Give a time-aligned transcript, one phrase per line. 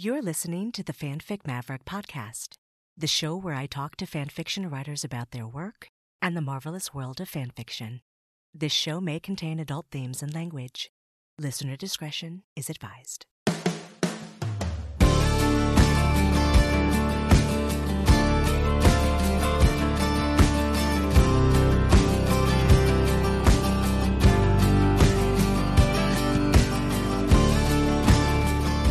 [0.00, 2.50] You're listening to the Fanfic Maverick podcast,
[2.96, 5.88] the show where I talk to fanfiction writers about their work
[6.22, 8.02] and the marvelous world of fanfiction.
[8.54, 10.92] This show may contain adult themes and language.
[11.36, 13.26] Listener discretion is advised.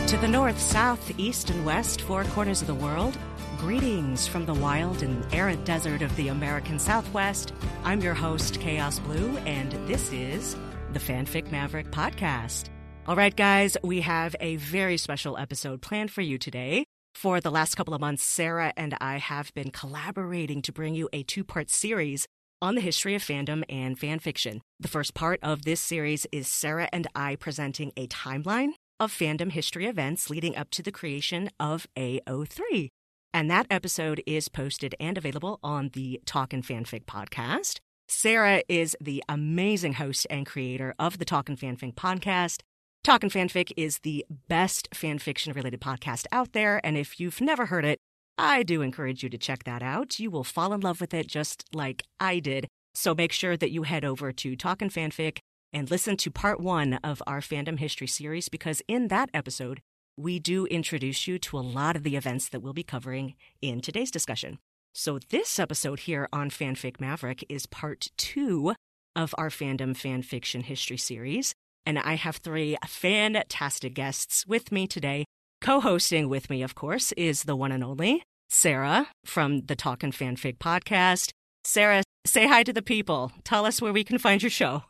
[0.07, 3.17] To the north, south, east, and west, four corners of the world,
[3.57, 7.51] greetings from the wild and arid desert of the American Southwest.
[7.83, 10.55] I'm your host, Chaosblue, and this is
[10.93, 12.69] the Fanfic Maverick podcast.
[13.05, 16.85] All right, guys, we have a very special episode planned for you today.
[17.13, 21.09] For the last couple of months, Sara and I have been collaborating to bring you
[21.11, 22.25] a two part series
[22.61, 24.61] on the history of fandom and fanfiction.
[24.79, 29.51] The first part of this series is Sara and I presenting a timeline of fandom
[29.51, 32.89] history events leading up to the creation of AO3.
[33.33, 37.79] And that episode is posted and available on the Talkin' Fanfic podcast.
[38.07, 42.61] Sara is the amazing host and creator of the Talkin' Fanfic podcast.
[43.03, 46.79] Talkin' Fanfic is the best fanfiction related podcast out there.
[46.85, 47.99] And if you've never heard it,
[48.37, 50.19] I do encourage you to check that out.
[50.19, 52.67] You will fall in love with it just like I did.
[52.95, 55.39] So make sure that you head over to Talkin' Fanfic
[55.73, 59.81] and listen to part one of our fandom history series because in that episode,
[60.17, 63.81] we do introduce you to a lot of the events that we'll be covering in
[63.81, 64.57] today's discussion.
[64.93, 68.73] So, this episode here on Fanfic Maverick is part two
[69.15, 71.53] of our fandom fanfiction history series.
[71.85, 75.25] And I have three fantastic guests with me today.
[75.61, 80.11] Co hosting with me, of course, is the one and only Sara from the Talkin'
[80.11, 81.29] Fanfic podcast.
[81.63, 83.31] Sara, say hi to the people.
[83.43, 84.83] Tell us where we can find your show.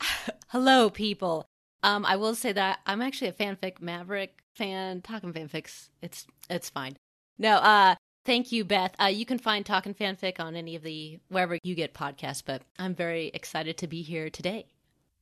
[0.48, 1.46] Hello, people.
[1.82, 5.02] Um, I will say that I'm actually a fanfic maverick fan.
[5.02, 6.96] Talking fanfics, it's it's fine.
[7.38, 8.94] No, uh, thank you, Beth.
[9.00, 12.42] Uh, you can find Talking Fanfic on any of the wherever you get podcasts.
[12.44, 14.66] But I'm very excited to be here today.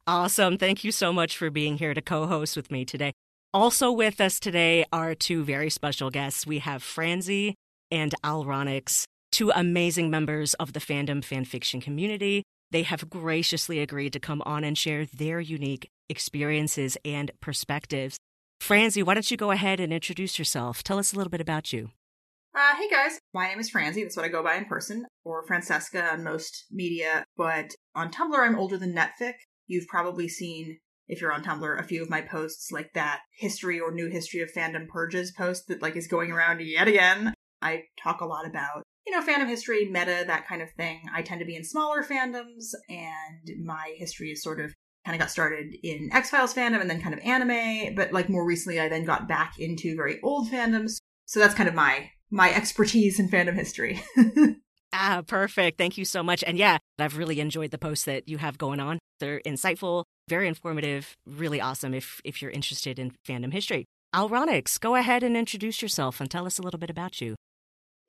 [0.06, 0.58] Awesome.
[0.58, 3.12] Thank you so much for being here to co-host with me today.
[3.54, 6.46] Also with us today are two very special guests.
[6.46, 7.54] We have Franzi
[7.90, 12.42] and Allronix, two amazing members of the fandom fanfiction community.
[12.72, 18.16] They have graciously agreed to come on and share their unique experiences and perspectives.
[18.60, 20.82] Franzi, why don't you go ahead and introduce yourself?
[20.82, 21.90] Tell us a little bit about you.
[22.54, 24.02] Uh, hey guys, my name is Franzi.
[24.02, 27.24] That's what I go by in person, or Franzeska on most media.
[27.36, 29.34] But on Tumblr, I'm older than Netfic.
[29.66, 30.78] You've probably seen,
[31.08, 34.40] if you're on Tumblr, a few of my posts like that history or new history
[34.40, 37.34] of fandom purges post that like is going around yet again.
[37.60, 41.02] I talk a lot about you know, fandom history, meta, that kind of thing.
[41.14, 44.72] I tend to be in smaller fandoms, and my history is sort of
[45.04, 48.28] kind of got started in X Files fandom and then kind of anime, but like
[48.28, 50.98] more recently, I then got back into very old fandoms.
[51.26, 54.02] So that's kind of my my expertise in fandom history.
[54.92, 55.78] ah, perfect.
[55.78, 56.42] Thank you so much.
[56.44, 58.98] And yeah, I've really enjoyed the posts that you have going on.
[59.20, 63.84] They're insightful, very informative, really awesome if if you're interested in fandom history.
[64.14, 67.34] Allronix, go ahead and introduce yourself and tell us a little bit about you.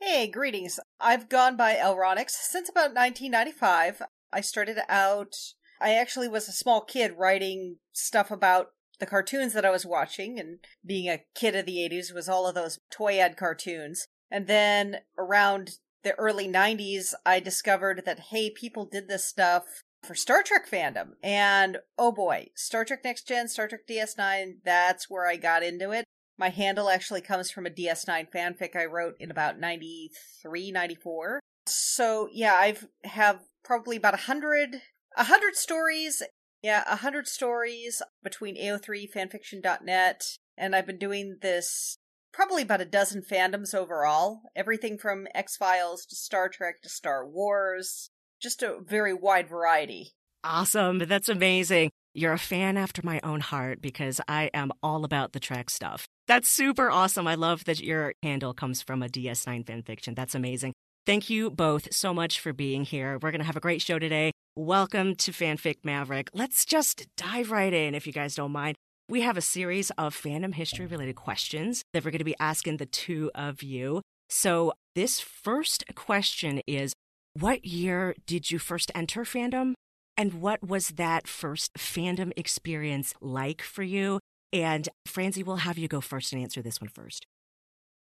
[0.06, 0.82] Hey, greetings.
[1.00, 4.02] I've gone by Allronix since about 1995.
[4.34, 5.34] I started out,
[5.80, 10.38] I actually was a small kid writing stuff about the cartoons that I was watching,
[10.42, 14.08] and being a kid of the 80s was all of those toy ad cartoons.
[14.30, 20.16] And then around the early 90s, I discovered that, hey, people did this stuff for
[20.16, 21.12] Star Trek fandom.
[21.24, 25.92] And oh boy, Star Trek Next Gen, Star Trek DS9, that's where I got into
[25.92, 26.04] it.
[26.38, 31.40] My handle actually comes from a DS9 fanfic I wrote in about 93, 94.
[31.68, 34.82] So yeah, I've have probably about a hundred,
[35.16, 36.24] a hundred stories.
[36.62, 40.24] Yeah, a hundred stories between AO3 fanfiction.net.
[40.58, 41.98] And I've been doing this
[42.32, 44.42] probably about a dozen fandoms overall.
[44.56, 48.10] Everything from X-Files to Star Trek to Star Wars.
[48.42, 50.14] Just a very wide variety.
[50.44, 51.00] Awesome.
[51.00, 51.92] That's amazing.
[52.14, 56.08] You're a fan after my own heart because I am all about the Trek stuff.
[56.26, 57.28] That's super awesome.
[57.28, 60.16] I love that your handle comes from a DS9 fanfiction.
[60.16, 60.74] That's amazing.
[61.06, 63.20] Thank you both so much for being here.
[63.22, 64.32] We're going to have a great show today.
[64.56, 66.30] Welcome to Fanfic Maverick.
[66.34, 68.78] Let's just dive right in, if you guys don't mind.
[69.10, 72.78] We have a series of fandom history related questions that we're going to be asking
[72.78, 74.02] the two of you.
[74.30, 76.94] So, this first question is
[77.34, 79.74] What year did you first enter fandom?
[80.16, 84.20] And what was that first fandom experience like for you?
[84.54, 87.26] And Franzi, we'll have you go first and answer this one first.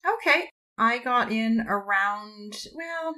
[0.07, 0.49] Okay.
[0.77, 3.15] I got in around, well,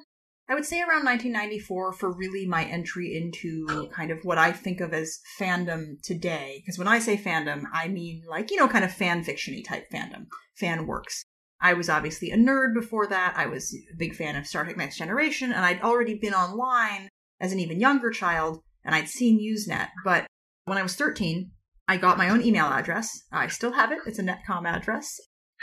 [0.47, 3.87] I would say around 1994 for really my entry into oh.
[3.93, 6.61] kind of what I think of as fandom today.
[6.63, 9.87] Because when I say fandom, I mean like, you know, kind of fan fictiony type
[9.91, 11.23] fandom, fan works.
[11.59, 13.33] I was obviously a nerd before that.
[13.35, 17.09] I was a big fan of Star Trek Next Generation, and I'd already been online
[17.39, 19.87] as an even younger child, and I'd seen Usenet.
[20.03, 20.27] But
[20.65, 21.51] when I was 13,
[21.87, 23.23] I got my own email address.
[23.31, 23.99] I still have it.
[24.05, 25.19] It's a netcom address.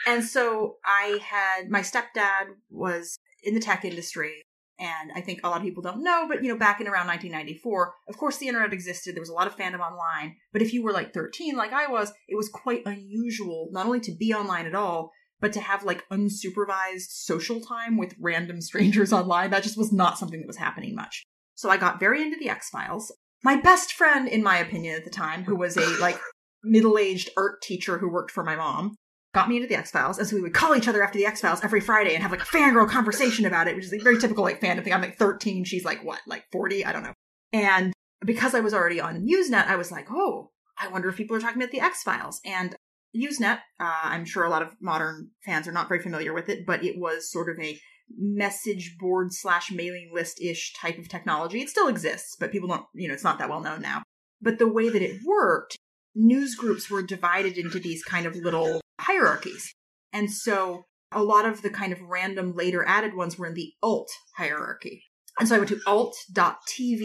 [0.06, 4.42] And so I had my stepdad was in the tech industry
[4.78, 7.06] and I think a lot of people don't know, but you know, back in around
[7.06, 9.14] 1994, of course the internet existed.
[9.14, 10.36] There was a lot of fandom online.
[10.52, 14.00] But if you were like 13, like I was, it was quite unusual not only
[14.00, 19.12] to be online at all, but to have like unsupervised social time with random strangers
[19.12, 19.50] online.
[19.50, 21.22] That just was not something that was happening much.
[21.54, 23.12] So I got very into the X Files.
[23.43, 26.19] My best friend, in my opinion at the time, who was a like
[26.62, 28.97] middle aged art teacher who worked for my mom,
[29.35, 31.27] got me into the X Files, and so we would call each other after the
[31.27, 33.99] X Files every Friday and have like a fangirl conversation about it, which is a
[33.99, 34.93] very typical like fandom thing.
[34.93, 37.15] I'm like 13, she's like what, like 40, I don't know.
[37.53, 37.93] And
[38.25, 41.41] because I was already on Usenet, I was like, oh, I wonder if people are
[41.41, 42.41] talking about the X Files.
[42.44, 42.77] And
[43.17, 46.65] Usenet, uh, I'm sure a lot of modern fans are not very familiar with it,
[46.67, 47.79] but it was sort of a
[48.19, 51.61] message board slash mailing list ish type of technology.
[51.61, 54.03] It still exists, but people don't, you know, it's not that well known now.
[54.41, 55.76] But the way that it worked,
[56.14, 59.73] news groups were divided into these kind of little hierarchies.
[60.12, 63.73] And so a lot of the kind of random later added ones were in the
[63.82, 65.05] alt hierarchy.
[65.38, 67.00] And so I went to alt.tv.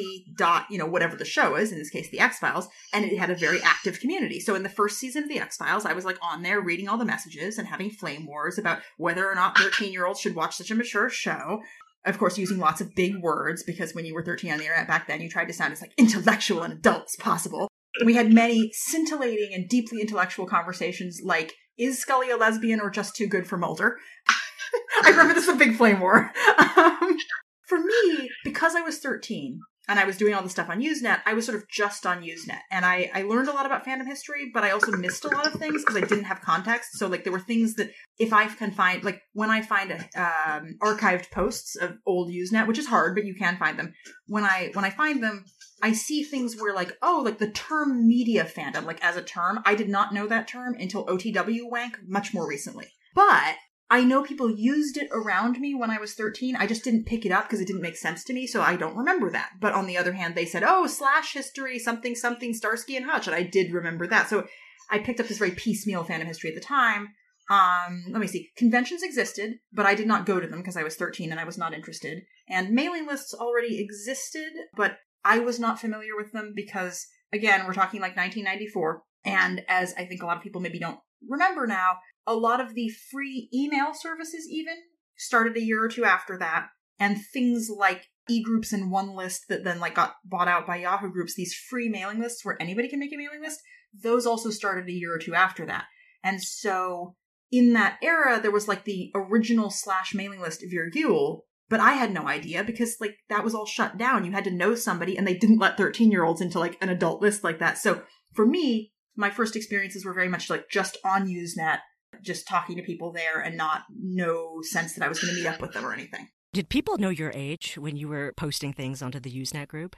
[0.70, 3.30] you know, whatever the show is, in this case, the X Files, and it had
[3.30, 4.40] a very active community.
[4.40, 6.90] So in the first season of the X Files, I was like on there reading
[6.90, 10.36] all the messages and having flame wars about whether or not 13 year olds should
[10.36, 11.62] watch such a mature show.
[12.06, 14.88] Of course, using lots of big words because when you were 13 on the internet
[14.88, 17.70] back then, you tried to sound as like intellectual and adult as possible.
[18.06, 23.16] We had many scintillating and deeply intellectual conversations like, is Scully a lesbian or just
[23.16, 23.98] too good for Mulder?
[25.04, 26.32] I remember this was a big flame war.
[26.78, 27.18] Um,
[27.68, 29.60] for me, because I was 13
[29.90, 32.22] and I was doing all the stuff on Usenet, I was sort of just on
[32.22, 32.60] Usenet.
[32.72, 35.48] And I, I learned a lot about fandom history, but I also missed a lot
[35.48, 36.98] of things because I didn't have context.
[36.98, 40.76] So, like, there were things that if I can find, like, when I find um,
[40.82, 43.94] archived posts of old Usenet, which is hard, but you can find them.
[44.28, 45.46] When I when I find them,
[45.82, 49.60] I see things where, like, oh, like the term media fandom, like as a term,
[49.66, 52.88] I did not know that term until OTW wank much more recently.
[53.16, 53.56] But
[53.90, 56.58] I know people used it around me when I was 13.
[56.58, 58.76] I just didn't pick it up because it didn't make sense to me, so I
[58.76, 59.52] don't remember that.
[59.62, 63.28] But on the other hand, they said, oh, slash history, something, something, Starsky and Hutch.
[63.28, 64.30] And I did remember that.
[64.30, 64.46] So
[64.92, 67.10] I picked up this very piecemeal fandom history at the time.
[67.50, 68.50] Um, let me see.
[68.58, 71.46] Conventions existed, but I did not go to them because I was 13 and I
[71.46, 72.24] was not interested.
[72.50, 77.74] And mailing lists already existed, but I was not familiar with them because, again, we're
[77.74, 79.02] talking like 1994.
[79.26, 82.76] And as I think a lot of people maybe don't remember now, a lot of
[82.76, 84.76] the free email services even
[85.16, 86.68] started a year or two after that
[87.00, 91.34] and things like e-groups and ONElist that then like got bought out by yahoo groups
[91.34, 93.60] these free mailing lists where anybody can make a mailing list
[94.04, 95.86] those also started a year or two after that
[96.24, 97.16] and so
[97.52, 102.12] in that era there was like the original slash mailing list Virgule, but I had
[102.12, 104.26] no idea because like that was all shut down.
[104.26, 106.90] You had to know somebody and they didn't let 13 year olds into like an
[106.90, 107.78] adult list like that.
[107.78, 108.04] So
[108.34, 111.80] for me, my first experiences were very much like just on Usenet
[112.22, 115.48] just talking to people there and not no sense that I was going to meet
[115.48, 116.30] up with them or anything.
[116.54, 119.96] Did people know your age when you were posting things onto the Usenet group?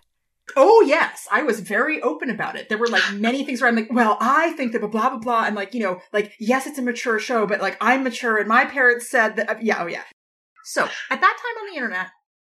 [0.56, 2.69] Oh yes, I was very open about it.
[2.69, 5.19] There were like many things where I'm like, well, I think that blah blah blah
[5.19, 5.39] blah.
[5.39, 8.48] I'm like, you know, like yes, it's a mature show, but like I'm mature, and
[8.48, 9.50] my parents said that.
[9.50, 10.04] Uh, yeah, oh yeah.
[10.66, 12.07] So at that time on the internet,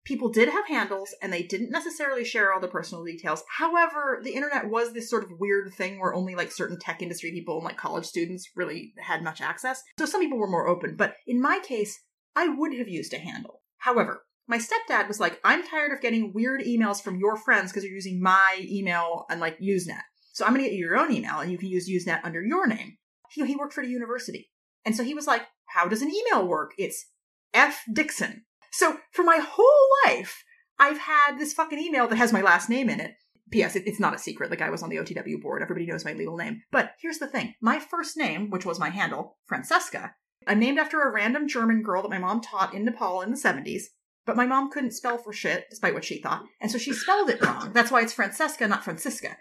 [0.06, 3.44] people did have handles and they didn't necessarily share all the personal details.
[3.58, 7.32] However, the internet was this sort of weird thing where only like certain tech industry
[7.32, 9.82] people and like college students really had much access.
[9.98, 11.98] So some people were more open, but in my case,
[12.36, 13.62] I would have used a handle.
[13.78, 17.84] However, my stepdad was like, I'm tired of getting weird emails from your friends because
[17.84, 20.02] you're using my email and like Usenet.
[20.34, 22.42] So I'm going to get you your own email and you can use Usenet under
[22.42, 22.98] your name.
[23.32, 24.50] He, he worked for the university.
[24.86, 26.72] And so he was like, how does an email work?
[26.78, 27.06] It's
[27.54, 28.44] F Dixon
[28.74, 30.44] so for my whole life,
[30.80, 33.14] I've had this fucking email that has my last name in it.
[33.52, 33.76] P.S.
[33.76, 34.50] It, it's not a secret.
[34.50, 35.62] Like I was on the OTW board.
[35.62, 36.64] Everybody knows my legal name.
[36.72, 37.54] But here's the thing.
[37.62, 40.12] My first name, which was my handle, Franzeska,
[40.48, 43.38] I'm named after a random German girl that my mom taught in Nepal in the
[43.38, 43.84] 70s.
[44.26, 46.44] But my mom couldn't spell for shit, despite what she thought.
[46.62, 47.72] And so she spelled it wrong.
[47.74, 49.36] That's why it's Franzeska, not Franziska.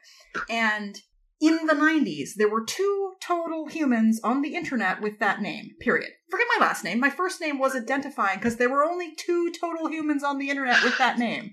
[0.51, 1.01] And
[1.43, 6.11] in the 90s, there were two total humans on the internet with that name, period.
[6.31, 7.01] Forget my last name.
[7.01, 10.85] My first name was identifying because there were only two total humans on the internet
[10.85, 11.51] with that name.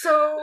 [0.00, 0.36] So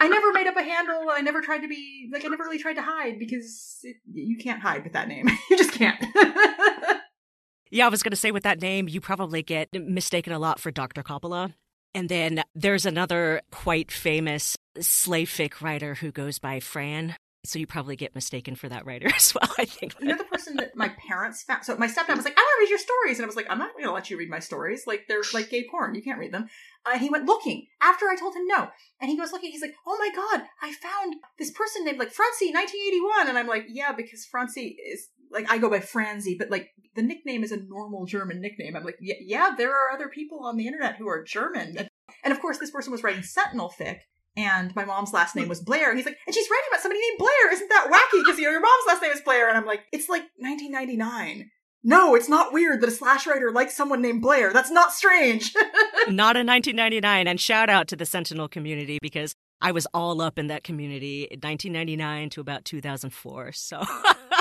[0.00, 1.10] I never made up a handle.
[1.10, 4.38] I never tried to be, like, I never really tried to hide because it, you
[4.38, 5.28] can't hide with that name.
[5.50, 6.02] you just can't.
[7.70, 10.60] yeah, I was going to say with that name, you probably get mistaken a lot
[10.60, 11.02] for Dr.
[11.02, 11.52] Coppola.
[11.94, 17.14] And then there's another quite famous slayfic writer who goes by Fran.
[17.44, 19.94] So you probably get mistaken for that writer as well, I think.
[20.00, 21.64] You know the person that my parents found.
[21.64, 23.46] So my stepdad was like, "I want to read your stories," and I was like,
[23.48, 24.86] "I'm not going to let you read my stories.
[24.86, 25.94] Like they're like gay porn.
[25.94, 26.48] You can't read them."
[26.84, 28.68] Uh, he went looking after I told him no,
[29.00, 29.50] and he goes looking.
[29.50, 33.46] He's like, "Oh my god, I found this person named like Francie, 1981," and I'm
[33.46, 37.52] like, "Yeah, because Francie is like I go by Franzi, but like the nickname is
[37.52, 40.96] a normal German nickname." I'm like, "Yeah, yeah, there are other people on the internet
[40.96, 41.88] who are German,"
[42.24, 44.00] and of course, this person was writing Sentinel fic
[44.38, 45.50] and my mom's last name hmm.
[45.50, 45.94] was Blair.
[45.94, 47.52] He's like, and she's writing about somebody named Blair.
[47.52, 48.24] Isn't that wacky?
[48.24, 51.50] Because you know your mom's last name is Blair, and I'm like, it's like 1999.
[51.84, 54.52] No, it's not weird that a slash writer likes someone named Blair.
[54.52, 55.54] That's not strange.
[56.08, 57.26] not in 1999.
[57.26, 61.22] And shout out to the Sentinel community because I was all up in that community
[61.22, 63.52] in 1999 to about 2004.
[63.52, 63.82] So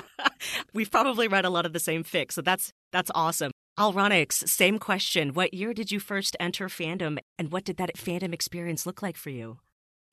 [0.74, 2.34] we've probably read a lot of the same fics.
[2.34, 3.51] So that's that's awesome.
[3.80, 5.34] Allronix, same question.
[5.34, 9.16] What year did you first enter fandom, and what did that fandom experience look like
[9.16, 9.60] for you?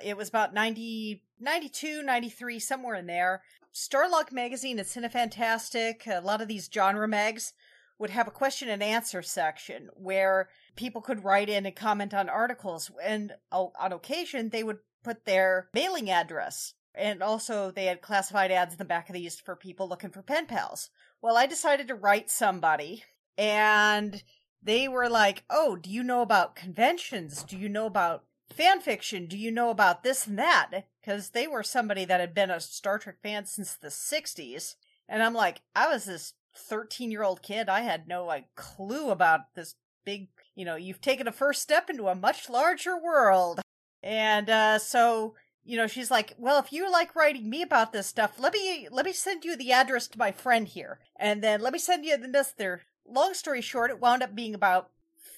[0.03, 3.43] It was about 90, 92, 93, somewhere in there.
[3.73, 7.53] Starlog magazine and Cinefantastique, a lot of these genre mags
[7.99, 12.29] would have a question and answer section where people could write in and comment on
[12.29, 12.91] articles.
[13.03, 16.75] And on occasion, they would put their mailing address.
[16.95, 20.23] And also, they had classified ads in the back of these for people looking for
[20.23, 20.91] pen pals.
[21.21, 23.03] Well, I decided to write somebody,
[23.37, 24.23] and
[24.63, 27.43] they were like, Oh, do you know about conventions?
[27.43, 29.27] Do you know about fan fiction.
[29.27, 30.71] Do you know about this and that?
[31.01, 34.75] Because they were somebody that had been a star trek fan since the 60s
[35.07, 37.69] and i'm like i was this 13 year old kid.
[37.69, 39.75] I had no like clue about this
[40.05, 43.61] big you know you've taken a first step into a much larger world.
[44.03, 45.35] And uh so
[45.65, 48.89] you know she's like well if you like writing me about this stuff let me
[48.91, 51.01] let me send you the address to my friend here.
[51.17, 54.55] And then let me send you the there long story short it wound up being
[54.55, 54.91] about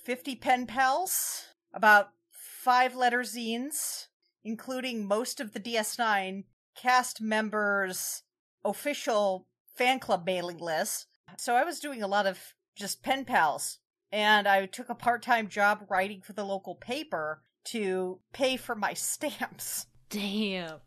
[0.04, 2.10] 50 pen pals about
[2.66, 4.08] five letter zines,
[4.44, 6.42] including most of the DS9
[6.76, 8.24] cast members'
[8.64, 9.46] official
[9.76, 11.06] fan club mailing list.
[11.38, 12.40] So I was doing a lot of
[12.74, 13.78] just pen pals.
[14.10, 18.74] And I took a part time job writing for the local paper to pay for
[18.74, 19.86] my stamps.
[20.10, 20.80] Damn.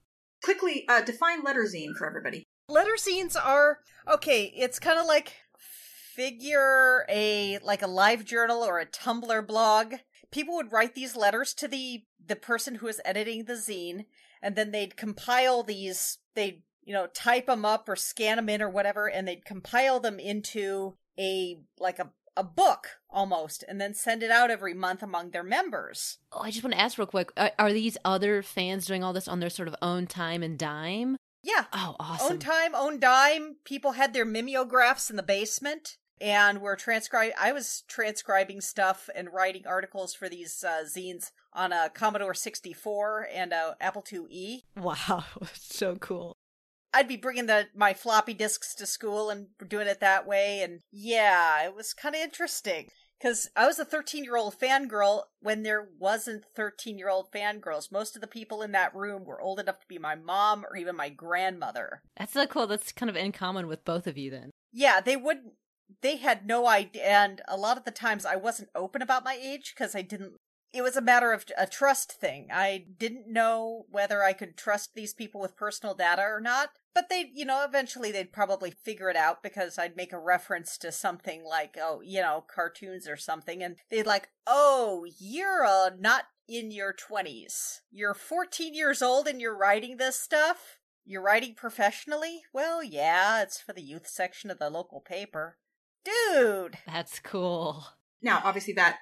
[0.44, 2.44] Quickly, uh, define letter zine for everybody.
[2.68, 8.86] Letter zines are okay, it's kind of like figure a like a LiveJournal or a
[8.86, 9.94] Tumblr blog
[10.32, 14.06] people would write these letters to the the person who was editing the zine
[14.42, 18.62] and then they'd compile these they'd you know type them up or scan them in
[18.62, 23.94] or whatever and they'd compile them into a like a a book almost and then
[23.94, 26.20] send it out every month among their members.
[26.32, 29.12] Oh, I just want to ask real quick are, are, these other fans doing all
[29.12, 31.18] this on their sort of own time and dime?
[31.44, 31.66] Yeah.
[31.74, 32.34] Oh, awesome.
[32.34, 33.58] Own time, own dime.
[33.66, 39.34] People had their mimeographs in the basement and we're transcribing i was transcribing stuff and
[39.34, 45.24] writing articles for these uh, zines on a commodore 64 and a apple iie wow
[45.54, 46.36] so cool
[46.94, 50.82] i'd be bringing the my floppy disks to school and doing it that way and
[50.92, 52.88] yeah it was kind of interesting
[53.20, 57.92] because I was a 13 year old fangirl when there wasn't 13 year old fangirls.
[57.92, 60.78] Most of the people in that room were old enough to be my mom or
[60.78, 62.02] even my grandmother.
[62.18, 62.68] That's so cool.
[62.68, 64.52] That's kind of in common with both of you then.
[64.72, 65.54] Yeah, they wouldn't
[66.02, 69.38] they had no idea and a lot of the times i wasn't open about my
[69.42, 70.34] age because i didn't
[70.72, 72.50] it was a matter of a trust thing.
[72.54, 77.10] I didn't know whether i could trust these people with personal data or not but
[77.10, 80.92] they you know eventually they'd probably figure it out because i'd make a reference to
[80.92, 86.26] something like oh you know cartoons or something and they'd like oh you're uh, not
[86.48, 90.78] in your 20s you're 14 years old and you're writing this stuff?
[91.06, 92.42] You're writing professionally?
[92.54, 95.58] Well yeah it's for the youth section of the local paper
[96.04, 96.78] dude.
[96.86, 97.86] That's cool.
[98.22, 98.98] Now obviously that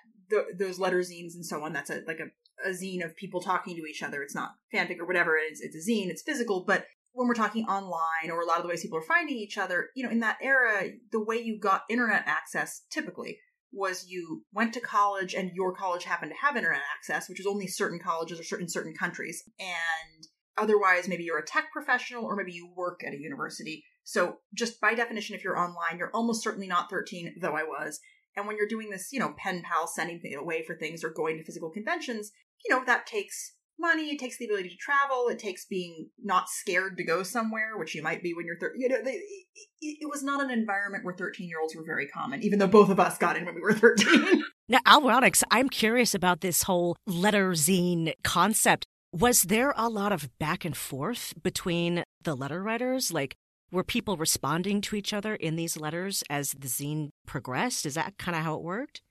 [0.57, 3.75] those letter zines and so on that's a like a, a zine of people talking
[3.75, 4.21] to each other.
[4.21, 5.37] It's not fanfic or whatever.
[5.37, 6.09] It is it's a zine.
[6.09, 6.63] It's physical.
[6.65, 9.57] But when we're talking online or a lot of the ways people are finding each
[9.57, 13.39] other you know in that era the way you got internet access typically
[13.73, 17.47] was you went to college and your college happened to have internet access which is
[17.47, 19.43] only certain colleges or certain certain countries.
[19.59, 20.27] And
[20.57, 24.79] otherwise maybe you're a tech professional or maybe you work at a university so, just
[24.79, 27.99] by definition, if you're online, you're almost certainly not 13, though I was.
[28.37, 31.37] And when you're doing this, you know, pen pal sending away for things or going
[31.37, 32.31] to physical conventions,
[32.63, 36.47] you know, that takes money, it takes the ability to travel, it takes being not
[36.47, 38.79] scared to go somewhere, which you might be when you're 13.
[38.79, 42.07] You know, they, it, it was not an environment where 13 year olds were very
[42.07, 44.41] common, even though both of us got in when we were 13.
[44.69, 48.85] now, Allronix, I'm curious about this whole letter zine concept.
[49.11, 53.11] Was there a lot of back and forth between the letter writers?
[53.11, 53.35] Like,
[53.71, 57.85] were people responding to each other in these letters as the zine progressed?
[57.85, 59.01] Is that kind of how it worked?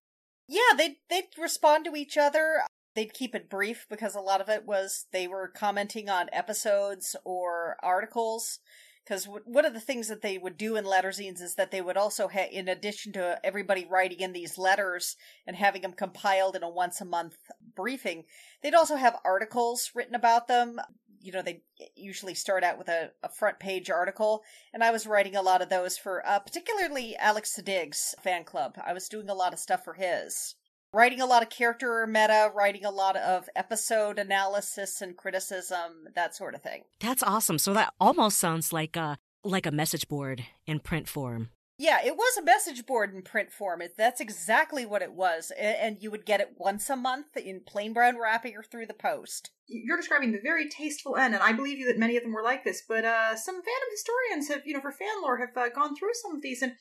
[0.49, 2.61] Yeah, they they'd respond to each other.
[2.95, 7.15] they'd keep it brief because a lot of it was they were commenting on episodes
[7.25, 8.59] or articles.
[9.05, 11.81] Because one of the things that they would do in letter zines is that they
[11.81, 15.15] would also have, in addition to everybody writing in these letters
[15.47, 17.37] and having them compiled in a once a month
[17.77, 18.25] briefing,
[18.63, 20.81] they'd also have articles written about them.
[21.21, 21.63] You know, they
[21.95, 24.43] usually start out with a, a front page article,
[24.73, 28.77] and I was writing a lot of those for uh, particularly Alex Siddig's fan club.
[28.85, 30.55] I was doing a lot of stuff for his
[30.93, 36.35] writing a lot of character meta, writing a lot of episode analysis and criticism, that
[36.35, 36.83] sort of thing.
[37.01, 37.59] That's awesome.
[37.59, 41.51] So that almost sounds like a like a message board in print form.
[41.79, 43.83] Yeah, it was a message board in print form.
[43.83, 45.53] It, that's exactly what it was.
[45.59, 48.95] And you would get it once a month in plain brown wrapping or through the
[48.95, 49.51] post.
[49.69, 52.43] You're describing the very tasteful end, and I believe you that many of them were
[52.43, 55.69] like this, but uh, some fandom historians have, you know, for fan lore, have uh,
[55.75, 56.73] gone through some of these, and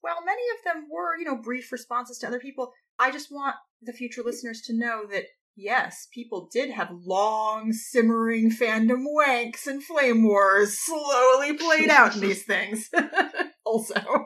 [0.00, 3.54] while many of them were, you know, brief responses to other people, I just want
[3.80, 9.82] the future listeners to know that yes, people did have long, simmering fandom wanks and
[9.82, 12.90] flame wars slowly played out in these things.
[13.64, 14.21] also.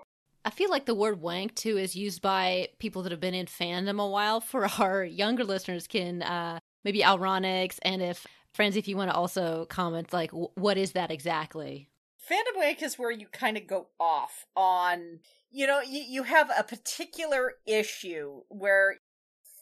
[0.56, 4.02] Feel like the word wank too is used by people that have been in fandom
[4.02, 4.40] a while.
[4.40, 9.16] For our younger listeners, can uh, maybe Allronix, and if Franzi, if you want to
[9.16, 11.90] also comment, like what is that exactly?
[12.28, 15.20] Fandom wank is where you kind of go off on
[15.50, 18.96] you know, you, you have a particular issue where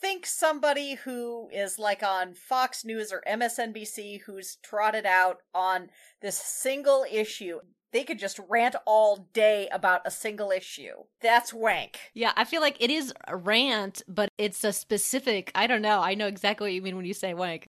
[0.00, 5.88] think somebody who is like on Fox News or MSNBC who's trotted out on
[6.20, 7.60] this single issue.
[7.94, 11.04] They could just rant all day about a single issue.
[11.22, 11.98] That's wank.
[12.12, 15.52] Yeah, I feel like it is a rant, but it's a specific.
[15.54, 16.00] I don't know.
[16.00, 17.66] I know exactly what you mean when you say wank.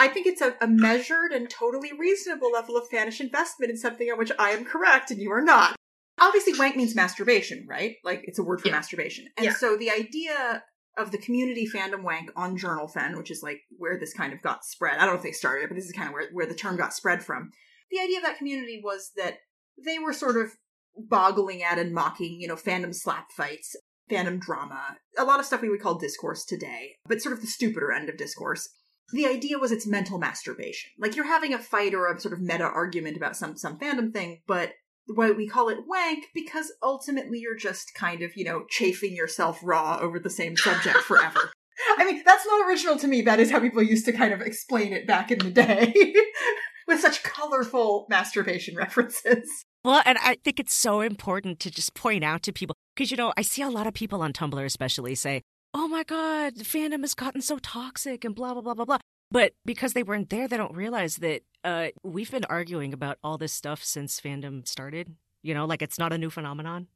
[0.00, 4.10] I think it's a, a measured and totally reasonable level of fanish investment in something
[4.10, 5.76] on which I am correct and you are not
[6.20, 7.96] obviously wank means masturbation, right?
[8.04, 8.74] Like it's a word for yeah.
[8.74, 9.26] masturbation.
[9.36, 9.54] And yeah.
[9.54, 10.62] so the idea
[10.96, 14.64] of the community fandom wank on JournalFen, which is like where this kind of got
[14.64, 14.98] spread.
[14.98, 16.54] I don't know if they started it, but this is kind of where, where the
[16.54, 17.50] term got spread from.
[17.90, 19.38] The idea of that community was that
[19.84, 20.52] they were sort of
[20.96, 23.76] boggling at and mocking, you know, fandom slap fights,
[24.10, 27.46] fandom drama, a lot of stuff we would call discourse today, but sort of the
[27.46, 28.68] stupider end of discourse.
[29.12, 30.90] The idea was it's mental masturbation.
[30.98, 34.12] Like you're having a fight or a sort of meta argument about some some fandom
[34.12, 34.72] thing, but
[35.06, 39.60] why we call it wank because ultimately you're just kind of, you know, chafing yourself
[39.62, 41.50] raw over the same subject forever.
[41.98, 43.22] I mean, that's not original to me.
[43.22, 45.94] That is how people used to kind of explain it back in the day
[46.88, 49.64] with such colorful masturbation references.
[49.84, 53.16] Well, and I think it's so important to just point out to people because, you
[53.16, 55.40] know, I see a lot of people on Tumblr, especially, say,
[55.72, 58.98] oh my God, fandom has gotten so toxic and blah, blah, blah, blah, blah.
[59.30, 63.38] But because they weren't there, they don't realize that uh, we've been arguing about all
[63.38, 65.14] this stuff since fandom started.
[65.44, 66.88] You know, like it's not a new phenomenon.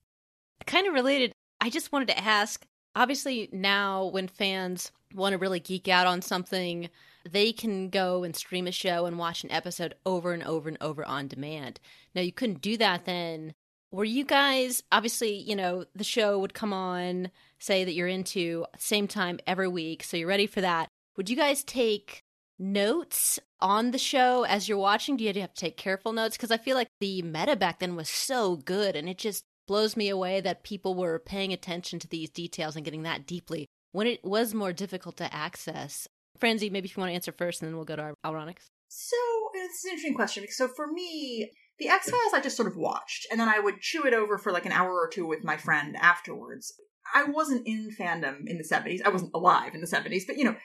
[0.67, 5.61] Kind of related, I just wanted to ask obviously, now when fans want to really
[5.61, 6.89] geek out on something,
[7.29, 10.79] they can go and stream a show and watch an episode over and over and
[10.81, 11.81] over on demand.
[12.15, 13.55] Now, you couldn't do that then.
[13.91, 18.65] Were you guys obviously, you know, the show would come on, say that you're into
[18.79, 20.89] same time every week, so you're ready for that.
[21.17, 22.23] Would you guys take
[22.59, 25.17] notes on the show as you're watching?
[25.17, 26.37] Do you have to take careful notes?
[26.37, 29.97] Because I feel like the meta back then was so good, and it just blows
[29.97, 34.07] me away that people were paying attention to these details and getting that deeply when
[34.07, 36.09] it was more difficult to access.
[36.43, 38.57] Franzi, maybe if you want to answer first, and then we'll go to our Allronix.
[38.89, 39.17] So
[39.55, 40.45] it's an interesting question.
[40.51, 43.81] So for me, the X Files I just sort of watched, and then I would
[43.81, 46.73] chew it over for like an hour or two with my friend afterwards.
[47.15, 49.03] I wasn't in fandom in the 70s.
[49.05, 50.57] I wasn't alive in the 70s, but you know,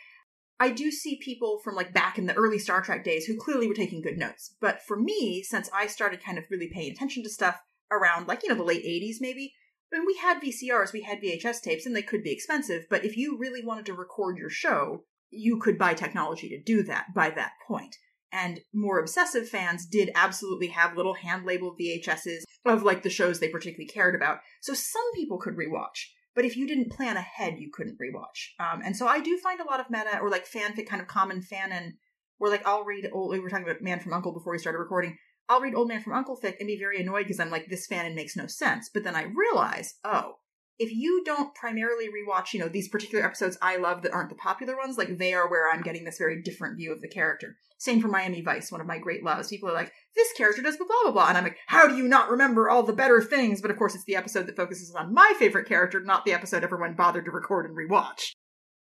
[0.59, 3.67] I do see people from like back in the early Star Trek days who clearly
[3.67, 4.55] were taking good notes.
[4.59, 7.61] But for me, since I started kind of really paying attention to stuff
[7.91, 9.53] around like, you know, the late 80s maybe,
[9.89, 13.15] when we had VCRs, we had VHS tapes, and they could be expensive, but if
[13.15, 17.29] you really wanted to record your show, you could buy technology to do that by
[17.29, 17.95] that point.
[18.31, 23.39] And more obsessive fans did absolutely have little hand labeled VHSs of like the shows
[23.39, 24.39] they particularly cared about.
[24.61, 26.07] So some people could rewatch.
[26.35, 28.51] But if you didn't plan ahead, you couldn't rewatch.
[28.59, 31.07] Um, and so I do find a lot of meta or like fanfic, kind of
[31.07, 31.93] common fanon,
[32.37, 33.31] where like I'll read old.
[33.31, 35.17] We were talking about Man from Uncle before we started recording.
[35.49, 37.87] I'll read Old Man from Uncle fic and be very annoyed because I'm like, this
[37.87, 38.89] fanon makes no sense.
[38.93, 40.33] But then I realize, oh,
[40.79, 44.35] if you don't primarily rewatch, you know, these particular episodes I love that aren't the
[44.35, 47.57] popular ones, like they are where I'm getting this very different view of the character.
[47.79, 49.49] Same for Miami Vice, one of my great loves.
[49.49, 52.07] People are like, this character does blah, blah, blah, And I'm like, how do you
[52.07, 53.61] not remember all the better things?
[53.61, 56.63] But of course, it's the episode that focuses on my favorite character, not the episode
[56.63, 58.31] everyone bothered to record and rewatch.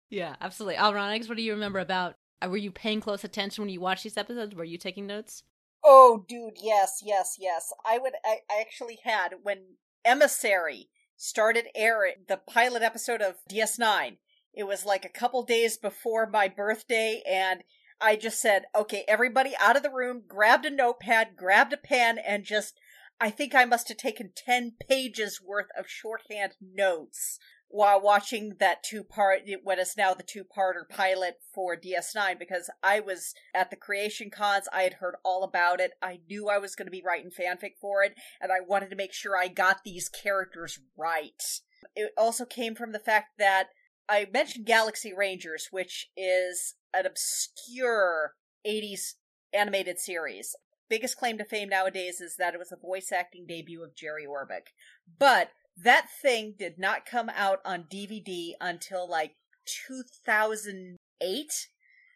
[0.09, 0.77] Yeah, absolutely.
[0.77, 2.15] Allronix, what do you remember about?
[2.41, 4.53] Uh, were you paying close attention when you watched these episodes?
[4.53, 5.43] Were you taking notes?
[5.83, 7.73] Oh, dude, yes, yes, yes.
[7.85, 8.13] I would.
[8.23, 9.75] I, I actually had when
[10.05, 14.17] Emissary started airing the pilot episode of DS9.
[14.53, 17.63] It was like a couple days before my birthday, and
[17.99, 22.17] I just said, okay, everybody out of the room, grabbed a notepad, grabbed a pen,
[22.17, 22.79] and just,
[23.19, 27.39] I think I must have taken 10 pages worth of shorthand notes
[27.73, 32.69] while watching that two part, what is now the two parter pilot for DS9, because
[32.83, 36.59] I was at the creation cons, I had heard all about it, I knew I
[36.59, 39.47] was going to be writing fanfic for it, and I wanted to make sure I
[39.47, 41.41] got these characters right.
[41.95, 43.69] It also came from the fact that
[44.07, 48.33] I mentioned Galaxy Rangers, which is an obscure
[48.67, 49.15] 80s
[49.51, 50.55] animated series.
[50.89, 54.27] Biggest claim to fame nowadays is that it was the voice acting debut of Jerry
[54.27, 54.67] Orbach.
[55.17, 59.35] But that thing did not come out on DVD until like
[59.87, 61.67] 2008.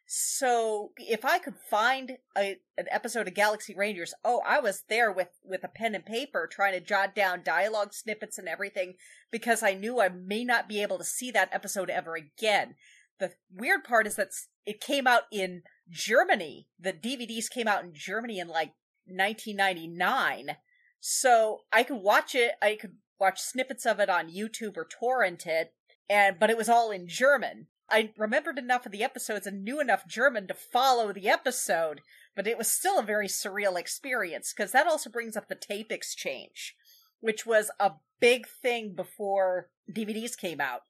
[0.09, 5.11] So if I could find a, an episode of Galaxy Rangers, oh, I was there
[5.11, 8.93] with, with a pen and paper trying to jot down dialogue snippets and everything
[9.31, 12.75] because I knew I may not be able to see that episode ever again.
[13.19, 14.29] The weird part is that
[14.65, 16.67] it came out in Germany.
[16.79, 18.73] The DVDs came out in Germany in like
[19.07, 20.55] 1999.
[20.99, 22.53] So I could watch it.
[22.61, 25.73] I could watch snippets of it on YouTube or torrent it,
[26.09, 27.67] and but it was all in German.
[27.89, 32.01] I remembered enough of the episodes and knew enough German to follow the episode,
[32.35, 35.91] but it was still a very surreal experience because that also brings up the tape
[35.91, 36.75] exchange,
[37.21, 40.81] which was a big thing before DVDs came out,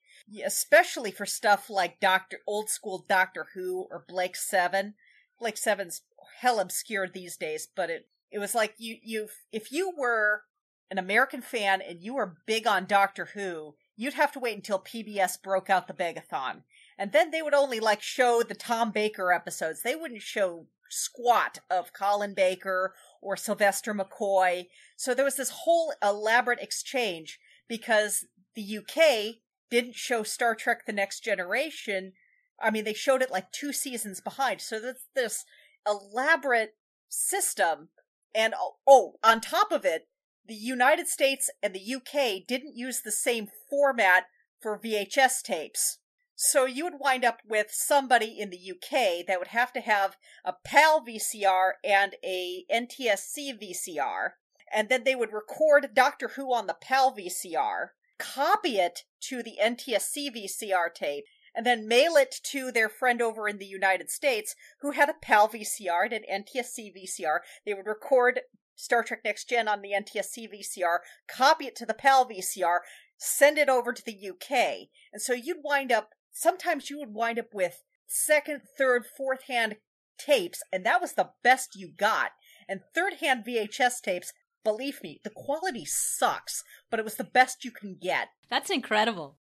[0.43, 4.95] especially for stuff like Doctor old school Doctor Who or Blake Seven.
[5.39, 6.01] Blake Seven's
[6.39, 10.43] hell obscured these days, but it it was like you you if you were
[10.89, 14.79] an American fan and you were big on Doctor Who, you'd have to wait until
[14.79, 16.63] PBS broke out the Begathon.
[16.97, 19.81] And then they would only like show the Tom Baker episodes.
[19.81, 24.67] They wouldn't show squat of Colin Baker or Sylvester McCoy.
[24.95, 29.35] So there was this whole elaborate exchange because the UK
[29.69, 32.13] didn't show Star Trek The Next Generation.
[32.61, 34.61] I mean, they showed it like two seasons behind.
[34.61, 34.79] So
[35.13, 35.45] this
[35.85, 36.75] elaborate
[37.09, 37.89] system.
[38.33, 38.53] And
[38.87, 40.07] oh, on top of it,
[40.47, 44.25] the United States and the UK didn't use the same format
[44.61, 45.99] for VHS tapes.
[46.35, 50.17] So you would wind up with somebody in the UK that would have to have
[50.45, 54.29] a PAL VCR and a NTSC VCR,
[54.71, 57.87] and then they would record Doctor Who on the PAL VCR,
[58.19, 63.47] copy it to the NTSC VCR tape, and then mail it to their friend over
[63.47, 67.39] in the United States who had a PAL VCR and an NTSC VCR.
[67.65, 68.41] They would record
[68.77, 72.79] Star Trek Next Gen on the NTSC VCR, copy it to the PAL VCR,
[73.17, 74.87] send it over to the UK.
[75.11, 79.77] And so you'd wind up, sometimes you would wind up with second, third, fourth hand
[80.17, 82.31] tapes, and that was the best you got.
[82.69, 84.31] And third hand VHS tapes,
[84.63, 88.29] believe me, the quality sucks, but it was the best you can get.
[88.49, 89.37] That's incredible.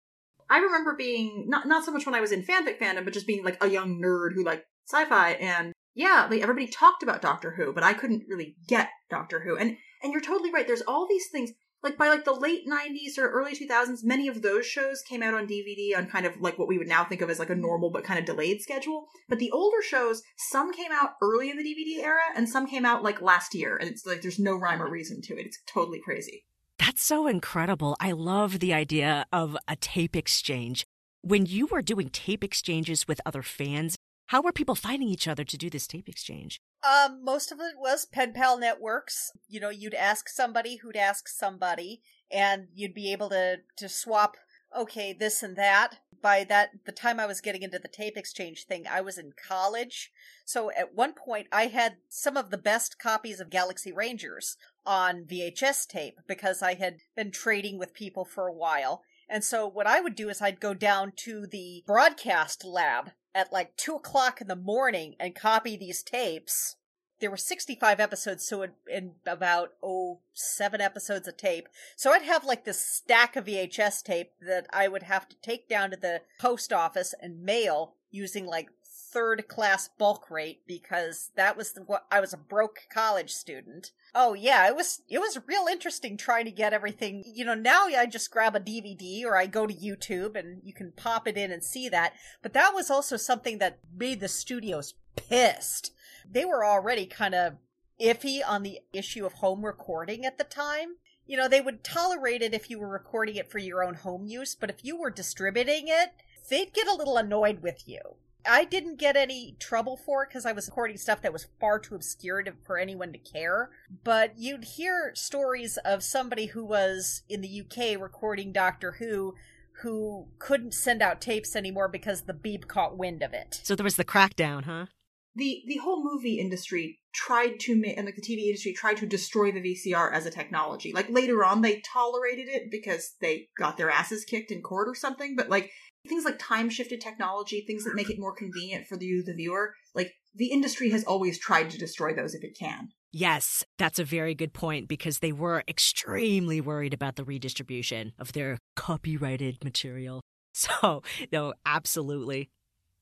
[0.49, 3.27] I remember being not not so much when I was in fanfic fandom, but just
[3.27, 7.51] being like a young nerd who liked sci-fi and yeah, like everybody talked about Doctor
[7.51, 9.57] Who, but I couldn't really get Doctor Who.
[9.57, 10.67] And and you're totally right.
[10.67, 11.51] There's all these things
[11.83, 15.35] like by like the late 90s or early 2000s many of those shows came out
[15.35, 17.55] on dvd on kind of like what we would now think of as like a
[17.55, 21.57] normal but kind of delayed schedule but the older shows some came out early in
[21.57, 24.55] the dvd era and some came out like last year and it's like there's no
[24.55, 26.45] rhyme or reason to it it's totally crazy
[26.79, 30.83] that's so incredible i love the idea of a tape exchange
[31.21, 33.95] when you were doing tape exchanges with other fans
[34.27, 36.61] how were people finding each other to do this tape exchange?
[36.83, 39.31] Um, most of it was pen pal networks.
[39.47, 44.35] You know, you'd ask somebody who'd ask somebody, and you'd be able to to swap.
[44.77, 45.99] Okay, this and that.
[46.21, 49.31] By that, the time I was getting into the tape exchange thing, I was in
[49.47, 50.11] college.
[50.45, 55.25] So at one point, I had some of the best copies of Galaxy Rangers on
[55.25, 59.03] VHS tape because I had been trading with people for a while.
[59.29, 63.53] And so what I would do is I'd go down to the broadcast lab at
[63.53, 66.75] like two o'clock in the morning and copy these tapes.
[67.19, 71.67] There were 65 episodes, so in, in about, oh, seven episodes of tape.
[71.95, 75.69] So I'd have like this stack of VHS tape that I would have to take
[75.69, 81.55] down to the post office and mail using like third class bulk rate because that
[81.55, 83.91] was the, what I was a broke college student.
[84.19, 87.23] Oh yeah, it was it was real interesting trying to get everything.
[87.23, 90.73] You know, now I just grab a DVD or I go to YouTube and you
[90.73, 92.13] can pop it in and see that.
[92.41, 95.91] But that was also something that made the studios pissed.
[96.27, 97.57] They were already kind of
[98.01, 100.95] iffy on the issue of home recording at the time.
[101.27, 104.25] You know, they would tolerate it if you were recording it for your own home
[104.25, 106.13] use, but if you were distributing it,
[106.49, 108.15] they'd get a little annoyed with you.
[108.45, 111.79] I didn't get any trouble for it because I was recording stuff that was far
[111.79, 113.71] too obscure to, for anyone to care.
[114.03, 119.35] But you'd hear stories of somebody who was in the UK recording Doctor Who
[119.81, 123.61] who couldn't send out tapes anymore because the Beeb caught wind of it.
[123.63, 124.87] So there was the crackdown, huh?
[125.35, 129.05] The the whole movie industry tried to make and like the TV industry tried to
[129.05, 130.93] destroy the VCR as a technology.
[130.93, 134.95] Like later on they tolerated it because they got their asses kicked in court or
[134.95, 135.71] something, but like
[136.07, 139.73] things like time shifted technology, things that make it more convenient for you the viewer,
[139.95, 142.89] like the industry has always tried to destroy those if it can.
[143.11, 148.33] Yes, that's a very good point because they were extremely worried about the redistribution of
[148.33, 150.21] their copyrighted material.
[150.57, 152.49] So, no, absolutely.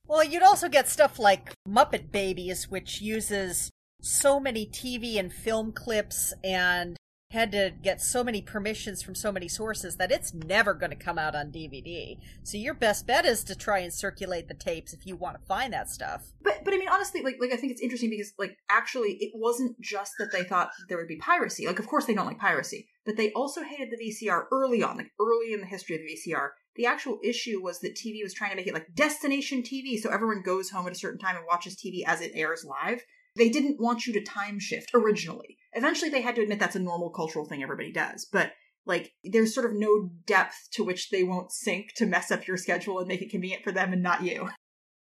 [0.08, 3.70] Well, you'd also get stuff like Muppet Babies, which uses
[4.02, 6.98] so many TV and film clips and
[7.36, 10.95] had to get so many permissions from so many sources that it's never going to
[10.95, 12.17] come out on DVD.
[12.43, 15.45] So your best bet is to try and circulate the tapes if you want to
[15.45, 16.32] find that stuff.
[16.41, 19.32] But but I mean honestly like like I think it's interesting because like actually it
[19.36, 21.67] wasn't just that they thought there would be piracy.
[21.67, 24.98] Like of course they don't like piracy, but they also hated the VCR early on,
[24.98, 26.50] like early in the history of the VCR.
[26.76, 30.10] The actual issue was that TV was trying to make it like destination TV so
[30.10, 33.02] everyone goes home at a certain time and watches TV as it airs live.
[33.36, 35.58] They didn't want you to time shift originally.
[35.74, 38.54] Eventually, they had to admit that's a normal cultural thing everybody does, but
[38.86, 42.58] like there's sort of no depth to which they won't sink to mess up your
[42.58, 44.50] schedule and make it convenient for them and not you.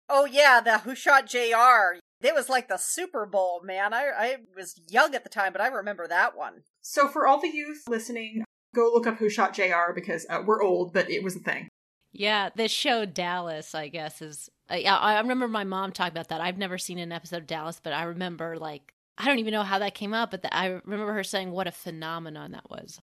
[0.09, 1.99] Oh yeah, the Who Shot JR.
[2.21, 3.93] It was like the Super Bowl, man.
[3.93, 6.63] I I was young at the time, but I remember that one.
[6.81, 8.43] So for all the youth listening,
[8.73, 11.67] go look up Who Shot JR because uh, we're old, but it was a thing.
[12.13, 14.49] Yeah, the show Dallas, I guess, is.
[14.71, 16.39] Uh, yeah, I remember my mom talking about that.
[16.39, 19.63] I've never seen an episode of Dallas, but I remember like I don't even know
[19.63, 22.99] how that came up, but the, I remember her saying what a phenomenon that was.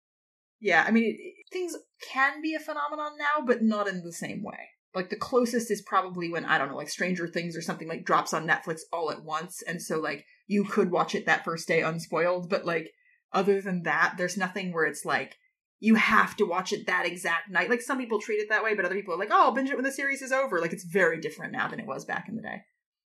[0.60, 1.76] Yeah, I mean, it, things
[2.12, 4.70] can be a phenomenon now, but not in the same way.
[4.94, 8.04] Like the closest is probably when I don't know, like Stranger Things or something like
[8.04, 11.66] drops on Netflix all at once, and so like you could watch it that first
[11.68, 12.48] day unspoiled.
[12.48, 12.90] But like
[13.32, 15.36] other than that, there's nothing where it's like
[15.80, 17.70] you have to watch it that exact night.
[17.70, 19.70] Like some people treat it that way, but other people are like, oh, I'll binge
[19.70, 20.60] it when the series is over.
[20.60, 22.62] Like it's very different now than it was back in the day.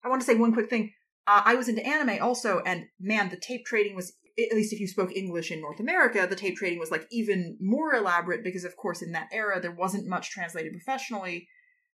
[0.05, 0.93] I want to say one quick thing.
[1.27, 4.81] Uh, I was into anime also, and man, the tape trading was at least if
[4.81, 8.65] you spoke English in North America, the tape trading was like even more elaborate because,
[8.65, 11.49] of course, in that era there wasn't much translated professionally.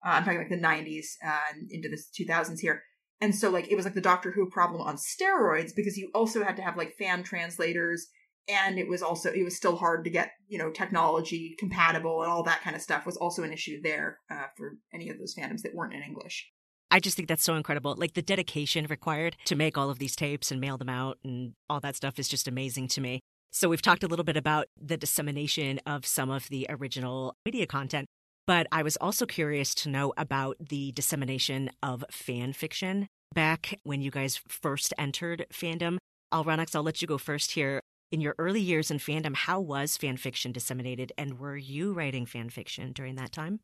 [0.06, 2.84] Uh, I'm talking like the 90s uh, into the 2000s here.
[3.22, 6.44] And so, like, it was like the Doctor Who problem on steroids because you also
[6.44, 8.08] had to have like fan translators
[8.50, 12.32] and it was also it was still hard to get you know technology compatible and
[12.32, 15.36] all that kind of stuff was also an issue there uh, for any of those
[15.36, 16.50] fandoms that weren't in english.
[16.92, 17.94] I just think that's so incredible.
[17.96, 21.54] Like the dedication required to make all of these tapes and mail them out and
[21.70, 23.20] all that stuff is just amazing to me.
[23.52, 27.68] So we've talked a little bit about the dissemination of some of the original media
[27.68, 28.08] content
[28.48, 33.08] but i was also curious to know about the dissemination of fan fiction.
[33.36, 36.00] Back when you guys first entered fandom
[36.34, 37.82] Allronix, I'll let you go first here.
[38.12, 42.26] In your early years in fandom, how was fan fiction disseminated, and were you writing
[42.26, 43.60] fan fiction during that time?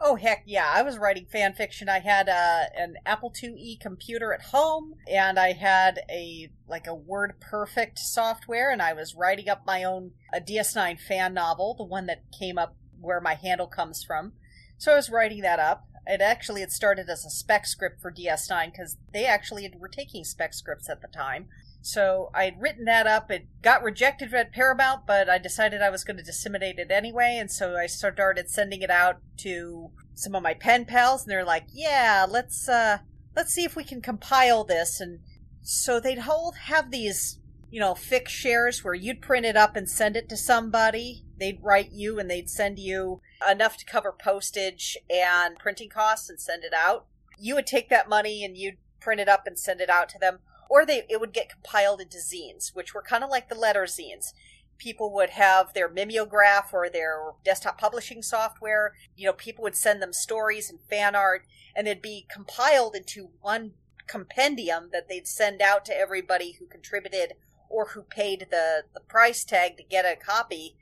[0.00, 0.68] Oh heck yeah!
[0.74, 1.88] I was writing fan fiction.
[1.88, 6.96] I had uh, an Apple IIe computer at home, and I had a like a
[6.96, 12.06] WordPerfect software, and I was writing up my own a DS9 fan novel, the one
[12.06, 14.32] that came up where my handle comes from.
[14.78, 15.86] So I was writing that up.
[16.08, 20.24] It actually it started as a spec script for DS9 because they actually were taking
[20.24, 21.48] spec scripts at the time.
[21.86, 23.30] So I had written that up.
[23.30, 27.36] It got rejected at Paramount, but I decided I was going to disseminate it anyway,
[27.38, 31.44] and so I started sending it out to some of my pen pals, and they're
[31.44, 32.98] like, "Yeah, let's uh,
[33.36, 35.20] let's see if we can compile this." And
[35.62, 37.38] so they'd hold have these,
[37.70, 41.24] you know, fixed shares where you'd print it up and send it to somebody.
[41.38, 46.40] They'd write you, and they'd send you enough to cover postage and printing costs and
[46.40, 47.06] send it out.
[47.38, 50.18] You would take that money and you'd print it up and send it out to
[50.18, 53.54] them or they it would get compiled into zines, which were kind of like the
[53.54, 54.32] letter zines.
[54.78, 58.94] People would have their mimeograph or their desktop publishing software.
[59.16, 63.30] You know, people would send them stories and fan art, and it'd be compiled into
[63.40, 63.72] one
[64.06, 67.34] compendium that they'd send out to everybody who contributed
[67.68, 70.76] or who paid the, the price tag to get a copy.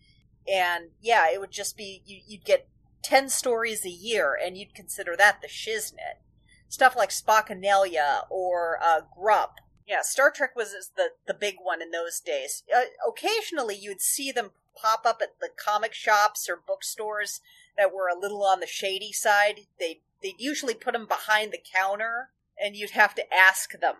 [0.47, 2.69] And yeah, it would just be, you, would get
[3.03, 6.21] 10 stories a year, and you'd consider that the shiznit.
[6.69, 11.91] Stuff like Spockanalia or uh, Grup yeah, Star Trek was the the big one in
[11.91, 12.63] those days.
[12.75, 17.41] Uh, occasionally, you'd see them pop up at the comic shops or bookstores
[17.77, 19.61] that were a little on the shady side.
[19.79, 22.31] They they'd usually put them behind the counter,
[22.63, 23.97] and you'd have to ask them.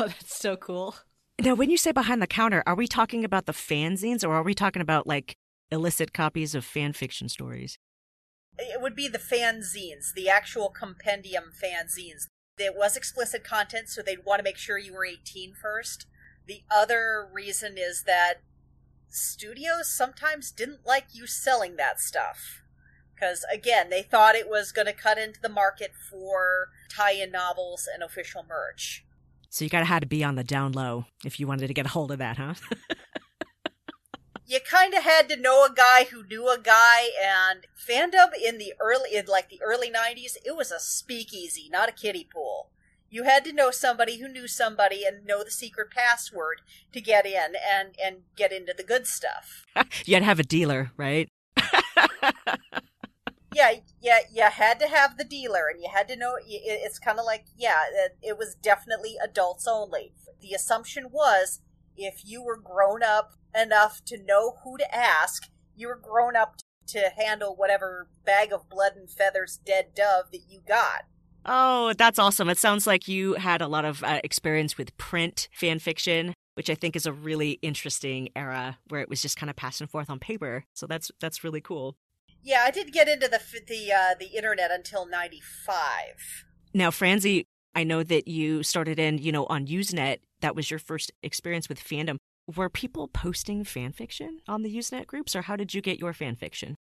[0.00, 0.96] Oh, that's so cool.
[1.40, 4.42] Now, when you say behind the counter, are we talking about the fanzines, or are
[4.42, 5.36] we talking about like
[5.70, 7.78] illicit copies of fan fiction stories?
[8.58, 12.26] It would be the fanzines, the actual compendium fanzines.
[12.60, 16.06] It was explicit content, so they'd want to make sure you were 18 first.
[16.46, 18.40] The other reason is that
[19.08, 22.62] studios sometimes didn't like you selling that stuff
[23.14, 27.88] Because again, they thought it was going to cut into the market for tie-in novels
[27.92, 29.04] and official merch.
[29.50, 31.74] So you kind of had to be on the down low if you wanted to
[31.74, 32.54] get a hold of that, huh?
[34.48, 38.56] you kind of had to know a guy who knew a guy and fandom in
[38.56, 42.70] the early in like the early 90s it was a speakeasy not a kiddie pool.
[43.10, 46.60] You had to know somebody who knew somebody and know the secret password
[46.92, 49.64] to get in and and get into the good stuff.
[50.06, 51.28] You had to have a dealer right?
[53.54, 57.18] Yeah yeah you had to have the dealer and you had to know it's kind
[57.18, 57.78] of like yeah
[58.22, 60.12] it was definitely adults only.
[60.40, 61.60] The assumption was
[61.96, 66.56] if you were grown up enough to know who to ask, you were grown up
[66.88, 71.04] to handle whatever bag of blood and feathers dead dove that you got.
[71.44, 72.48] Oh, that's awesome.
[72.48, 76.68] It sounds like you had a lot of uh, experience with print fan fiction, which
[76.68, 79.88] I think is a really interesting era where it was just kind of passed and
[79.88, 80.64] forth on paper.
[80.74, 81.96] So that's that's really cool.
[82.42, 86.44] Yeah, I didn't get into the the uh, the internet until 95.
[86.74, 90.18] Now, Franzi, I know that you started in, you know, on Usenet.
[90.40, 92.16] That was your first experience with fandom
[92.56, 96.12] were people posting fan fiction on the Usenet groups, or how did you get your
[96.12, 96.74] fan fiction?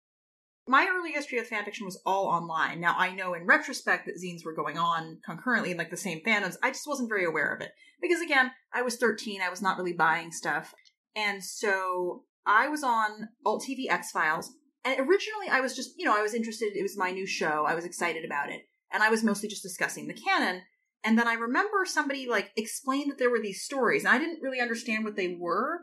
[0.69, 2.82] My early history of fan fiction was all online.
[2.82, 6.21] Now I know in retrospect that zines were going on concurrently in like the same
[6.25, 6.58] fandoms.
[6.62, 9.41] I just wasn't very aware of it because again, I was 13.
[9.41, 10.73] I was not really buying stuff,
[11.15, 14.51] and so I was on Alt TV X Files.
[14.84, 16.75] And originally, I was just you know I was interested.
[16.75, 17.65] It was my new show.
[17.65, 20.63] I was excited about it, and I was mostly just discussing the canon.
[21.08, 24.41] And then I remember somebody like explained that there were these stories, and I didn't
[24.41, 25.80] really understand what they were.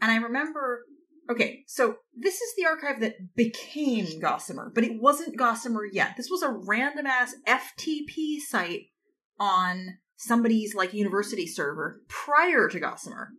[0.00, 0.84] And I remember,
[1.28, 6.16] okay, so this is the archive that became Gossamer, but it wasn't Gossamer yet.
[6.16, 8.82] This was a random ass FTP site
[9.40, 13.30] on somebody's like university server prior to Gossamer.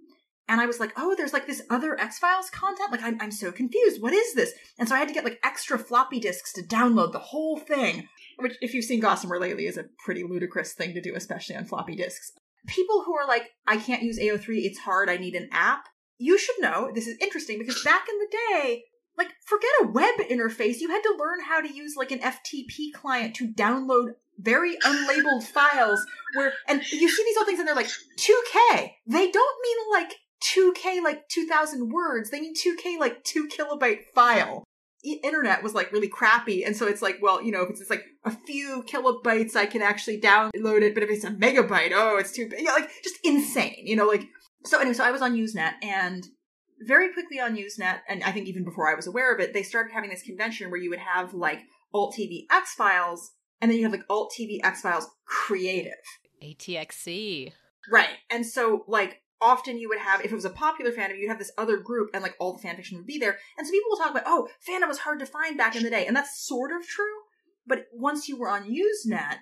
[0.50, 2.92] And I was like, oh, there's like this other X Files content.
[2.92, 4.02] Like, I'm, I'm so confused.
[4.02, 4.52] What is this?
[4.78, 8.10] And so I had to get like extra floppy disks to download the whole thing
[8.40, 11.66] which if you've seen Gossamer lately is a pretty ludicrous thing to do, especially on
[11.66, 12.32] floppy disks.
[12.68, 15.88] People who are like, I can't use AO3, it's hard, I need an app.
[16.18, 18.84] You should know, this is interesting because back in the day,
[19.18, 22.94] like forget a web interface, you had to learn how to use like an FTP
[22.94, 27.76] client to download very unlabeled files where and you see these old things and they're
[27.76, 28.92] like 2K.
[29.06, 32.30] They don't mean like 2K like 2000 words.
[32.30, 34.64] They mean 2K like 2 kilobyte file
[35.04, 37.90] internet was like really crappy and so it's like well you know if it's just
[37.90, 42.18] like a few kilobytes i can actually download it but if it's a megabyte oh
[42.18, 44.26] it's too big you know, like just insane you know like
[44.66, 46.28] so anyway so i was on usenet and
[46.86, 49.64] very quickly on usenet and i think even before i was aware of it they
[49.64, 51.62] started having this convention where you would have like
[51.94, 53.32] alt tv x files
[53.62, 55.94] and then you have like alt tv x files creative.
[56.44, 57.54] Atxc
[57.90, 61.30] right and so like often you would have if it was a popular fandom you'd
[61.30, 63.38] have this other group and like all the fanfiction would be there.
[63.58, 65.90] And so people will talk about oh fandom was hard to find back in the
[65.90, 66.06] day.
[66.06, 67.06] And that's sort of true
[67.70, 69.38] but once you were on usenet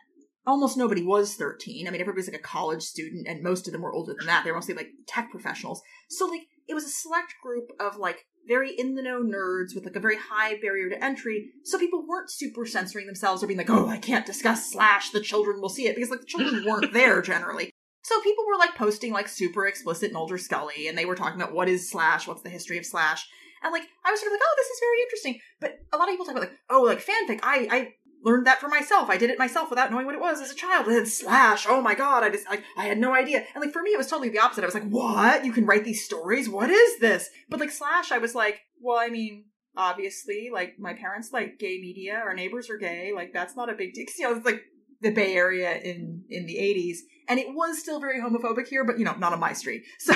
[0.45, 3.81] almost nobody was 13 i mean everybody's like a college student and most of them
[3.81, 4.43] were older than that.
[4.43, 5.81] They were mostly like tech professionals.
[6.10, 9.86] So like it was a select group of like very in the know nerds with
[9.86, 11.49] like a very high barrier to entry.
[11.63, 15.21] So people weren't super censoring themselves or being like oh i can't discuss slash the
[15.21, 17.71] children will see it because like the children weren't there generally
[18.07, 21.53] so people were like posting like super explicit Mulder Scully, and they were talking about
[21.53, 23.27] what is Slash, what's the history of Slash,
[23.61, 25.39] and like I was sort of like, oh, this is very interesting.
[25.59, 27.41] But a lot of people talk about like, oh, like fanfic.
[27.43, 27.93] I I
[28.23, 29.09] learned that for myself.
[29.09, 30.87] I did it myself without knowing what it was as a child.
[30.87, 33.43] And then Slash, oh my god, I just like I had no idea.
[33.53, 34.63] And like for me, it was totally the opposite.
[34.63, 35.43] I was like, what?
[35.43, 36.47] You can write these stories?
[36.47, 37.29] What is this?
[37.49, 41.77] But like Slash, I was like, well, I mean, obviously, like my parents like gay
[41.81, 43.11] media, our neighbors are gay.
[43.13, 44.05] Like that's not a big deal.
[44.17, 44.63] You know, it's like
[45.01, 46.97] the Bay Area in in the 80s
[47.29, 49.83] and it was still very homophobic here but you know not on my street.
[49.99, 50.13] So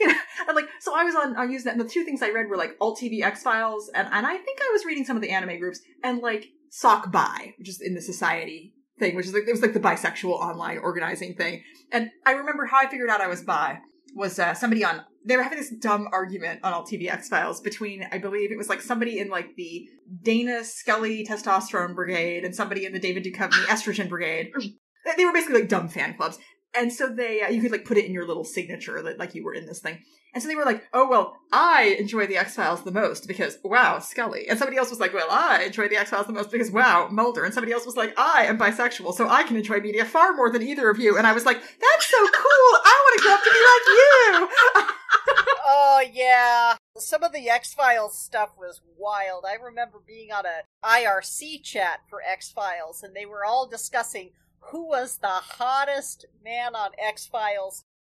[0.00, 0.14] you know
[0.46, 2.56] and like so I was on on Usenet and the two things I read were
[2.56, 5.30] like alt TV X Files and and I think I was reading some of the
[5.30, 9.44] anime groups and like Sock Bi which is in the society thing which is like
[9.46, 11.62] it was like the bisexual online organizing thing.
[11.92, 13.78] And I remember how I figured out I was bi
[14.14, 17.60] was uh, somebody on they were having this dumb argument on alt TV X Files
[17.60, 19.86] between I believe it was like somebody in like the
[20.22, 24.50] Dana Scully testosterone brigade and somebody in the David Duchovny estrogen brigade.
[25.16, 26.38] They were basically like dumb fan clubs,
[26.74, 29.34] and so they uh, you could like put it in your little signature that like
[29.34, 30.00] you were in this thing.
[30.34, 33.58] And so they were like, "Oh well, I enjoy the X Files the most because
[33.64, 36.50] wow, Scully." And somebody else was like, "Well, I enjoy the X Files the most
[36.50, 39.80] because wow, Mulder." And somebody else was like, "I am bisexual, so I can enjoy
[39.80, 42.72] media far more than either of you." And I was like, "That's so cool!
[42.84, 44.94] I want to grow up to be like you."
[45.66, 46.76] oh yeah.
[46.96, 49.44] Some of the X Files stuff was wild.
[49.48, 54.30] I remember being on a IRC chat for X Files, and they were all discussing
[54.60, 57.26] who was the hottest man on X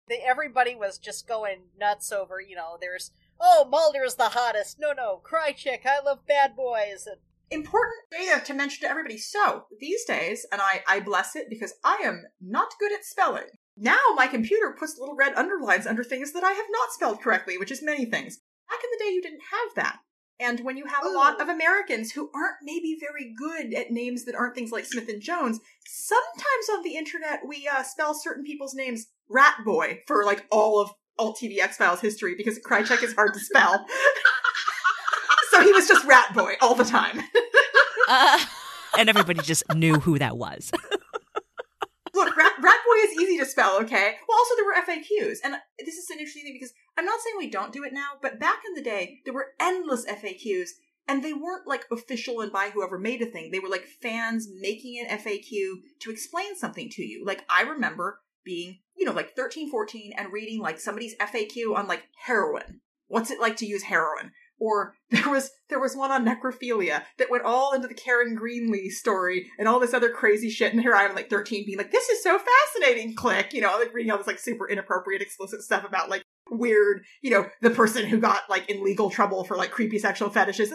[0.09, 0.21] Files.
[0.25, 4.79] Everybody was just going nuts over, you know, there's, oh, Mulder's the hottest.
[4.79, 7.07] No, no, Krycek, I love bad boys.
[7.07, 7.19] And
[7.51, 9.19] important data to mention to everybody.
[9.19, 13.47] So these days, and I, I bless it because I am not good at spelling.
[13.77, 17.59] Now my computer puts little red underlines under things that I have not spelled correctly,
[17.59, 18.39] which is many things.
[18.71, 19.99] Back in the day, you didn't have that.
[20.43, 24.25] And when you have a lot of Americans who aren't maybe very good at names
[24.25, 28.43] that aren't things like Smith and Jones, sometimes on the internet we uh, spell certain
[28.43, 33.05] people's names Rat Boy for like all of Alt TV X Files history because Krycek
[33.05, 33.87] is hard to spell.
[35.51, 37.21] so he was just Rat Boy all the time.
[38.09, 38.45] Uh,
[38.99, 40.73] and everybody just knew who that was.
[42.15, 44.17] Look, Rat, Rat Boy is easy to spell, okay?
[44.29, 47.37] Well, also there were FAQs, and this is an interesting thing because I'm not saying
[47.39, 50.71] we don't do it now, but back in the day, there were endless FAQs,
[51.09, 53.51] and they weren't like official and by whoever made a thing.
[53.51, 57.25] They were like fans making an FAQ to explain something to you.
[57.25, 61.87] Like, I remember being, you know, like 13, 14 and reading like somebody's FAQ on
[61.87, 62.81] like heroin.
[63.09, 64.33] What's it like to use heroin?
[64.59, 68.91] Or there was there was one on necrophilia that went all into the Karen Greenlee
[68.91, 70.73] story and all this other crazy shit.
[70.73, 73.77] And here I am, like thirteen, being like, "This is so fascinating." Click, you know,
[73.79, 76.23] like reading all this like super inappropriate, explicit stuff about like
[76.59, 80.31] weird, you know, the person who got like in legal trouble for like creepy sexual
[80.31, 80.73] fetishes.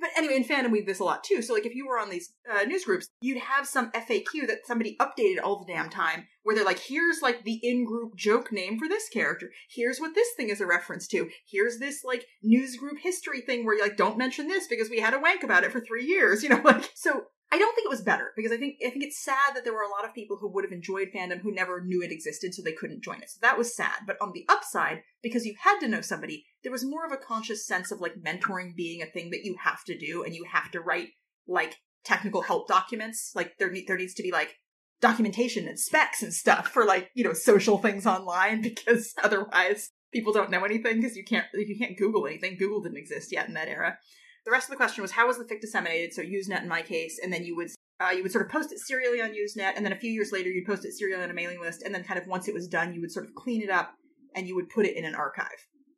[0.00, 1.42] But anyway, in fandom, we do this a lot too.
[1.42, 4.66] So like, if you were on these uh, news groups, you'd have some FAQ that
[4.66, 8.78] somebody updated all the damn time, where they're like, "Here's like the in-group joke name
[8.78, 9.50] for this character.
[9.68, 11.28] Here's what this thing is a reference to.
[11.46, 15.00] Here's this like news group history thing where you like don't mention this because we
[15.00, 16.42] had a wank about it for three years.
[16.50, 19.02] You know, like so." I don't think it was better because I think I think
[19.02, 21.52] it's sad that there were a lot of people who would have enjoyed fandom who
[21.52, 23.30] never knew it existed, so they couldn't join it.
[23.30, 24.06] So that was sad.
[24.06, 27.16] But on the upside, because you had to know somebody, there was more of a
[27.16, 30.44] conscious sense of like mentoring being a thing that you have to do, and you
[30.50, 31.08] have to write
[31.46, 33.32] like technical help documents.
[33.34, 34.56] Like there there needs to be like
[35.00, 40.32] documentation and specs and stuff for like you know social things online because otherwise people
[40.32, 42.56] don't know anything because you can't you can't Google anything.
[42.58, 43.98] Google didn't exist yet in that era.
[44.44, 46.12] The rest of the question was how was the fic disseminated?
[46.14, 48.72] So Usenet in my case, and then you would uh, you would sort of post
[48.72, 51.30] it serially on Usenet, and then a few years later you'd post it serially on
[51.30, 53.34] a mailing list, and then kind of once it was done, you would sort of
[53.34, 53.94] clean it up
[54.34, 55.48] and you would put it in an archive.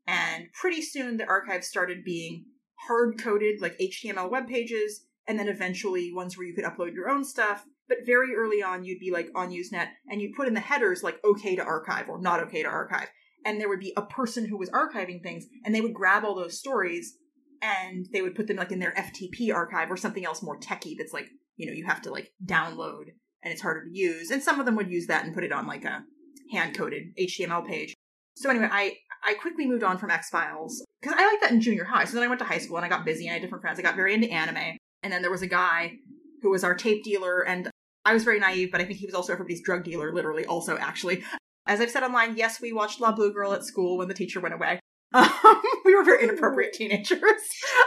[0.06, 2.46] And pretty soon the archive started being
[2.86, 7.08] hard coded like HTML web pages, and then eventually ones where you could upload your
[7.08, 7.64] own stuff.
[7.88, 11.02] But very early on, you'd be like on Usenet, and you'd put in the headers
[11.02, 13.08] like okay to archive or not okay to archive.
[13.44, 16.34] And there would be a person who was archiving things, and they would grab all
[16.34, 17.16] those stories
[17.62, 20.96] and they would put them like in their FTP archive or something else more techy
[20.98, 23.04] that's like, you know, you have to like download
[23.42, 24.30] and it's harder to use.
[24.30, 26.04] And some of them would use that and put it on like a
[26.50, 27.94] hand coded HTML page.
[28.36, 31.60] So anyway, I I quickly moved on from X Files because I liked that in
[31.60, 32.04] junior high.
[32.04, 33.62] So then I went to high school and I got busy and I had different
[33.62, 33.78] friends.
[33.78, 35.98] I got very into anime, and then there was a guy
[36.42, 37.70] who was our tape dealer, and
[38.04, 40.44] I was very naive, but I think he was also everybody's drug dealer, literally.
[40.44, 41.22] Also, actually,
[41.66, 44.40] as I've said online, yes, we watched La Blue Girl at school when the teacher
[44.40, 44.80] went away.
[45.14, 47.20] Um, we were very inappropriate teenagers.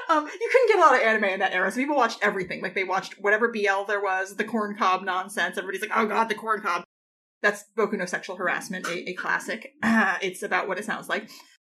[0.07, 2.61] Um, you couldn't get a lot of anime in that era, so people watched everything.
[2.61, 5.57] Like they watched whatever BL there was, the corn cob nonsense.
[5.57, 6.83] Everybody's like, "Oh God, the corn cob."
[7.45, 9.73] That's Boku no Sexual Harassment, a, a classic.
[9.83, 11.29] Uh, it's about what it sounds like.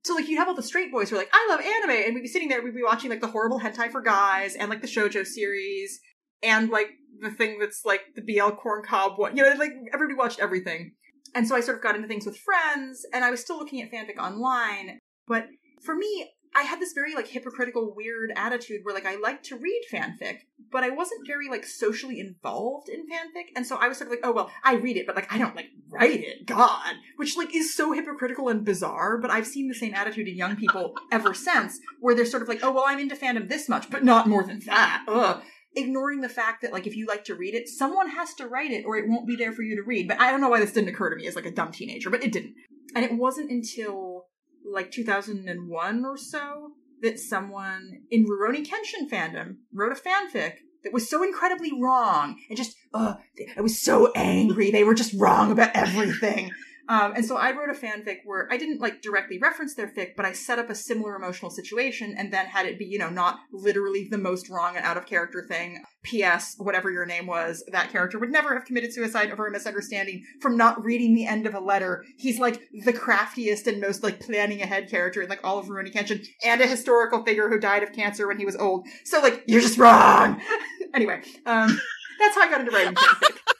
[0.04, 2.14] So like you have all the straight boys who are like, "I love anime," and
[2.14, 4.84] we'd be sitting there, we'd be watching like the horrible hentai for guys and like
[4.84, 6.00] the shojo series
[6.44, 6.90] and like
[7.20, 9.36] the thing that's like the BL corn cob one.
[9.36, 10.92] You know, like everybody watched everything.
[11.34, 13.82] And so I sort of got into things with friends, and I was still looking
[13.82, 15.00] at fanfic online.
[15.28, 15.48] But
[15.84, 19.58] for me, I had this very like hypocritical, weird attitude where like I liked to
[19.58, 20.40] read fanfic,
[20.72, 24.12] but I wasn't very like socially involved in fanfic, and so I was sort of
[24.12, 26.46] like, oh well, I read it, but like I don't like write it.
[26.46, 29.18] God, which like is so hypocritical and bizarre.
[29.18, 32.48] But I've seen the same attitude in young people ever since, where they're sort of
[32.48, 35.04] like, oh well, I'm into fandom this much, but not more than that.
[35.10, 35.42] Ugh.
[35.78, 38.72] Ignoring the fact that like if you like to read it, someone has to write
[38.72, 40.08] it, or it won't be there for you to read.
[40.08, 42.10] But I don't know why this didn't occur to me as like a dumb teenager,
[42.10, 42.56] but it didn't.
[42.96, 44.28] And it wasn't until
[44.72, 51.10] like 2001 or so that someone in Rurouni Kenshin fandom wrote a fanfic that was
[51.10, 53.16] so incredibly wrong and just uh
[53.58, 56.52] I was so angry they were just wrong about everything.
[56.88, 60.16] Um, and so I wrote a fanfic where I didn't like directly reference their fic,
[60.16, 63.10] but I set up a similar emotional situation and then had it be, you know,
[63.10, 65.84] not literally the most wrong and out of character thing.
[66.04, 66.56] P.S.
[66.60, 70.56] Whatever your name was, that character would never have committed suicide over a misunderstanding from
[70.56, 72.06] not reading the end of a letter.
[72.18, 75.92] He's like the craftiest and most like planning ahead character in like all of Rurouni
[75.92, 78.86] Kenshin and a historical figure who died of cancer when he was old.
[79.06, 80.40] So like, you're just wrong!
[80.94, 81.80] anyway, um,
[82.20, 83.55] that's how I got into writing fanfic.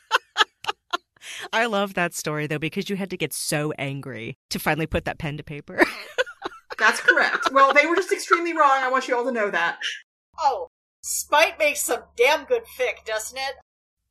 [1.54, 5.06] I love that story though because you had to get so angry to finally put
[5.06, 5.82] that pen to paper.
[6.80, 7.52] That's correct.
[7.52, 8.80] Well, they were just extremely wrong.
[8.84, 9.78] I want you all to know that.
[10.40, 10.70] Oh,
[11.02, 13.56] spite makes some damn good fic, doesn't it?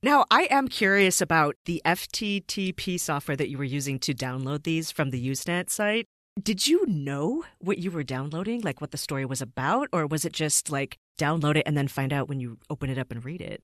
[0.02, 4.90] now, I am curious about the FTP software that you were using to download these
[4.90, 6.06] from the Usenet site.
[6.40, 10.24] Did you know what you were downloading, like what the story was about, or was
[10.24, 13.24] it just like download it and then find out when you open it up and
[13.24, 13.62] read it?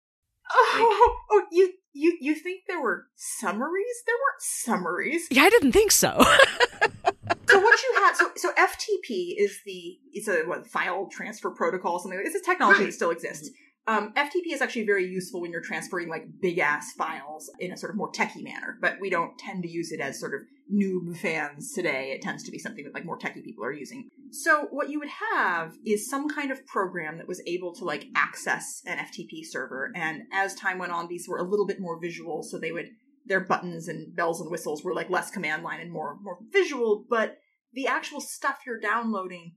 [0.51, 4.03] Oh, oh you you you think there were summaries?
[4.07, 5.27] There weren't summaries.
[5.31, 6.09] Yeah, I didn't think so.
[7.49, 11.99] so what you had so so FTP is the it's a what file transfer protocol
[11.99, 12.21] something.
[12.25, 13.49] It's a technology that still exists.
[13.49, 13.70] Mm-hmm.
[13.91, 17.77] Um, FTP is actually very useful when you're transferring like big ass files in a
[17.77, 20.43] sort of more techie manner, but we don't tend to use it as sort of
[20.73, 22.13] noob fans today.
[22.13, 24.09] It tends to be something that like more techie people are using.
[24.31, 28.07] So what you would have is some kind of program that was able to like
[28.15, 31.99] access an FTP server, and as time went on, these were a little bit more
[32.01, 32.91] visual, so they would
[33.27, 37.05] their buttons and bells and whistles were like less command line and more more visual,
[37.11, 37.39] but
[37.73, 39.55] the actual stuff you're downloading,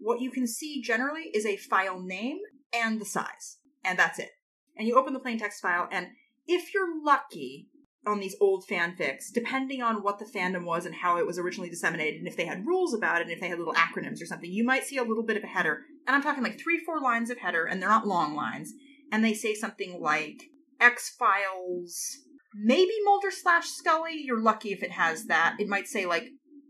[0.00, 2.38] what you can see generally is a file name
[2.74, 4.30] and the size and that's it.
[4.76, 6.08] And you open the plain text file, and
[6.46, 7.68] if you're lucky
[8.06, 11.70] on these old fanfics, depending on what the fandom was and how it was originally
[11.70, 14.26] disseminated, and if they had rules about it, and if they had little acronyms or
[14.26, 15.82] something, you might see a little bit of a header.
[16.06, 18.72] And I'm talking like three, four lines of header, and they're not long lines.
[19.10, 20.42] And they say something like
[20.80, 22.18] X Files,
[22.54, 24.22] maybe Mulder slash Scully.
[24.24, 25.56] You're lucky if it has that.
[25.58, 26.28] It might say like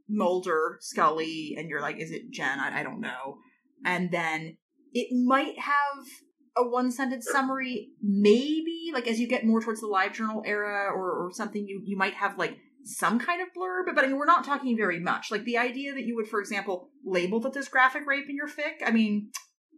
[0.08, 2.60] Mulder, Scully, and you're like, is it gen?
[2.60, 3.38] I, I don't know.
[3.84, 4.56] And then
[4.92, 6.04] it might have
[6.56, 8.90] a one sentence summary maybe?
[8.92, 12.14] Like as you get more towards the LiveJournal era or, or something you you might
[12.14, 15.30] have like some kind of blurb but i mean we're not talking very much.
[15.30, 18.48] Like the idea that you would for example label that there's graphic rape in your
[18.48, 19.30] fic i mean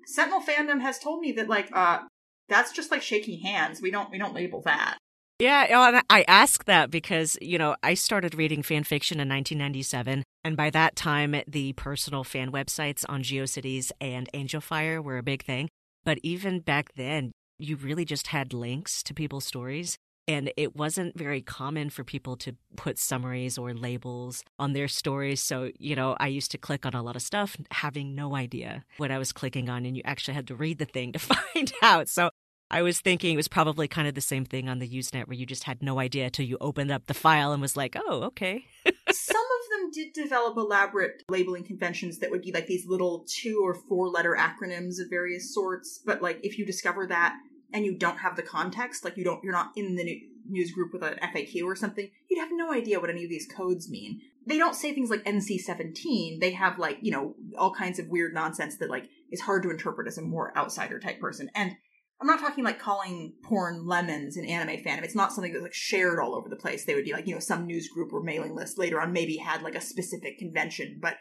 [0.06, 2.00] sentinel fandom has told me that like uh
[2.48, 3.80] that's just like shaking hands.
[3.80, 4.98] We don't we don't label that.
[5.38, 10.56] Yeah, I ask that because, you know, I started reading fan fiction in 1997, and
[10.56, 15.68] by that time, the personal fan websites on GeoCities and Angelfire were a big thing.
[16.08, 19.98] But even back then, you really just had links to people's stories.
[20.26, 25.42] And it wasn't very common for people to put summaries or labels on their stories.
[25.42, 28.86] So, you know, I used to click on a lot of stuff having no idea
[28.96, 29.84] what I was clicking on.
[29.84, 32.08] And you actually had to read the thing to find out.
[32.08, 32.30] So
[32.70, 35.36] I was thinking it was probably kind of the same thing on the Usenet where
[35.36, 38.22] you just had no idea until you opened up the file and was like, oh,
[38.22, 38.64] okay.
[39.10, 43.60] Some of them did develop elaborate labeling conventions that would be like these little two
[43.64, 46.00] or four letter acronyms of various sorts.
[46.04, 47.36] But like if you discover that
[47.72, 50.92] and you don't have the context, like you don't, you're not in the news group
[50.92, 54.20] with an FAQ or something, you'd have no idea what any of these codes mean.
[54.46, 56.40] They don't say things like NC 17.
[56.40, 59.70] They have like, you know, all kinds of weird nonsense that like is hard to
[59.70, 61.50] interpret as a more outsider type person.
[61.54, 61.76] And
[62.20, 65.04] I'm not talking like calling porn lemons in anime fandom.
[65.04, 66.84] It's not something that's like shared all over the place.
[66.84, 69.36] They would be like, you know, some news group or mailing list later on maybe
[69.36, 71.16] had like a specific convention, but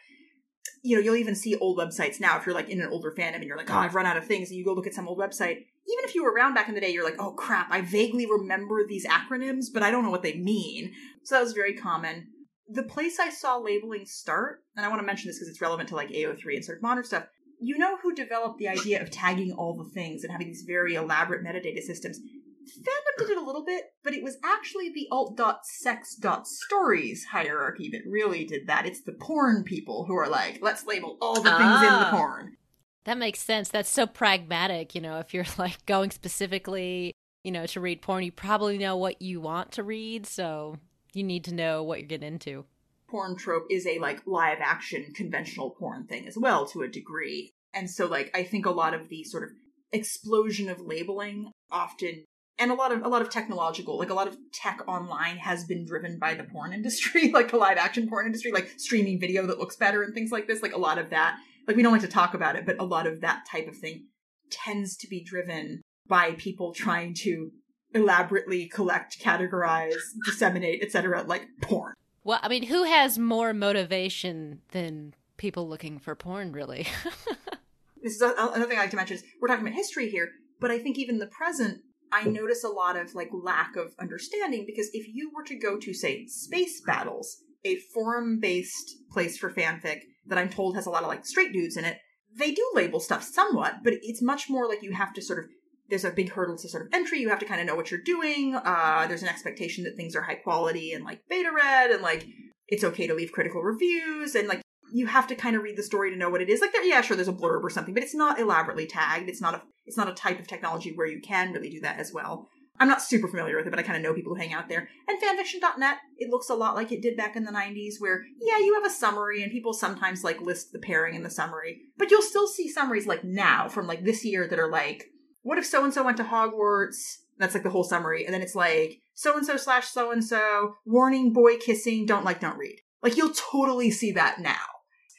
[0.84, 3.36] you know, you'll even see old websites now if you're like in an older fandom
[3.36, 5.08] and you're like, oh, I've run out of things, and you go look at some
[5.08, 5.58] old website.
[5.90, 8.26] Even if you were around back in the day, you're like, oh crap, I vaguely
[8.26, 10.94] remember these acronyms, but I don't know what they mean.
[11.24, 12.28] So that was very common.
[12.70, 15.90] The place I saw labeling start, and I want to mention this because it's relevant
[15.90, 17.28] to like AO3 and sort of modern stuff,
[17.60, 20.96] you know who developed the idea of tagging all the things and having these very
[20.96, 22.20] elaborate metadata systems?
[22.20, 28.44] Fandom did it a little bit, but it was actually the alt.sex.stories hierarchy that really
[28.44, 28.86] did that.
[28.86, 32.08] It's the porn people who are like, let's label all the things ah, in the
[32.08, 32.12] ah.
[32.12, 32.58] porn.
[33.06, 33.70] That makes sense.
[33.70, 34.94] That's so pragmatic.
[34.96, 38.98] You know, if you're like going specifically, you know, to read porn, you probably know
[38.98, 40.26] what you want to read.
[40.28, 40.78] So
[41.14, 42.66] you need to know what you're getting into
[43.10, 47.52] porn trope is a like live action conventional porn thing as well to a degree.
[47.74, 49.50] And so like I think a lot of the sort of
[49.92, 52.26] explosion of labeling often
[52.60, 55.64] and a lot of a lot of technological like a lot of tech online has
[55.64, 59.46] been driven by the porn industry like the live action porn industry like streaming video
[59.48, 61.38] that looks better and things like this like a lot of that
[61.68, 63.78] like we don't like to talk about it but a lot of that type of
[63.78, 64.08] thing
[64.50, 67.52] tends to be driven by people trying to
[67.94, 69.94] elaborately collect categorize
[70.26, 71.94] disseminate etc like porn
[72.28, 76.86] well, I mean, who has more motivation than people looking for porn, really?
[78.04, 80.70] this is another thing I like to mention is we're talking about history here, but
[80.70, 81.80] I think even the present,
[82.12, 85.78] I notice a lot of like lack of understanding because if you were to go
[85.78, 87.28] to say SpaceBattles,
[87.64, 91.78] a forum-based place for fanfic that I'm told has a lot of like straight dudes
[91.78, 91.98] in it,
[92.38, 95.46] they do label stuff somewhat, but it's much more like you have to sort of
[95.90, 97.20] there's a big hurdle to sort of entry.
[97.20, 98.56] You have to kind of know what you're doing.
[98.56, 102.26] Uh, there's an expectation that things are high quality and like beta read and like
[102.68, 104.62] it's okay to leave critical reviews and like
[104.92, 106.62] you have to kind of read the story to know what it is.
[106.62, 109.30] Like there, yeah, sure, there's a blurb or something, but it's not elaborately tagged.
[109.30, 112.00] It's not a it's not a type of technology where you can really do that
[112.00, 112.50] as well.
[112.80, 114.70] I'm not super familiar with it, but I kind of know people who hang out
[114.70, 114.88] there.
[115.08, 118.60] And fanfiction.net, it looks a lot like it did back in the 90s, where, yeah,
[118.60, 122.12] you have a summary and people sometimes like list the pairing in the summary, but
[122.12, 125.06] you'll still see summaries like now from like this year that are like,
[125.48, 127.20] what if so and so went to Hogwarts?
[127.38, 128.26] That's like the whole summary.
[128.26, 132.26] And then it's like, so and so slash so and so, warning, boy kissing, don't
[132.26, 132.82] like, don't read.
[133.02, 134.66] Like you'll totally see that now.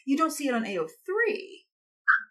[0.05, 0.87] You don't see it on AO3,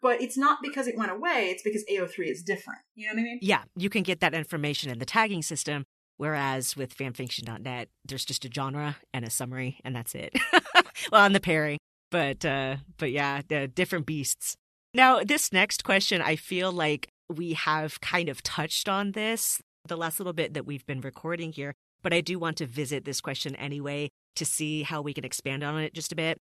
[0.03, 2.81] but it's not because it went away, it's because AO3 is different.
[2.93, 3.39] You know what I mean?
[3.41, 5.83] Yeah, you can get that information in the tagging system.
[6.17, 10.37] Whereas with fanfiction.net, there's just a genre and a summary, and that's it.
[11.11, 11.79] well, on the pairing,
[12.11, 14.55] but uh, but yeah, the different beasts.
[14.93, 19.97] Now, this next question, I feel like we have kind of touched on this the
[19.97, 23.21] last little bit that we've been recording here, but I do want to visit this
[23.21, 26.37] question anyway to see how we can expand on it just a bit.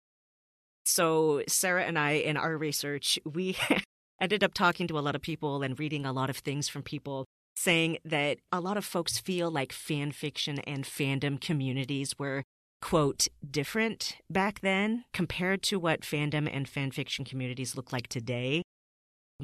[0.83, 3.57] So, Sara and I, in our research, we
[4.21, 6.83] ended up talking to a lot of people and reading a lot of things from
[6.83, 7.25] people
[7.55, 12.43] saying that a lot of folks feel like fan fiction and fandom communities were,
[12.81, 18.61] quote, different back then compared to what fandom and fan fiction communities look like today.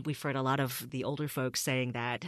[0.06, 2.26] We've heard a lot of the older folks saying that.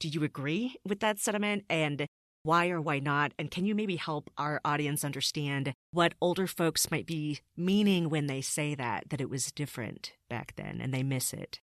[0.00, 1.64] Do you agree with that sentiment?
[1.68, 2.06] And
[2.42, 3.32] why or why not?
[3.38, 8.26] And can you maybe help our audience understand what older folks might be meaning when
[8.26, 11.60] they say that, that it was different back then and they miss it?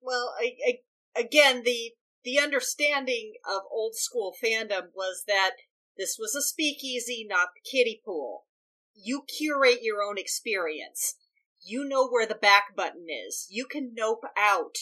[0.00, 1.92] Well, I, I, again, the
[2.24, 5.52] the understanding of old school fandom was that
[5.96, 8.46] this was a speakeasy, not the kiddie pool.
[8.94, 11.14] You curate your own experience.
[11.66, 13.46] You know where the back button is.
[13.50, 14.76] You can nope out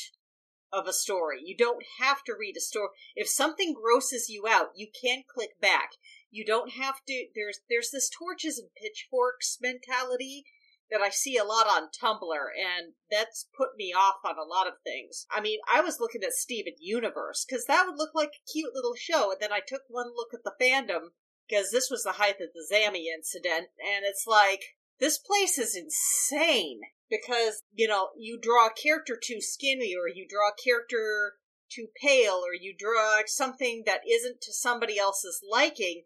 [0.72, 1.41] of a story.
[1.43, 2.89] You don't have to read a story.
[3.16, 5.93] If something grosses you out, you can click back.
[6.30, 10.45] You don't have to there's there's this torches and pitchforks mentality
[10.91, 14.66] that I see a lot on Tumblr, and that's put me off on a lot
[14.66, 15.26] of things.
[15.30, 18.74] I mean, I was looking at Steven Universe, because that would look like a cute
[18.74, 21.14] little show, and then I took one look at the fandom,
[21.49, 25.76] because this was the height of the Zami incident, and it's like, this place is
[25.76, 26.80] insane
[27.11, 31.34] because you know you draw a character too skinny or you draw a character
[31.70, 36.05] too pale or you draw something that isn't to somebody else's liking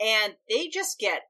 [0.00, 1.22] and they just get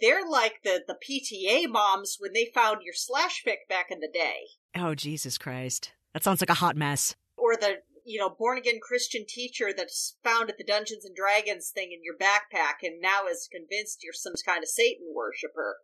[0.00, 4.10] they're like the the PTA moms when they found your slash fic back in the
[4.12, 4.48] day.
[4.74, 5.92] Oh Jesus Christ.
[6.14, 7.14] That sounds like a hot mess.
[7.36, 11.70] Or the you know, born again Christian teacher that's found at the Dungeons and Dragons
[11.70, 15.76] thing in your backpack and now is convinced you're some kind of Satan worshiper.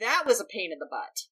[0.00, 1.22] That was a pain in the butt.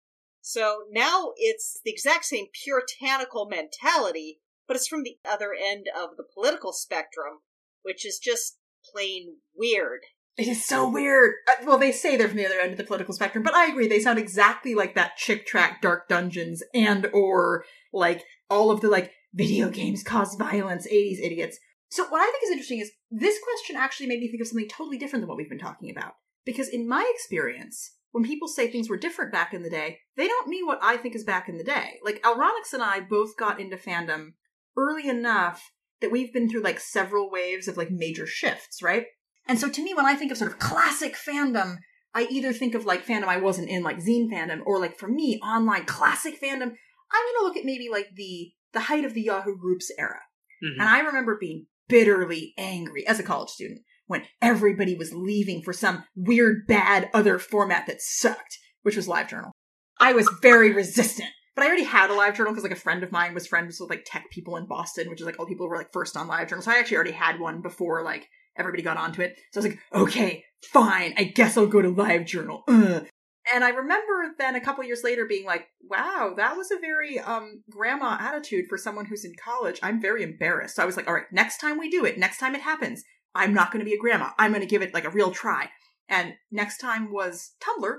[0.40, 6.16] So now it's the exact same puritanical mentality, but it's from the other end of
[6.16, 7.40] the political spectrum,
[7.82, 8.58] which is just
[8.92, 10.00] plain weird.
[10.36, 11.34] It is so weird.
[11.48, 13.66] Uh, well, they say they're from the other end of the political spectrum, but I
[13.66, 13.86] agree.
[13.86, 18.88] They sound exactly like that Chick tract Dark Dungeons and or like all of the
[18.88, 21.58] like video games cause violence 80s idiots.
[21.88, 24.68] So what I think is interesting is this question actually made me think of something
[24.68, 26.14] totally different than what we've been talking about.
[26.44, 30.28] Because in my experience, when people say things were different back in the day, they
[30.28, 31.98] don't mean what I think is back in the day.
[32.04, 34.34] Like Allronix and I both got into fandom
[34.76, 39.06] early enough that we've been through like several waves of like major shifts, right?
[39.48, 41.78] And so to me, when I think of sort of classic fandom,
[42.14, 45.08] I either think of like fandom I wasn't in, like zine fandom, or like for
[45.08, 46.70] me, online classic fandom.
[46.70, 50.20] I'm gonna look at maybe like the the height of the Yahoo groups era.
[50.62, 50.80] Mm-hmm.
[50.80, 55.72] And I remember being bitterly angry as a college student when everybody was leaving for
[55.72, 59.50] some weird, bad other format that sucked, which was LiveJournal.
[59.98, 61.30] I was very resistant.
[61.54, 63.88] But I already had a LiveJournal because like a friend of mine was friends with
[63.88, 66.64] like tech people in Boston, which is like all people were like first on LiveJournal.
[66.64, 69.36] So I actually already had one before like everybody got onto it.
[69.52, 72.62] So I was like, okay, fine, I guess I'll go to LiveJournal.
[72.68, 73.06] Ugh.
[73.52, 77.20] And I remember then a couple years later being like, wow, that was a very
[77.20, 79.78] um grandma attitude for someone who's in college.
[79.82, 80.76] I'm very embarrassed.
[80.76, 83.04] So I was like, all right, next time we do it, next time it happens,
[83.34, 84.30] I'm not going to be a grandma.
[84.38, 85.70] I'm going to give it like a real try.
[86.08, 87.98] And next time was Tumblr.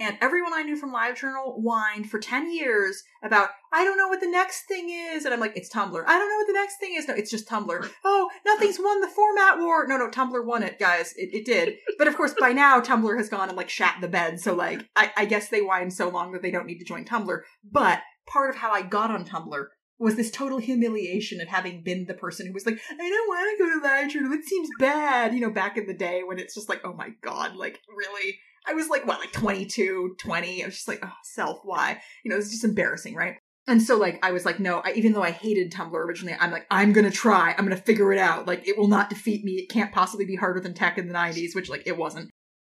[0.00, 4.20] And everyone I knew from LiveJournal whined for 10 years about, I don't know what
[4.20, 5.24] the next thing is.
[5.24, 6.04] And I'm like, it's Tumblr.
[6.04, 7.06] I don't know what the next thing is.
[7.06, 7.88] No, it's just Tumblr.
[8.04, 9.86] Oh, nothing's won the format war.
[9.86, 11.14] No, no, Tumblr won it, guys.
[11.16, 11.76] It, it did.
[11.98, 14.40] But of course, by now, Tumblr has gone and like shat the bed.
[14.40, 17.04] So like, I, I guess they whined so long that they don't need to join
[17.04, 17.40] Tumblr.
[17.70, 19.66] But part of how I got on Tumblr
[20.02, 23.58] was this total humiliation of having been the person who was like, I don't want
[23.58, 24.36] to go to LiveJournal.
[24.36, 25.32] It seems bad.
[25.32, 28.38] You know, back in the day when it's just like, oh my God, like really?
[28.66, 30.62] I was like, what, like 22, 20?
[30.62, 32.00] I was just like, oh, self, why?
[32.24, 33.36] You know, it's just embarrassing, right?
[33.68, 36.50] And so, like, I was like, no, I, even though I hated Tumblr originally, I'm
[36.50, 37.54] like, I'm gonna try.
[37.56, 38.46] I'm gonna figure it out.
[38.46, 39.52] Like, it will not defeat me.
[39.52, 42.30] It can't possibly be harder than tech in the 90s, which, like, it wasn't.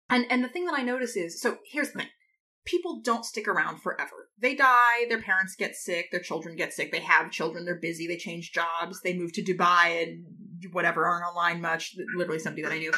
[0.10, 2.08] And, and the thing that I notice is, so here's the thing
[2.70, 4.30] people don't stick around forever.
[4.40, 8.08] They die, their parents get sick, their children get sick, they have children, they're busy,
[8.08, 10.26] they change jobs, they move to Dubai and
[10.72, 11.96] whatever, aren't online much.
[12.16, 12.94] Literally somebody that I knew.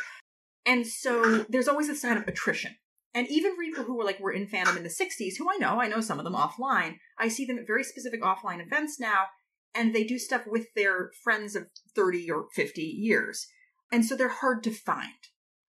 [0.65, 2.76] And so there's always this kind of attrition.
[3.13, 5.82] And even people who were like were in fandom in the 60s, who I know,
[5.82, 9.26] I know some of them offline, I see them at very specific offline events now,
[9.74, 13.47] and they do stuff with their friends of 30 or 50 years.
[13.91, 15.09] And so they're hard to find.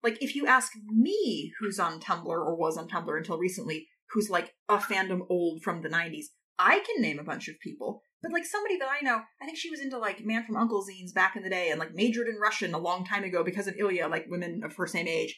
[0.03, 4.29] Like, if you ask me who's on Tumblr or was on Tumblr until recently, who's
[4.29, 6.25] like a fandom old from the 90s.
[6.57, 9.57] I can name a bunch of people, but like somebody that I know, I think
[9.57, 12.27] she was into like Man from Uncle zines back in the day and like majored
[12.27, 15.37] in Russian a long time ago because of Ilya, like women of her same age.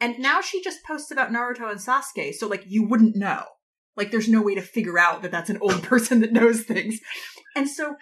[0.00, 3.44] And now she just posts about Naruto and Sasuke, so like you wouldn't know.
[3.96, 6.98] Like there's no way to figure out that that's an old person that knows things.
[7.54, 7.96] And so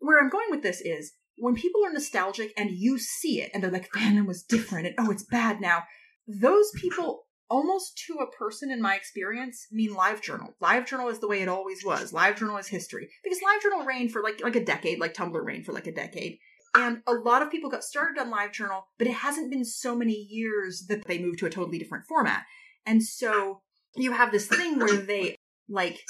[0.00, 3.62] where I'm going with this is when people are nostalgic and you see it and
[3.62, 5.84] they're like fandom was different and oh it's bad now,
[6.26, 11.42] those people almost to a person in my experience mean livejournal livejournal is the way
[11.42, 12.12] it always was.
[12.12, 13.08] Livejournal is history.
[13.24, 16.38] Because livejournal reigned for like like a decade like tumblr reigned for like a decade.
[16.74, 20.28] And a lot of people got started on livejournal but it hasn't been so many
[20.30, 22.44] years that they moved to a totally different format.
[22.86, 23.62] And so
[23.96, 25.36] you have this thing where they
[25.68, 26.00] like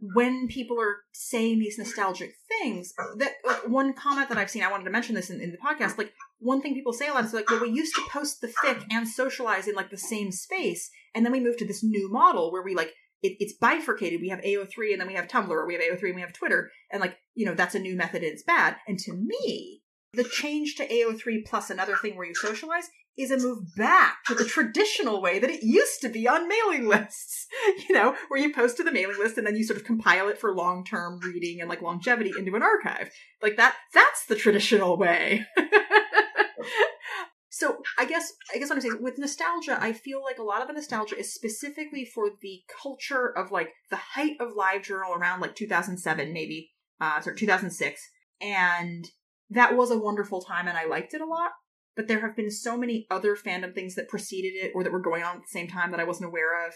[0.00, 4.70] when people are saying these nostalgic things that like, one comment that i've seen i
[4.70, 6.12] wanted to mention this in, in the podcast like
[6.42, 8.84] one thing people say a lot is like, well, we used to post the fic
[8.90, 12.52] and socialize in like the same space, and then we moved to this new model
[12.52, 14.20] where we like it, it's bifurcated.
[14.20, 16.32] We have AO3 and then we have Tumblr, or we have AO3 and we have
[16.32, 18.76] Twitter, and like you know that's a new method and it's bad.
[18.88, 19.82] And to me,
[20.12, 24.34] the change to AO3 plus another thing where you socialize is a move back to
[24.34, 27.46] the traditional way that it used to be on mailing lists.
[27.88, 30.28] You know, where you post to the mailing list and then you sort of compile
[30.28, 33.10] it for long-term reading and like longevity into an archive.
[33.42, 35.46] Like that that's the traditional way.
[37.50, 40.62] so I guess I guess what I'm saying with nostalgia, I feel like a lot
[40.62, 45.40] of the nostalgia is specifically for the culture of like the height of LiveJournal around
[45.40, 48.00] like 2007, maybe, uh, sorry, 2006,
[48.40, 49.08] and
[49.50, 51.50] that was a wonderful time, and I liked it a lot.
[51.94, 55.00] But there have been so many other fandom things that preceded it or that were
[55.00, 56.74] going on at the same time that I wasn't aware of,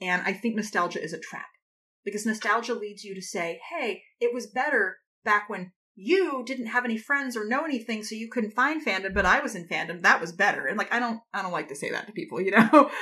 [0.00, 1.46] and I think nostalgia is a trap.
[2.04, 6.84] Because nostalgia leads you to say, "Hey, it was better back when you didn't have
[6.84, 10.02] any friends or know anything so you couldn't find fandom but i was in fandom
[10.02, 10.66] that was better.
[10.66, 12.90] And like i don't i don't like to say that to people you know?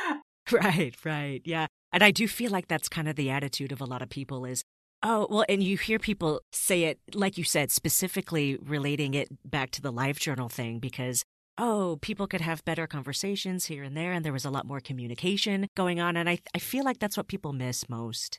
[0.52, 1.66] Right right yeah.
[1.92, 4.44] And i do feel like that's kind of the attitude of a lot of people
[4.44, 4.62] is
[5.02, 9.70] oh well and you hear people say it like you said specifically relating it back
[9.72, 11.24] to the LiveJournal thing because
[11.59, 14.80] oh people could have better conversations here and there and there was a lot more
[14.80, 18.38] communication going on and i, I feel like that's what people miss most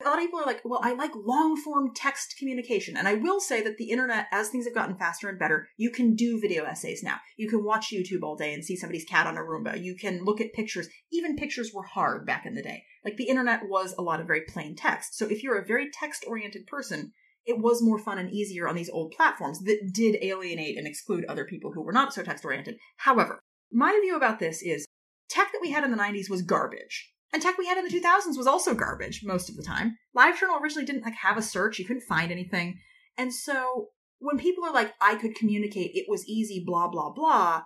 [0.00, 2.96] a lot of people are like, well, I like long form text communication.
[2.96, 5.90] And I will say that the internet, as things have gotten faster and better, you
[5.90, 7.18] can do video essays now.
[7.36, 9.82] You can watch YouTube all day and see somebody's cat on a Roomba.
[9.82, 10.88] You can look at pictures.
[11.12, 12.84] Even pictures were hard back in the day.
[13.04, 15.16] Like the internet was a lot of very plain text.
[15.16, 17.12] So if you're a very text oriented person,
[17.46, 21.24] it was more fun and easier on these old platforms that did alienate and exclude
[21.26, 22.76] other people who were not so text oriented.
[22.98, 23.40] However,
[23.72, 24.86] my view about this is
[25.28, 27.10] tech that we had in the 90s was garbage.
[27.32, 29.96] And tech we had in the 2000s was also garbage most of the time.
[30.16, 32.78] LiveJournal originally didn't like have a search, you couldn't find anything.
[33.18, 33.88] And so
[34.20, 37.62] when people are like, I could communicate, it was easy, blah, blah, blah,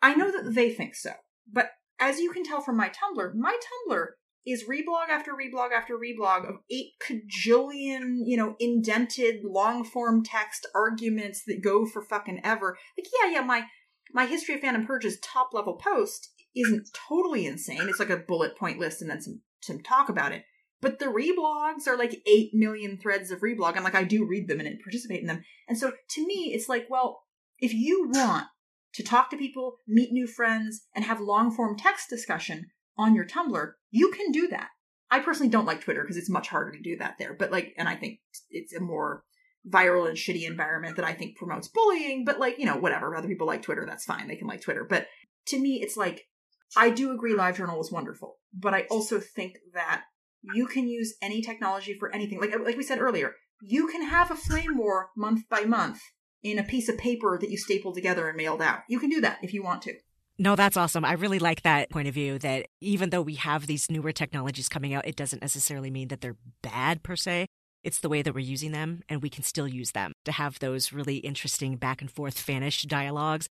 [0.00, 1.10] I know that they think so.
[1.52, 3.56] But as you can tell from my Tumblr, my
[3.90, 4.06] Tumblr
[4.50, 10.66] is reblog after reblog after reblog of eight cajillion, you know, indented long form text
[10.74, 12.78] arguments that go for fucking ever.
[12.96, 13.64] Like, yeah, yeah, my
[14.12, 17.88] my history of fandom purges top level post isn't totally insane.
[17.88, 20.44] It's like a bullet point list and then some some talk about it.
[20.80, 24.48] But the reblogs are like eight million threads of reblog, and like I do read
[24.48, 25.44] them and participate in them.
[25.68, 27.22] And so to me, it's like, well,
[27.58, 28.46] if you want
[28.94, 32.66] to talk to people, meet new friends, and have long form text discussion
[32.98, 34.68] on your Tumblr, you can do that.
[35.10, 37.34] I personally don't like Twitter because it's much harder to do that there.
[37.34, 38.20] But like, and I think
[38.50, 39.24] it's a more
[39.68, 42.24] viral and shitty environment that I think promotes bullying.
[42.24, 43.16] But like, you know, whatever.
[43.16, 44.28] Other people like Twitter, that's fine.
[44.28, 44.84] They can like Twitter.
[44.88, 45.06] But
[45.46, 46.26] to me, it's like
[46.76, 50.02] I do agree LiveJournal was wonderful, but I also think that
[50.42, 52.40] you can use any technology for anything.
[52.40, 56.00] Like like we said earlier, you can have a flame war month by month
[56.42, 58.80] in a piece of paper that you stapled together and mailed out.
[58.88, 59.94] You can do that if you want to.
[60.38, 61.04] No, that's awesome.
[61.04, 64.68] I really like that point of view that even though we have these newer technologies
[64.68, 67.46] coming out, it doesn't necessarily mean that they're bad per se.
[67.82, 70.58] It's the way that we're using them, and we can still use them to have
[70.58, 73.48] those really interesting back and forth fanish dialogues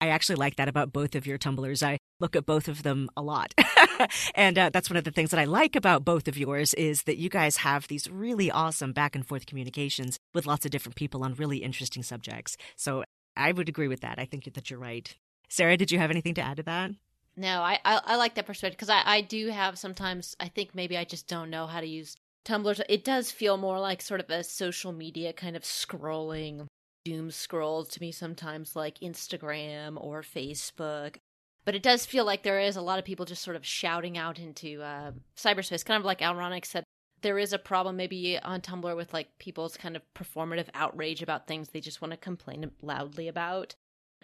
[0.00, 1.82] I actually like that about both of your Tumblrs.
[1.82, 3.54] I look at both of them a lot.
[4.34, 7.04] and uh, that's one of the things that I like about both of yours is
[7.04, 10.96] that you guys have these really awesome back and forth communications with lots of different
[10.96, 12.56] people on really interesting subjects.
[12.76, 13.04] So
[13.36, 14.18] I would agree with that.
[14.18, 15.14] I think that you're right.
[15.48, 16.90] Sara, did you have anything to add to that?
[17.36, 20.74] No, I I, I like that perspective because I, I do have sometimes I think
[20.74, 22.16] maybe I just don't know how to use
[22.46, 22.80] Tumblr.
[22.88, 26.66] It does feel more like sort of a social media kind of scrolling
[27.04, 31.16] doom scrolls to me sometimes like Instagram or Facebook.
[31.64, 34.16] But it does feel like there is a lot of people just sort of shouting
[34.16, 36.84] out into uh, cyberspace, kind of like Allronix said.
[37.22, 41.46] There is a problem maybe on Tumblr with like people's kind of performative outrage about
[41.46, 43.74] things they just want to complain loudly about.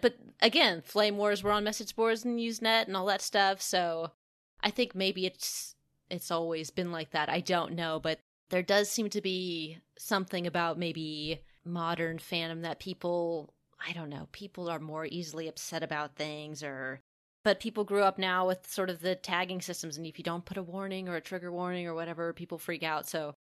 [0.01, 4.11] But again, flame wars were on message boards and Usenet and all that stuff, so
[4.61, 5.75] I think maybe it's
[6.09, 7.29] it's always been like that.
[7.29, 8.19] I don't know, but
[8.49, 13.53] there does seem to be something about maybe modern fandom that people
[13.85, 17.01] I don't know, people are more easily upset about things or
[17.43, 20.45] but people grew up now with sort of the tagging systems and if you don't
[20.45, 23.07] put a warning or a trigger warning or whatever, people freak out.
[23.07, 23.33] So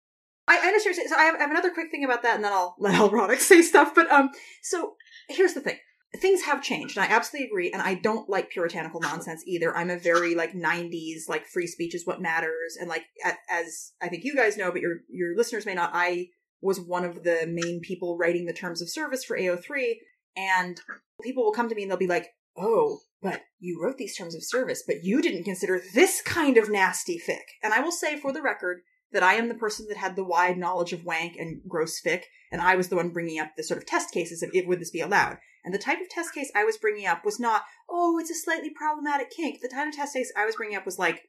[0.50, 0.96] I, understand.
[1.08, 3.40] So I have, I have another quick thing about that, and then I'll let Allronix
[3.40, 3.94] say stuff.
[3.94, 4.30] But um,
[4.62, 4.94] so
[5.28, 5.78] here's the thing:
[6.16, 7.70] things have changed, and I absolutely agree.
[7.70, 9.76] And I don't like puritanical nonsense either.
[9.76, 13.04] I'm a very like '90s like free speech is what matters, and like
[13.50, 15.90] as I think you guys know, but your your listeners may not.
[15.92, 16.28] I
[16.60, 19.94] was one of the main people writing the terms of service for AO3,
[20.36, 20.80] and
[21.22, 24.34] people will come to me and they'll be like, "Oh, but you wrote these terms
[24.34, 28.18] of service, but you didn't consider this kind of nasty fic." And I will say,
[28.18, 28.80] for the record,
[29.12, 32.24] that I am the person that had the wide knowledge of wank and gross fic,
[32.52, 34.90] and I was the one bringing up the sort of test cases of would this
[34.90, 35.38] be allowed.
[35.64, 38.34] And the type of test case I was bringing up was not, oh, it's a
[38.34, 39.60] slightly problematic kink.
[39.60, 41.22] The type of test case I was bringing up was like,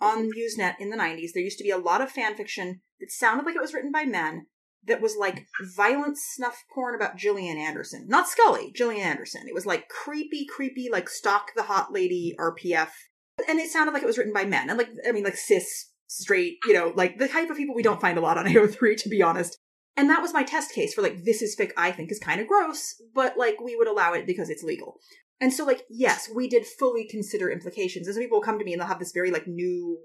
[0.00, 3.10] on Usenet in the 90s, there used to be a lot of fan fiction that
[3.10, 4.46] sounded like it was written by men
[4.86, 8.06] that was like violent snuff porn about Gillian Anderson.
[8.08, 9.42] Not Scully, Gillian Anderson.
[9.48, 12.90] It was like creepy, creepy, like stalk the hot lady RPF.
[13.48, 14.68] And it sounded like it was written by men.
[14.68, 17.82] And like, I mean, like cis straight, you know, like the type of people we
[17.82, 19.58] don't find a lot on AO3, to be honest.
[19.98, 22.40] And that was my test case for like, this is fic I think is kind
[22.40, 25.00] of gross, but like we would allow it because it's legal.
[25.40, 28.06] And so like, yes, we did fully consider implications.
[28.06, 29.98] As people will come to me and they'll have this very like new,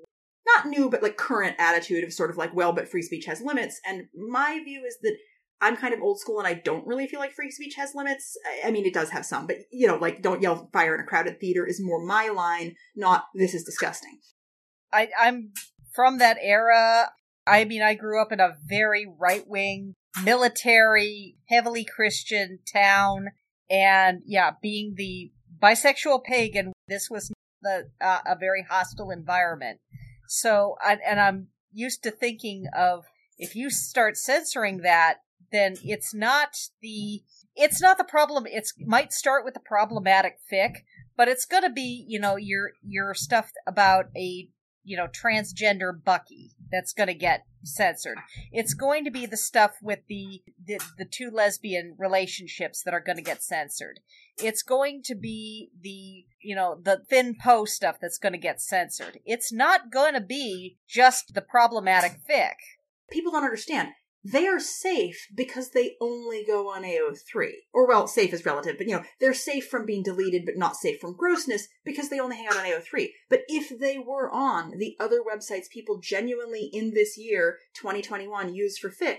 [0.48, 3.40] not new, but like current attitude of sort of like, well, but free speech has
[3.40, 3.80] limits.
[3.88, 5.16] And my view is that
[5.62, 8.36] I'm kind of old school and I don't really feel like free speech has limits.
[8.66, 11.06] I mean, it does have some, but you know, like don't yell fire in a
[11.06, 14.20] crowded theater is more my line, not this is disgusting.
[14.92, 15.52] I, I'm
[15.94, 17.12] from that era.
[17.46, 23.28] I mean, I grew up in a very right wing, military, heavily Christian town.
[23.70, 25.32] And yeah, being the
[25.62, 27.32] bisexual pagan, this was
[27.62, 29.80] the, uh, a very hostile environment.
[30.28, 33.06] So, and I'm used to thinking of
[33.38, 35.18] if you start censoring that,
[35.52, 37.24] then it's not the,
[37.56, 38.46] it's not the problem.
[38.48, 40.78] It's might start with the problematic fic,
[41.16, 44.50] but it's going to be, you know, your, your stuff about a
[44.84, 48.18] you know, transgender Bucky that's going to get censored.
[48.52, 53.00] It's going to be the stuff with the, the, the two lesbian relationships that are
[53.00, 54.00] going to get censored.
[54.38, 58.62] It's going to be the, you know, the Finn Poe stuff that's going to get
[58.62, 59.20] censored.
[59.26, 62.56] It's not going to be just the problematic fic.
[63.12, 63.90] People don't understand
[64.24, 67.52] they are safe because they only go on AO3.
[67.74, 70.78] Or, well, safe is relative, but you know, they're safe from being deleted, but not
[70.78, 73.10] safe from grossness because they only hang out on AO3.
[73.30, 78.78] But if they were on the other websites people genuinely in this year, 2021, use
[78.78, 79.18] for fic,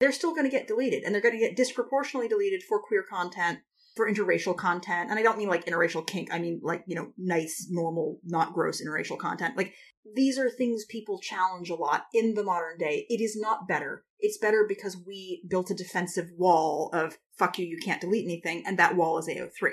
[0.00, 3.04] they're still going to get deleted and they're going to get disproportionately deleted for queer
[3.08, 3.60] content
[3.96, 7.08] for interracial content and i don't mean like interracial kink i mean like you know
[7.16, 9.72] nice normal not gross interracial content like
[10.14, 14.04] these are things people challenge a lot in the modern day it is not better
[14.18, 18.62] it's better because we built a defensive wall of fuck you, you can't delete anything,
[18.66, 19.72] and that wall is AO3.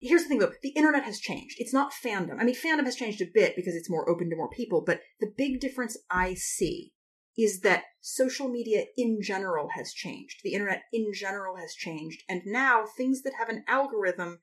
[0.00, 1.56] Here's the thing though, the internet has changed.
[1.58, 2.38] It's not fandom.
[2.38, 5.00] I mean, fandom has changed a bit because it's more open to more people, but
[5.20, 6.92] the big difference I see
[7.36, 10.40] is that social media in general has changed.
[10.44, 14.38] The internet in general has changed, and now things that have an algorithm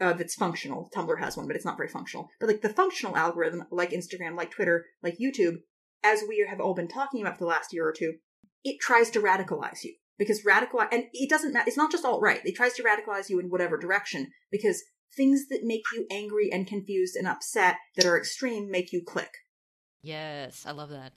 [0.00, 3.16] uh, that's functional, Tumblr has one, but it's not very functional, but like the functional
[3.16, 5.58] algorithm, like Instagram, like Twitter, like YouTube,
[6.02, 8.14] as we have all been talking about for the last year or two,
[8.64, 12.22] it tries to radicalize you because radical and it doesn't matter it's not just alt
[12.22, 14.82] right it tries to radicalize you in whatever direction because
[15.16, 19.30] things that make you angry and confused and upset that are extreme make you click.
[20.02, 21.12] Yes i love that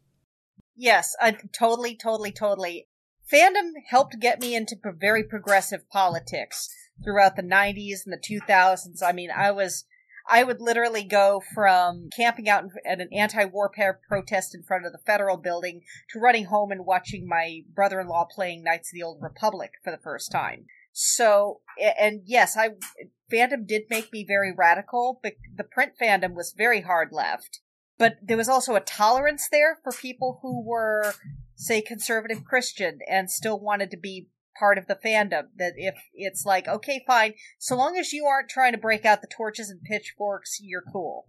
[0.77, 2.87] yes i totally totally totally
[3.31, 6.69] fandom helped get me into very progressive politics
[7.03, 9.85] throughout the 90s and the 2000s i mean i was
[10.29, 13.71] I would literally go from camping out at an anti-war
[14.07, 18.63] protest in front of the federal building to running home and watching my brother-in-law playing
[18.63, 20.65] Knights of the Old Republic for the first time.
[20.91, 22.71] So, and yes, I
[23.31, 27.61] fandom did make me very radical, but the print fandom was very hard left.
[27.97, 31.13] But there was also a tolerance there for people who were,
[31.55, 34.29] say, conservative Christian and still wanted to be
[34.59, 38.49] part of the fandom that if it's like okay fine so long as you aren't
[38.49, 41.27] trying to break out the torches and pitchforks you're cool.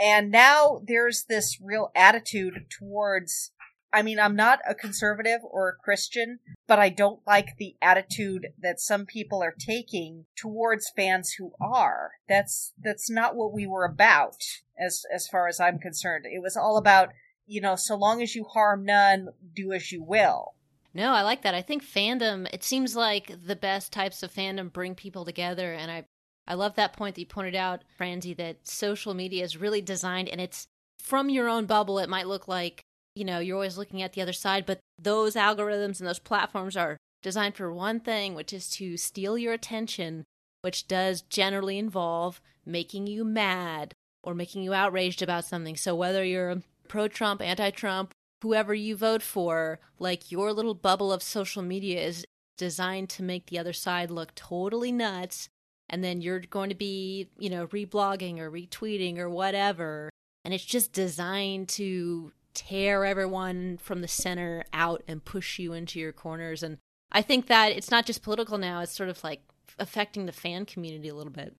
[0.00, 3.52] And now there's this real attitude towards
[3.94, 8.48] I mean, I'm not a conservative or a Christian, but I don't like the attitude
[8.60, 12.10] that some people are taking towards fans who are.
[12.28, 14.42] That's that's not what we were about
[14.76, 16.24] as as far as I'm concerned.
[16.26, 17.10] It was all about,
[17.46, 20.54] you know, so long as you harm none, do as you will.
[20.92, 21.54] No, I like that.
[21.54, 25.72] I think fandom, it seems like the best types of fandom bring people together.
[25.72, 26.04] And I,
[26.46, 30.28] I love that point that you pointed out, Franzi, that social media is really designed
[30.28, 30.68] and it's
[30.98, 31.98] from your own bubble.
[31.98, 32.84] It might look like
[33.14, 36.76] you know, you're always looking at the other side, but those algorithms and those platforms
[36.76, 40.24] are designed for one thing, which is to steal your attention,
[40.62, 45.76] which does generally involve making you mad or making you outraged about something.
[45.76, 48.12] So whether you're pro Trump, anti Trump,
[48.42, 52.26] whoever you vote for, like your little bubble of social media is
[52.58, 55.48] designed to make the other side look totally nuts.
[55.88, 60.10] And then you're going to be, you know, reblogging or retweeting or whatever.
[60.44, 65.98] And it's just designed to tear everyone from the center out and push you into
[65.98, 66.62] your corners.
[66.62, 66.78] And
[67.12, 69.42] I think that it's not just political now, it's sort of like
[69.78, 71.54] affecting the fan community a little bit.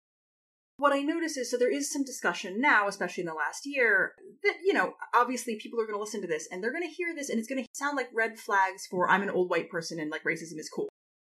[0.76, 4.14] What I notice is so there is some discussion now, especially in the last year,
[4.42, 6.88] that, you know, obviously people are going to listen to this and they're going to
[6.88, 9.70] hear this and it's going to sound like red flags for I'm an old white
[9.70, 10.88] person and like racism is cool.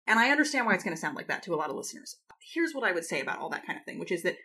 [0.07, 2.17] And I understand why it's going to sound like that to a lot of listeners.
[2.53, 4.35] Here's what I would say about all that kind of thing, which is that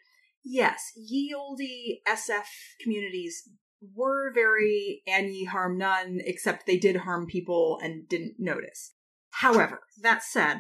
[0.45, 1.59] yes, ye olde
[2.07, 2.45] SF
[2.81, 3.49] communities
[3.95, 8.93] were very and ye harm none, except they did harm people and didn't notice.
[9.31, 10.59] However, that said,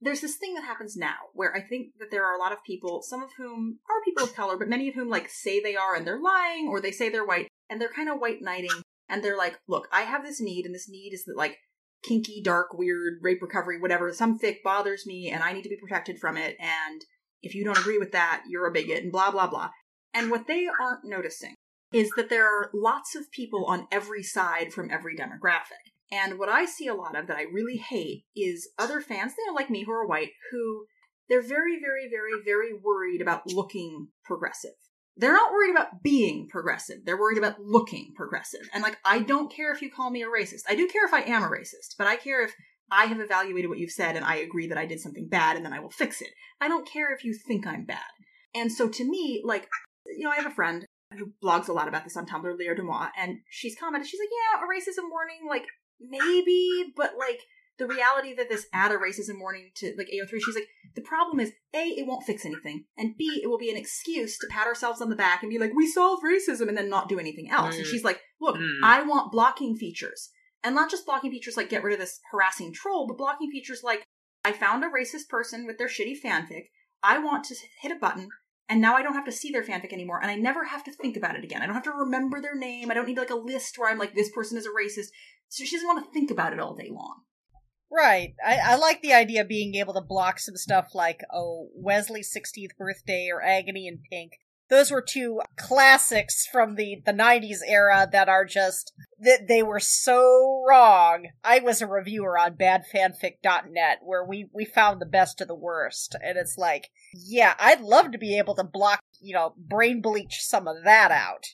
[0.00, 2.64] there's this thing that happens now where I think that there are a lot of
[2.64, 5.76] people, some of whom are people of color, but many of whom like say they
[5.76, 8.82] are and they're lying, or they say they're white and they're kind of white knighting,
[9.08, 11.56] and they're like, look, I have this need, and this need is that like
[12.02, 15.78] kinky, dark, weird rape recovery, whatever, some fic bothers me, and I need to be
[15.80, 17.02] protected from it, and
[17.40, 19.70] if you don't agree with that, you're a bigot, and blah blah blah.
[20.12, 21.54] And what they aren't noticing
[21.92, 25.92] is that there are lots of people on every side from every demographic.
[26.10, 29.46] And what I see a lot of that I really hate is other fans, you
[29.46, 30.84] know, like me who are white, who
[31.28, 34.72] they're very, very, very, very worried about looking progressive.
[35.16, 36.98] They're not worried about being progressive.
[37.04, 38.68] They're worried about looking progressive.
[38.74, 40.62] And like, I don't care if you call me a racist.
[40.68, 42.52] I do care if I am a racist, but I care if
[42.90, 45.64] I have evaluated what you've said and I agree that I did something bad and
[45.64, 46.30] then I will fix it.
[46.60, 47.98] I don't care if you think I'm bad.
[48.54, 49.66] And so to me, like,
[50.06, 50.84] you know, I have a friend
[51.18, 54.28] who blogs a lot about this on Tumblr, Leah Demois, and she's commented, she's like,
[54.30, 55.66] yeah, a racism warning, like,
[56.00, 57.40] maybe, but like
[57.78, 61.40] the reality that this add a racism warning to like AO3, she's like, the problem
[61.40, 64.66] is A, it won't fix anything, and B, it will be an excuse to pat
[64.66, 67.50] ourselves on the back and be like, we solved racism and then not do anything
[67.50, 67.74] else.
[67.74, 67.78] Mm.
[67.78, 68.78] And she's like, look, mm.
[68.82, 70.30] I want blocking features.
[70.64, 73.82] And not just blocking features like get rid of this harassing troll, but blocking features
[73.82, 74.04] like
[74.44, 76.66] I found a racist person with their shitty fanfic.
[77.02, 78.28] I want to hit a button
[78.68, 80.92] and now I don't have to see their fanfic anymore, and I never have to
[80.92, 81.62] think about it again.
[81.62, 82.90] I don't have to remember their name.
[82.90, 85.08] I don't need like a list where I'm like, this person is a racist.
[85.48, 87.22] So she doesn't want to think about it all day long.
[87.90, 88.34] Right.
[88.44, 92.34] I, I like the idea of being able to block some stuff like, oh, Wesley's
[92.34, 94.32] 16th birthday or Agony in Pink.
[94.70, 99.80] Those were two classics from the, the 90s era that are just, that they were
[99.80, 101.26] so wrong.
[101.44, 106.16] I was a reviewer on badfanfic.net where we, we found the best of the worst.
[106.22, 110.40] And it's like, yeah, I'd love to be able to block, you know, brain bleach
[110.40, 111.46] some of that out.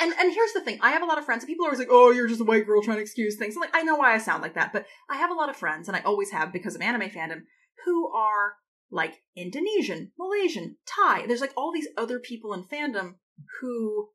[0.00, 1.80] And and here's the thing: I have a lot of friends, and people are always
[1.80, 3.96] like, "Oh, you're just a white girl trying to excuse things." I'm like, I know
[3.96, 6.30] why I sound like that, but I have a lot of friends, and I always
[6.30, 7.42] have because of anime fandom,
[7.84, 8.54] who are
[8.92, 11.26] like Indonesian, Malaysian, Thai.
[11.26, 13.14] There's like all these other people in fandom
[13.60, 14.10] who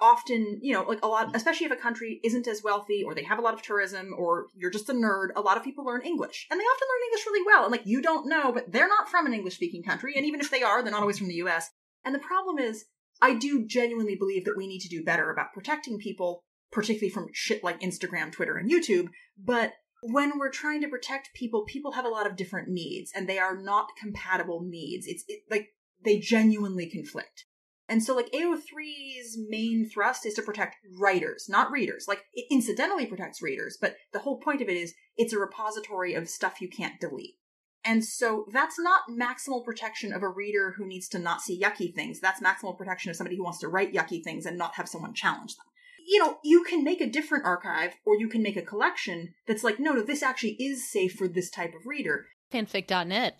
[0.00, 3.22] often, you know, like a lot, especially if a country isn't as wealthy or they
[3.22, 6.02] have a lot of tourism or you're just a nerd, a lot of people learn
[6.02, 6.48] English.
[6.50, 7.62] And they often learn English really well.
[7.64, 10.14] And like you don't know, but they're not from an English speaking country.
[10.16, 11.70] And even if they are, they're not always from the US.
[12.04, 12.86] And the problem is
[13.20, 17.28] I do genuinely believe that we need to do better about protecting people, particularly from
[17.32, 19.08] shit like Instagram, Twitter, and YouTube.
[19.38, 23.28] But when we're trying to protect people, people have a lot of different needs, and
[23.28, 25.06] they are not compatible needs.
[25.06, 25.68] It's it, like
[26.04, 27.46] they genuinely conflict.
[27.88, 32.06] And so, like, AO3's main thrust is to protect writers, not readers.
[32.08, 36.14] Like, it incidentally protects readers, but the whole point of it is it's a repository
[36.14, 37.36] of stuff you can't delete.
[37.84, 41.92] And so that's not maximal protection of a reader who needs to not see yucky
[41.94, 42.20] things.
[42.20, 45.14] That's maximal protection of somebody who wants to write yucky things and not have someone
[45.14, 45.66] challenge them.
[46.06, 49.64] You know, you can make a different archive or you can make a collection that's
[49.64, 52.26] like, no, no, this actually is safe for this type of reader.
[52.52, 53.38] Fanfic.net.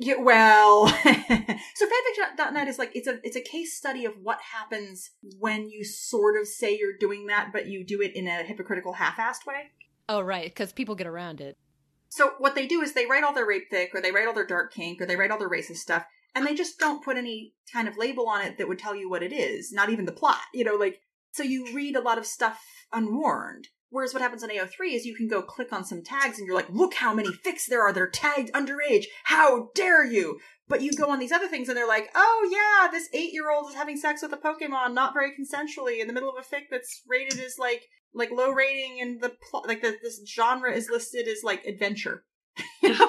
[0.00, 5.10] Yeah, well, so fanfic.net is like it's a it's a case study of what happens
[5.40, 8.92] when you sort of say you're doing that, but you do it in a hypocritical,
[8.92, 9.72] half-assed way.
[10.08, 11.56] Oh, right, because people get around it.
[12.10, 14.34] So what they do is they write all their rape fic or they write all
[14.34, 16.04] their dark kink or they write all their racist stuff
[16.34, 19.10] and they just don't put any kind of label on it that would tell you
[19.10, 20.40] what it is, not even the plot.
[20.54, 21.00] You know, like
[21.32, 22.60] so you read a lot of stuff
[22.92, 23.68] unwarned.
[23.90, 26.56] Whereas what happens on AO3 is you can go click on some tags and you're
[26.56, 29.04] like, look how many fics there are that are tagged underage.
[29.24, 30.38] How dare you?
[30.68, 33.50] But you go on these other things and they're like, oh yeah, this eight year
[33.50, 36.54] old is having sex with a Pokemon not very consensually in the middle of a
[36.54, 40.72] fic that's rated as like like low rating and the plot like the, this genre
[40.72, 42.24] is listed as like adventure.
[42.82, 43.08] you know,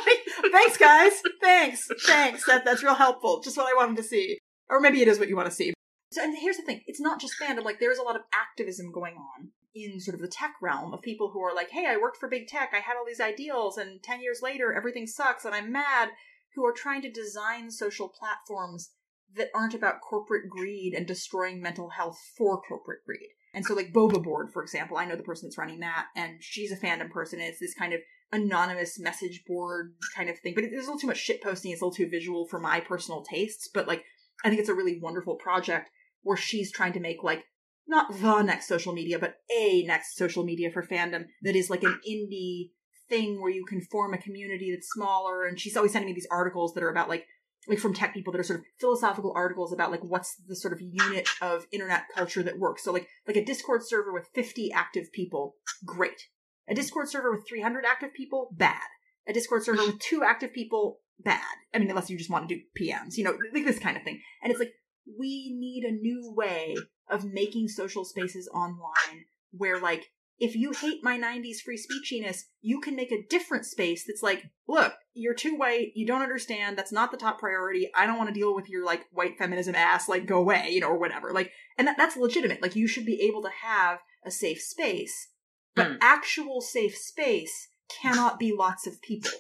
[0.51, 1.11] thanks guys,
[1.41, 2.45] thanks, thanks.
[2.45, 3.41] That that's real helpful.
[3.41, 4.37] Just what I wanted to see,
[4.69, 5.73] or maybe it is what you want to see.
[6.11, 7.63] So, and here's the thing: it's not just fandom.
[7.63, 11.01] Like there's a lot of activism going on in sort of the tech realm of
[11.01, 13.77] people who are like, hey, I worked for big tech, I had all these ideals,
[13.77, 16.09] and 10 years later, everything sucks and I'm mad,
[16.55, 18.91] who are trying to design social platforms
[19.35, 23.29] that aren't about corporate greed and destroying mental health for corporate greed.
[23.53, 26.37] And so, like Boba Board, for example, I know the person that's running that, and
[26.39, 27.39] she's a fandom person.
[27.39, 28.01] It's this kind of
[28.31, 31.71] anonymous message board kind of thing, but there's a little too much shit posting.
[31.71, 33.67] It's a little too visual for my personal tastes.
[33.71, 34.03] But like,
[34.43, 35.89] I think it's a really wonderful project
[36.23, 37.45] where she's trying to make like
[37.87, 41.83] not the next social media, but a next social media for fandom that is like
[41.83, 42.69] an indie
[43.09, 45.45] thing where you can form a community that's smaller.
[45.45, 47.25] And she's always sending me these articles that are about like
[47.67, 50.73] like from tech people that are sort of philosophical articles about like what's the sort
[50.73, 52.83] of unit of internet culture that works.
[52.83, 55.55] So like like a Discord server with 50 active people,
[55.85, 56.27] great.
[56.67, 58.87] A Discord server with 300 active people, bad.
[59.27, 61.41] A Discord server with two active people, bad.
[61.73, 64.03] I mean, unless you just want to do PMs, you know, like this kind of
[64.03, 64.21] thing.
[64.43, 64.73] And it's like
[65.17, 66.75] we need a new way
[67.09, 72.79] of making social spaces online where like if you hate my 90s free speechiness, you
[72.79, 76.93] can make a different space that's like, look, you're too white, you don't understand, that's
[76.93, 80.07] not the top priority, I don't want to deal with your like white feminism ass,
[80.07, 81.31] like go away, you know, or whatever.
[81.31, 82.61] Like, and that, that's legitimate.
[82.61, 85.29] Like, you should be able to have a safe space,
[85.75, 85.97] but mm.
[86.01, 89.31] actual safe space cannot be lots of people.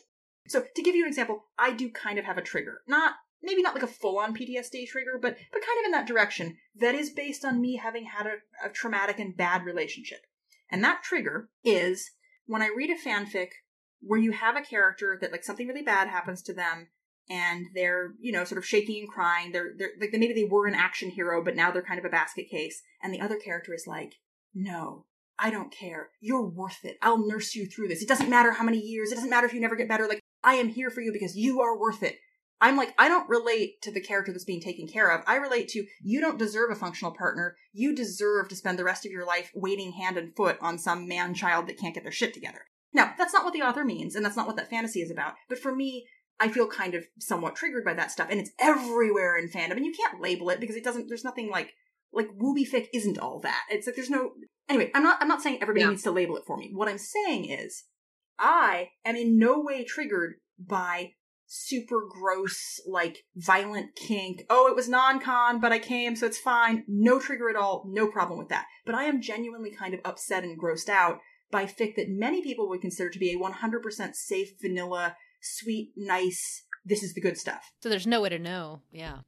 [0.47, 2.81] So, to give you an example, I do kind of have a trigger.
[2.87, 6.57] Not maybe not like a full-on PTSD trigger, but but kind of in that direction.
[6.75, 10.19] That is based on me having had a, a traumatic and bad relationship.
[10.71, 12.11] And that trigger is
[12.45, 13.49] when I read a fanfic
[14.01, 16.87] where you have a character that like something really bad happens to them
[17.29, 19.51] and they're, you know, sort of shaking and crying.
[19.51, 22.09] They're they're like maybe they were an action hero, but now they're kind of a
[22.09, 22.81] basket case.
[23.03, 24.15] And the other character is like,
[24.53, 25.05] no,
[25.37, 26.09] I don't care.
[26.19, 26.97] You're worth it.
[27.01, 28.01] I'll nurse you through this.
[28.01, 29.11] It doesn't matter how many years.
[29.11, 30.07] It doesn't matter if you never get better.
[30.07, 32.17] Like, I am here for you because you are worth it.
[32.61, 35.23] I'm like, I don't relate to the character that's being taken care of.
[35.25, 37.55] I relate to you don't deserve a functional partner.
[37.71, 41.07] You deserve to spend the rest of your life waiting hand and foot on some
[41.07, 42.65] man child that can't get their shit together.
[42.93, 45.35] Now, that's not what the author means, and that's not what that fantasy is about.
[45.47, 46.07] But for me,
[46.39, 49.85] I feel kind of somewhat triggered by that stuff, and it's everywhere in fandom, and
[49.85, 51.07] you can't label it because it doesn't.
[51.07, 51.73] There's nothing like
[52.11, 53.63] like wooby fic isn't all that.
[53.69, 54.31] It's like there's no.
[54.67, 55.17] Anyway, I'm not.
[55.21, 55.91] I'm not saying everybody yeah.
[55.91, 56.71] needs to label it for me.
[56.73, 57.83] What I'm saying is,
[58.39, 61.13] I am in no way triggered by
[61.51, 64.43] super gross, like violent kink.
[64.49, 66.83] Oh, it was non con, but I came, so it's fine.
[66.87, 67.83] No trigger at all.
[67.87, 68.65] No problem with that.
[68.85, 71.19] But I am genuinely kind of upset and grossed out
[71.51, 76.65] by fic that many people would consider to be a 100% safe, vanilla, sweet, nice,
[76.85, 77.71] this is the good stuff.
[77.81, 78.81] So there's no way to know.
[78.91, 79.19] Yeah.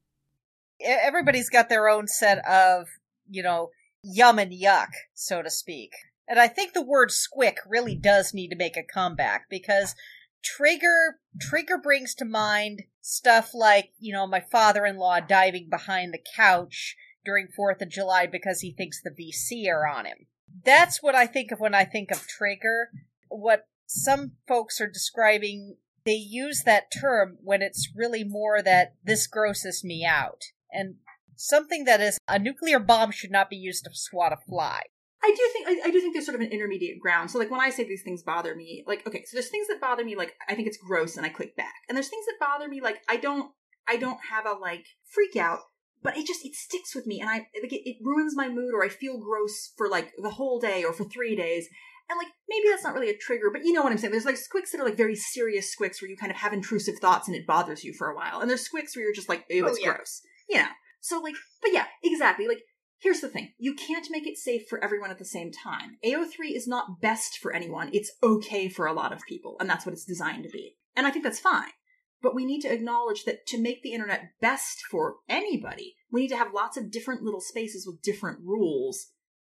[0.79, 2.87] Everybody's got their own set of,
[3.27, 3.71] you know,
[4.03, 5.91] yum and yuck, so to speak.
[6.27, 9.95] And I think the word squick really does need to make a comeback because
[10.43, 16.95] Trigger Trigger brings to mind stuff like, you know, my father-in-law diving behind the couch
[17.23, 20.27] during 4th of July because he thinks the VC are on him.
[20.63, 22.89] That's what I think of when I think of trigger.
[23.29, 29.27] What some folks are describing, they use that term when it's really more that this
[29.27, 30.41] grosses me out.
[30.71, 30.95] And
[31.35, 34.81] something that is a nuclear bomb should not be used to swat a fly.
[35.23, 37.29] I do think I, I, do think there's sort of an intermediate ground.
[37.29, 39.79] So like when I say these things bother me, like okay, so there's things that
[39.79, 42.39] bother me, like I think it's gross and I click back, and there's things that
[42.39, 43.51] bother me, like I don't
[43.87, 45.59] I don't have a like freak out,
[46.01, 48.73] but it just it sticks with me, and I like it, it ruins my mood,
[48.73, 51.67] or I feel gross for like the whole day or for three days.
[52.09, 54.11] And like maybe that's not really a trigger, but you know what I'm saying.
[54.11, 56.97] There's like squicks that are like very serious squicks where you kind of have intrusive
[56.99, 59.45] thoughts and it bothers you for a while, and there's squicks where you're just like,
[59.49, 59.93] ew, oh, it's oh, yeah.
[59.93, 60.67] gross, you know.
[60.99, 62.47] So like, but yeah, exactly.
[62.47, 62.63] Like
[63.01, 65.97] Here's the thing you can't make it safe for everyone at the same time.
[66.05, 69.87] AO3 is not best for anyone, it's okay for a lot of people, and that's
[69.87, 70.77] what it's designed to be.
[70.95, 71.71] And I think that's fine.
[72.21, 76.27] But we need to acknowledge that to make the internet best for anybody, we need
[76.27, 79.07] to have lots of different little spaces with different rules.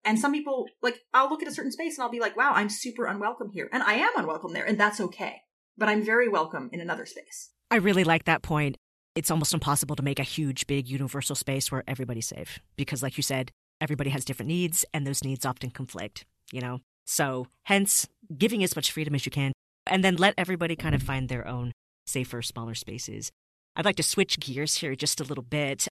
[0.05, 2.51] And some people, like, I'll look at a certain space and I'll be like, wow,
[2.53, 3.69] I'm super unwelcome here.
[3.73, 5.41] And I am unwelcome there, and that's okay.
[5.76, 7.49] But I'm very welcome in another space.
[7.72, 8.77] I really like that point
[9.15, 12.59] it's almost impossible to make a huge, big universal space where everybody's safe.
[12.77, 16.79] Because, like you said, everybody has different needs, and those needs often conflict, you know?
[17.05, 18.07] So, hence,
[18.38, 19.51] giving as much freedom as you can,
[19.85, 21.73] and then let everybody kind of find their own
[22.05, 23.31] safer, smaller spaces.
[23.75, 25.88] I'd like to switch gears here just a little bit.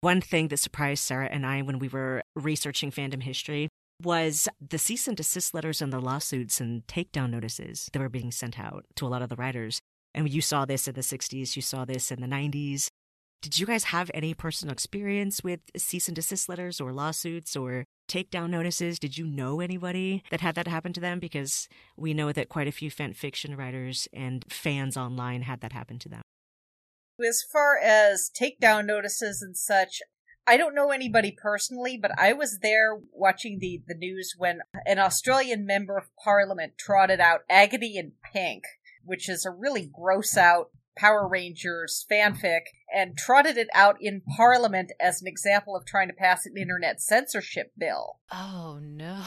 [0.00, 3.68] One thing that surprised Sara and I when we were researching fandom history
[4.02, 8.30] was the cease and desist letters and the lawsuits and takedown notices that were being
[8.30, 9.80] sent out to a lot of the writers.
[10.14, 12.88] And you saw this in the 60s, you saw this in the 90s.
[13.42, 17.84] Did you guys have any personal experience with cease and desist letters or lawsuits or
[18.08, 18.98] takedown notices?
[18.98, 21.18] Did you know anybody that had that happen to them?
[21.18, 25.72] Because we know that quite a few fan fiction writers and fans online had that
[25.72, 26.22] happen to them.
[27.22, 30.00] As far as takedown notices and such,
[30.46, 34.98] I don't know anybody personally, but I was there watching the, the news when an
[34.98, 38.64] Australian member of parliament trotted out Agony in Pink,
[39.04, 42.60] which is a really gross out Power Rangers fanfic,
[42.94, 47.00] and trotted it out in parliament as an example of trying to pass an internet
[47.00, 48.20] censorship bill.
[48.32, 49.24] Oh no.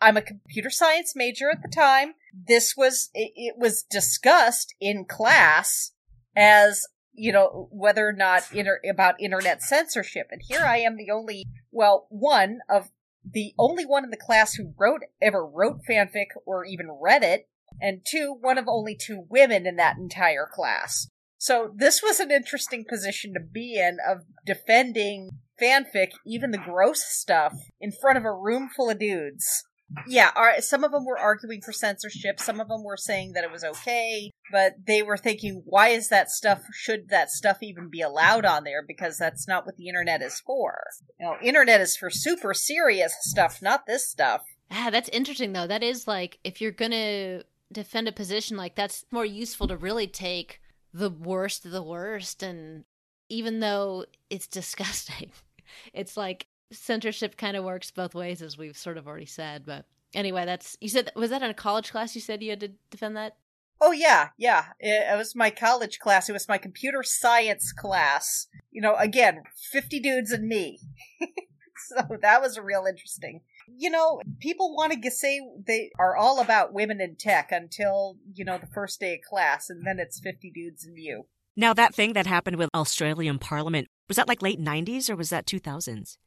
[0.00, 2.14] I'm a computer science major at the time.
[2.32, 5.92] This was, it, it was discussed in class
[6.36, 10.28] as you know, whether or not inter- about internet censorship.
[10.30, 12.90] And here I am the only, well, one of
[13.28, 17.48] the only one in the class who wrote, ever wrote fanfic or even read it.
[17.80, 21.08] And two, one of only two women in that entire class.
[21.38, 25.30] So this was an interesting position to be in of defending
[25.60, 29.64] fanfic, even the gross stuff, in front of a room full of dudes.
[30.08, 32.40] Yeah, some of them were arguing for censorship.
[32.40, 36.08] Some of them were saying that it was okay, but they were thinking, why is
[36.08, 36.62] that stuff?
[36.72, 38.82] Should that stuff even be allowed on there?
[38.86, 40.80] Because that's not what the internet is for.
[41.20, 44.42] You know, internet is for super serious stuff, not this stuff.
[44.72, 45.68] Ah, that's interesting though.
[45.68, 50.06] That is like if you're gonna defend a position like that's more useful to really
[50.06, 50.60] take
[50.92, 52.84] the worst of the worst, and
[53.28, 55.30] even though it's disgusting,
[55.92, 59.64] it's like censorship kind of works both ways, as we've sort of already said.
[59.66, 62.14] But anyway, that's you said was that in a college class?
[62.14, 63.36] You said you had to defend that.
[63.80, 64.66] Oh yeah, yeah.
[64.80, 66.28] It, it was my college class.
[66.28, 68.46] It was my computer science class.
[68.70, 70.80] You know, again, fifty dudes and me.
[71.88, 73.42] so that was real interesting.
[73.68, 78.44] You know, people want to say they are all about women in tech until you
[78.44, 81.26] know the first day of class, and then it's fifty dudes and you.
[81.56, 85.30] Now, that thing that happened with Australian Parliament was that like late '90s or was
[85.30, 86.18] that 2000s?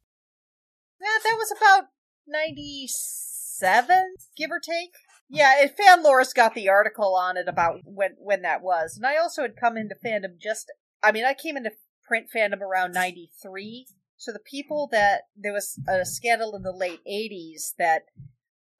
[0.99, 1.85] Yeah, that was about
[2.27, 4.91] 97, give or take.
[5.29, 8.97] Yeah, and Fanlore's got the article on it about when when that was.
[8.97, 10.71] And I also had come into fandom just
[11.03, 11.71] I mean, I came into
[12.03, 13.85] print fandom around 93.
[14.19, 18.01] So the people that there was a scandal in the late 80s that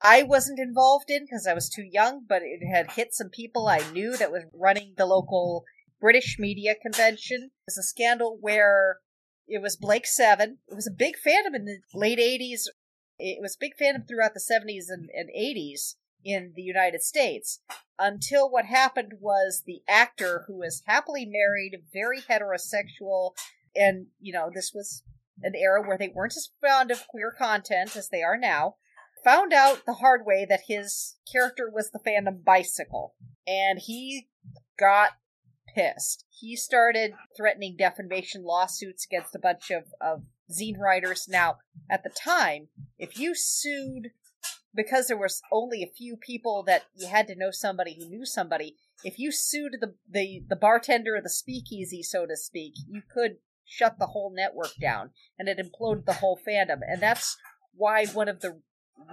[0.02, 3.68] I wasn't involved in because I was too young, but it had hit some people
[3.68, 5.64] I knew that was running the local
[6.02, 7.52] British media convention.
[7.52, 8.98] It was a scandal where
[9.48, 10.58] it was Blake Seven.
[10.68, 12.64] It was a big fandom in the late 80s.
[13.18, 17.62] It was big fandom throughout the 70s and, and 80s in the United States
[17.98, 23.32] until what happened was the actor who was happily married, very heterosexual,
[23.74, 25.02] and, you know, this was
[25.44, 28.76] an era where they weren't as fond of queer content as they are now,
[29.24, 33.16] found out the hard way that his character was the fandom bicycle.
[33.48, 34.30] And he
[34.78, 35.12] got
[35.76, 36.26] pissed.
[36.30, 41.28] He started threatening defamation lawsuits against a bunch of, of zine writers.
[41.28, 41.58] Now,
[41.90, 42.68] at the time,
[42.98, 44.12] if you sued
[44.76, 48.26] because there was only a few people that you had to know somebody who knew
[48.26, 53.02] somebody, if you sued the, the, the bartender or the speakeasy, so to speak, you
[53.14, 53.38] could
[53.70, 56.80] shut the whole network down and it imploded the whole fandom.
[56.88, 57.38] And that's
[57.74, 58.62] why one of the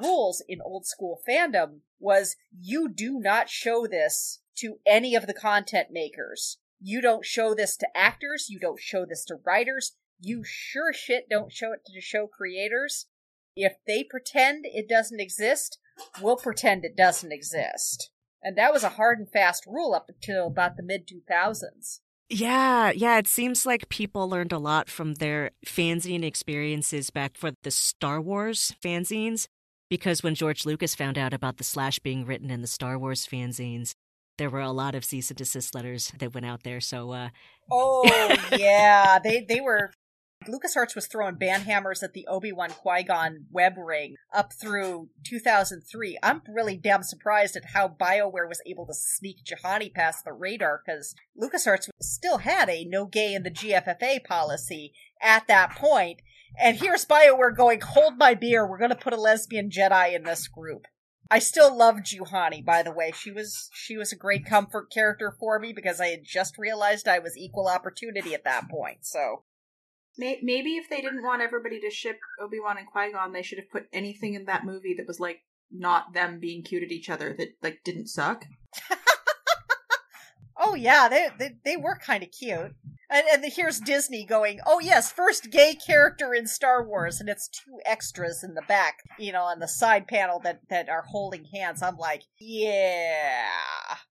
[0.03, 5.35] rules in old school fandom was you do not show this to any of the
[5.35, 6.59] content makers.
[6.81, 8.49] You don't show this to actors.
[8.49, 9.97] You don't show this to writers.
[10.21, 13.07] You sure shit don't show it to show creators.
[13.55, 15.79] If they pretend it doesn't exist,
[16.21, 18.11] we'll pretend it doesn't exist.
[18.43, 22.01] And that was a hard and fast rule up until about the mid 2000s.
[22.29, 27.53] Yeah, yeah, it seems like people learned a lot from their fanzine experiences back for
[27.63, 29.47] the Star Wars fanzines.
[29.89, 33.25] Because when George Lucas found out about the slash being written in the Star Wars
[33.25, 33.95] fanzines,
[34.39, 36.81] there were a lot of cease and desist letters that went out there.
[36.81, 37.29] So, uh,
[37.71, 38.05] oh
[38.57, 39.93] yeah, they they were.
[40.49, 46.19] LucasArts was throwing banhammers at the Obi Wan Qui Gon web ring up through 2003.
[46.23, 50.83] I'm really damn surprised at how BioWare was able to sneak Juhani past the radar
[50.85, 56.21] because LucasArts still had a no gay in the GFFA policy at that point.
[56.59, 60.25] And here's BioWare going, hold my beer, we're going to put a lesbian Jedi in
[60.25, 60.87] this group.
[61.31, 63.13] I still love Juhani, by the way.
[63.13, 67.09] She was she was a great comfort character for me because I had just realized
[67.09, 68.99] I was equal opportunity at that point.
[69.03, 69.43] So
[70.19, 73.59] maybe if they didn't want everybody to ship Obi Wan and Qui Gon, they should
[73.59, 75.41] have put anything in that movie that was like
[75.71, 78.45] not them being cute at each other that like didn't suck.
[80.59, 82.73] oh yeah, they they, they were kind of cute.
[83.09, 87.49] And, and here's Disney going, oh yes, first gay character in Star Wars, and it's
[87.49, 91.45] two extras in the back, you know, on the side panel that, that are holding
[91.55, 91.83] hands.
[91.83, 93.45] I'm like, yeah.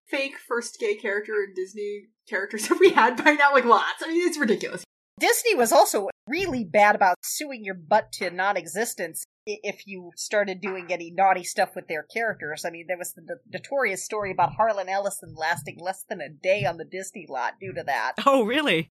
[0.07, 3.51] Fake first gay character in Disney characters have we had by now?
[3.51, 4.01] Like lots.
[4.01, 4.84] I mean, it's ridiculous.
[5.19, 10.59] Disney was also really bad about suing your butt to non existence if you started
[10.59, 12.65] doing any naughty stuff with their characters.
[12.65, 16.65] I mean, there was the notorious story about Harlan Ellison lasting less than a day
[16.65, 18.13] on the Disney lot due to that.
[18.25, 18.89] Oh, really?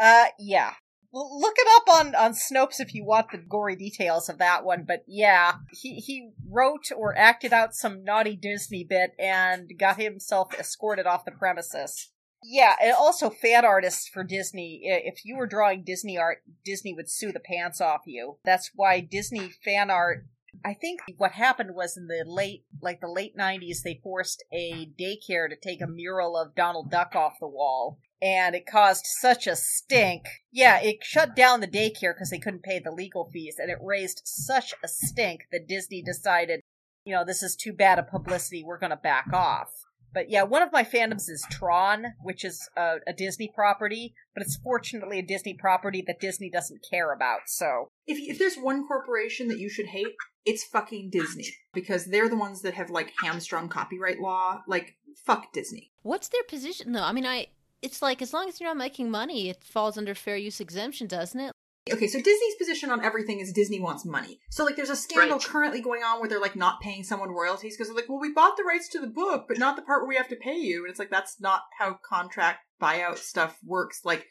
[0.00, 0.72] Uh, yeah.
[1.12, 4.84] look it up on on Snopes if you want the gory details of that one.
[4.86, 10.54] But yeah, he he wrote or acted out some naughty Disney bit and got himself
[10.58, 12.10] escorted off the premises.
[12.44, 14.80] Yeah, and also fan artists for Disney.
[14.84, 18.38] If you were drawing Disney art, Disney would sue the pants off you.
[18.44, 20.26] That's why Disney fan art
[20.64, 24.90] I think what happened was in the late, like the late 90s, they forced a
[25.00, 27.98] daycare to take a mural of Donald Duck off the wall.
[28.20, 30.22] And it caused such a stink.
[30.52, 33.56] Yeah, it shut down the daycare because they couldn't pay the legal fees.
[33.58, 36.60] And it raised such a stink that Disney decided,
[37.04, 38.62] you know, this is too bad a publicity.
[38.64, 39.70] We're going to back off.
[40.12, 44.42] But yeah, one of my fandoms is Tron, which is a, a, Disney property, but
[44.42, 47.40] it's fortunately a Disney property that Disney doesn't care about.
[47.46, 50.14] So if if there's one corporation that you should hate,
[50.44, 54.62] it's fucking Disney because they're the ones that have like hamstrung copyright law.
[54.66, 55.92] Like fuck Disney.
[56.02, 57.04] What's their position though?
[57.04, 57.46] I mean, I
[57.80, 61.06] it's like as long as you're not making money, it falls under fair use exemption,
[61.06, 61.52] doesn't it?
[61.90, 64.38] Okay, so Disney's position on everything is Disney wants money.
[64.50, 65.46] So like there's a scandal right.
[65.46, 68.32] currently going on where they're like not paying someone royalties because they're like, well, we
[68.32, 70.56] bought the rights to the book, but not the part where we have to pay
[70.56, 70.84] you.
[70.84, 74.02] And it's like that's not how contract buyout stuff works.
[74.04, 74.26] Like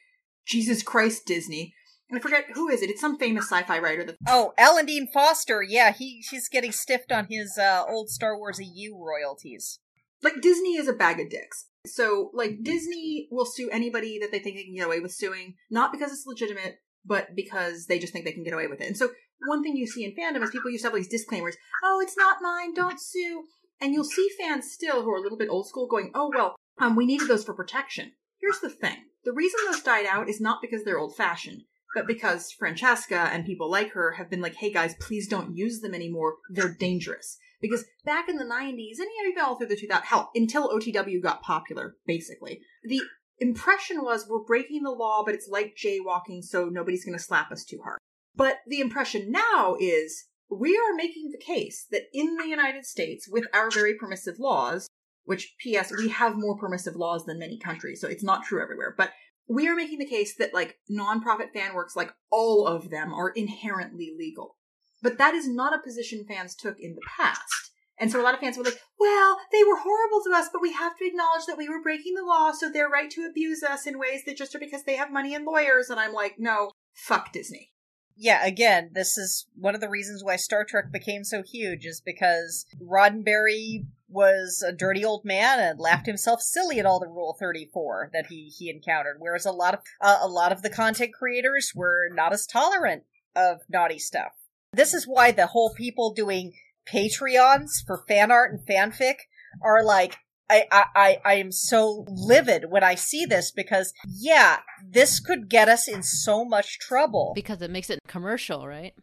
[0.46, 1.76] Jesus Christ, Disney.
[2.10, 2.90] And I forget who is it.
[2.90, 4.18] It's some famous sci-fi writer that.
[4.28, 5.62] Oh, Alan Dean Foster.
[5.62, 9.80] Yeah, he she's getting stiffed on his uh, old Star Wars EU royalties.
[10.24, 11.68] Like Disney is a bag of dicks.
[11.86, 15.56] So like Disney will sue anybody that they think they can get away with suing,
[15.70, 18.88] not because it's legitimate, but because they just think they can get away with it.
[18.88, 19.10] And so
[19.48, 22.18] one thing you see in fandom is people used to have these disclaimers, oh, it's
[22.18, 23.46] not mine, don't sue.
[23.80, 26.56] And you'll see fans still who are a little bit old school going, oh, well,
[26.80, 28.12] um, we needed those for protection.
[28.40, 28.98] Here's the thing.
[29.24, 31.64] The reason those died out is not because they're old fashioned,
[31.96, 35.82] but because Francesca and people like her have been like, hey guys, please don't use
[35.82, 36.36] them anymore.
[36.50, 37.38] They're dangerous.
[37.62, 41.44] Because back in the 90s, and even all through the 2000s, hell, until OTW got
[41.44, 43.02] popular, basically, the
[43.42, 47.52] impression was we're breaking the law, but it's like jaywalking, so nobody's going to slap
[47.52, 47.98] us too hard.
[48.36, 53.28] But the impression now is we are making the case that in the United States,
[53.28, 54.88] with our very permissive laws,
[55.26, 58.94] which, P.S., we have more permissive laws than many countries, so it's not true everywhere,
[58.98, 59.12] but
[59.48, 63.30] we are making the case that, like, nonprofit fan works, like all of them, are
[63.30, 64.56] inherently legal.
[65.02, 67.71] But that is not a position fans took in the past.
[68.02, 70.62] And so a lot of fans were like, well, they were horrible to us, but
[70.62, 73.62] we have to acknowledge that we were breaking the law, so they're right to abuse
[73.62, 75.92] us in ways that just are because they have money and lawyers.
[75.92, 77.74] And I'm like, no, fuck Disney.
[78.18, 82.02] Yeah, again, this is one of the reasons why Star Trek became so huge, is
[82.04, 87.38] because Roddenberry was a dirty old man and laughed himself silly at all the Rule
[87.40, 91.14] 34 that he, he encountered, whereas a lot of uh, a lot of the content
[91.14, 93.04] creators were not as tolerant
[93.36, 94.34] of naughty stuff.
[94.74, 96.54] This is why the whole people doing
[96.88, 99.16] Patreons for fan art and fanfic
[99.62, 100.18] are like
[100.52, 105.70] I, I, I am so livid when I see this because, yeah, this could get
[105.70, 107.32] us in so much trouble.
[107.34, 108.94] Because it makes it commercial, right?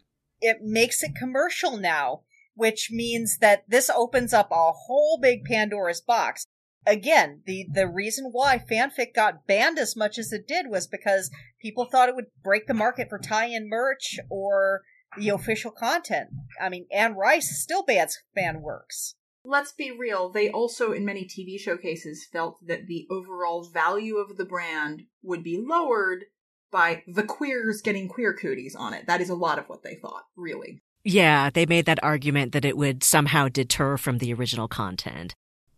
[0.41, 2.23] It makes it commercial now,
[2.55, 6.45] which means that this opens up a whole big Pandora's box.
[6.87, 11.31] Again, the, the reason why fanfic got banned as much as it did was because
[11.63, 14.83] people thought it would break the market for tie in merch or
[15.19, 16.29] the official content.
[16.61, 19.15] I mean, Anne Rice still bans fan works.
[19.45, 24.37] Let's be real, they also, in many TV showcases, felt that the overall value of
[24.37, 26.25] the brand would be lowered
[26.71, 29.07] by the queers getting queer cooties on it.
[29.07, 30.83] That is a lot of what they thought, really.
[31.05, 35.35] Yeah, they made that argument that it would somehow deter from the original content.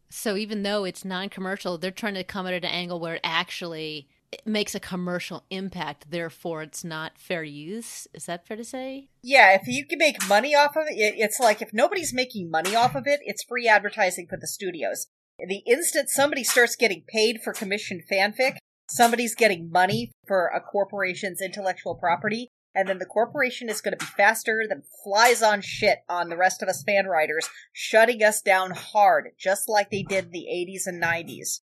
[0.08, 3.20] So even though it's non commercial, they're trying to come at an angle where it
[3.22, 8.06] actually it makes a commercial impact, therefore it's not fair use.
[8.14, 9.08] Is that fair to say?
[9.22, 12.76] Yeah, if you can make money off of it, it's like if nobody's making money
[12.76, 15.06] off of it, it's free advertising for the studios.
[15.38, 18.56] The instant somebody starts getting paid for commissioned fanfic,
[18.88, 24.04] somebody's getting money for a corporation's intellectual property, and then the corporation is going to
[24.04, 28.40] be faster than flies on shit on the rest of us fan writers, shutting us
[28.42, 31.60] down hard, just like they did in the 80s and 90s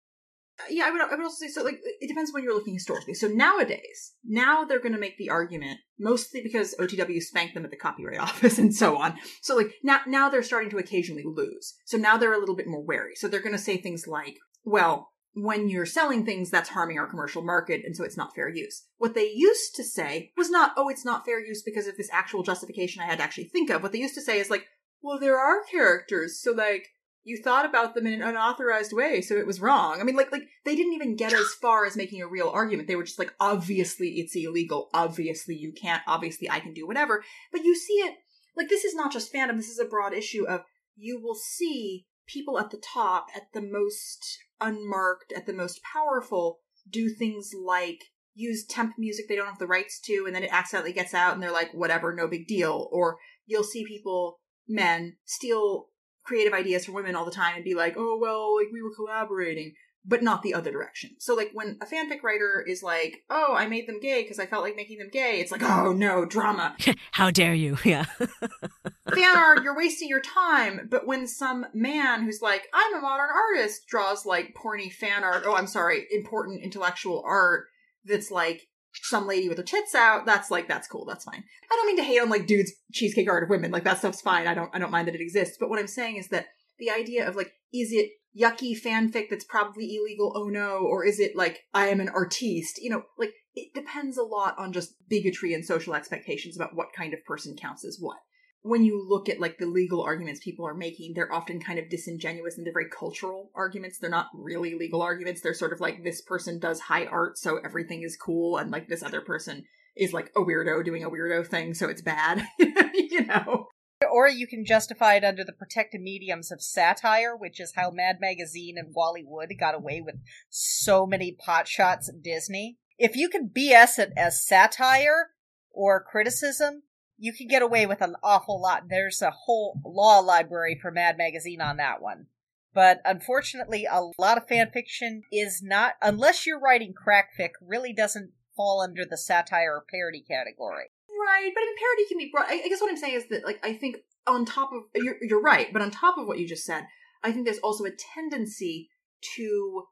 [0.71, 1.63] yeah, I would, I would also say so.
[1.63, 3.15] Like, it depends when you're looking historically.
[3.15, 7.71] So nowadays, now they're going to make the argument mostly because OTW spanked them at
[7.71, 9.17] the Copyright Office and so on.
[9.41, 11.75] So like now, now they're starting to occasionally lose.
[11.85, 13.15] So now they're a little bit more wary.
[13.15, 17.09] So they're going to say things like, "Well, when you're selling things, that's harming our
[17.09, 20.73] commercial market, and so it's not fair use." What they used to say was not,
[20.77, 23.71] "Oh, it's not fair use because of this actual justification I had to actually think
[23.71, 24.67] of." What they used to say is like,
[25.03, 26.89] "Well, there are characters, so like."
[27.25, 30.01] You thought about them in an unauthorized way, so it was wrong.
[30.01, 32.89] I mean, like, like they didn't even get as far as making a real argument.
[32.89, 34.89] They were just like, obviously it's illegal.
[34.93, 36.03] Obviously you can't.
[36.07, 37.23] Obviously I can do whatever.
[37.53, 38.17] But you see it,
[38.57, 39.57] like, this is not just fandom.
[39.57, 40.63] This is a broad issue of
[40.97, 46.59] you will see people at the top, at the most unmarked, at the most powerful,
[46.91, 48.05] do things like
[48.35, 51.35] use temp music they don't have the rights to and then it accidentally gets out
[51.35, 55.89] and they're like whatever no big deal or you'll see people men steal
[56.25, 58.95] creative ideas for women all the time and be like oh well like we were
[58.95, 59.73] collaborating
[60.05, 63.67] but not the other direction so like when a fanfic writer is like oh i
[63.67, 66.75] made them gay because i felt like making them gay it's like oh no drama
[67.13, 67.77] How dare you?
[67.85, 68.05] Yeah.
[69.15, 70.89] fan art, you're wasting your time.
[70.91, 75.45] But when some man who's like, I'm a modern artist, draws like porny fan art,
[75.47, 77.67] oh, I'm sorry, important intellectual art
[78.05, 78.63] that's like
[78.93, 81.43] some lady with her tits out, that's like, that's cool, that's fine.
[81.71, 84.21] I don't mean to hate on like dudes cheesecake art of women, like that stuff's
[84.21, 84.47] fine.
[84.47, 85.57] I don't, I don't mind that it exists.
[85.59, 86.47] But what I'm saying is that
[86.79, 90.33] the idea of like, is it yucky fanfic that's probably illegal?
[90.35, 90.79] Oh no.
[90.79, 92.81] Or is it like, I am an artiste?
[92.81, 96.93] You know, like, it depends a lot on just bigotry and social expectations about what
[96.97, 98.17] kind of person counts as what
[98.63, 101.91] when you look at like the legal arguments people are making, they're often kind of
[101.91, 103.99] disingenuous and they're very cultural arguments.
[103.99, 105.41] They're not really legal arguments.
[105.41, 108.89] They're sort of like this person does high art, so everything is cool, and like
[108.89, 109.65] this other person
[109.97, 112.47] is like a weirdo doing a weirdo thing, so it's bad.
[112.59, 113.67] you know.
[114.11, 118.17] Or you can justify it under the protected mediums of satire, which is how Mad
[118.21, 120.17] Magazine and Wally Wood got away with
[120.49, 122.79] so many pot shots at Disney.
[122.99, 125.31] If you can BS it as satire
[125.71, 126.83] or criticism,
[127.23, 128.89] you can get away with an awful lot.
[128.89, 132.27] There's a whole law library for Mad Magazine on that one.
[132.75, 137.93] But unfortunately, a lot of fan fiction is not, unless you're writing crack fic, really
[137.93, 140.87] doesn't fall under the satire or parody category.
[141.09, 142.51] Right, but I mean, parody can be brought.
[142.51, 145.17] I, I guess what I'm saying is that, like, I think on top of you're,
[145.23, 146.87] you're right, but on top of what you just said,
[147.23, 148.91] I think there's also a tendency
[149.37, 149.85] to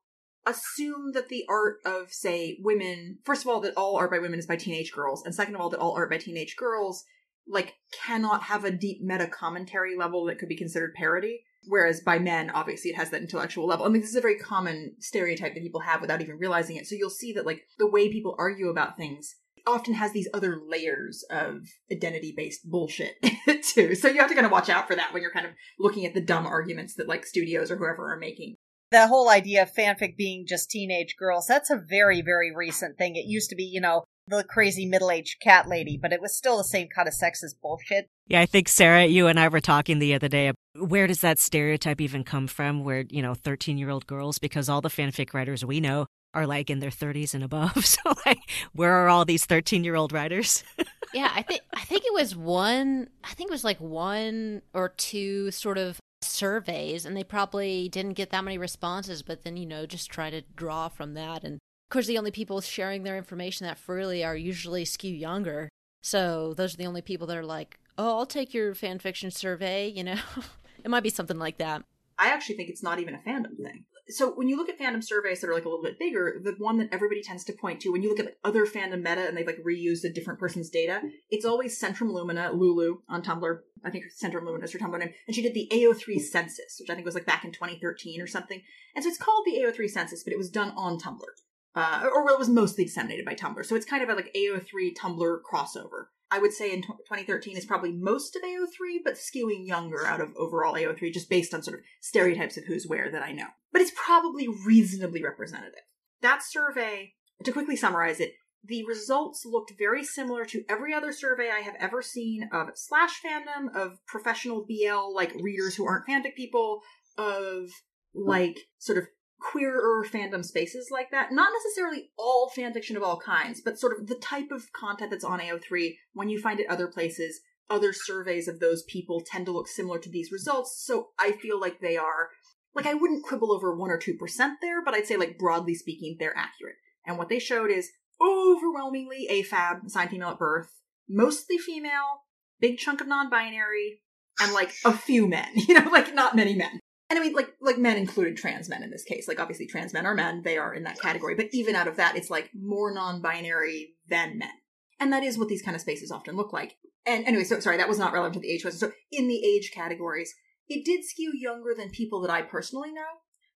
[0.44, 3.18] assume that the art of, say, women.
[3.24, 5.60] First of all, that all art by women is by teenage girls, and second of
[5.60, 7.04] all, that all art by teenage girls
[7.50, 11.42] like cannot have a deep meta commentary level that could be considered parody.
[11.66, 13.84] Whereas by men, obviously, it has that intellectual level.
[13.84, 16.86] I mean, this is a very common stereotype that people have without even realizing it.
[16.86, 19.36] So you'll see that, like, the way people argue about things
[19.66, 23.16] often has these other layers of identity based bullshit
[23.62, 23.94] too.
[23.94, 26.06] So you have to kind of watch out for that when you're kind of looking
[26.06, 28.56] at the dumb arguments that, like, studios or whoever are making.
[28.90, 33.16] The whole idea of fanfic being just teenage girls, that's a very, very recent thing.
[33.16, 36.36] It used to be, you know, the crazy middle aged cat lady, but it was
[36.36, 38.08] still the same kind of sexist bullshit.
[38.26, 40.48] Yeah, I think Sara, you and I were talking the other day.
[40.48, 42.84] About where does that stereotype even come from?
[42.84, 46.46] Where, you know, 13 year old girls, because all the fanfic writers we know are
[46.46, 47.84] like in their 30s and above.
[47.90, 48.38] So, like,
[48.72, 50.62] where are all these 13 year old writers?
[51.14, 53.08] yeah, I think I think it was one.
[53.24, 58.12] I think it was like one or two sort of surveys, and they probably didn't
[58.12, 59.22] get that many responses.
[59.22, 61.58] But then you know, just try to draw from that and
[61.90, 65.68] of course, the only people sharing their information that freely are usually skew younger.
[66.02, 69.32] So those are the only people that are like, oh, I'll take your fan fiction
[69.32, 70.14] survey, you know?
[70.84, 71.82] it might be something like that.
[72.16, 73.86] I actually think it's not even a fandom thing.
[74.06, 76.54] So when you look at fandom surveys that are like a little bit bigger, the
[76.58, 79.26] one that everybody tends to point to when you look at like other fandom meta
[79.26, 83.58] and they've like reused a different person's data, it's always Centrum Lumina, Lulu on Tumblr.
[83.84, 86.88] I think Centrum Lumina is her Tumblr name, and she did the AO3 census, which
[86.88, 88.62] I think was like back in 2013 or something.
[88.94, 91.26] And so it's called the AO3 census, but it was done on Tumblr
[91.74, 93.64] uh, or well, it was mostly disseminated by Tumblr.
[93.64, 96.06] So it's kind of a like AO3 Tumblr crossover.
[96.30, 100.20] I would say in t- 2013 is probably most of AO3, but skewing younger out
[100.20, 103.46] of overall AO3, just based on sort of stereotypes of who's where that I know.
[103.72, 105.80] But it's probably reasonably representative.
[106.22, 107.14] That survey,
[107.44, 111.76] to quickly summarize it, the results looked very similar to every other survey I have
[111.80, 116.82] ever seen of slash fandom, of professional BL, like readers who aren't fanfic people,
[117.16, 117.70] of
[118.14, 119.06] like sort of
[119.40, 121.32] queerer fandom spaces like that.
[121.32, 125.24] Not necessarily all fanfiction of all kinds, but sort of the type of content that's
[125.24, 127.40] on AO3 when you find it other places.
[127.68, 131.60] Other surveys of those people tend to look similar to these results, so I feel
[131.60, 132.30] like they are
[132.74, 135.74] like I wouldn't quibble over one or two percent there, but I'd say like broadly
[135.74, 136.76] speaking, they're accurate.
[137.06, 137.90] And what they showed is
[138.20, 140.72] overwhelmingly AFAB, assigned female at birth,
[141.08, 142.24] mostly female,
[142.58, 144.02] big chunk of non-binary,
[144.40, 145.48] and like a few men.
[145.54, 146.80] You know, like not many men
[147.10, 149.26] and I mean, like, like men included trans men in this case.
[149.26, 151.34] Like, obviously, trans men are men; they are in that category.
[151.34, 154.52] But even out of that, it's like more non-binary than men,
[155.00, 156.76] and that is what these kind of spaces often look like.
[157.04, 158.78] And anyway, so sorry, that was not relevant to the age question.
[158.78, 160.32] So, in the age categories,
[160.68, 163.02] it did skew younger than people that I personally know,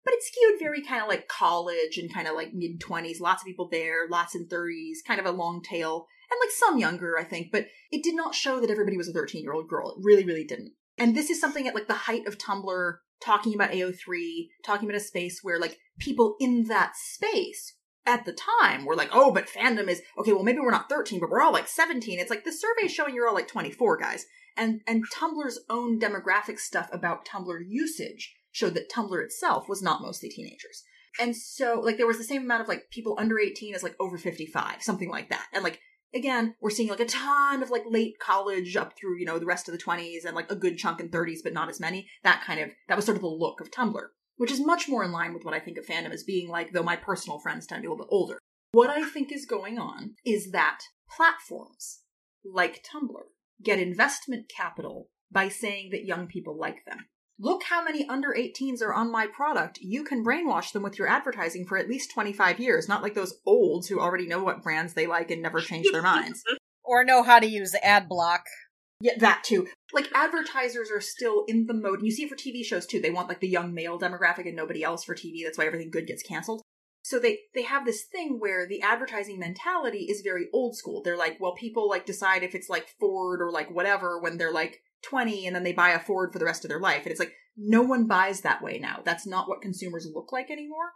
[0.05, 3.21] but it skewed very kind of like college and kind of like mid twenties.
[3.21, 6.79] Lots of people there, lots in thirties, kind of a long tail, and like some
[6.79, 7.53] younger, I think.
[7.53, 9.91] But it did not show that everybody was a thirteen-year-old girl.
[9.91, 10.73] It really, really didn't.
[10.99, 15.01] And this is something at like the height of Tumblr talking about AO3, talking about
[15.01, 17.77] a space where like people in that space
[18.07, 20.33] at the time were like, oh, but fandom is okay.
[20.33, 22.19] Well, maybe we're not 13, but we're all like 17.
[22.19, 24.27] It's like the survey showing you're all like 24 guys.
[24.57, 30.03] And and Tumblr's own demographic stuff about Tumblr usage showed that Tumblr itself was not
[30.03, 30.85] mostly teenagers.
[31.21, 33.95] And so, like, there was the same amount of like people under 18 as like
[34.01, 35.47] over 55, something like that.
[35.53, 35.81] And like,
[36.15, 39.47] again, we're seeing like a ton of like late college up through, you know, the
[39.47, 42.09] rest of the 20s and like a good chunk in 30s, but not as many.
[42.23, 45.05] That kind of, that was sort of the look of Tumblr, which is much more
[45.05, 47.67] in line with what I think of fandom as being like, though my personal friends
[47.67, 48.39] tend to be a little bit older.
[48.73, 52.01] What I think is going on is that platforms
[52.45, 53.23] like Tumblr
[53.63, 57.07] get investment capital by saying that young people like them.
[57.39, 59.79] Look how many under 18s are on my product.
[59.81, 63.35] You can brainwash them with your advertising for at least 25 years, not like those
[63.45, 66.43] olds who already know what brands they like and never change their minds.
[66.87, 68.45] Or know how to use ad block.
[69.01, 69.67] Yeah, that too.
[69.95, 72.01] Like advertisers are still in the mode.
[72.01, 73.01] And you see it for TV shows too.
[73.01, 75.45] They want like the young male demographic and nobody else for TV.
[75.45, 76.61] That's why everything good gets canceled.
[77.05, 81.03] So they they have this thing where the advertising mentality is very old school.
[81.03, 84.51] They're like, well, people like decide if it's like Ford or like whatever when they're
[84.51, 87.03] like 20 and then they buy a Ford for the rest of their life.
[87.03, 89.03] And it's like no one buys that way now.
[89.05, 90.93] That's not what consumers look like anymore.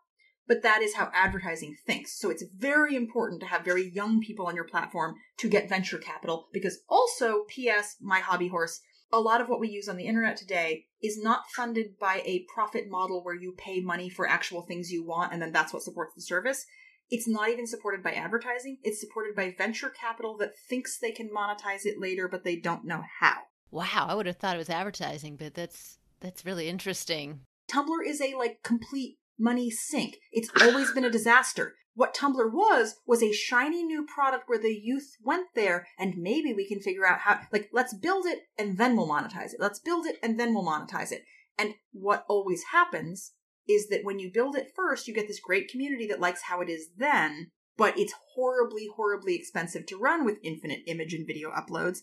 [0.47, 2.19] But that is how advertising thinks.
[2.19, 5.99] So it's very important to have very young people on your platform to get venture
[5.99, 8.81] capital because also, PS, my hobby horse,
[9.13, 12.45] a lot of what we use on the internet today is not funded by a
[12.53, 15.83] profit model where you pay money for actual things you want and then that's what
[15.83, 16.67] supports the service.
[17.11, 18.79] It's not even supported by advertising.
[18.83, 22.85] It's supported by venture capital that thinks they can monetize it later, but they don't
[22.85, 23.37] know how.
[23.71, 27.41] Wow, I would have thought it was advertising, but that's that's really interesting.
[27.71, 30.19] Tumblr is a like complete money sink.
[30.33, 31.77] It's always been a disaster.
[31.99, 36.55] What Tumblr was was a shiny new product where the youth went there and maybe
[36.55, 39.59] we can figure out how like let's build it and then we'll monetize it.
[39.59, 41.25] Let's build it and then we'll monetize it.
[41.59, 43.33] And what always happens
[43.67, 46.61] is that when you build it first, you get this great community that likes how
[46.61, 51.51] it is then, but it's horribly, horribly expensive to run with infinite image and video
[51.51, 51.99] uploads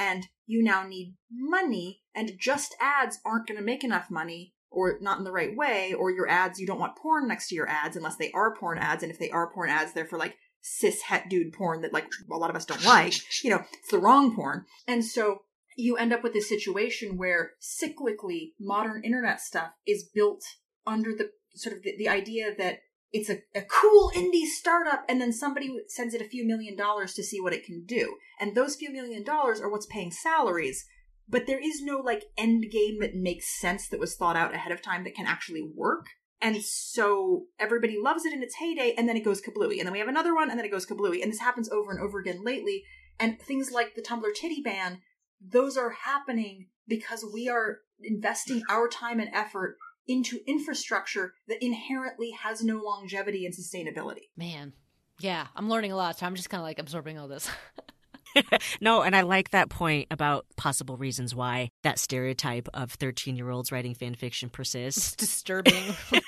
[0.00, 4.98] and you now need money and just ads aren't going to make enough money or
[5.00, 7.68] not in the right way or your ads you don't want porn next to your
[7.68, 10.36] ads unless they are porn ads and if they are porn ads they're for like
[10.60, 13.14] cis het dude porn that like a lot of us don't like.
[13.42, 14.64] You know it's the wrong porn.
[14.86, 15.42] And so
[15.76, 20.42] you end up with this situation where cyclically modern internet stuff is built
[20.86, 22.80] under the sort of the, the idea that
[23.12, 27.14] it's a, a cool indie startup and then somebody sends it a few million dollars
[27.14, 28.16] to see what it can do.
[28.40, 30.84] And those few million dollars are what's paying salaries
[31.28, 34.72] but there is no like end game that makes sense that was thought out ahead
[34.72, 36.06] of time that can actually work
[36.40, 39.92] and so everybody loves it in its heyday and then it goes kablooey and then
[39.92, 42.18] we have another one and then it goes kablooey and this happens over and over
[42.18, 42.84] again lately
[43.20, 45.00] and things like the tumblr titty ban
[45.40, 49.76] those are happening because we are investing our time and effort
[50.06, 54.30] into infrastructure that inherently has no longevity and sustainability.
[54.36, 54.72] Man,
[55.20, 57.48] yeah, I'm learning a lot, so I'm just kind of like absorbing all this.
[58.80, 63.50] no, and I like that point about possible reasons why that stereotype of 13 year
[63.50, 65.08] olds writing fan fiction persists.
[65.08, 65.94] It's disturbing.
[66.12, 66.24] it's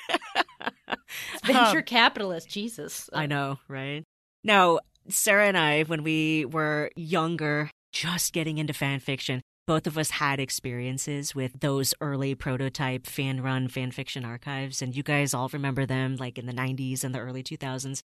[1.45, 3.09] venture um, capitalist, Jesus.
[3.13, 4.03] I know, right?
[4.43, 4.79] Now,
[5.09, 10.11] Sara and I, when we were younger, just getting into fan fiction, both of us
[10.11, 15.49] had experiences with those early prototype fan run fan fiction archives, and you guys all
[15.49, 18.01] remember them like in the 90s and the early 2000s.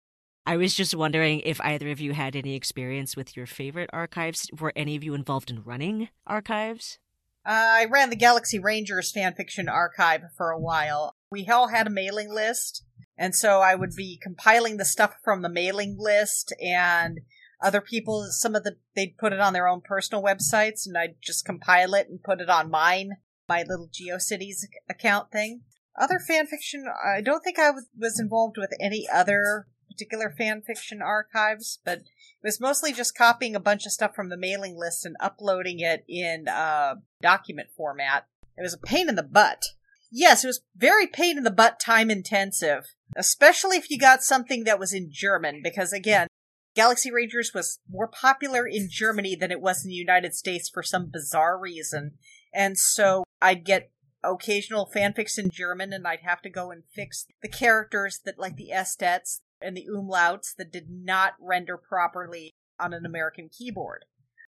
[0.47, 4.49] I was just wondering if either of you had any experience with your favorite archives.
[4.57, 6.99] Were any of you involved in running archives?
[7.45, 11.13] Uh, I ran the Galaxy Rangers fanfiction archive for a while.
[11.29, 12.85] We all had a mailing list,
[13.17, 17.19] and so I would be compiling the stuff from the mailing list and
[17.61, 21.15] other people, some of the, they'd put it on their own personal websites and I'd
[21.21, 23.17] just compile it and put it on mine,
[23.49, 25.63] my little GeoCities account thing.
[25.99, 29.67] Other fanfiction, I don't think I was involved with any other
[29.97, 34.29] particular fan fiction archives, but it was mostly just copying a bunch of stuff from
[34.29, 38.27] the mailing list and uploading it in uh, document format.
[38.57, 39.63] It was a pain in the butt.
[40.11, 44.63] Yes, it was very pain in the butt, time intensive, especially if you got something
[44.65, 46.27] that was in German, because again,
[46.75, 50.83] Galaxy Rangers was more popular in Germany than it was in the United States for
[50.83, 52.11] some bizarre reason.
[52.53, 53.91] And so I'd get
[54.23, 58.55] occasional fanfics in German and I'd have to go and fix the characters that like
[58.55, 64.05] the eszetts and the umlauts that did not render properly on an American keyboard.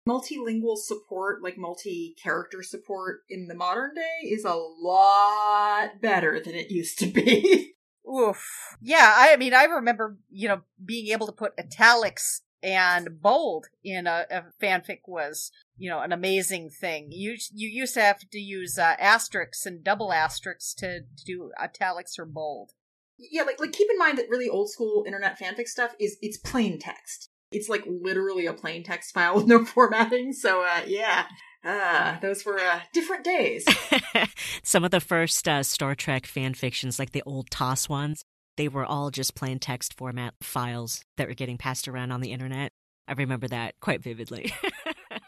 [0.08, 6.56] Multilingual support, like multi character support in the modern day, is a lot better than
[6.56, 7.74] it used to be.
[8.10, 8.76] Oof.
[8.82, 14.08] Yeah, I mean, I remember, you know, being able to put italics and bold in
[14.08, 17.08] a, a fanfic was, you know, an amazing thing.
[17.12, 21.52] You you used to have to use uh, asterisks and double asterisks to, to do
[21.60, 22.72] italics or bold.
[23.20, 26.38] Yeah, like like keep in mind that really old school internet fanfic stuff is it's
[26.38, 27.30] plain text.
[27.52, 30.34] It's like literally a plain text file with no formatting.
[30.34, 31.26] So uh, yeah,
[31.64, 33.66] Ah, those were uh, different days.
[34.64, 38.24] Some of the first uh, Star Trek fan fictions, like the old TOS ones,
[38.56, 42.32] they were all just plain text format files that were getting passed around on the
[42.32, 42.72] internet.
[43.08, 44.54] I remember that quite vividly.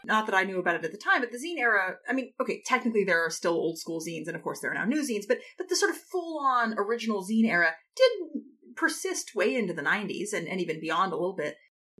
[0.04, 2.32] Not that I knew about it at the time, but the zine era, I mean,
[2.40, 5.02] okay, technically there are still old school zines, and of course there are now new
[5.02, 8.42] zines, but but the sort of full on original zine era did
[8.74, 11.56] persist way into the 90s and, and even beyond a little bit,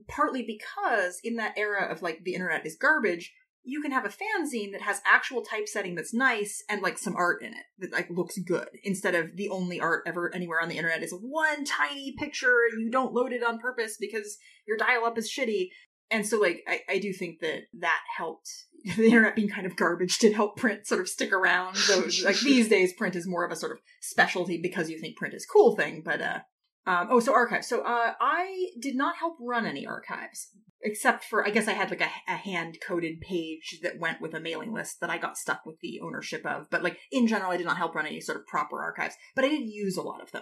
[0.07, 3.31] partly because in that era of like the internet is garbage,
[3.65, 7.41] you can have a fanzine that has actual typesetting that's nice and like some art
[7.41, 10.77] in it that like looks good instead of the only art ever anywhere on the
[10.77, 15.05] internet is one tiny picture and you don't load it on purpose because your dial
[15.05, 15.69] up is shitty
[16.13, 18.49] and so like I, I do think that that helped
[18.97, 22.39] the internet being kind of garbage did help print sort of stick around so like
[22.39, 25.45] these days print is more of a sort of specialty because you think print is
[25.45, 26.39] cool thing but uh
[26.85, 27.67] um, oh, so archives.
[27.67, 30.49] So uh, I did not help run any archives,
[30.81, 34.33] except for I guess I had like a, a hand coded page that went with
[34.33, 36.69] a mailing list that I got stuck with the ownership of.
[36.69, 39.45] But like in general, I did not help run any sort of proper archives, but
[39.45, 40.41] I did use a lot of them.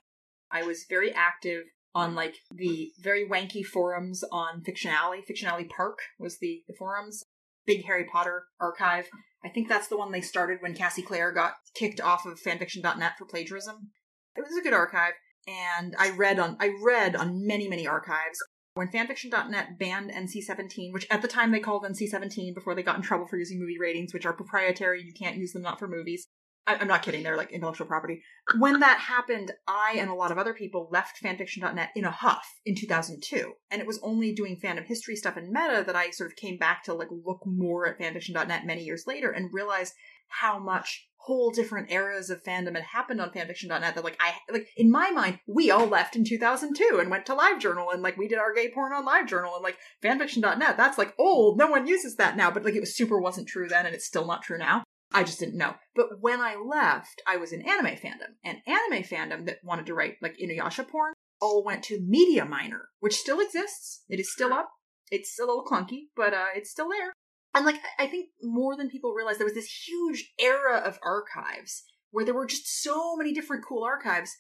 [0.52, 5.22] I was very active on like the very wanky forums on Fiction Alley.
[5.26, 7.24] Fiction Alley Park was the, the forums.
[7.66, 9.08] Big Harry Potter archive.
[9.44, 13.14] I think that's the one they started when Cassie Clare got kicked off of fanfiction.net
[13.18, 13.92] for plagiarism.
[14.36, 15.14] It was a good archive
[15.48, 18.38] and I read on I read on many many archives
[18.74, 23.02] when fanfiction.net banned NC-17, which at the time they called NC-17 before they got in
[23.02, 26.28] trouble for using movie ratings, which are proprietary, you can't use them not for movies.
[26.68, 28.22] I, am not kidding, they're like intellectual property.
[28.58, 32.46] When that happened, I and a lot of other people left fanfiction.net in a huff
[32.66, 33.54] in 2002.
[33.72, 36.58] And it was only doing fandom history stuff and meta that I sort of came
[36.58, 39.94] back to like look more at fanfiction.net many years later and realized
[40.28, 44.68] how much whole different eras of fandom had happened on fanfiction.net that like I like
[44.76, 48.28] in my mind we all left in 2002 and went to LiveJournal and like we
[48.28, 52.16] did our gay porn on LiveJournal and like fanfiction.net that's like old no one uses
[52.16, 54.58] that now but like it was super wasn't true then and it's still not true
[54.58, 54.84] now
[55.14, 55.76] I just didn't know.
[55.96, 59.94] But when I left I was in anime fandom and anime fandom that wanted to
[59.94, 64.04] write like Inuyasha porn all went to Media Miner which still exists.
[64.10, 64.70] It is still up.
[65.12, 67.14] It's a little clunky but uh it's still there.
[67.54, 71.84] And like I think more than people realize there was this huge era of archives
[72.12, 74.32] where there were just so many different cool archives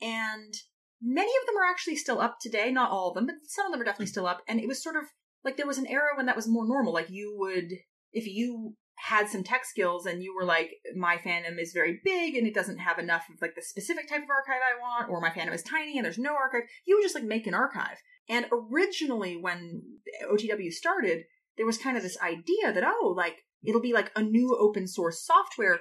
[0.00, 0.54] and
[1.02, 2.70] many of them are actually still up today.
[2.70, 4.42] Not all of them but some of them are definitely still up.
[4.46, 5.04] And it was sort of
[5.44, 6.92] like there was an era when that was more normal.
[6.92, 7.72] Like you would
[8.12, 8.74] if you
[9.06, 12.54] had some tech skills and you were like my fandom is very big and it
[12.54, 15.54] doesn't have enough of like the specific type of archive i want or my fandom
[15.54, 17.98] is tiny and there's no archive you would just like make an archive
[18.28, 19.82] and originally when
[20.30, 21.24] otw started
[21.58, 24.86] there was kind of this idea that, oh, like, it'll be like a new open
[24.86, 25.80] source software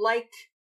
[0.00, 0.30] like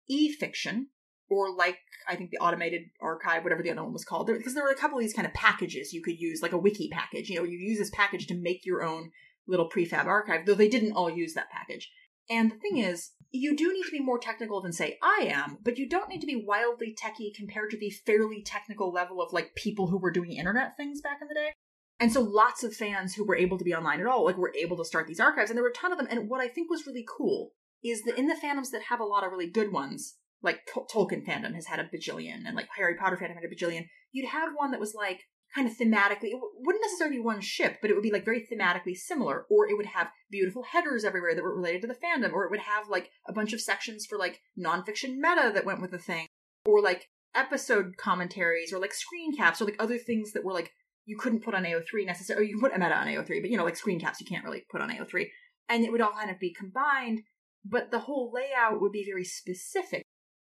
[0.09, 0.85] eFiction
[1.29, 4.53] or like I think the automated archive, whatever the other one was called, there, because
[4.53, 6.89] there were a couple of these kind of packages you could use, like a wiki
[6.91, 7.29] package.
[7.29, 9.09] You know, you use this package to make your own
[9.47, 11.91] little prefab archive, though they didn't all use that package.
[12.29, 15.57] And the thing is, you do need to be more technical than say I am,
[15.63, 19.33] but you don't need to be wildly techy compared to the fairly technical level of
[19.33, 21.53] like people who were doing internet things back in the day.
[21.99, 24.53] And so lots of fans who were able to be online at all, like were
[24.55, 26.07] able to start these archives, and there were a ton of them.
[26.09, 27.51] And what I think was really cool
[27.83, 31.25] is that in the fandoms that have a lot of really good ones, like Tolkien
[31.25, 34.49] fandom has had a bajillion, and like Harry Potter fandom had a bajillion, you'd have
[34.55, 35.21] one that was like
[35.53, 38.45] kind of thematically, it wouldn't necessarily be one ship, but it would be like very
[38.51, 42.33] thematically similar, or it would have beautiful headers everywhere that were related to the fandom,
[42.33, 45.81] or it would have like a bunch of sections for like nonfiction meta that went
[45.81, 46.27] with the thing,
[46.65, 50.71] or like episode commentaries, or like screen caps, or like other things that were like
[51.05, 52.47] you couldn't put on AO3 necessarily.
[52.47, 54.45] You can put a meta on AO3, but you know, like screen caps, you can't
[54.45, 55.27] really put on AO3.
[55.69, 57.21] And it would all kind of be combined,
[57.65, 60.03] but the whole layout would be very specific.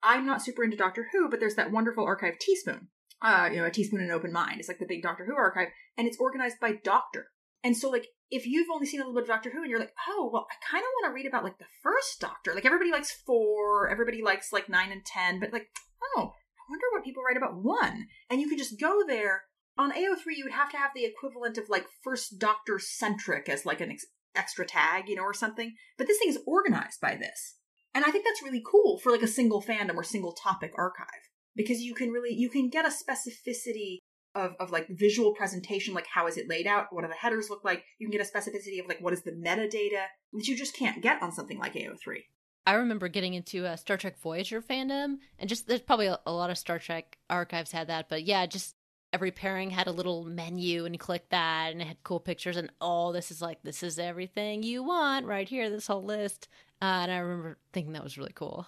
[0.01, 2.87] I'm not super into Doctor Who, but there's that wonderful archive Teaspoon.
[3.21, 4.59] Uh, you know, a teaspoon and an open mind.
[4.59, 5.67] It's like the big Doctor Who archive,
[5.97, 7.27] and it's organized by Doctor.
[7.63, 9.79] And so, like, if you've only seen a little bit of Doctor Who and you're
[9.79, 12.53] like, oh, well, I kind of want to read about like the first Doctor.
[12.53, 15.67] Like, everybody likes four, everybody likes like nine and ten, but like,
[16.15, 18.07] oh, I wonder what people write about one.
[18.29, 19.43] And you can just go there
[19.77, 23.65] on AO3 you would have to have the equivalent of like first doctor centric as
[23.65, 24.05] like an ex-
[24.35, 25.73] extra tag, you know, or something.
[25.97, 27.55] But this thing is organized by this.
[27.95, 31.28] And I think that's really cool for like a single fandom or single topic archive
[31.59, 33.97] because you can really you can get a specificity
[34.33, 37.49] of, of like visual presentation, like how is it laid out, what do the headers
[37.49, 37.83] look like.
[37.97, 41.03] You can get a specificity of like what is the metadata that you just can't
[41.03, 42.23] get on something like AO3.
[42.65, 46.31] I remember getting into a Star Trek Voyager fandom, and just there's probably a, a
[46.31, 48.75] lot of Star Trek archives had that, but yeah, just
[49.11, 52.71] every pairing had a little menu and click that and it had cool pictures and
[52.79, 56.47] oh this is like this is everything you want right here this whole list
[56.79, 58.67] uh, and i remember thinking that was really cool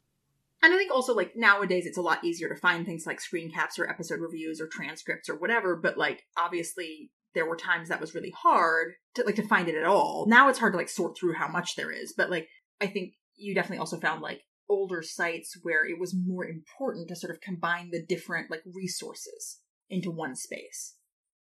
[0.64, 3.52] and i think also like nowadays it's a lot easier to find things like screen
[3.52, 8.02] caps or episode reviews or transcripts or whatever but like obviously there were times that
[8.02, 10.90] was really hard to like to find it at all now it's hard to like
[10.90, 12.48] sort through how much there is but like
[12.80, 17.16] i think you definitely also found like older sites where it was more important to
[17.16, 19.60] sort of combine the different like resources
[19.90, 20.96] into one space.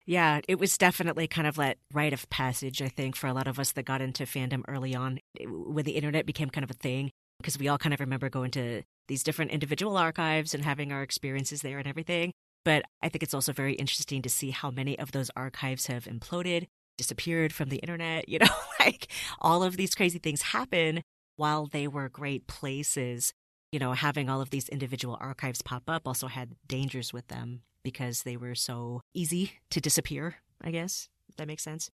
[0.05, 3.47] Yeah, it was definitely kind of that rite of passage, I think, for a lot
[3.47, 6.75] of us that got into fandom early on when the internet became kind of a
[6.75, 10.93] thing, because we all kind of remember going to these different individual archives and having
[10.93, 12.33] our experiences there and everything.
[12.65, 16.05] But I think it's also very interesting to see how many of those archives have
[16.05, 18.29] imploded, disappeared from the internet.
[18.29, 19.09] You know, like
[19.41, 21.03] all of these crazy things happen
[21.37, 23.33] while they were great places.
[23.73, 27.63] You know, having all of these individual archives pop up also had dangers with them
[27.83, 31.91] because they were so easy to disappear, I guess, if that makes sense.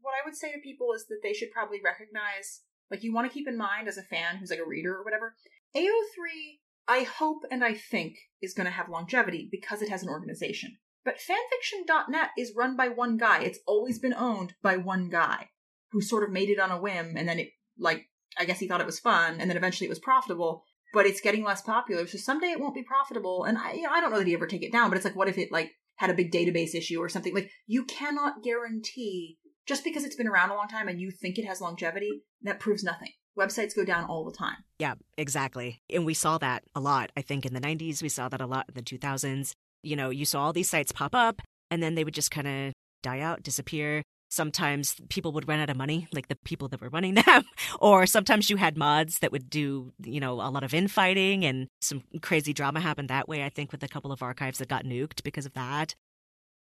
[0.00, 3.30] What I would say to people is that they should probably recognize, like, you want
[3.30, 5.34] to keep in mind as a fan who's like a reader or whatever,
[5.76, 6.58] AO3,
[6.88, 10.76] I hope and I think, is going to have longevity because it has an organization.
[11.04, 13.42] But fanfiction.net is run by one guy.
[13.42, 15.48] It's always been owned by one guy
[15.92, 18.06] who sort of made it on a whim and then it, like,
[18.38, 21.20] I guess he thought it was fun and then eventually it was profitable but it's
[21.20, 22.06] getting less popular.
[22.06, 23.44] So someday it won't be profitable.
[23.44, 25.04] And I, you know, I don't know that he ever take it down, but it's
[25.04, 27.34] like, what if it like had a big database issue or something?
[27.34, 31.38] Like you cannot guarantee just because it's been around a long time and you think
[31.38, 33.10] it has longevity, that proves nothing.
[33.38, 34.56] Websites go down all the time.
[34.78, 35.80] Yeah, exactly.
[35.88, 37.10] And we saw that a lot.
[37.16, 39.52] I think in the 90s, we saw that a lot in the 2000s.
[39.82, 42.48] You know, you saw all these sites pop up and then they would just kind
[42.48, 42.72] of
[43.02, 46.88] die out, disappear sometimes people would run out of money, like the people that were
[46.88, 47.42] running them,
[47.80, 51.68] or sometimes you had mods that would do, you know, a lot of infighting and
[51.80, 53.44] some crazy drama happened that way.
[53.44, 55.94] I think with a couple of archives that got nuked because of that.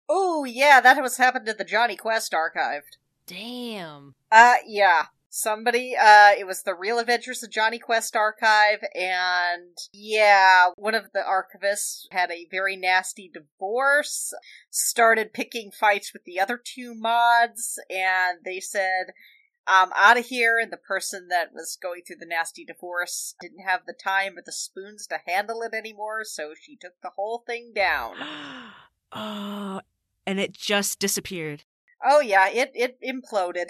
[0.09, 2.83] Oh yeah, that was happened to the Jonny Quest archive.
[3.27, 4.15] Damn.
[4.31, 10.67] Uh, yeah somebody uh it was the real adventures of Jonny Quest archive and yeah
[10.75, 14.33] one of the archivists had a very nasty divorce
[14.69, 19.13] started picking fights with the other two mods and they said
[19.65, 23.63] i'm out of here and the person that was going through the nasty divorce didn't
[23.65, 27.41] have the time or the spoons to handle it anymore so she took the whole
[27.47, 28.15] thing down
[29.13, 29.79] oh
[30.31, 31.63] and it just disappeared
[32.03, 33.67] oh yeah it it imploded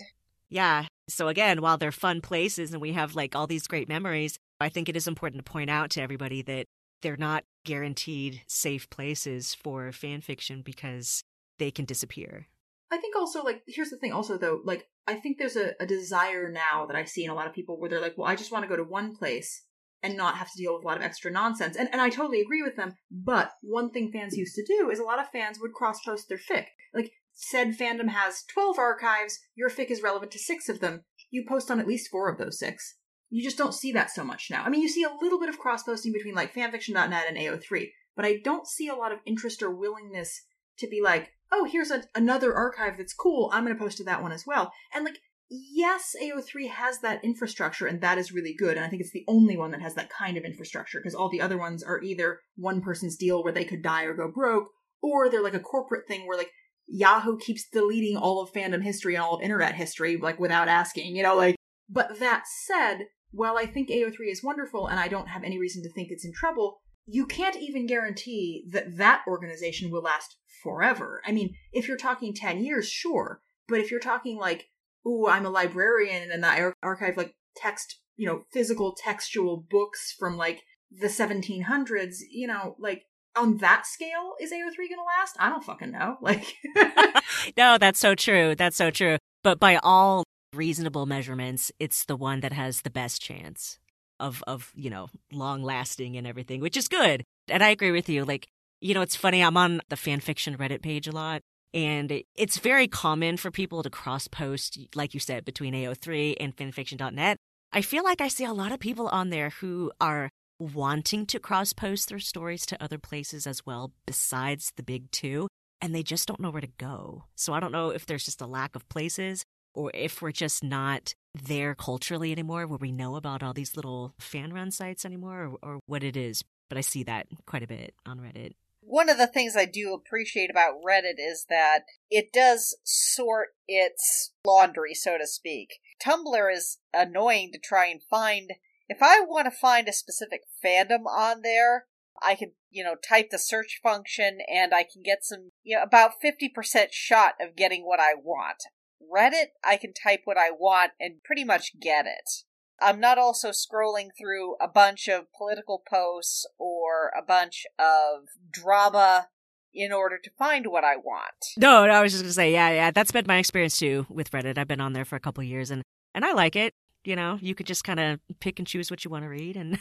[0.51, 0.85] yeah.
[1.07, 4.69] So again, while they're fun places and we have like all these great memories, I
[4.69, 6.67] think it is important to point out to everybody that
[7.01, 11.23] they're not guaranteed safe places for fan fiction because
[11.57, 12.47] they can disappear.
[12.91, 15.85] I think also like here's the thing also though, like I think there's a, a
[15.85, 18.35] desire now that I see in a lot of people where they're like, well, I
[18.35, 19.63] just want to go to one place
[20.03, 21.75] and not have to deal with a lot of extra nonsense.
[21.75, 22.95] And and I totally agree with them.
[23.09, 26.29] But one thing fans used to do is a lot of fans would cross post
[26.29, 26.67] their fic.
[26.93, 31.03] Like said fandom has 12 archives, your fic is relevant to six of them.
[31.29, 32.97] You post on at least four of those six.
[33.29, 34.63] You just don't see that so much now.
[34.63, 37.89] I mean, you see a little bit of cross posting between like fanfiction.net and AO3,
[38.15, 40.41] but I don't see a lot of interest or willingness
[40.79, 43.49] to be like, oh, here's a, another archive that's cool.
[43.53, 44.73] I'm going to post to that one as well.
[44.93, 45.19] And like,
[45.51, 48.77] yes, AO3 has that infrastructure and that is really good.
[48.77, 51.29] And I think it's the only one that has that kind of infrastructure because all
[51.29, 54.69] the other ones are either one person's deal where they could die or go broke,
[55.01, 56.51] or they're like a corporate thing where like
[56.87, 61.15] Yahoo keeps deleting all of fandom history and all of internet history, like without asking,
[61.15, 61.55] you know, like.
[61.89, 65.83] But that said, while I think AO3 is wonderful and I don't have any reason
[65.83, 71.21] to think it's in trouble, you can't even guarantee that that organization will last forever.
[71.25, 73.41] I mean, if you're talking 10 years, sure.
[73.67, 74.67] But if you're talking like,
[75.05, 80.37] ooh, I'm a librarian and I archive like text, you know, physical textual books from
[80.37, 80.61] like
[80.91, 83.05] the 1700s, you know, like
[83.35, 85.35] on that scale, is AO3 going to last?
[85.39, 86.17] I don't fucking know.
[86.21, 86.55] Like,
[87.57, 88.55] no, that's so true.
[88.55, 89.17] That's so true.
[89.43, 90.23] But by all
[90.53, 93.79] reasonable measurements, it's the one that has the best chance
[94.19, 97.23] of, of, you know, long lasting and everything, which is good.
[97.47, 98.23] And I agree with you.
[98.25, 98.47] Like,
[98.81, 99.43] you know, it's funny.
[99.43, 101.41] I'm on the fan fiction Reddit page a lot.
[101.73, 106.55] And it's very common for people to cross post, like you said, between AO3 and
[106.55, 107.37] fanfiction.net.
[107.71, 110.29] I feel like I see a lot of people on there who are
[110.59, 115.47] wanting to cross post their stories to other places as well, besides the big two,
[115.81, 117.23] and they just don't know where to go.
[117.35, 119.43] So I don't know if there's just a lack of places
[119.73, 124.13] or if we're just not there culturally anymore where we know about all these little
[124.19, 126.43] fan run sites anymore or, or what it is.
[126.69, 128.51] But I see that quite a bit on Reddit.
[128.81, 134.33] One of the things I do appreciate about Reddit is that it does sort its
[134.45, 135.79] laundry, so to speak.
[136.03, 138.51] Tumblr is annoying to try and find
[138.91, 141.85] if I want to find a specific fandom on there,
[142.21, 145.83] I can, you know, type the search function and I can get some, you know,
[145.83, 148.63] about 50% shot of getting what I want.
[149.01, 152.43] Reddit, I can type what I want and pretty much get it.
[152.81, 159.27] I'm not also scrolling through a bunch of political posts or a bunch of drama
[159.73, 161.45] in order to find what I want.
[161.57, 164.31] No, no I was just gonna say, yeah, yeah, that's been my experience too with
[164.31, 164.57] Reddit.
[164.57, 165.83] I've been on there for a couple years and
[166.13, 169.03] and I like it you know you could just kind of pick and choose what
[169.03, 169.79] you want to read and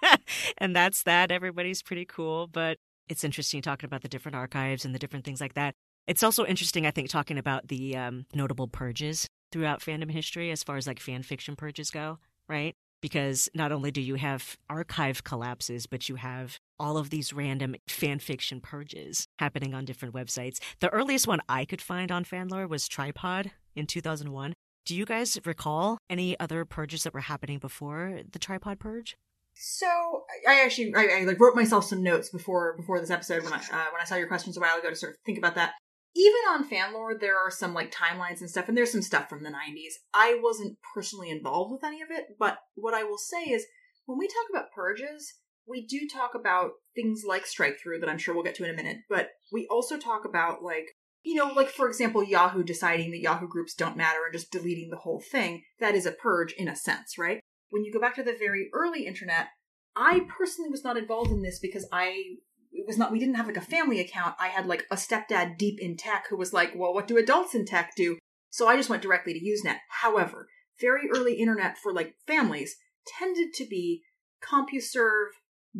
[0.58, 2.76] and that's that everybody's pretty cool but
[3.08, 5.74] it's interesting talking about the different archives and the different things like that.
[6.06, 10.62] It's also interesting, I think, talking about the um, notable purges throughout fandom history as
[10.62, 12.18] far as like fan fiction purges go,
[12.48, 12.74] right?
[13.00, 17.76] Because not only do you have archive collapses, but you have all of these random
[17.88, 20.58] fan fiction purges happening on different websites.
[20.80, 24.52] The earliest one I could find on Fanlore was Tripod in 2001.
[24.84, 29.16] Do you guys recall any other purges that were happening before the Tripod purge?
[29.54, 33.52] So I actually I, I, like wrote myself some notes before before this episode when
[33.52, 35.56] I uh, when I saw your questions a while ago to sort of think about
[35.56, 35.72] that.
[36.14, 39.42] Even on Fanlore, there are some like timelines and stuff, and there's some stuff from
[39.42, 39.94] the '90s.
[40.12, 43.66] I wasn't personally involved with any of it, but what I will say is
[44.06, 45.34] when we talk about purges,
[45.66, 48.70] we do talk about things like strike through that I'm sure we'll get to in
[48.70, 50.86] a minute, but we also talk about like
[51.24, 54.88] you know, like for example, Yahoo deciding that Yahoo groups don't matter and just deleting
[54.90, 55.62] the whole thing.
[55.80, 57.40] That is a purge in a sense, right?
[57.70, 59.48] when you go back to the very early internet,
[59.96, 62.36] I personally was not involved in this because I
[62.72, 64.34] it was not we didn't have like a family account.
[64.38, 67.54] I had like a stepdad deep in tech who was like, "Well, what do adults
[67.54, 68.18] in tech do?"
[68.50, 69.78] So I just went directly to Usenet.
[70.02, 70.48] However,
[70.80, 72.76] very early internet for like families
[73.18, 74.02] tended to be
[74.42, 75.30] CompuServe,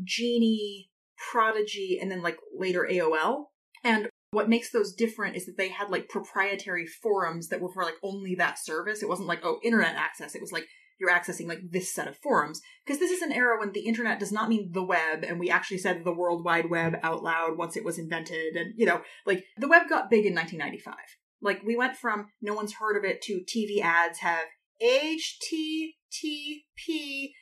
[0.02, 0.90] Genie,
[1.30, 3.46] Prodigy, and then like later AOL.
[3.84, 7.84] And what makes those different is that they had like proprietary forums that were for
[7.84, 9.02] like only that service.
[9.02, 10.34] It wasn't like, oh, internet access.
[10.34, 10.66] It was like
[10.98, 12.60] you're accessing like this set of forums.
[12.84, 15.50] Because this is an era when the internet does not mean the web and we
[15.50, 19.02] actually said the world wide web out loud once it was invented and you know
[19.26, 20.94] like the web got big in 1995
[21.40, 24.46] like we went from no one's heard of it to tv ads have
[24.82, 25.92] http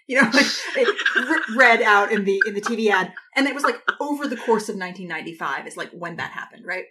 [0.07, 0.47] you know like
[0.77, 3.12] it read out in the in the tv ad.
[3.35, 6.85] And it was like over the course of 1995 is like when that happened right?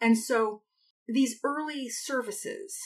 [0.00, 0.62] And so
[1.08, 2.78] these early services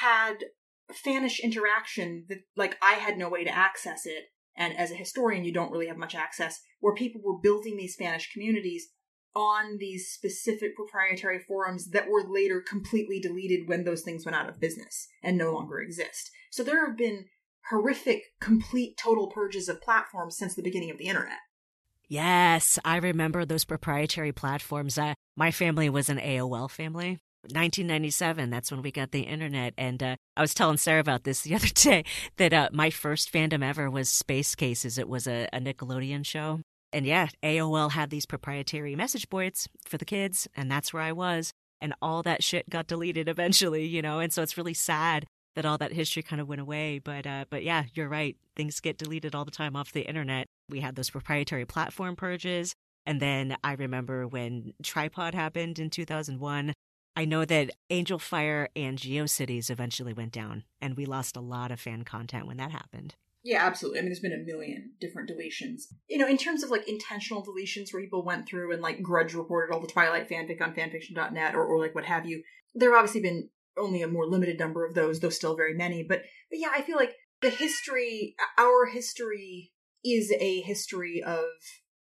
[0.00, 0.46] had
[0.92, 4.24] fanish interaction that like I had no way to access it
[4.56, 7.96] and as a historian you don't really have much access where people were building these
[7.96, 8.88] fannish communities
[9.36, 14.48] on these specific proprietary forums that were later completely deleted when those things went out
[14.48, 16.30] of business and no longer exist.
[16.50, 17.26] So there have been
[17.68, 21.38] horrific complete total purges of platforms since the beginning of the internet.
[22.08, 24.96] Yes, I remember those proprietary platforms.
[24.96, 27.18] Uh, my family was an AOL family.
[27.52, 31.40] 1997 that's when we got the internet and uh, i was telling sarah about this
[31.42, 32.04] the other day
[32.36, 34.98] that uh, my first fandom ever was space cases.
[34.98, 36.60] It was a, a nickelodeon show.
[36.92, 41.12] And yeah aol had these proprietary message boards for the kids and that's where i
[41.12, 41.52] was.
[41.80, 44.18] And all that shit got deleted eventually you know?
[44.20, 46.98] And so it's really sad that all that history kind of went away.
[46.98, 48.36] But uh, but yeah you're right.
[48.56, 50.46] Things get deleted all the time off the internet.
[50.68, 52.74] We had those proprietary platform purges.
[53.06, 56.72] And then I remember when Tripod happened in 2001,
[57.16, 61.72] I know that Angel Fire and GeoCities eventually went down, and we lost a lot
[61.72, 63.14] of fan content when that happened.
[63.42, 64.00] Yeah, absolutely.
[64.00, 65.82] I mean, there's been a million different deletions.
[66.08, 69.34] You know, in terms of like intentional deletions where people went through and like grudge
[69.34, 72.42] reported all the Twilight fanfic on fanfiction.net or, or like what have you,
[72.74, 73.48] there have obviously been
[73.78, 76.02] only a more limited number of those, though still very many.
[76.02, 79.70] But, but yeah, I feel like the history, our history
[80.04, 81.44] is a history of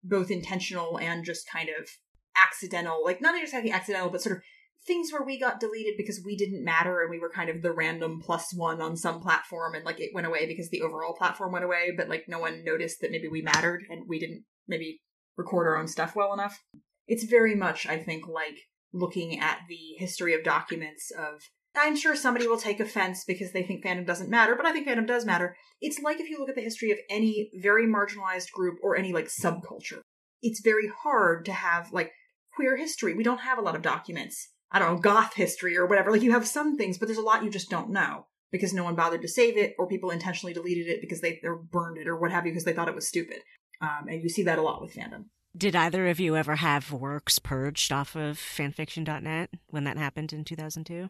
[0.03, 1.87] both intentional and just kind of
[2.35, 4.43] accidental, like not having accidental, but sort of
[4.89, 7.71] things where we got deleted because we didn't matter and we were kind of the
[7.71, 11.53] random plus one on some platform and like it went away because the overall platform
[11.53, 14.99] went away, but like no one noticed that maybe we mattered and we didn't maybe
[15.37, 16.59] record our own stuff well enough.
[17.07, 18.57] It's very much, I think, like
[18.91, 21.43] looking at the history of documents of
[21.75, 24.87] I'm sure somebody will take offense because they think fandom doesn't matter, but I think
[24.87, 25.55] fandom does matter.
[25.79, 29.13] It's like if you look at the history of any very marginalized group or any
[29.13, 30.01] like subculture.
[30.41, 32.11] It's very hard to have like
[32.55, 33.13] queer history.
[33.13, 36.11] We don't have a lot of documents I don't know, goth history or whatever.
[36.11, 38.83] Like you have some things, but there's a lot you just don't know because no
[38.83, 42.07] one bothered to save it or people intentionally deleted it because they, they burned it
[42.07, 43.39] or what have you because they thought it was stupid.
[43.81, 45.25] Um, and you see that a lot with fandom.
[45.57, 50.43] Did either of you ever have works purged off of fanfiction.net when that happened in
[50.43, 51.09] 2002?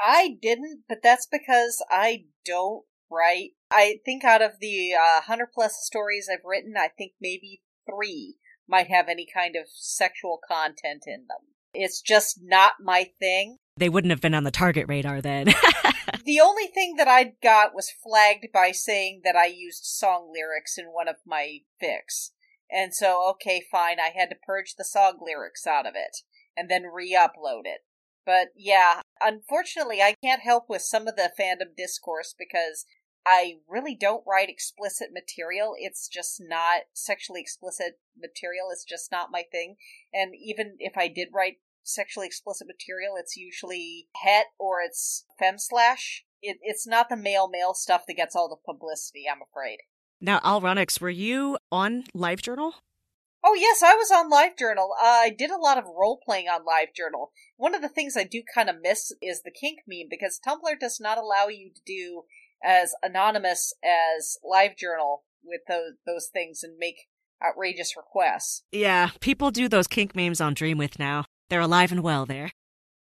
[0.00, 3.50] I didn't, but that's because I don't write.
[3.70, 8.36] I think out of the uh, 100 plus stories I've written, I think maybe three
[8.66, 11.50] might have any kind of sexual content in them.
[11.74, 13.58] It's just not my thing.
[13.76, 15.46] They wouldn't have been on the target radar then.
[16.24, 20.76] the only thing that I got was flagged by saying that I used song lyrics
[20.76, 22.30] in one of my fics.
[22.70, 26.18] And so, okay, fine, I had to purge the song lyrics out of it
[26.56, 27.80] and then re upload it.
[28.26, 32.84] But yeah, unfortunately, I can't help with some of the fandom discourse because
[33.26, 35.74] I really don't write explicit material.
[35.78, 38.68] It's just not sexually explicit material.
[38.72, 39.76] It's just not my thing.
[40.12, 45.58] And even if I did write sexually explicit material, it's usually het or it's fem
[45.58, 46.24] slash.
[46.42, 49.78] It, it's not the male male stuff that gets all the publicity, I'm afraid.
[50.20, 52.72] Now, Allronix, were you on LiveJournal?
[53.42, 54.90] Oh yes, I was on LiveJournal.
[55.02, 57.28] Uh, I did a lot of role playing on LiveJournal.
[57.56, 60.78] One of the things I do kind of miss is the kink meme because Tumblr
[60.78, 62.24] does not allow you to do
[62.62, 67.08] as anonymous as LiveJournal with those those things and make
[67.42, 68.62] outrageous requests.
[68.72, 71.24] Yeah, people do those kink memes on Dreamwidth now.
[71.48, 72.50] They're alive and well there.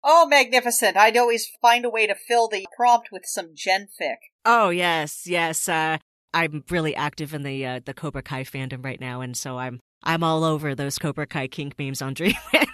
[0.04, 0.96] Oh, magnificent!
[0.96, 4.18] I'd always find a way to fill the prompt with some genfic.
[4.46, 5.68] Oh yes, yes.
[5.68, 5.98] Uh,
[6.34, 9.80] I'm really active in the uh, the Cobra Kai fandom right now, and so I'm
[10.04, 12.68] I'm all over those Cobra Kai kink memes on Dreamwidth.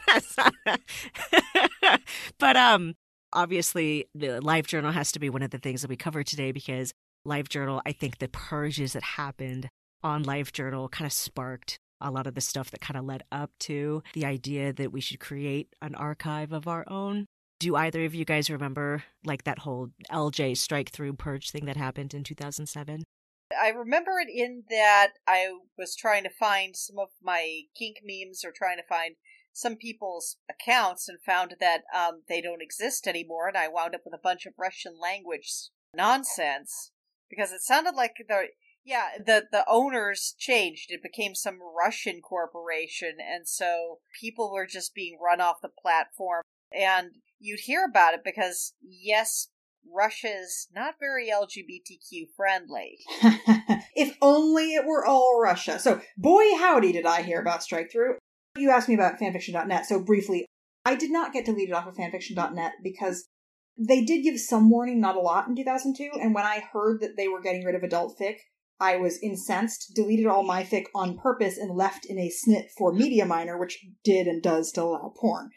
[2.40, 2.96] but um,
[3.34, 6.52] obviously, the Live Journal has to be one of the things that we cover today
[6.52, 6.94] because
[7.26, 7.82] Live Journal.
[7.86, 9.70] I think the purges that happened
[10.04, 13.24] on Live Journal kind of sparked a lot of the stuff that kind of led
[13.32, 17.26] up to the idea that we should create an archive of our own.
[17.60, 21.78] Do either of you guys remember like that whole LJ strike through purge thing that
[21.78, 23.04] happened in 2007?
[23.62, 25.48] I remember it in that I
[25.78, 29.16] was trying to find some of my kink memes or trying to find
[29.54, 34.02] some people's accounts and found that um, they don't exist anymore, and I wound up
[34.04, 36.92] with a bunch of Russian language nonsense
[37.30, 38.48] because it sounded like the
[38.84, 40.88] yeah the the owners changed.
[40.90, 46.42] It became some Russian corporation, and so people were just being run off the platform,
[46.72, 49.50] and you'd hear about it because yes,
[49.92, 53.00] Russia's not very LGBTQ friendly.
[53.96, 55.80] if only it were all Russia.
[55.80, 58.16] So, boy, howdy, did I hear about Strike Through.
[58.58, 60.46] You asked me about fanfiction.net, so briefly,
[60.86, 63.26] I did not get deleted off of fanfiction.net because
[63.78, 67.18] they did give some warning, not a lot, in 2002, and when I heard that
[67.18, 68.38] they were getting rid of adult fic,
[68.80, 72.94] I was incensed, deleted all my fic on purpose, and left in a snit for
[72.94, 75.50] MediaMiner, which did and does still allow porn.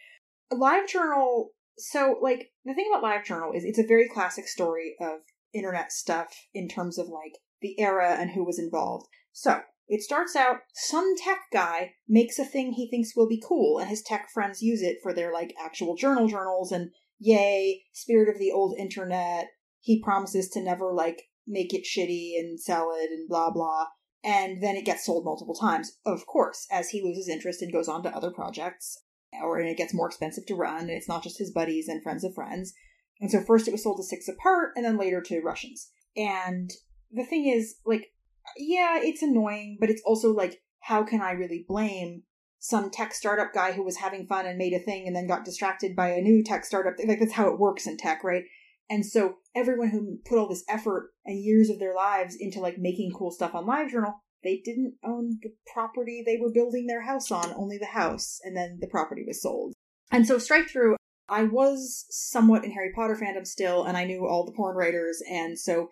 [0.53, 1.47] LiveJournal
[1.79, 5.21] so like the thing about LiveJournal is it's a very classic story of
[5.53, 9.07] internet stuff in terms of like the era and who was involved.
[9.33, 13.79] So it starts out some tech guy makes a thing he thinks will be cool,
[13.79, 18.29] and his tech friends use it for their like actual journal journals and yay, spirit
[18.29, 19.47] of the old internet.
[19.81, 23.87] He promises to never like make it shitty and sell it and blah blah.
[24.25, 27.89] And then it gets sold multiple times, of course, as he loses interest and goes
[27.89, 28.99] on to other projects
[29.43, 32.03] or and it gets more expensive to run, and it's not just his buddies and
[32.03, 32.73] friends of friends.
[33.21, 35.91] And so first it was sold to Six Apart, and then later to Russians.
[36.17, 36.71] And
[37.11, 38.09] the thing is, like,
[38.57, 42.23] yeah, it's annoying, but it's also like, how can I really blame
[42.59, 45.45] some tech startup guy who was having fun and made a thing and then got
[45.45, 46.95] distracted by a new tech startup?
[47.05, 48.45] Like, that's how it works in tech, right?
[48.89, 52.79] And so everyone who put all this effort and years of their lives into like
[52.79, 54.15] making cool stuff on LiveJournal
[54.47, 58.57] they didn't own the property they were building their house on, only the house, and
[58.57, 59.75] then the property was sold.
[60.13, 60.97] And so Strike Through,
[61.29, 65.21] I was somewhat in Harry Potter fandom still, and I knew all the porn writers,
[65.29, 65.89] and so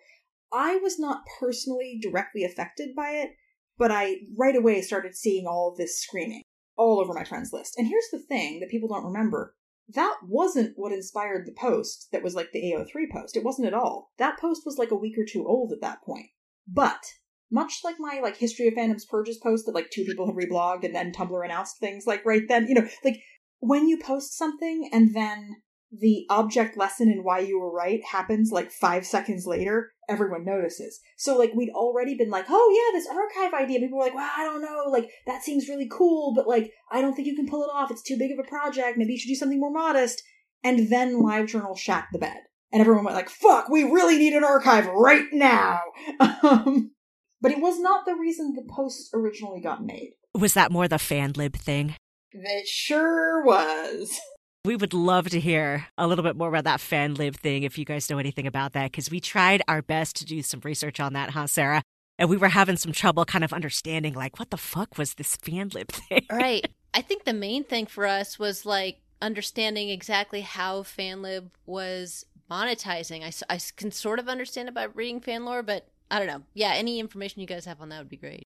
[0.53, 3.31] I was not personally directly affected by it,
[3.77, 6.41] but I right away started seeing all of this screaming
[6.77, 7.75] all over my friends list.
[7.77, 9.55] And here's the thing that people don't remember.
[9.93, 13.37] That wasn't what inspired the post that was like the AO3 post.
[13.37, 14.11] It wasn't at all.
[14.17, 16.27] That post was like a week or two old at that point.
[16.67, 17.03] But
[17.51, 20.83] much like my like history of fandoms purges post that like two people had reblogged
[20.83, 23.19] and then Tumblr announced things like right then, you know, like
[23.59, 25.57] when you post something and then
[25.91, 30.99] the object lesson in why you were right happens like five seconds later, everyone notices.
[31.17, 33.79] So like we'd already been like, oh yeah, this archive idea.
[33.79, 37.01] People were like, well, I don't know, like that seems really cool, but like I
[37.01, 37.91] don't think you can pull it off.
[37.91, 38.97] It's too big of a project.
[38.97, 40.21] Maybe you should do something more modest.
[40.63, 42.37] And then LiveJournal shat the bed.
[42.71, 45.79] And everyone went like, fuck, we really need an archive right now.
[46.43, 46.91] Um,
[47.41, 50.13] but it was not the reason the posts originally got made.
[50.33, 51.95] Was that more the fanlib thing?
[52.31, 54.19] It sure was.
[54.65, 57.85] We would love to hear a little bit more about that fanlib thing if you
[57.85, 61.13] guys know anything about that, because we tried our best to do some research on
[61.13, 61.83] that, huh, Sarah?
[62.17, 65.37] And we were having some trouble kind of understanding, like, what the fuck was this
[65.37, 66.25] fanlib thing?
[66.31, 66.65] Right.
[66.95, 73.23] I think the main thing for us was like understanding exactly how fanlib was monetizing.
[73.23, 76.41] I, I can sort of understand about reading fan lore, but I don't know.
[76.55, 78.41] Yeah, any information you guys have on that would be great.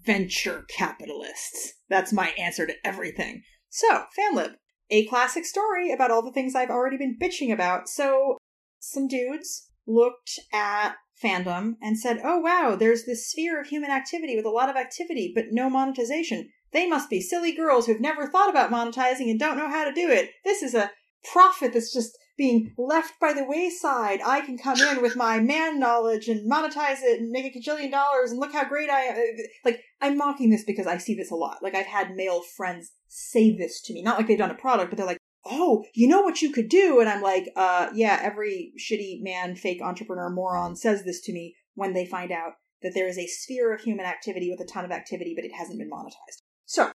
[0.00, 1.74] Venture capitalists.
[1.88, 3.42] That's my answer to everything.
[3.68, 4.54] So, FanLib,
[4.90, 7.88] a classic story about all the things I've already been bitching about.
[7.88, 8.38] So,
[8.78, 14.36] some dudes looked at fandom and said, oh wow, there's this sphere of human activity
[14.36, 16.50] with a lot of activity, but no monetization.
[16.72, 19.92] They must be silly girls who've never thought about monetizing and don't know how to
[19.92, 20.30] do it.
[20.44, 20.90] This is a
[21.32, 24.18] profit that's just being left by the wayside.
[24.24, 27.90] I can come in with my man knowledge and monetize it and make a cajillion
[27.90, 29.16] dollars and look how great I am.
[29.62, 31.58] Like, I'm mocking this because I see this a lot.
[31.62, 34.00] Like, I've had male friends say this to me.
[34.00, 36.70] Not like they've done a product, but they're like, oh, you know what you could
[36.70, 36.98] do?
[36.98, 41.56] And I'm like, uh, yeah, every shitty man, fake entrepreneur moron says this to me
[41.74, 42.52] when they find out
[42.82, 45.52] that there is a sphere of human activity with a ton of activity, but it
[45.52, 46.40] hasn't been monetized.
[46.64, 46.90] So,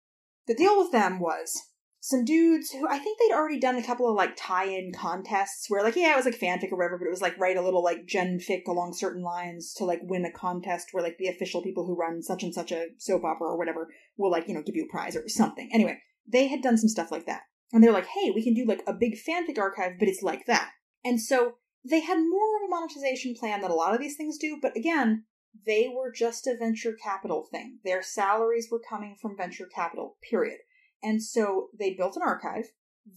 [0.46, 1.60] the deal with them was
[2.03, 5.84] some dudes who I think they'd already done a couple of like tie-in contests where
[5.84, 7.84] like yeah it was like fanfic or whatever but it was like write a little
[7.84, 11.86] like genfic along certain lines to like win a contest where like the official people
[11.86, 13.88] who run such and such a soap opera or whatever
[14.18, 15.69] will like you know give you a prize or something.
[15.72, 17.41] Anyway they had done some stuff like that.
[17.72, 20.48] And they're like hey we can do like a big fanfic archive but it's like
[20.48, 20.72] that.
[21.06, 21.57] And so
[21.88, 24.76] they had more of a monetization plan than a lot of these things do but
[24.76, 25.26] again
[25.68, 27.78] they were just a venture capital thing.
[27.86, 30.57] Their salaries were coming from venture capital period
[31.03, 32.65] and so they built an archive.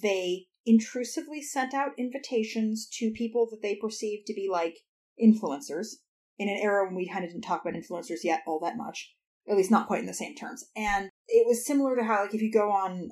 [0.03, 4.79] They intrusively sent out invitations to people that they perceived to be like
[5.23, 5.89] influencers
[6.39, 9.15] in an era when we kind of didn't talk about influencers yet all that much,
[9.49, 10.65] at least not quite in the same terms.
[10.77, 13.11] And it was similar to how, like, if you go on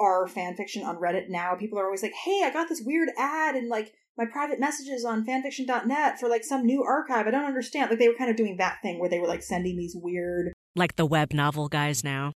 [0.00, 3.10] our fan fiction on Reddit now, people are always like, hey, I got this weird
[3.16, 7.26] ad and like my private messages on fanfiction.net for like some new archive.
[7.26, 7.90] I don't understand.
[7.90, 10.52] Like, they were kind of doing that thing where they were like sending these weird.
[10.74, 12.32] Like the web novel guys now.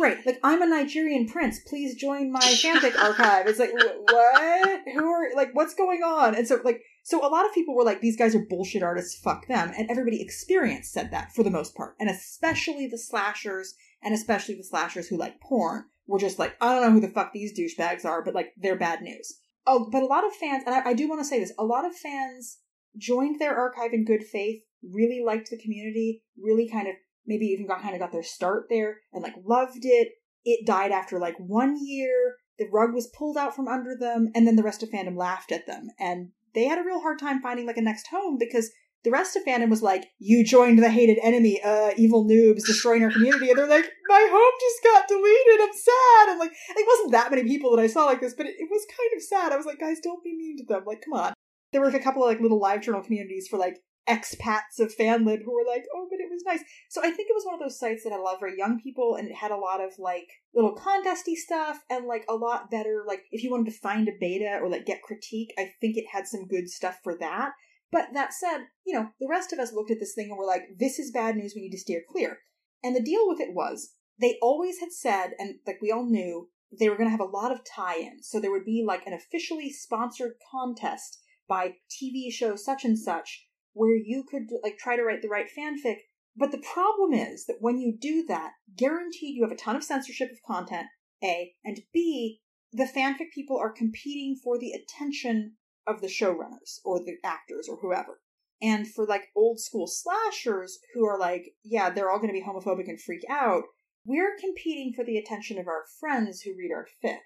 [0.00, 1.60] Right, like I'm a Nigerian prince.
[1.66, 3.46] Please join my fanfic archive.
[3.46, 4.80] It's like what?
[4.94, 6.34] Who are like what's going on?
[6.34, 9.20] And so like so a lot of people were like these guys are bullshit artists.
[9.20, 9.72] Fuck them.
[9.76, 14.54] And everybody experienced said that for the most part, and especially the slashers, and especially
[14.54, 17.58] the slashers who like porn were just like I don't know who the fuck these
[17.58, 19.38] douchebags are, but like they're bad news.
[19.66, 21.64] Oh, but a lot of fans, and I, I do want to say this, a
[21.64, 22.58] lot of fans
[22.96, 26.94] joined their archive in good faith, really liked the community, really kind of
[27.26, 30.08] maybe even got kind of got their start there and like loved it.
[30.44, 32.36] It died after like one year.
[32.58, 35.50] The rug was pulled out from under them, and then the rest of fandom laughed
[35.50, 35.88] at them.
[35.98, 38.70] And they had a real hard time finding like a next home because
[39.02, 43.02] the rest of fandom was like, "You joined the hated enemy, uh, evil noobs destroying
[43.02, 45.60] our community," and they're like, "My home just got deleted.
[45.60, 48.46] I'm sad." And like, it wasn't that many people that I saw like this, but
[48.46, 49.52] it, it was kind of sad.
[49.52, 50.84] I was like, "Guys, don't be mean to them.
[50.86, 51.32] Like, come on."
[51.72, 53.78] There were like a couple of like little live journal communities for like
[54.10, 56.62] expats of fanlib who were like, oh, but it was nice.
[56.88, 59.14] So I think it was one of those sites that I a for young people
[59.14, 63.04] and it had a lot of like little contesty stuff and like a lot better,
[63.06, 66.06] like if you wanted to find a beta or like get critique, I think it
[66.12, 67.52] had some good stuff for that.
[67.92, 70.46] But that said, you know, the rest of us looked at this thing and were
[70.46, 72.38] like, this is bad news, we need to steer clear.
[72.82, 76.48] And the deal with it was, they always had said, and like we all knew,
[76.78, 78.28] they were going to have a lot of tie ins.
[78.28, 81.18] So there would be like an officially sponsored contest
[81.48, 85.46] by TV show such and such where you could like try to write the right
[85.56, 85.98] fanfic.
[86.36, 89.84] But the problem is that when you do that, guaranteed you have a ton of
[89.84, 90.86] censorship of content,
[91.22, 92.40] A, and B,
[92.72, 95.56] the fanfic people are competing for the attention
[95.86, 98.20] of the showrunners or the actors or whoever.
[98.62, 102.44] And for like old school slashers who are like, yeah, they're all going to be
[102.44, 103.64] homophobic and freak out,
[104.04, 107.18] we're competing for the attention of our friends who read our fic.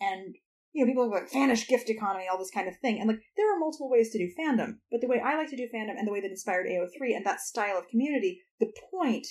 [0.00, 0.36] And
[0.74, 2.98] you know, people have like fanish gift economy, all this kind of thing.
[2.98, 5.56] And like, there are multiple ways to do fandom, but the way I like to
[5.56, 9.26] do fandom and the way that inspired AO3 and that style of community, the point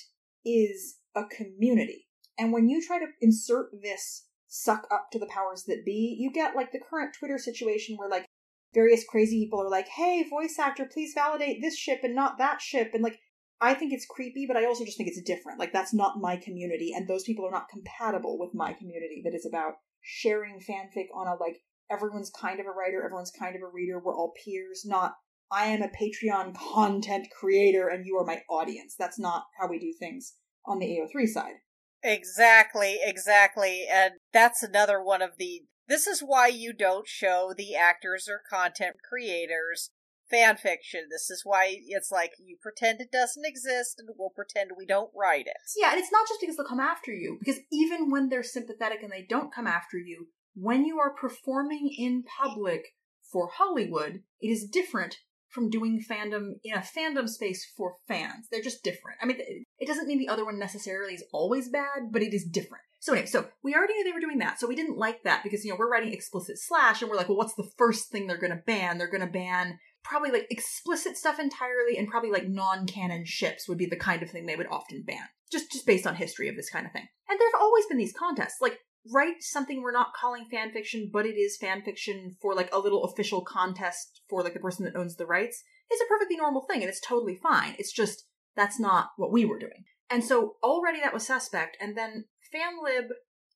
[0.46, 2.08] is a community.
[2.40, 6.32] And when you try to insert this suck up to the powers that be, you
[6.32, 8.26] get like the current Twitter situation where like
[8.74, 12.62] various crazy people are like, hey, voice actor, please validate this ship and not that
[12.62, 12.92] ship.
[12.94, 13.20] And like,
[13.60, 15.60] I think it's creepy, but I also just think it's different.
[15.60, 19.34] Like, that's not my community, and those people are not compatible with my community that
[19.34, 21.58] is about sharing fanfic on a like
[21.90, 25.14] everyone's kind of a writer, everyone's kind of a reader, we're all peers, not
[25.52, 28.96] I am a Patreon content creator and you are my audience.
[28.98, 30.34] That's not how we do things
[30.66, 31.56] on the AO3 side.
[32.02, 33.86] Exactly, exactly.
[33.92, 38.42] And that's another one of the this is why you don't show the actors or
[38.50, 39.92] content creators
[40.34, 41.02] fan fiction.
[41.12, 45.12] This is why it's like you pretend it doesn't exist and we'll pretend we don't
[45.16, 45.58] write it.
[45.78, 49.04] Yeah, and it's not just because they'll come after you, because even when they're sympathetic
[49.04, 52.96] and they don't come after you, when you are performing in public
[53.32, 55.18] for Hollywood, it is different
[55.50, 58.48] from doing fandom in a fandom space for fans.
[58.52, 59.20] They're just different.
[59.22, 62.44] I mean, it doesn't mean the other one necessarily is always bad, but it is
[62.44, 62.84] different.
[63.00, 65.44] So anyway, so we already knew they were doing that, so we didn't like that
[65.44, 68.28] because you know we're writing explicit slash, and we're like, well, what's the first thing
[68.28, 68.98] they're going to ban?
[68.98, 73.78] They're going to ban probably like explicit stuff entirely and probably like non-canon ships would
[73.78, 75.24] be the kind of thing they would often ban.
[75.52, 77.08] Just just based on history of this kind of thing.
[77.30, 78.62] And there have always been these contests.
[78.62, 78.80] Like
[79.14, 82.80] write something we're not calling fan fiction but it is fan fiction for like a
[82.80, 85.62] little official contest for like the person that owns the rights
[85.92, 87.76] is a perfectly normal thing and it's totally fine.
[87.78, 88.26] It's just
[88.56, 89.86] that's not what we were doing.
[90.10, 93.08] And so already that was suspect and then fanlib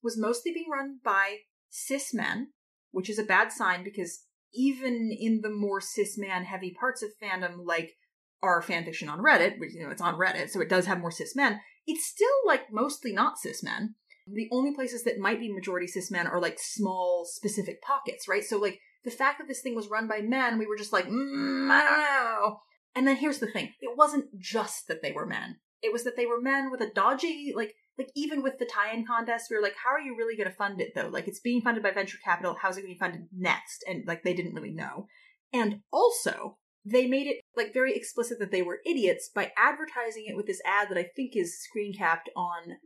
[0.04, 1.38] was mostly being run by
[1.70, 2.50] cis men
[2.92, 4.24] which is a bad sign because
[4.58, 7.96] even in the more cis man heavy parts of fandom, like
[8.42, 11.12] our fanfiction on Reddit, which you know it's on Reddit, so it does have more
[11.12, 11.62] cis men.
[11.86, 13.96] It's still like mostly not cis men.
[14.28, 18.44] The only places that might be majority cis men are like small specific pockets, right?
[18.44, 21.06] So like the fact that this thing was run by men, we were just like,
[21.06, 22.60] mm, I don't know.
[22.96, 26.18] And then here's the thing: it wasn't just that they were men; it was that
[26.18, 29.62] they were men with a dodgy, like like even with the tie-in contest, we were
[29.62, 31.10] like, how are you really going to fund it though?
[31.12, 32.56] Like it's being funded by venture capital.
[32.60, 33.84] How's it going to be funded next?
[33.88, 35.08] And like they didn't really know.
[35.54, 40.36] And also, they made it like very explicit that they were idiots by advertising it
[40.36, 42.78] with this ad that I think is screen capped on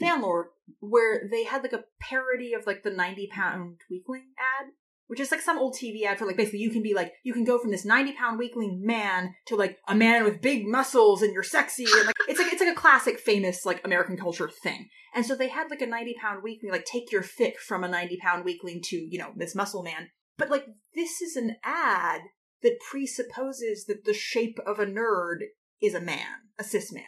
[0.00, 0.46] Fanlore,
[0.80, 4.72] where they had like a parody of like the 90 pound weakling ad
[5.08, 7.32] which is like some old TV ad for like basically you can be like you
[7.32, 11.22] can go from this 90 pound weakling man to like a man with big muscles
[11.22, 14.48] and you're sexy and like it's like it's like a classic famous like American culture
[14.62, 14.88] thing.
[15.14, 17.88] And so they had like a 90 pound weakling like take your fic from a
[17.88, 20.10] 90 pound weakling to, you know, this muscle man.
[20.36, 22.20] But like this is an ad
[22.62, 25.38] that presupposes that the shape of a nerd
[25.80, 26.26] is a man,
[26.58, 27.04] a cis man.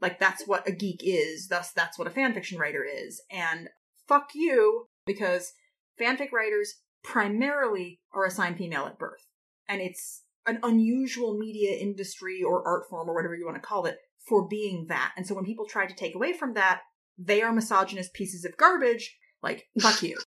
[0.00, 3.22] Like that's what a geek is, thus that's what a fanfiction writer is.
[3.30, 3.68] And
[4.08, 5.52] fuck you, because
[6.00, 6.74] fanfic writers
[7.04, 9.26] primarily are assigned female at birth.
[9.68, 13.86] And it's an unusual media industry or art form or whatever you want to call
[13.86, 15.12] it for being that.
[15.16, 16.80] And so when people try to take away from that,
[17.18, 19.16] they are misogynist pieces of garbage.
[19.42, 20.18] Like, fuck you.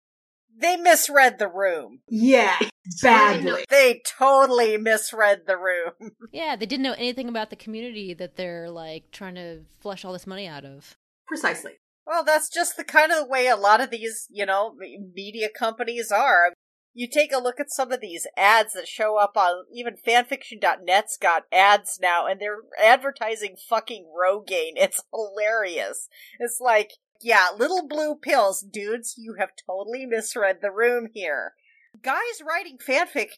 [0.58, 2.00] They misread the room.
[2.08, 2.58] Yeah,
[3.02, 3.66] badly.
[3.70, 6.12] They totally misread the room.
[6.32, 10.14] Yeah, they didn't know anything about the community that they're like trying to flush all
[10.14, 10.96] this money out of.
[11.28, 11.74] Precisely.
[12.08, 14.76] Well, that's just the kind of the way a lot of these, you know,
[15.14, 16.54] media companies are
[16.96, 21.18] you take a look at some of these ads that show up on even fanfiction.net's
[21.18, 24.74] got ads now and they're advertising fucking Rogaine.
[24.86, 26.08] It's hilarious.
[26.40, 31.54] It's like, yeah, little blue pills, dudes, you have totally misread the room here.
[32.02, 33.32] Guys writing fanfic,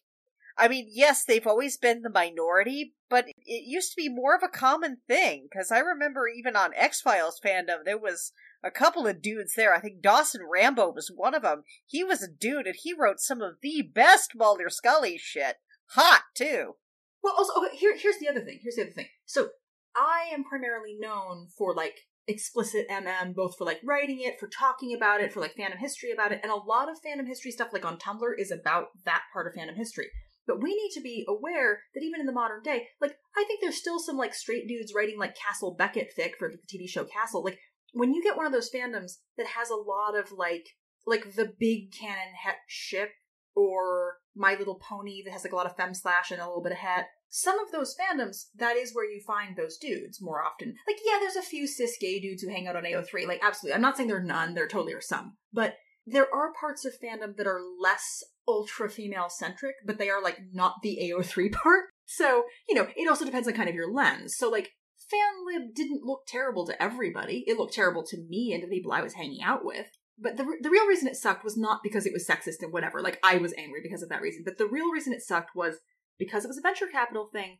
[0.55, 4.43] I mean, yes, they've always been the minority, but it used to be more of
[4.43, 5.47] a common thing.
[5.49, 9.73] Because I remember even on X Files fandom, there was a couple of dudes there.
[9.73, 11.63] I think Dawson Rambo was one of them.
[11.85, 15.57] He was a dude, and he wrote some of the best Mulder Scully shit.
[15.91, 16.75] Hot too.
[17.23, 18.59] Well, also okay, here, here's the other thing.
[18.61, 19.07] Here's the other thing.
[19.25, 19.49] So
[19.95, 21.95] I am primarily known for like
[22.27, 26.11] explicit MM, both for like writing it, for talking about it, for like fandom history
[26.11, 29.23] about it, and a lot of fandom history stuff, like on Tumblr, is about that
[29.33, 30.07] part of fandom history.
[30.45, 33.59] But we need to be aware that even in the modern day, like I think
[33.61, 37.03] there's still some like straight dudes writing like Castle Beckett fic for the TV show
[37.03, 37.43] Castle.
[37.43, 37.59] Like
[37.93, 40.67] when you get one of those fandoms that has a lot of like
[41.05, 43.11] like the big canon het ship
[43.55, 46.61] or My Little Pony that has like a lot of fem slash and a little
[46.61, 47.07] bit of het.
[47.29, 50.75] Some of those fandoms, that is where you find those dudes more often.
[50.87, 53.27] Like, yeah, there's a few cis gay dudes who hang out on AO3.
[53.27, 53.75] Like, absolutely.
[53.75, 55.35] I'm not saying there are none, there totally are some.
[55.51, 60.21] But there are parts of fandom that are less ultra female centric, but they are
[60.21, 61.85] like not the AO3 part.
[62.05, 64.35] So, you know, it also depends on kind of your lens.
[64.37, 64.69] So, like,
[65.13, 67.43] FanLib didn't look terrible to everybody.
[67.47, 69.87] It looked terrible to me and to the people I was hanging out with.
[70.19, 73.01] But the, the real reason it sucked was not because it was sexist and whatever.
[73.01, 74.43] Like, I was angry because of that reason.
[74.43, 75.77] But the real reason it sucked was
[76.17, 77.59] because it was a venture capital thing.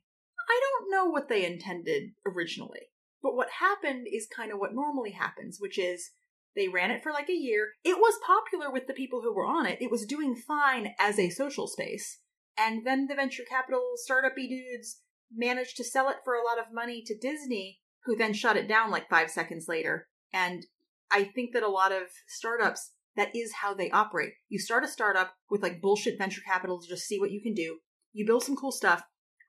[0.49, 2.89] I don't know what they intended originally.
[3.21, 6.11] But what happened is kind of what normally happens, which is
[6.55, 7.69] they ran it for like a year.
[7.83, 9.81] It was popular with the people who were on it.
[9.81, 12.19] It was doing fine as a social space.
[12.57, 15.01] And then the venture capital startup dudes
[15.35, 18.67] managed to sell it for a lot of money to Disney, who then shut it
[18.67, 20.07] down like five seconds later.
[20.33, 20.65] And
[21.11, 24.33] I think that a lot of startups, that is how they operate.
[24.49, 27.53] You start a startup with like bullshit venture capital to just see what you can
[27.53, 27.79] do.
[28.13, 29.03] You build some cool stuff.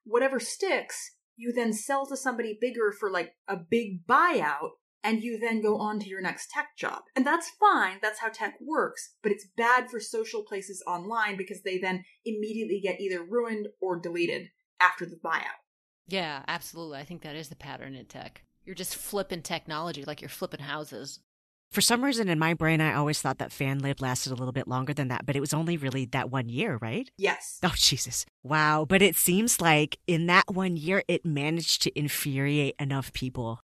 [0.05, 4.71] Whatever sticks, you then sell to somebody bigger for like a big buyout
[5.05, 7.03] and you then go on to your next tech job.
[7.15, 11.63] And that's fine, that's how tech works, but it's bad for social places online because
[11.63, 14.49] they then immediately get either ruined or deleted
[14.81, 15.63] after the buyout.
[16.09, 16.99] Yeah, absolutely.
[16.99, 18.43] I think that is the pattern in tech.
[18.65, 21.21] You're just flipping technology like you're flipping houses.
[21.71, 24.67] For some reason in my brain, I always thought that FanLib lasted a little bit
[24.67, 27.11] longer than that, but it was only really that one year, right?
[27.19, 27.59] Yes.
[27.63, 28.25] Oh, Jesus.
[28.43, 28.87] Wow.
[28.89, 33.61] But it seems like in that one year, it managed to infuriate enough people.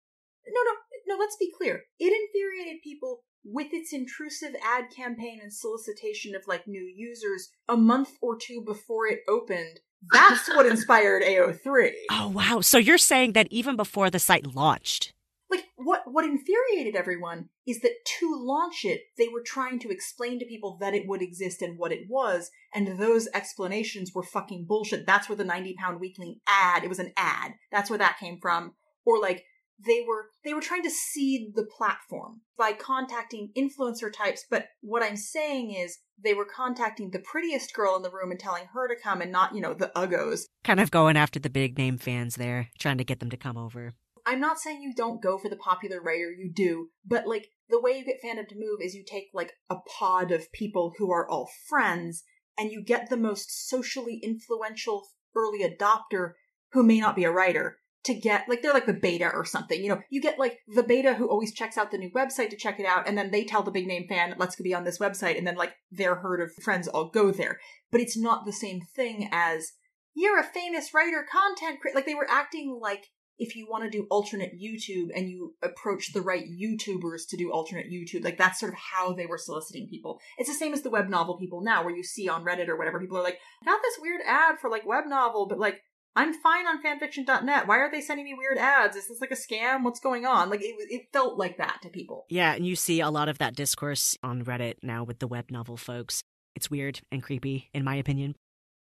[0.48, 1.82] No, no, no, let's be clear.
[1.98, 7.76] It infuriated people with its intrusive ad campaign and solicitation of like new users a
[7.76, 9.80] month or two before it opened
[10.12, 11.90] that's what inspired AO3.
[12.10, 12.60] Oh wow.
[12.60, 15.12] So you're saying that even before the site launched.
[15.50, 20.38] Like what what infuriated everyone is that to launch it, they were trying to explain
[20.38, 24.66] to people that it would exist and what it was, and those explanations were fucking
[24.66, 25.06] bullshit.
[25.06, 27.52] That's where the 90 pound weekly ad, it was an ad.
[27.72, 28.74] That's where that came from.
[29.04, 29.44] Or like
[29.86, 35.02] they were they were trying to seed the platform by contacting influencer types but what
[35.02, 38.88] i'm saying is they were contacting the prettiest girl in the room and telling her
[38.88, 40.42] to come and not you know the uggos.
[40.64, 43.56] Kind of going after the big name fans there trying to get them to come
[43.56, 43.94] over.
[44.26, 47.80] I'm not saying you don't go for the popular writer you do but like the
[47.80, 51.10] way you get fandom to move is you take like a pod of people who
[51.10, 52.24] are all friends
[52.58, 56.32] and you get the most socially influential early adopter
[56.72, 59.82] who may not be a writer to get like they're like the beta or something.
[59.82, 62.56] You know, you get like the beta who always checks out the new website to
[62.56, 64.84] check it out, and then they tell the big name fan, "Let's go be on
[64.84, 67.58] this website," and then like their herd of friends all go there.
[67.90, 69.72] But it's not the same thing as
[70.14, 71.96] you're a famous writer, content creator.
[71.96, 73.06] Like they were acting like
[73.40, 77.50] if you want to do alternate YouTube and you approach the right YouTubers to do
[77.50, 80.20] alternate YouTube, like that's sort of how they were soliciting people.
[80.36, 82.76] It's the same as the web novel people now, where you see on Reddit or
[82.76, 85.80] whatever, people are like, got this weird ad for like web novel, but like
[86.16, 87.68] I'm fine on fanfiction.net.
[87.68, 88.96] Why are they sending me weird ads?
[88.96, 89.84] Is this like a scam?
[89.84, 90.50] What's going on?
[90.50, 92.26] Like it, it felt like that to people.
[92.28, 95.50] Yeah, and you see a lot of that discourse on Reddit now with the web
[95.50, 96.22] novel folks.
[96.56, 98.34] It's weird and creepy, in my opinion.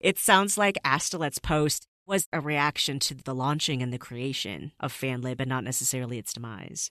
[0.01, 4.93] It sounds like Astolat's post was a reaction to the launching and the creation of
[4.93, 6.91] FanLib and not necessarily its demise.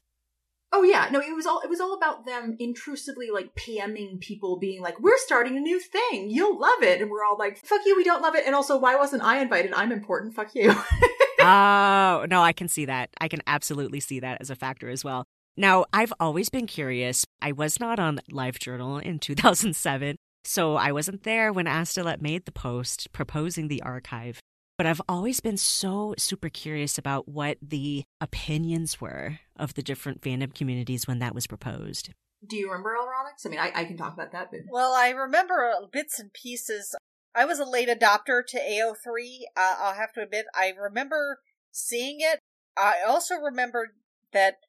[0.71, 4.57] Oh yeah, no, it was all it was all about them intrusively like PMing people
[4.57, 7.81] being like, We're starting a new thing, you'll love it and we're all like, Fuck
[7.85, 9.73] you, we don't love it and also why wasn't I invited?
[9.73, 10.71] I'm important, fuck you.
[11.39, 13.09] oh no, I can see that.
[13.19, 15.25] I can absolutely see that as a factor as well.
[15.57, 17.25] Now, I've always been curious.
[17.41, 20.15] I was not on LiveJournal in 2007,
[20.45, 24.39] so I wasn't there when Astolat made the post proposing the archive.
[24.79, 30.21] But I've always been so super curious about what the opinions were of the different
[30.21, 32.11] fandom communities when that was proposed.
[32.47, 33.45] Do you remember Allronix?
[33.45, 34.51] I mean, I, I can talk about that.
[34.51, 34.61] But...
[34.71, 36.95] Well, I remember bits and pieces.
[37.35, 39.39] I was a late adopter to AO3.
[39.57, 41.39] Uh, I'll have to admit, I remember
[41.73, 42.39] seeing it.
[42.77, 43.89] I also remember
[44.31, 44.59] that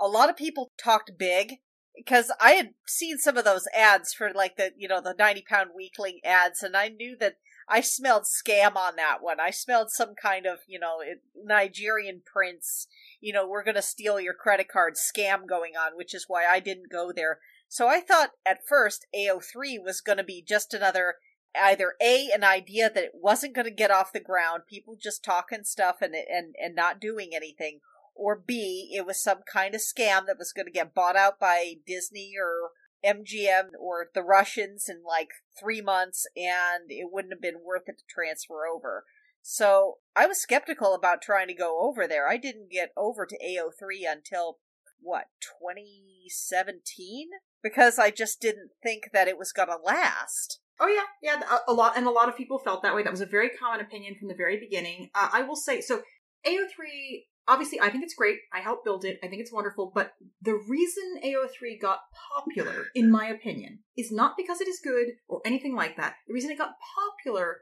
[0.00, 1.58] a lot of people talked big
[1.96, 5.44] because I had seen some of those ads for like the you know the ninety
[5.48, 7.34] pound weekly ads, and I knew that
[7.68, 9.40] I smelled scam on that one.
[9.40, 11.02] I smelled some kind of, you know,
[11.34, 12.86] Nigerian prince,
[13.20, 16.44] you know, we're going to steal your credit card scam going on, which is why
[16.44, 17.38] I didn't go there.
[17.68, 21.16] So I thought at first AO3 was going to be just another
[21.54, 25.24] either A an idea that it wasn't going to get off the ground, people just
[25.24, 27.80] talking stuff and and and not doing anything,
[28.14, 31.38] or B it was some kind of scam that was going to get bought out
[31.38, 32.70] by Disney or
[33.04, 37.98] MGM or the Russians in like three months and it wouldn't have been worth it
[37.98, 39.04] to transfer over.
[39.42, 42.28] So I was skeptical about trying to go over there.
[42.28, 44.58] I didn't get over to AO3 until
[45.00, 45.24] what,
[45.60, 47.28] 2017?
[47.60, 50.60] Because I just didn't think that it was to last.
[50.80, 53.02] Oh yeah, yeah, a, lot, and a lot of people felt that way.
[53.02, 55.10] That was a very common opinion from the very beginning.
[55.14, 56.02] Uh, I will say, so
[56.46, 58.38] AO3 obviously I think it's great.
[58.52, 59.18] I helped build it.
[59.22, 59.92] I think it's wonderful.
[59.94, 62.00] But the reason AO3 got
[62.36, 66.14] popular, in my opinion, is not because it is good or anything like that.
[66.26, 67.58] The reason it got popular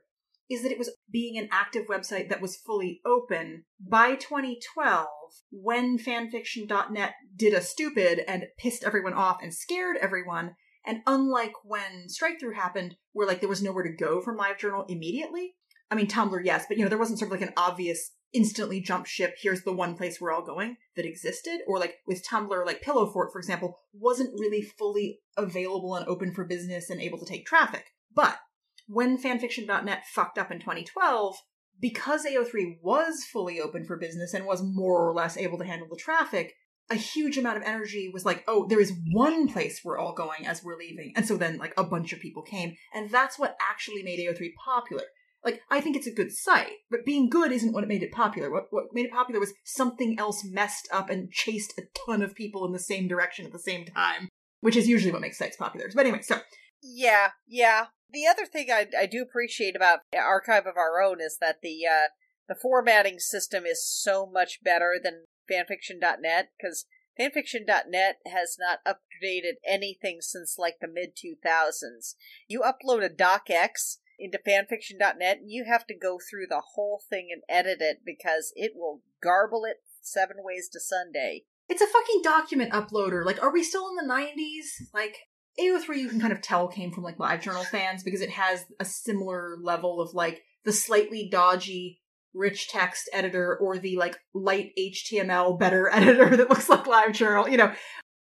[0.51, 5.07] is that it was being an active website that was fully open by 2012
[5.53, 10.57] when fanfiction.net did a stupid and pissed everyone off and scared everyone.
[10.85, 15.55] And unlike when Strikethrough happened, where like there was nowhere to go from LiveJournal immediately.
[15.89, 18.81] I mean, Tumblr, yes, but you know, there wasn't sort of like an obvious instantly
[18.81, 22.67] jump ship here's the one place we're all going that existed or like with tumblr
[22.67, 27.27] like Pillowfort for example wasn't really fully available and open for business and able to
[27.27, 28.39] take traffic but
[28.87, 31.37] when fanfiction.net fucked up in 2012
[31.81, 35.89] because ao3 was fully open for business and was more or less able to handle
[35.89, 36.55] the traffic
[36.91, 40.45] a huge amount of energy was like, oh, there is one place we're all going
[40.45, 41.13] as we're leaving.
[41.15, 42.75] And so then, like, a bunch of people came.
[42.93, 45.05] And that's what actually made AO3 popular.
[45.45, 48.51] Like, I think it's a good site, but being good isn't what made it popular.
[48.51, 52.35] What, what made it popular was something else messed up and chased a ton of
[52.35, 54.29] people in the same direction at the same time,
[54.61, 55.87] which is usually what makes sites popular.
[55.95, 56.41] But anyway, so.
[56.83, 57.87] Yeah, yeah.
[58.13, 61.87] The other thing I, I do appreciate about Archive of Our Own is that the,
[61.87, 62.09] uh,
[62.49, 66.85] the formatting system is so much better than fanfiction.net, because
[67.19, 72.15] fanfiction.net has not updated anything since like the mid 2000s.
[72.49, 77.29] You upload a docx, into fanfiction.net and you have to go through the whole thing
[77.33, 81.45] and edit it because it will garble it seven ways to Sunday.
[81.69, 83.25] It's a fucking document uploader.
[83.25, 84.89] Like, are we still in the 90s?
[84.93, 85.17] Like,
[85.59, 88.85] AO3 you can kind of tell came from like LiveJournal fans because it has a
[88.85, 92.01] similar level of like the slightly dodgy
[92.33, 97.57] rich text editor or the like light HTML better editor that looks like LiveJournal, you
[97.57, 97.73] know.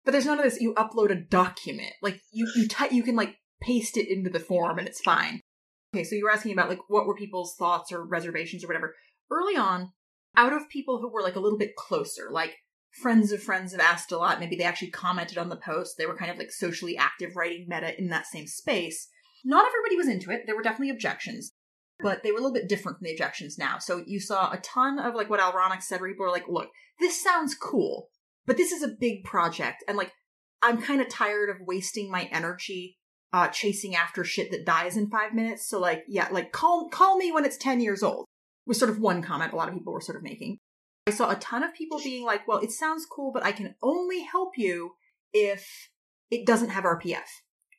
[0.05, 0.61] But there's none of this.
[0.61, 1.93] You upload a document.
[2.01, 5.41] Like you you t- you can like paste it into the form and it's fine.
[5.93, 8.95] Okay, so you were asking about like what were people's thoughts or reservations or whatever.
[9.31, 9.91] Early on,
[10.35, 12.55] out of people who were like a little bit closer, like
[12.91, 16.05] friends of friends have asked a lot, maybe they actually commented on the post, they
[16.05, 19.07] were kind of like socially active writing meta in that same space.
[19.45, 20.43] Not everybody was into it.
[20.45, 21.53] There were definitely objections,
[21.99, 23.77] but they were a little bit different from the objections now.
[23.77, 26.69] So you saw a ton of like what Allronix said, where people were like, look,
[26.99, 28.09] this sounds cool,
[28.45, 30.11] but this is a big project, and like
[30.61, 32.96] I'm kind of tired of wasting my energy
[33.33, 35.67] uh, chasing after shit that dies in five minutes.
[35.67, 38.25] So like, yeah, like call call me when it's ten years old
[38.65, 40.57] was sort of one comment a lot of people were sort of making.
[41.07, 43.75] I saw a ton of people being like, well, it sounds cool, but I can
[43.81, 44.91] only help you
[45.33, 45.89] if
[46.29, 47.27] it doesn't have RPF.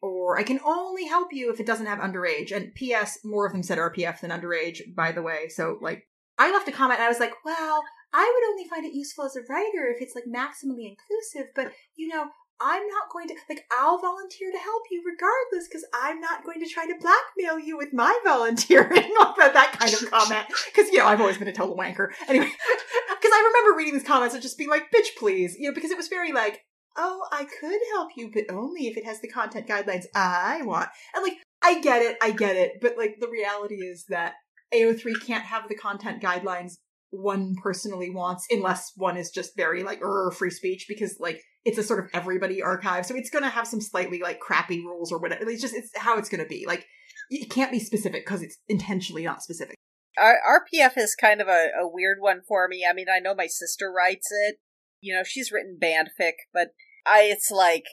[0.01, 2.53] Or I can only help you if it doesn't have underage.
[2.57, 5.49] And P.S., more of them said RPF than underage, by the way.
[5.49, 6.09] So, like,
[6.39, 9.27] I left a comment and I was like, well, I would only find it useful
[9.27, 12.29] as a writer if it's like maximally inclusive, but you know,
[12.61, 16.61] I'm not going to, like, I'll volunteer to help you regardless because I'm not going
[16.61, 19.13] to try to blackmail you with my volunteering.
[19.39, 20.47] that, that kind of comment.
[20.67, 22.09] Because, you know, I've always been a total wanker.
[22.29, 22.47] Anyway,
[23.09, 25.57] because I remember reading these comments and just being like, bitch, please.
[25.59, 26.63] You know, because it was very like,
[26.97, 30.89] oh, I could help you, but only if it has the content guidelines I want.
[31.15, 32.81] And like, I get it, I get it.
[32.81, 34.35] But like, the reality is that
[34.75, 36.79] AO3 can't have the content guidelines
[37.11, 40.01] one personally wants unless one is just very like
[40.37, 43.67] free speech because like it's a sort of everybody archive so it's going to have
[43.67, 46.67] some slightly like crappy rules or whatever it's just it's how it's going to be
[46.67, 46.87] like
[47.31, 49.75] it can't be specific because it's intentionally not specific.
[50.19, 53.47] Rpf is kind of a, a weird one for me i mean i know my
[53.47, 54.57] sister writes it
[55.01, 56.69] you know she's written fanfic but
[57.07, 57.85] i it's like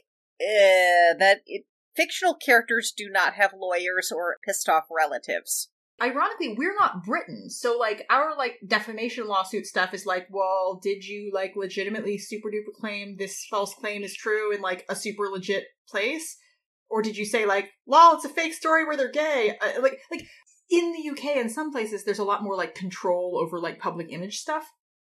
[0.41, 1.65] uh, that it,
[1.95, 5.69] fictional characters do not have lawyers or pissed off relatives
[6.01, 11.05] ironically we're not britain so like our like defamation lawsuit stuff is like well did
[11.05, 15.29] you like legitimately super duper claim this false claim is true in like a super
[15.29, 16.37] legit place?
[16.89, 19.57] Or did you say like lol it's a fake story where they're gay?
[19.61, 20.25] Uh, like like
[20.69, 24.07] in the uk in some places there's a lot more like control over like public
[24.11, 24.65] image stuff.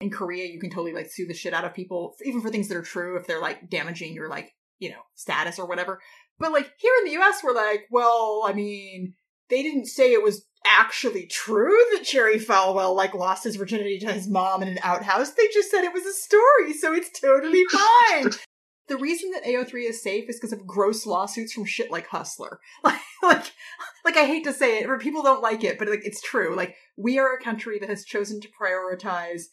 [0.01, 2.69] In korea you can totally like sue the shit out of people even for things
[2.69, 6.01] that are true if they're like damaging your like you know status or whatever.
[6.39, 9.15] But like here in the us we're like well i mean
[9.48, 14.12] they didn't say it was actually true that Jerry Falwell like lost his virginity to
[14.12, 15.30] his mom in an outhouse.
[15.30, 18.30] They just said it was a story, so it's totally fine.
[18.88, 22.60] the reason that AO3 is safe is because of gross lawsuits from shit like Hustler.
[22.84, 23.52] Like, like,
[24.05, 26.55] like I hate to say it, or people don't like it, but like it's true.
[26.55, 29.44] Like we are a country that has chosen to prioritize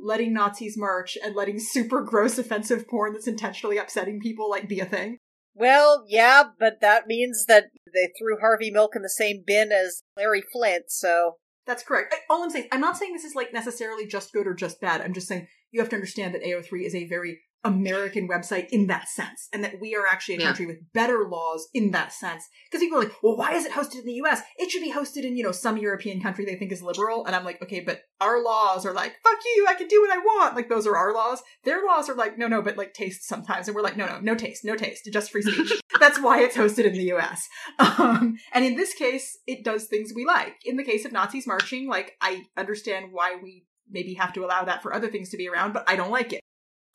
[0.00, 4.80] letting Nazis march and letting super gross offensive porn that's intentionally upsetting people like be
[4.80, 5.18] a thing.
[5.60, 10.02] Well, yeah, but that means that they threw Harvey Milk in the same bin as
[10.16, 11.34] Larry Flynt, so.
[11.66, 12.14] That's correct.
[12.30, 15.02] All I'm saying, I'm not saying this is like necessarily just good or just bad.
[15.02, 18.86] I'm just saying you have to understand that AO3 is a very American website in
[18.86, 22.48] that sense, and that we are actually a country with better laws in that sense.
[22.66, 24.40] Because people are like, well, why is it hosted in the US?
[24.56, 27.26] It should be hosted in, you know, some European country they think is liberal.
[27.26, 30.12] And I'm like, okay, but our laws are like, fuck you, I can do what
[30.12, 30.56] I want.
[30.56, 31.42] Like, those are our laws.
[31.64, 33.68] Their laws are like, no, no, but like taste sometimes.
[33.68, 35.72] And we're like, no, no, no taste, no taste, just free speech.
[36.00, 37.46] That's why it's hosted in the US.
[37.78, 40.54] Um, and in this case, it does things we like.
[40.64, 44.64] In the case of Nazis marching, like, I understand why we maybe have to allow
[44.64, 46.40] that for other things to be around, but I don't like it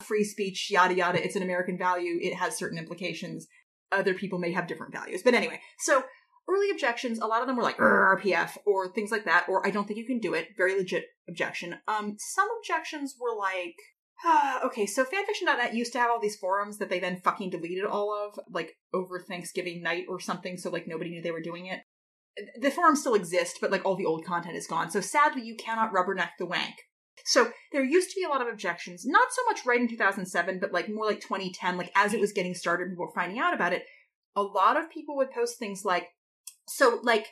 [0.00, 1.22] free speech, yada yada.
[1.22, 2.18] It's an American value.
[2.20, 3.46] It has certain implications.
[3.92, 5.22] Other people may have different values.
[5.22, 6.04] But anyway, so
[6.48, 9.70] early objections, a lot of them were like RPF or things like that, or I
[9.70, 10.48] don't think you can do it.
[10.56, 11.76] Very legit objection.
[11.88, 13.74] Um, some objections were like,
[14.24, 17.84] ah, okay, so fanfiction.net used to have all these forums that they then fucking deleted
[17.84, 21.66] all of, like over Thanksgiving night or something, so like nobody knew they were doing
[21.66, 21.80] it.
[22.60, 24.90] The forums still exist, but like all the old content is gone.
[24.90, 26.74] So sadly, you cannot rubberneck the wank
[27.24, 30.58] so there used to be a lot of objections, not so much right in 2007,
[30.60, 33.54] but like more like 2010, like as it was getting started, people were finding out
[33.54, 33.84] about it.
[34.34, 36.08] A lot of people would post things like,
[36.68, 37.26] so like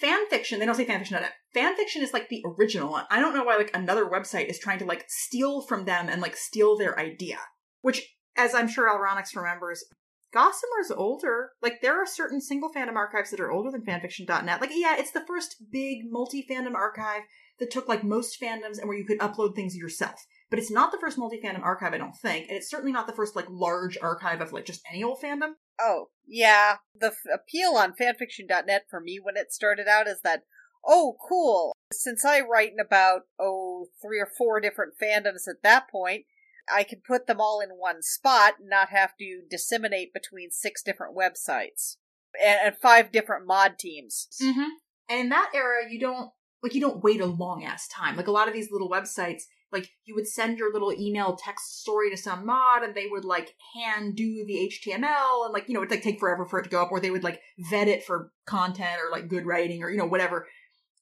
[0.00, 1.32] fan fiction, they don't say fan fiction on it.
[1.54, 3.00] Fan fiction is like the original.
[3.10, 6.20] I don't know why like another website is trying to like steal from them and
[6.20, 7.38] like steal their idea.
[7.82, 9.84] Which, as I'm sure Allronix remembers,
[10.32, 11.50] Gossamer's older.
[11.60, 14.60] Like there are certain single fandom archives that are older than fanfiction.net.
[14.60, 17.22] Like yeah, it's the first big multi fandom archive
[17.60, 20.26] that took like most fandoms and where you could upload things yourself.
[20.48, 23.06] But it's not the first multi fandom archive, I don't think, and it's certainly not
[23.06, 25.52] the first like large archive of like just any old fandom.
[25.80, 30.42] Oh yeah, the f- appeal on fanfiction.net for me when it started out is that
[30.84, 31.72] oh cool.
[31.92, 36.24] Since I write in about oh three or four different fandoms at that point,
[36.72, 40.82] I can put them all in one spot and not have to disseminate between six
[40.82, 41.96] different websites
[42.42, 44.28] and, and five different mod teams.
[44.42, 44.70] Mm-hmm.
[45.08, 46.30] And in that era, you don't
[46.62, 48.16] like you don't wait a long ass time.
[48.16, 49.42] Like a lot of these little websites,
[49.72, 53.24] like you would send your little email text story to some mod and they would
[53.24, 56.64] like hand do the HTML and like, you know, it'd like take forever for it
[56.64, 59.82] to go up or they would like vet it for content or like good writing
[59.82, 60.46] or, you know, whatever.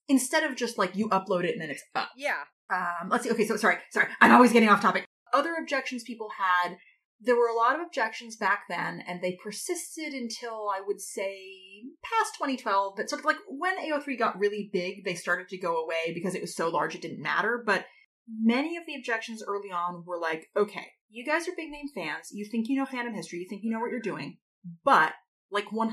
[0.08, 2.10] Instead of just like you upload it and then it's up.
[2.16, 2.44] Yeah.
[2.70, 3.30] Um, let's see.
[3.30, 3.46] Okay.
[3.46, 4.08] So sorry, sorry.
[4.20, 5.04] I'm always getting off topic.
[5.32, 6.76] Other objections people had
[7.20, 11.36] there were a lot of objections back then, and they persisted until I would say
[12.02, 12.94] past 2012.
[12.96, 16.34] But sort of like when AO3 got really big, they started to go away because
[16.34, 17.62] it was so large it didn't matter.
[17.64, 17.86] But
[18.28, 22.28] many of the objections early on were like, okay, you guys are big name fans.
[22.32, 23.40] You think you know fandom history.
[23.40, 24.38] You think you know what you're doing.
[24.84, 25.14] But
[25.50, 25.92] like 100%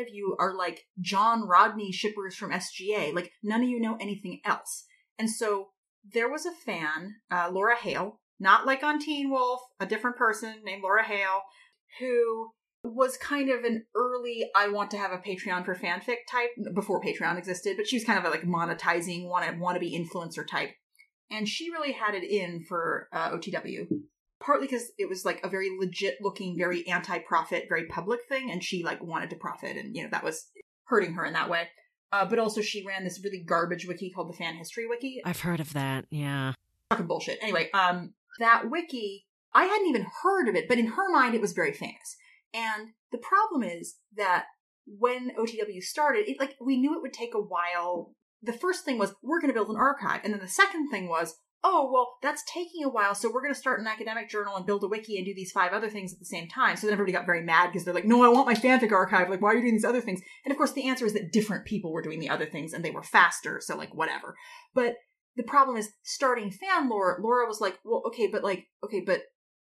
[0.00, 3.14] of you are like John Rodney shippers from SGA.
[3.14, 4.84] Like none of you know anything else.
[5.18, 5.68] And so
[6.12, 10.56] there was a fan, uh, Laura Hale, not like on Teen Wolf, a different person
[10.64, 11.42] named Laura Hale,
[12.00, 12.50] who
[12.84, 17.00] was kind of an early I want to have a Patreon for fanfic type before
[17.00, 20.70] Patreon existed, but she was kind of a like monetizing want to be influencer type.
[21.30, 23.86] And she really had it in for uh, OTW,
[24.40, 28.50] partly because it was like a very legit looking, very anti profit, very public thing,
[28.50, 30.50] and she like wanted to profit, and you know that was
[30.86, 31.68] hurting her in that way.
[32.10, 35.22] Uh, but also, she ran this really garbage wiki called the Fan History Wiki.
[35.24, 36.04] I've heard of that.
[36.10, 36.52] Yeah,
[36.90, 37.38] fucking bullshit.
[37.40, 41.40] Anyway, um, that wiki I hadn't even heard of it, but in her mind, it
[41.40, 42.16] was very famous.
[42.54, 44.46] And the problem is that
[44.86, 48.14] when OTW started, it like we knew it would take a while.
[48.42, 51.08] The first thing was we're going to build an archive, and then the second thing
[51.08, 54.56] was oh, well, that's taking a while, so we're going to start an academic journal
[54.56, 56.76] and build a wiki and do these five other things at the same time.
[56.76, 59.30] So then everybody got very mad because they're like, no, I want my fanfic archive.
[59.30, 60.20] Like, why are you doing these other things?
[60.44, 62.84] And of course, the answer is that different people were doing the other things and
[62.84, 64.34] they were faster, so like, whatever.
[64.74, 64.96] But
[65.36, 69.22] the problem is starting Fanlore, Laura was like, well, okay, but like, okay, but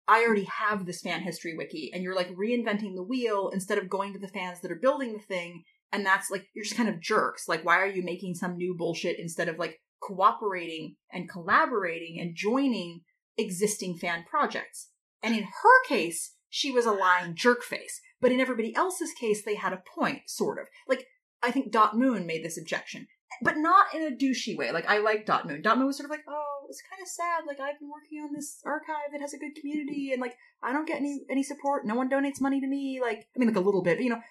[0.07, 3.89] I already have this fan history wiki, and you're like reinventing the wheel instead of
[3.89, 5.63] going to the fans that are building the thing.
[5.91, 7.47] And that's like, you're just kind of jerks.
[7.47, 12.35] Like, why are you making some new bullshit instead of like cooperating and collaborating and
[12.35, 13.01] joining
[13.37, 14.89] existing fan projects?
[15.21, 18.01] And in her case, she was a lying jerk face.
[18.19, 20.67] But in everybody else's case, they had a point, sort of.
[20.87, 21.05] Like,
[21.43, 23.07] I think Dot Moon made this objection,
[23.41, 24.71] but not in a douchey way.
[24.71, 25.61] Like, I like Dot Moon.
[25.61, 27.43] Dot Moon was sort of like, oh, it's kind of sad.
[27.45, 30.73] Like I've been working on this archive that has a good community, and like I
[30.73, 31.85] don't get any any support.
[31.85, 32.99] No one donates money to me.
[33.01, 34.21] Like I mean, like a little bit, you know.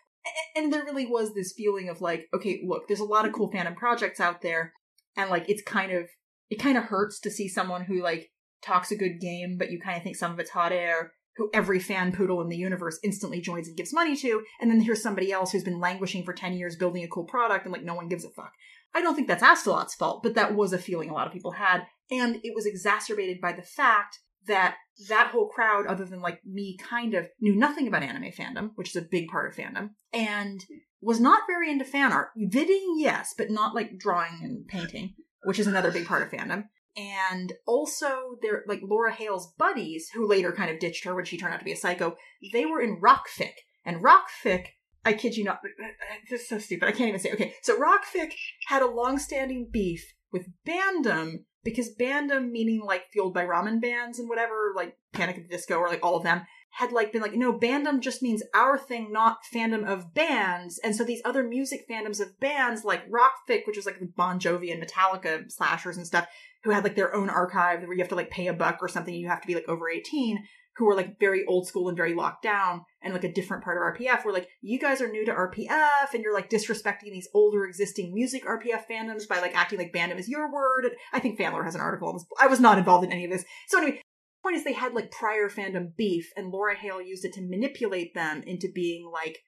[0.55, 3.33] And, and there really was this feeling of like, okay, look, there's a lot of
[3.33, 4.73] cool fandom projects out there,
[5.17, 6.07] and like it's kind of
[6.49, 8.31] it kind of hurts to see someone who like
[8.63, 11.13] talks a good game, but you kind of think some of it's hot air.
[11.37, 14.81] Who every fan poodle in the universe instantly joins and gives money to, and then
[14.81, 17.85] here's somebody else who's been languishing for 10 years building a cool product and like
[17.85, 18.53] no one gives a fuck.
[18.95, 21.53] I don't think that's Astolat's fault, but that was a feeling a lot of people
[21.53, 21.83] had.
[22.11, 24.77] And it was exacerbated by the fact that
[25.09, 28.91] that whole crowd, other than like me, kind of knew nothing about anime fandom, which
[28.91, 30.65] is a big part of fandom, and
[31.01, 32.31] was not very into fan art.
[32.39, 35.15] Vidding, yes, but not like drawing and painting,
[35.45, 36.65] which is another big part of fandom.
[36.97, 41.39] And also, they're like Laura Hale's buddies, who later kind of ditched her when she
[41.39, 42.17] turned out to be a psycho,
[42.53, 43.53] they were in rock rockfic.
[43.85, 44.67] And rock rockfic
[45.05, 45.61] I kid you not.
[45.65, 46.89] Uh, uh, this is so stupid.
[46.89, 47.33] I can't even say.
[47.33, 48.35] Okay, so Rockfic
[48.67, 54.29] had a long-standing beef with Bandom because Bandom, meaning like fueled by ramen bands and
[54.29, 57.35] whatever, like Panic at the Disco or like all of them, had like been like,
[57.35, 60.79] no, Bandom just means our thing, not fandom of bands.
[60.83, 64.39] And so these other music fandoms of bands like Rockfic, which was like the Bon
[64.39, 66.29] Jovi and Metallica slashers and stuff,
[66.63, 68.89] who had like their own archive where you have to like pay a buck or
[68.89, 70.39] something, you have to be like over 18
[70.81, 73.77] who were like very old school and very locked down and like a different part
[73.77, 77.29] of RPF were like, you guys are new to RPF and you're like disrespecting these
[77.35, 80.87] older existing music RPF fandoms by like acting like fandom is your word.
[80.87, 82.25] And I think Fanlore has an article on this.
[82.41, 83.45] I was not involved in any of this.
[83.69, 84.01] So anyway,
[84.43, 88.15] point is they had like prior fandom beef and Laura Hale used it to manipulate
[88.15, 89.41] them into being like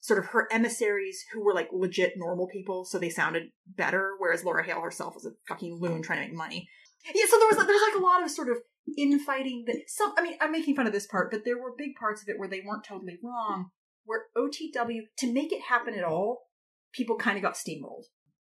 [0.00, 2.84] sort of her emissaries who were like legit normal people.
[2.84, 4.14] So they sounded better.
[4.18, 6.68] Whereas Laura Hale herself was a fucking loon trying to make money.
[7.14, 8.58] Yeah, so there was there's like a lot of sort of
[8.96, 11.94] infighting that some I mean I'm making fun of this part, but there were big
[11.98, 13.70] parts of it where they weren't totally wrong.
[14.04, 16.42] Where OTW to make it happen at all,
[16.92, 18.04] people kind of got steamrolled.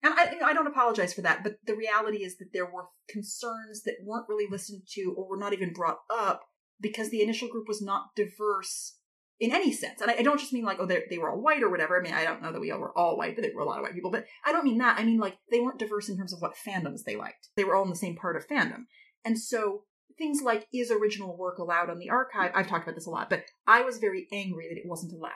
[0.02, 3.82] And I, I don't apologize for that, but the reality is that there were concerns
[3.85, 6.43] that weren't really listened to or were not even brought up
[6.81, 8.97] because the initial group was not diverse
[9.39, 10.01] in any sense.
[10.01, 11.98] And I, I don't just mean like, oh, they were all white or whatever.
[11.98, 13.66] I mean, I don't know that we all were all white, but there were a
[13.66, 14.11] lot of white people.
[14.11, 14.98] But I don't mean that.
[14.98, 17.48] I mean like they weren't diverse in terms of what fandoms they liked.
[17.57, 18.85] They were all in the same part of fandom.
[19.24, 19.85] And so
[20.19, 22.53] things like is original work allowed on the archive?
[22.55, 25.32] I've talked about this a lot, but I was very angry that it wasn't allowed.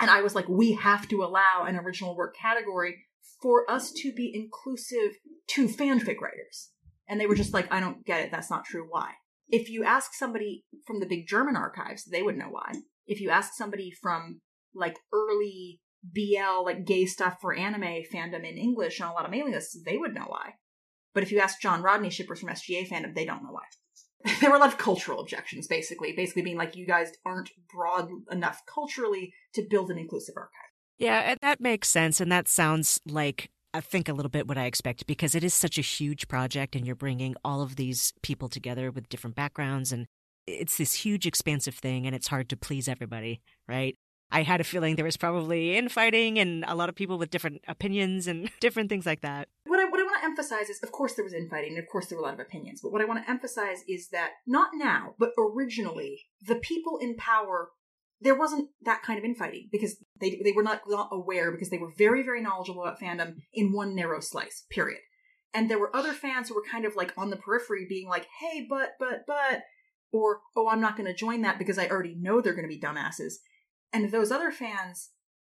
[0.00, 3.06] And I was like, we have to allow an original work category
[3.40, 5.16] for us to be inclusive
[5.48, 6.70] to fanfic writers.
[7.08, 8.30] And they were just like, I don't get it.
[8.30, 8.86] That's not true.
[8.88, 9.12] Why?
[9.48, 12.72] If you ask somebody from the big German archives, they would know why.
[13.06, 14.40] If you ask somebody from
[14.74, 19.30] like early BL, like gay stuff for anime fandom in English on a lot of
[19.30, 20.54] mailing lists, they would know why.
[21.14, 23.62] But if you ask John Rodney shippers from SGA fandom, they don't know why.
[24.40, 28.10] there were a lot of cultural objections, basically, basically being like, you guys aren't broad
[28.30, 30.52] enough culturally to build an inclusive archive.
[30.98, 34.56] Yeah, and that makes sense, and that sounds like I think a little bit what
[34.56, 38.12] I expect because it is such a huge project, and you're bringing all of these
[38.22, 40.06] people together with different backgrounds, and
[40.46, 43.96] it's this huge, expansive thing, and it's hard to please everybody, right?
[44.30, 47.62] I had a feeling there was probably infighting and a lot of people with different
[47.68, 49.48] opinions and different things like that.
[49.76, 51.86] What I, what I want to emphasize is, of course, there was infighting, and of
[51.92, 52.80] course, there were a lot of opinions.
[52.82, 57.14] But what I want to emphasize is that not now, but originally, the people in
[57.16, 57.68] power,
[58.18, 61.76] there wasn't that kind of infighting because they they were not, not aware because they
[61.76, 64.64] were very very knowledgeable about fandom in one narrow slice.
[64.70, 65.00] Period.
[65.52, 68.26] And there were other fans who were kind of like on the periphery being like,
[68.40, 69.62] hey, but, but, but,
[70.10, 72.74] or, oh, I'm not going to join that because I already know they're going to
[72.74, 73.34] be dumbasses.
[73.92, 75.10] And those other fans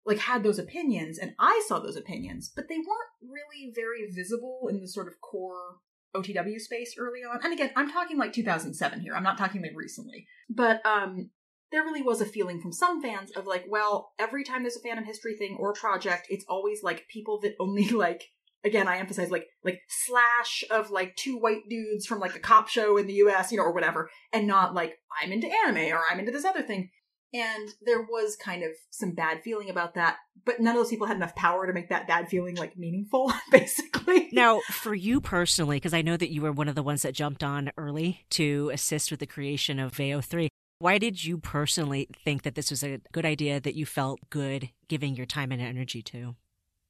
[0.08, 4.68] like had those opinions and I saw those opinions, but they weren't really very visible
[4.70, 5.76] in the sort of core
[6.16, 7.38] OTW space early on.
[7.44, 9.14] And again, I'm talking like 2007 here.
[9.14, 10.26] I'm not talking like recently.
[10.48, 11.30] But um
[11.70, 14.80] there really was a feeling from some fans of like, well, every time there's a
[14.80, 18.24] fandom history thing or project, it's always like people that only like
[18.64, 22.68] again, I emphasize like like slash of like two white dudes from like a cop
[22.68, 26.00] show in the US, you know, or whatever, and not like I'm into anime or
[26.10, 26.90] I'm into this other thing.
[27.34, 31.06] And there was kind of some bad feeling about that, but none of those people
[31.06, 34.30] had enough power to make that bad feeling like meaningful, basically.
[34.32, 37.14] Now, for you personally, because I know that you were one of the ones that
[37.14, 40.48] jumped on early to assist with the creation of AO3,
[40.78, 44.70] why did you personally think that this was a good idea that you felt good
[44.86, 46.36] giving your time and energy to?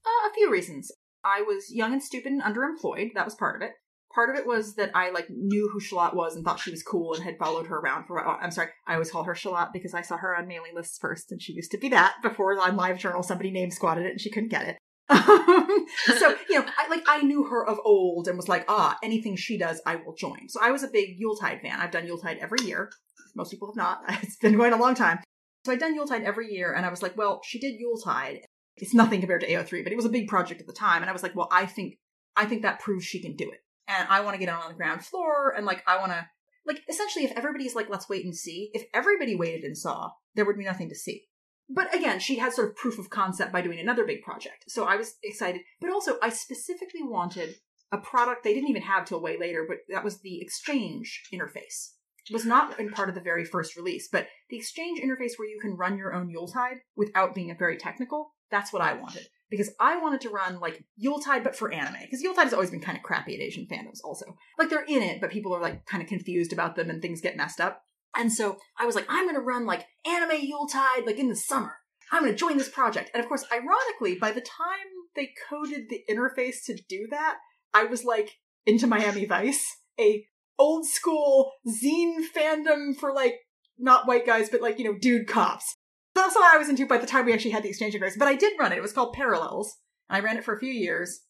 [0.07, 0.93] Uh, a few reasons.
[1.25, 3.15] I was young and stupid and underemployed.
[3.15, 3.73] That was part of it
[4.19, 6.83] part of it was that I like knew who Shalott was and thought she was
[6.83, 8.27] cool and had followed her around for.
[8.27, 11.31] I'm sorry, I always call her Shalott because I saw her on mailing lists first,
[11.31, 14.21] and she used to be that before on Live Journal somebody name squatted it and
[14.21, 14.77] she couldn't get it.
[15.09, 19.37] so you know, I, like I knew her of old and was like, ah, anything
[19.37, 20.49] she does, I will join.
[20.49, 21.79] So I was a big Yuletide fan.
[21.79, 22.91] I've done Yuletide every year.
[23.37, 24.01] Most people have not.
[24.25, 25.21] It's been going a long time.
[25.65, 28.41] So I'd done Yuletide every year, and I was like, well, she did Yuletide.
[28.79, 31.11] It's nothing compared to AO3, but it was a big project at the time, and
[31.11, 31.99] I was like, well, I think
[32.37, 34.75] I think that proves she can do it and I want to get on the
[34.75, 36.27] ground floor and like I want to
[36.67, 40.45] like essentially if everybody's like let's wait and see, if everybody waited and saw, there
[40.45, 41.25] would be nothing to see.
[41.71, 44.65] But again, she had sort of proof of concept by doing another big project.
[44.69, 47.57] So I was excited, but also I specifically wanted
[47.91, 51.93] a product they didn't even have till way later, but that was the exchange interface.
[52.29, 55.49] It was not in part of the very first release, but the exchange interface where
[55.49, 59.71] you can run your own Yuletide without being very technical, that's what I wanted because
[59.81, 62.01] I wanted to run like Yuletide, but for anime.
[62.03, 64.37] Because Yuletide has always been kind of crappy at Asian fandoms, also.
[64.59, 67.21] Like they're in it, but people are like kind of confused about them and things
[67.21, 67.83] get messed up.
[68.17, 71.37] And so I was like, I'm going to run like anime Yuletide, like in the
[71.37, 71.77] summer.
[72.11, 73.11] I'm going to join this project.
[73.13, 77.37] And of course, ironically, by the time they coded the interface to do that,
[77.75, 80.25] I was like into Miami Vice, a
[80.59, 83.37] old school zine fandom for like
[83.79, 85.75] not white guys, but like, you know, dude cops
[86.23, 88.17] that's what I was into by the time we actually had the exchange of grace.
[88.17, 88.79] But I did run it.
[88.79, 89.77] It was called Parallels.
[90.09, 91.21] And I ran it for a few years.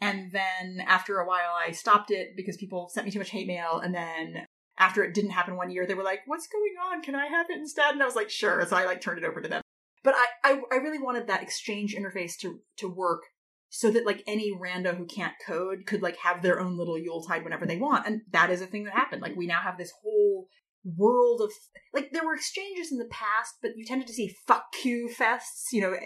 [0.00, 3.48] And then after a while, I stopped it because people sent me too much hate
[3.48, 3.80] mail.
[3.82, 4.46] And then
[4.78, 7.02] after it didn't happen one year, they were like, "What's going on?
[7.02, 9.24] Can I have it instead?" And I was like, "Sure." So I like turned it
[9.24, 9.62] over to them.
[10.04, 13.22] But I, I, I really wanted that exchange interface to to work
[13.70, 17.44] so that like any rando who can't code could like have their own little Yuletide
[17.44, 18.06] whenever they want.
[18.06, 19.20] And that is a thing that happened.
[19.20, 20.46] Like we now have this whole
[20.84, 21.50] world of
[21.92, 25.72] like there were exchanges in the past, but you tended to see fuck Q fests,
[25.72, 25.96] you know,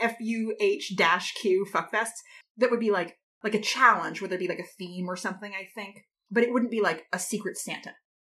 [0.00, 2.20] F U H dash Q fuck fests
[2.56, 5.52] that would be like like a challenge where there'd be like a theme or something,
[5.52, 6.04] I think.
[6.30, 7.92] But it wouldn't be like a secret Santa.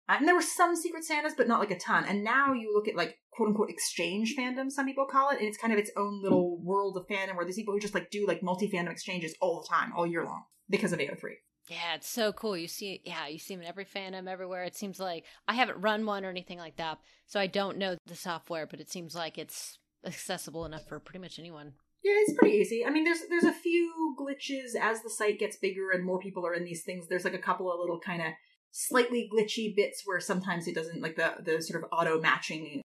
[0.09, 2.05] Uh, and there were some secret Santas, but not like a ton.
[2.05, 5.49] And now you look at like quote unquote exchange fandom, some people call it, and
[5.49, 8.11] it's kind of its own little world of fandom where there's people who just like
[8.11, 11.33] do like multi fandom exchanges all the time, all year long because of AO3.
[11.69, 12.57] Yeah, it's so cool.
[12.57, 14.65] You see, yeah, you see them in every fandom everywhere.
[14.65, 17.97] It seems like I haven't run one or anything like that, so I don't know
[18.07, 21.73] the software, but it seems like it's accessible enough for pretty much anyone.
[22.03, 22.85] Yeah, it's pretty easy.
[22.85, 26.47] I mean, there's there's a few glitches as the site gets bigger and more people
[26.47, 27.07] are in these things.
[27.09, 28.29] There's like a couple of little kind of
[28.71, 32.83] slightly glitchy bits where sometimes it doesn't like the the sort of auto matching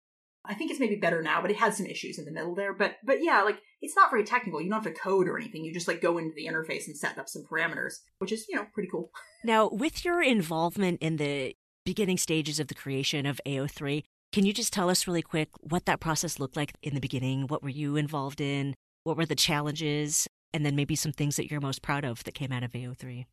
[0.49, 2.73] I think it's maybe better now, but it had some issues in the middle there.
[2.73, 4.59] But but yeah, like it's not very technical.
[4.59, 5.63] You don't have to code or anything.
[5.63, 8.55] You just like go into the interface and set up some parameters, which is, you
[8.55, 9.11] know, pretty cool.
[9.41, 11.55] Now, with your involvement in the
[11.85, 14.03] beginning stages of the creation of AO3,
[14.33, 17.47] can you just tell us really quick what that process looked like in the beginning?
[17.47, 18.75] What were you involved in?
[19.05, 20.27] What were the challenges?
[20.53, 23.27] And then maybe some things that you're most proud of that came out of AO3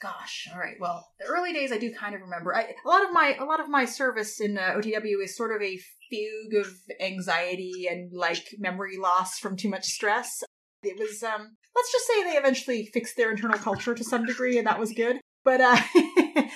[0.00, 3.04] gosh all right well the early days i do kind of remember I, a lot
[3.04, 6.54] of my a lot of my service in uh, otw is sort of a fugue
[6.54, 10.42] of anxiety and like memory loss from too much stress
[10.82, 14.58] it was um let's just say they eventually fixed their internal culture to some degree
[14.58, 15.76] and that was good but uh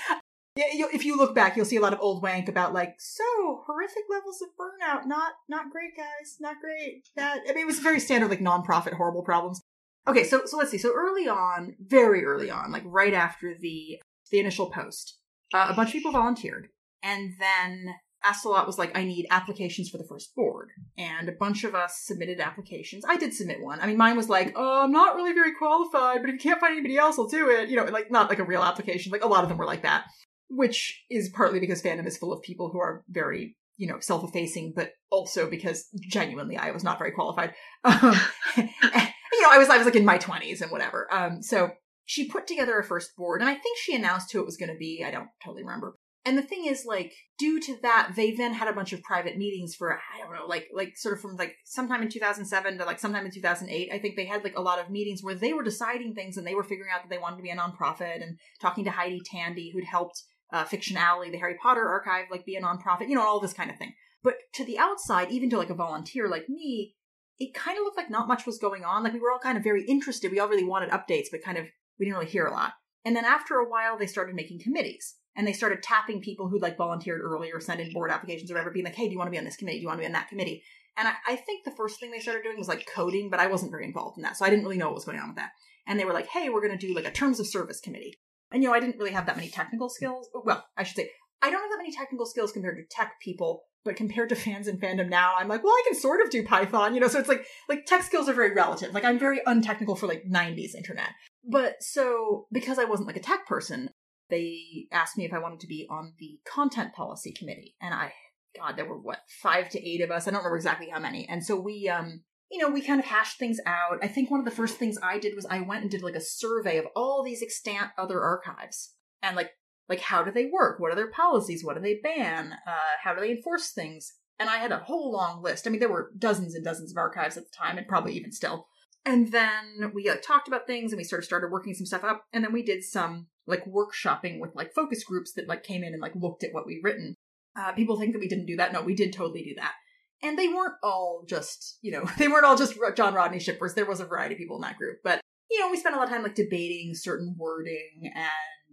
[0.56, 3.24] yeah, if you look back, you'll see a lot of old wank about like so
[3.66, 5.06] horrific levels of burnout.
[5.06, 6.36] Not not great, guys.
[6.40, 7.02] Not great.
[7.16, 9.60] That I mean, it was very standard like nonprofit horrible problems.
[10.07, 10.78] Okay, so so let's see.
[10.78, 14.00] So early on, very early on, like right after the
[14.31, 15.18] the initial post,
[15.52, 16.68] uh, a bunch of people volunteered,
[17.02, 21.65] and then Astolat was like, "I need applications for the first board," and a bunch
[21.65, 23.05] of us submitted applications.
[23.08, 23.81] I did submit one.
[23.81, 26.60] I mean, mine was like, "Oh, I'm not really very qualified, but if you can't
[26.60, 29.10] find anybody else, I'll do it." You know, like not like a real application.
[29.10, 30.05] Like a lot of them were like that,
[30.49, 34.74] which is partly because fandom is full of people who are very you know self-effacing,
[34.76, 37.55] but also because genuinely I was not very qualified.
[37.84, 38.15] Um,
[39.44, 41.12] know, I was I was like in my twenties and whatever.
[41.12, 41.70] Um, so
[42.05, 44.70] she put together a first board, and I think she announced who it was going
[44.70, 45.05] to be.
[45.06, 45.97] I don't totally remember.
[46.26, 49.36] And the thing is, like, due to that, they then had a bunch of private
[49.36, 52.84] meetings for I don't know, like, like sort of from like sometime in 2007 to
[52.84, 53.90] like sometime in 2008.
[53.92, 56.47] I think they had like a lot of meetings where they were deciding things and
[56.47, 59.20] they were figuring out that they wanted to be a nonprofit and talking to Heidi
[59.24, 63.14] Tandy, who'd helped uh, Fiction Alley, the Harry Potter archive, like be a nonprofit, you
[63.14, 63.92] know, all this kind of thing.
[64.23, 66.94] But to the outside, even to like a volunteer like me,
[67.38, 69.02] it kind of looked like not much was going on.
[69.02, 70.30] Like we were all kind of very interested.
[70.30, 71.66] We all really wanted updates, but kind of
[71.98, 72.72] we didn't really hear a lot.
[73.04, 76.62] And then after a while, they started making committees and they started tapping people who'd
[76.62, 79.26] like volunteered earlier, sent in board applications or whatever, being like, hey, do you want
[79.26, 79.78] to be on this committee?
[79.78, 80.62] Do you want to be on that committee?
[80.96, 83.48] And I, I, think the first thing they started doing was like coding, but I
[83.48, 84.36] wasn't very involved in that.
[84.36, 85.50] So I didn't really know what was going on with that.
[85.88, 88.14] And they were like, hey, we're going to do like a terms of service committee.
[88.52, 90.30] And you know, I didn't really have that many technical skills.
[90.34, 91.10] Oh, well, I should say,
[91.42, 94.66] I don't have that many technical skills compared to tech people, but compared to fans
[94.66, 97.18] and fandom now, I'm like, well, I can sort of do Python, you know, so
[97.18, 98.94] it's like, like tech skills are very relative.
[98.94, 101.10] Like I'm very untechnical for like 90s internet.
[101.48, 103.90] But so because I wasn't like a tech person,
[104.30, 107.76] they asked me if I wanted to be on the content policy committee.
[107.80, 108.12] And I,
[108.56, 110.26] God, there were what, five to eight of us.
[110.26, 111.28] I don't remember exactly how many.
[111.28, 113.98] And so we, um, you know, we kind of hashed things out.
[114.02, 116.14] I think one of the first things I did was I went and did like
[116.14, 119.50] a survey of all these extant other archives and like,
[119.88, 120.80] like how do they work?
[120.80, 121.64] What are their policies?
[121.64, 122.52] What do they ban?
[122.66, 124.12] Uh, how do they enforce things?
[124.38, 125.66] And I had a whole long list.
[125.66, 128.32] I mean, there were dozens and dozens of archives at the time, and probably even
[128.32, 128.66] still.
[129.04, 132.04] And then we like talked about things, and we sort of started working some stuff
[132.04, 132.24] up.
[132.32, 135.92] And then we did some like workshopping with like focus groups that like came in
[135.92, 137.14] and like looked at what we'd written.
[137.56, 138.72] Uh, people think that we didn't do that.
[138.72, 139.74] No, we did totally do that.
[140.22, 143.74] And they weren't all just, you know, they weren't all just John Rodney shippers.
[143.74, 144.98] There was a variety of people in that group.
[145.04, 148.28] But, you know, we spent a lot of time like debating certain wording and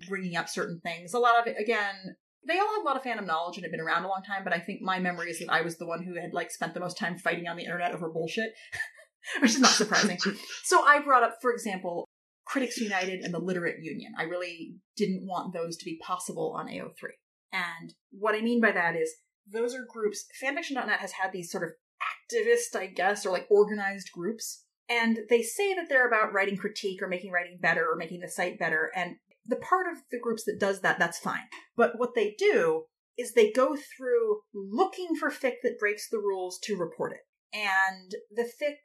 [0.08, 1.14] bringing up certain things.
[1.14, 2.16] A lot of it, again,
[2.48, 4.44] they all had a lot of fandom knowledge and had been around a long time,
[4.44, 6.74] but I think my memory is that I was the one who had like spent
[6.74, 8.52] the most time fighting on the internet over bullshit,
[9.42, 10.18] which is not surprising.
[10.64, 12.08] so I brought up, for example,
[12.46, 14.14] Critics United and the Literate Union.
[14.18, 17.12] I really didn't want those to be possible on AO3.
[17.54, 19.14] And what I mean by that is
[19.50, 21.72] those are groups, fanfiction.net has had these sort of
[22.02, 24.64] activist, I guess, or like organized groups.
[24.90, 28.28] And they say that they're about writing critique or making writing better or making the
[28.28, 28.92] site better.
[28.96, 31.48] And the part of the groups that does that, that's fine.
[31.76, 32.86] But what they do
[33.18, 37.20] is they go through looking for fic that breaks the rules to report it.
[37.54, 38.78] And the fic,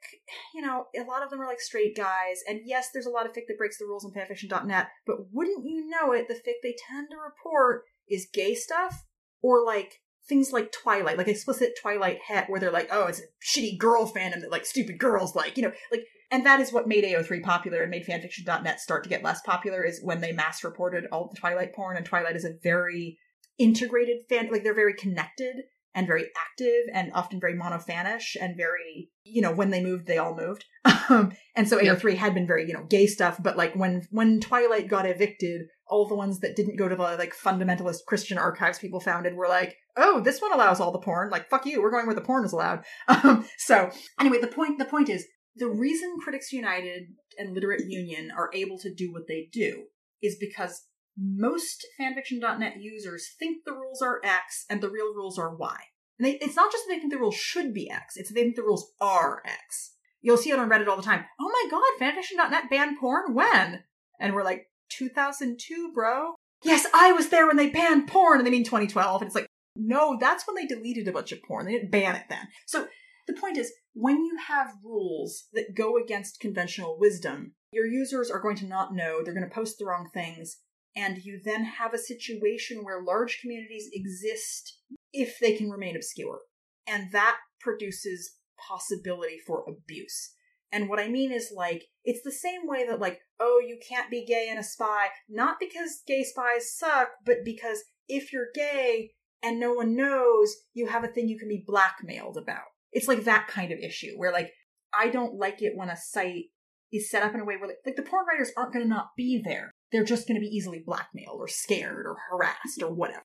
[0.53, 2.41] you know, a lot of them are like straight guys.
[2.47, 5.65] And yes, there's a lot of fic that breaks the rules on fanfiction.net, but wouldn't
[5.65, 9.05] you know it, the fic they tend to report is gay stuff
[9.41, 13.23] or like things like Twilight, like explicit Twilight het, where they're like, oh, it's a
[13.45, 16.87] shitty girl fandom that like stupid girls like, you know, like, and that is what
[16.87, 20.63] made AO3 popular and made fanfiction.net start to get less popular is when they mass
[20.63, 23.17] reported all the Twilight porn, and Twilight is a very
[23.57, 25.55] integrated fan, like they're very connected
[25.97, 30.19] and very active and often very monofanish and very, you know, when they moved, they
[30.19, 30.63] all moved.
[31.09, 34.41] Um, and so AO3 had been very, you know, gay stuff, but like when, when
[34.41, 38.77] Twilight got evicted, all the ones that didn't go to the like fundamentalist Christian archives
[38.77, 41.29] people founded were like, oh, this one allows all the porn.
[41.29, 42.83] Like, fuck you, we're going where the porn is allowed.
[43.07, 47.03] Um, so anyway, the point, the point is the reason Critics United
[47.37, 49.85] and Literate Union are able to do what they do
[50.21, 50.83] is because
[51.17, 55.77] most fanfiction.net users think the rules are X and the real rules are Y.
[56.19, 58.35] And they, it's not just that they think the rules should be X, it's that
[58.35, 59.93] they think the rules are X.
[60.21, 61.25] You'll see it on Reddit all the time.
[61.39, 63.33] Oh my god, fanfiction.net banned porn?
[63.33, 63.83] When?
[64.19, 66.33] And we're like, 2002, bro?
[66.63, 69.21] Yes, I was there when they banned porn, and they mean 2012.
[69.21, 71.65] And it's like, no, that's when they deleted a bunch of porn.
[71.65, 72.47] They didn't ban it then.
[72.65, 72.87] So
[73.27, 78.41] the point is, when you have rules that go against conventional wisdom, your users are
[78.41, 80.57] going to not know, they're going to post the wrong things,
[80.97, 84.79] and you then have a situation where large communities exist
[85.13, 86.39] if they can remain obscure.
[86.87, 90.33] And that produces possibility for abuse.
[90.71, 94.09] And what I mean is like, it's the same way that like, oh, you can't
[94.09, 99.11] be gay and a spy, not because gay spies suck, but because if you're gay
[99.43, 102.65] and no one knows, you have a thing you can be blackmailed about.
[102.91, 104.51] It's like that kind of issue where like,
[104.97, 106.45] I don't like it when a site
[106.91, 108.89] is set up in a way where like, like the porn writers aren't going to
[108.89, 112.93] not be there they're just going to be easily blackmailed or scared or harassed or
[112.93, 113.23] whatever.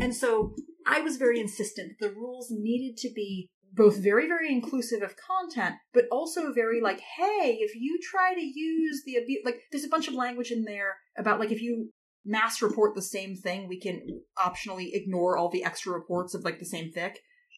[0.00, 0.54] And so
[0.86, 5.16] I was very insistent that the rules needed to be both very, very inclusive of
[5.16, 9.84] content, but also very like, hey, if you try to use the abuse, like, there's
[9.84, 11.90] a bunch of language in there about like, if you
[12.24, 14.00] mass report the same thing, we can
[14.38, 17.14] optionally ignore all the extra reports of like the same fic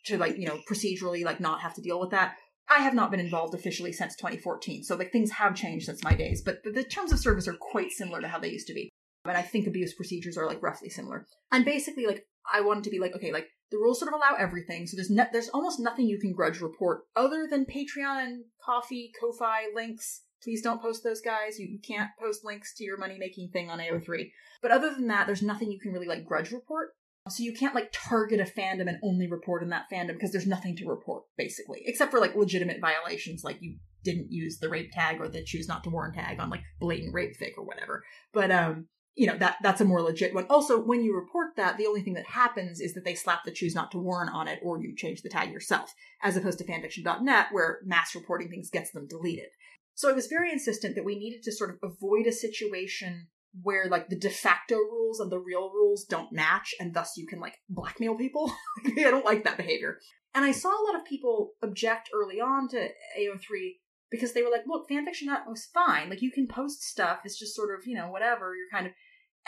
[0.07, 2.36] to like, you know, procedurally like not have to deal with that.
[2.69, 6.15] I have not been involved officially since 2014, so like things have changed since my
[6.15, 8.75] days, but the, the, terms of service are quite similar to how they used to
[8.75, 8.91] be.
[9.25, 11.27] And I think abuse procedures are like roughly similar.
[11.53, 14.36] And basically, like I wanted to be like, okay, like the rules sort of allow
[14.39, 18.45] everything, so there's ne- there's almost nothing you can grudge report other than Patreon and
[18.65, 21.59] Ko-fi, Ko-fi links Please don't post those guys.
[21.59, 24.31] You, you can't post links to your money making thing on AO3.
[24.62, 26.91] But other than that, there's nothing you can really like grudge report.
[27.29, 30.47] So you can't like target a fandom and only report in that fandom because there's
[30.47, 34.93] nothing to report basically, except for like legitimate violations like you didn't use the rape
[34.93, 38.05] tag or the choose not to warn tag on like blatant rape fic or whatever.
[38.33, 40.47] But um you know that that's a more legit one.
[40.51, 43.51] Also, when you report that, the only thing that happens is that they slap the
[43.51, 46.65] choose not to warn on it, or you change the tag yourself, as opposed to
[46.65, 49.49] fanfiction.net, where mass reporting things gets them deleted.
[49.95, 53.29] So I was very insistent that we needed to sort of avoid a situation
[53.62, 57.26] where like the de facto rules and the real rules don't match, and thus you
[57.26, 58.52] can like blackmail people.
[58.86, 59.99] I don't like that behavior.
[60.35, 63.76] And I saw a lot of people object early on to AO3
[64.10, 66.10] because they were like, look, fanfiction.net was fine.
[66.10, 67.20] Like you can post stuff.
[67.25, 68.55] It's just sort of, you know, whatever.
[68.55, 68.93] You're kind of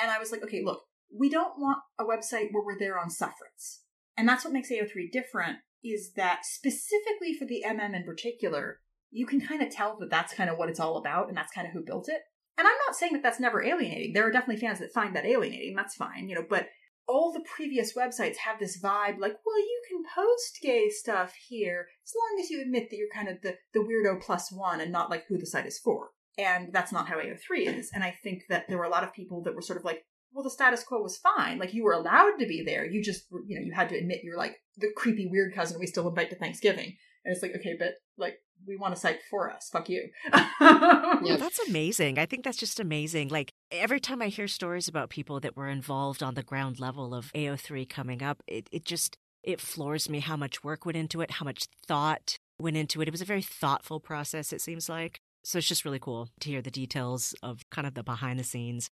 [0.00, 0.82] and I was like, okay, look,
[1.16, 3.82] we don't want a website where we're there on sufferance.
[4.16, 8.80] And that's what makes AO3 different is that specifically for the MM in particular,
[9.10, 11.52] you can kind of tell that that's kind of what it's all about and that's
[11.52, 12.22] kind of who built it.
[12.58, 14.12] And I'm not saying that that's never alienating.
[14.12, 15.76] There are definitely fans that find that alienating.
[15.76, 16.66] That's fine, you know, but
[17.06, 21.86] all the previous websites have this vibe like, well, you can post gay stuff here
[22.04, 24.92] as long as you admit that you're kind of the, the weirdo plus one and
[24.92, 26.10] not like who the site is for.
[26.36, 27.90] And that's not how AO3 is.
[27.94, 30.04] And I think that there were a lot of people that were sort of like,
[30.32, 31.58] well, the status quo was fine.
[31.58, 32.84] Like you were allowed to be there.
[32.84, 35.86] You just, you know, you had to admit you're like the creepy weird cousin we
[35.86, 36.96] still invite to Thanksgiving.
[37.28, 39.68] And it's like, okay, but like we want a site for us.
[39.70, 40.08] Fuck you.
[40.32, 42.18] yeah, that's amazing.
[42.18, 43.28] I think that's just amazing.
[43.28, 47.14] Like every time I hear stories about people that were involved on the ground level
[47.14, 51.20] of AO3 coming up, it, it just it floors me how much work went into
[51.20, 53.08] it, how much thought went into it.
[53.08, 55.20] It was a very thoughtful process, it seems like.
[55.44, 58.44] So it's just really cool to hear the details of kind of the behind the
[58.44, 58.88] scenes.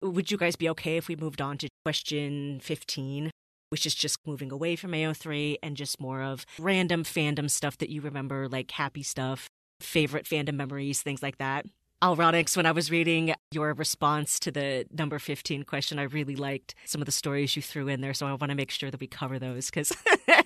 [0.00, 3.30] Would you guys be okay if we moved on to question 15,
[3.70, 7.90] which is just moving away from AO3 and just more of random fandom stuff that
[7.90, 9.48] you remember, like happy stuff,
[9.80, 11.66] favorite fandom memories, things like that?
[12.00, 16.76] Allronix, when I was reading your response to the number 15 question, I really liked
[16.84, 18.14] some of the stories you threw in there.
[18.14, 19.92] So I want to make sure that we cover those because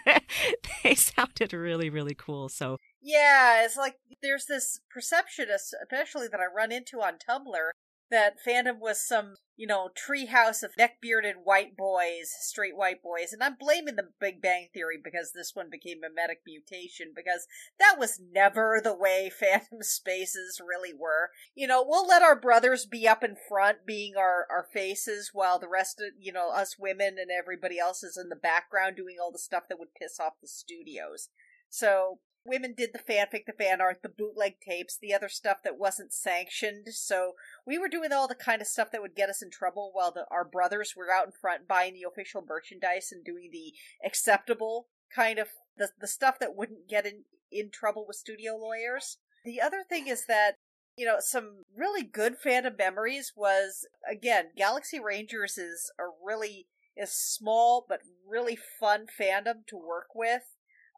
[0.85, 2.49] they sounded really, really cool.
[2.49, 7.71] So yeah, it's like there's this perception, especially that I run into on Tumblr,
[8.13, 13.33] that fandom was some, you know, treehouse of neck bearded white boys, straight white boys.
[13.33, 17.47] And I'm blaming the Big Bang Theory because this one became memetic mutation, because
[17.81, 21.31] that was never the way fandom spaces really were.
[21.55, 25.59] You know, we'll let our brothers be up in front, being our, our faces, while
[25.59, 29.17] the rest of, you know, us women and everybody else is in the background doing
[29.21, 31.31] all the stuff that would piss off the studios.
[31.71, 35.79] So women did the fanfic, the fan art, the bootleg tapes, the other stuff that
[35.79, 36.89] wasn't sanctioned.
[36.93, 37.33] So
[37.67, 40.13] we were doing all the kind of stuff that would get us in trouble while
[40.13, 44.89] the, our brothers were out in front buying the official merchandise and doing the acceptable
[45.15, 49.19] kind of the, the stuff that wouldn't get in, in trouble with studio lawyers.
[49.45, 50.57] The other thing is that
[50.97, 57.11] you know, some really good fandom memories was again, Galaxy Rangers is a really is
[57.11, 60.43] small but really fun fandom to work with.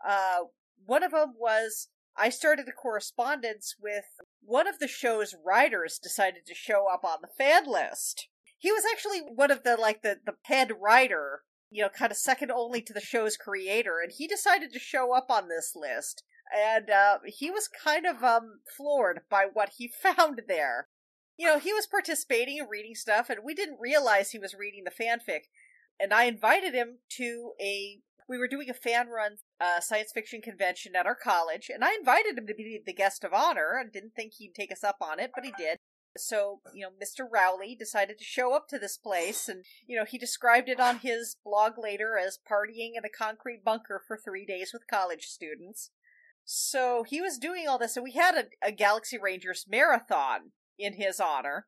[0.07, 0.45] Uh,
[0.85, 4.05] one of them was I started a correspondence with
[4.41, 8.29] one of the show's writers decided to show up on the fan list.
[8.59, 12.19] He was actually one of the like the the head writer, you know, kind of
[12.19, 16.23] second only to the show's creator, and he decided to show up on this list.
[16.55, 20.89] And uh, he was kind of um floored by what he found there.
[21.37, 24.85] You know, he was participating and reading stuff, and we didn't realize he was reading
[24.85, 25.47] the fanfic.
[25.99, 30.41] And I invited him to a we were doing a fan run uh, science fiction
[30.41, 33.93] convention at our college, and I invited him to be the guest of honor and
[33.93, 35.79] didn't think he'd take us up on it, but he did.
[36.17, 37.27] So, you know, Mr.
[37.31, 40.99] Rowley decided to show up to this place, and, you know, he described it on
[40.99, 45.91] his blog later as partying in a concrete bunker for three days with college students.
[46.45, 50.95] So he was doing all this, and we had a, a Galaxy Rangers marathon in
[50.95, 51.67] his honor.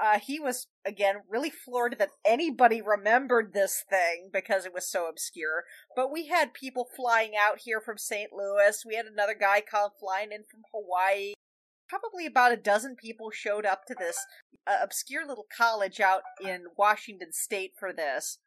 [0.00, 5.08] Uh, he was again really floored that anybody remembered this thing because it was so
[5.08, 5.64] obscure.
[5.94, 8.30] But we had people flying out here from St.
[8.32, 8.82] Louis.
[8.86, 11.34] We had another guy come flying in from Hawaii.
[11.88, 14.16] Probably about a dozen people showed up to this
[14.66, 18.38] uh, obscure little college out in Washington State for this.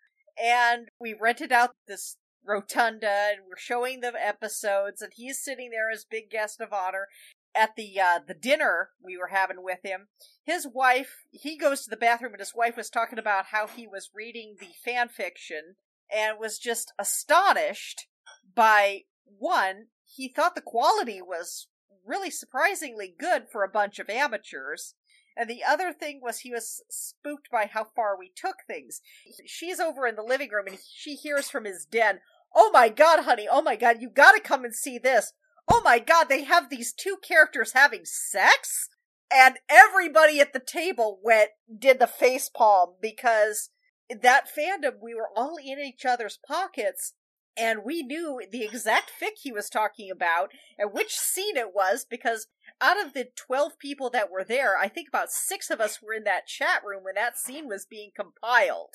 [0.41, 5.90] And we rented out this rotunda and we're showing the episodes and he's sitting there
[5.91, 7.07] as big guest of honor
[7.56, 10.08] at the uh, the dinner we were having with him,
[10.43, 13.88] his wife he goes to the bathroom and his wife was talking about how he
[13.88, 15.75] was reading the fan fiction
[16.14, 18.08] and was just astonished
[18.56, 21.67] by one he thought the quality was
[22.06, 24.93] really surprisingly good for a bunch of amateurs
[25.35, 29.01] and the other thing was he was spooked by how far we took things.
[29.45, 32.19] She's over in the living room and she hears from his den
[32.56, 35.34] oh my god honey oh my god you gotta come and see this
[35.69, 38.90] oh my god, they have these two characters having sex?
[39.34, 43.69] and everybody at the table went did the face palm because
[44.10, 47.14] that fandom we were all in each other's pockets
[47.58, 52.06] and we knew the exact fic he was talking about and which scene it was
[52.10, 52.48] because
[52.82, 56.14] out of the 12 people that were there i think about six of us were
[56.14, 58.94] in that chat room when that scene was being compiled.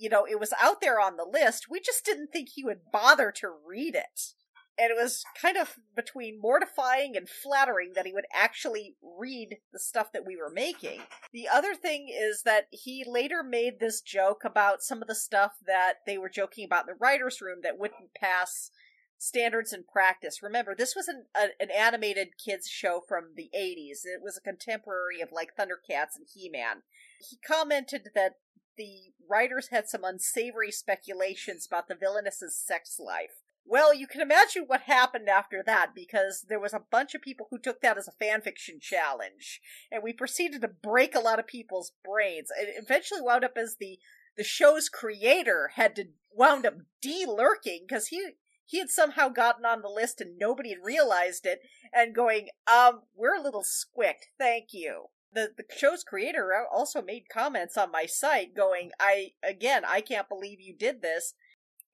[0.00, 1.66] You know it was out there on the list.
[1.68, 4.34] We just didn't think he would bother to read it
[4.78, 9.78] and it was kind of between mortifying and flattering that he would actually read the
[9.78, 11.00] stuff that we were making.
[11.32, 15.52] The other thing is that he later made this joke about some of the stuff
[15.66, 18.70] that they were joking about in the writer's room that wouldn't pass
[19.18, 20.42] standards and practice.
[20.42, 24.04] Remember, this was an, a, an animated kids show from the 80s.
[24.04, 26.82] It was a contemporary of like Thundercats and He-Man.
[27.28, 28.34] He commented that
[28.76, 34.64] the writers had some unsavory speculations about the villainess's sex life well, you can imagine
[34.66, 38.08] what happened after that because there was a bunch of people who took that as
[38.08, 42.48] a fanfiction challenge, and we proceeded to break a lot of people's brains.
[42.58, 43.98] It eventually wound up as the
[44.36, 48.24] the show's creator had to wound up de-lurking because he
[48.64, 51.60] he had somehow gotten on the list and nobody had realized it,
[51.92, 55.06] and going, um, we're a little squicked, thank you.
[55.32, 60.28] The the show's creator also made comments on my site going, I again, I can't
[60.28, 61.34] believe you did this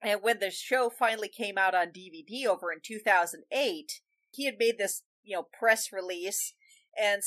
[0.01, 4.01] and when the show finally came out on DVD over in 2008,
[4.31, 6.53] he had made this, you know, press release
[6.99, 7.21] and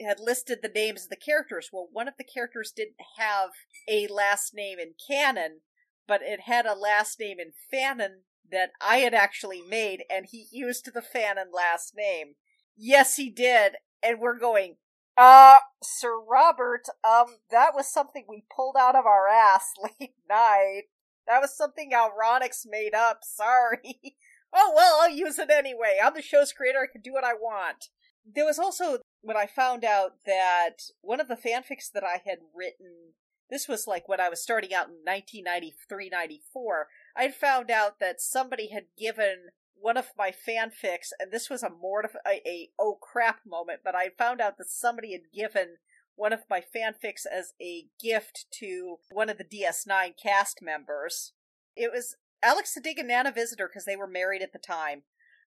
[0.00, 1.70] had listed the names of the characters.
[1.72, 3.50] Well, one of the characters didn't have
[3.88, 5.60] a last name in canon,
[6.06, 10.46] but it had a last name in fanon that I had actually made, and he
[10.50, 12.34] used the fanon last name.
[12.76, 13.74] Yes, he did.
[14.02, 14.76] And we're going,
[15.16, 20.84] uh, Sir Robert, um, that was something we pulled out of our ass late night.
[21.30, 23.20] That was something Allronix made up.
[23.22, 24.16] Sorry.
[24.52, 25.98] oh well, I'll use it anyway.
[26.02, 26.80] I'm the show's creator.
[26.80, 27.86] I can do what I want.
[28.26, 32.38] There was also when I found out that one of the fanfics that I had
[32.54, 33.14] written,
[33.48, 38.20] this was like when I was starting out in 1993 94, I'd found out that
[38.20, 42.98] somebody had given one of my fanfics, and this was a mortif- a, a oh
[43.00, 45.76] crap moment, but I found out that somebody had given
[46.20, 51.32] one of my fanfics as a gift to one of the DS9 cast members.
[51.74, 55.04] It was Alex Siddig and Nana Visitor because they were married at the time.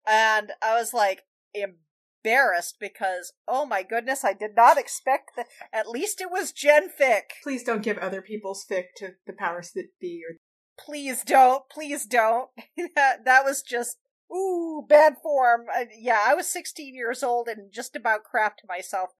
[0.06, 5.46] And I was like embarrassed because, oh my goodness, I did not expect that.
[5.72, 7.22] At least it was Genfic.
[7.42, 10.22] Please don't give other people's fic to the powers that be.
[10.28, 10.36] Or...
[10.78, 11.64] Please don't.
[11.68, 12.48] Please don't.
[12.94, 13.96] that, that was just
[14.32, 15.62] ooh, bad form.
[15.76, 19.10] Uh, yeah, I was 16 years old and just about crapped myself.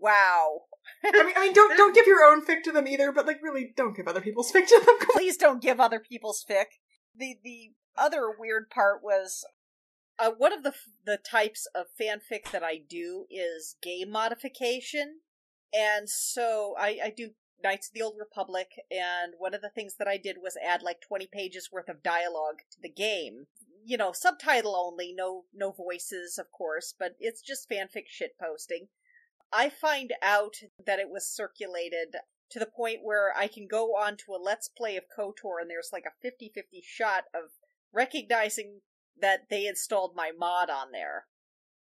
[0.00, 0.62] Wow.
[1.04, 3.42] I mean, I mean, don't don't give your own fic to them either, but like,
[3.42, 5.08] really, don't give other people's fic to them.
[5.12, 6.66] Please don't give other people's fic.
[7.14, 9.44] The the other weird part was
[10.18, 10.74] uh, one of the
[11.04, 15.20] the types of fanfic that I do is game modification,
[15.72, 17.30] and so I, I do
[17.62, 20.82] Knights of the Old Republic, and one of the things that I did was add
[20.82, 23.46] like twenty pages worth of dialogue to the game.
[23.84, 28.88] You know, subtitle only, no no voices, of course, but it's just fanfic shit posting.
[29.56, 32.16] I find out that it was circulated
[32.50, 35.70] to the point where I can go on to a Let's Play of KOTOR and
[35.70, 37.50] there's like a 50 50 shot of
[37.92, 38.80] recognizing
[39.20, 41.24] that they installed my mod on there.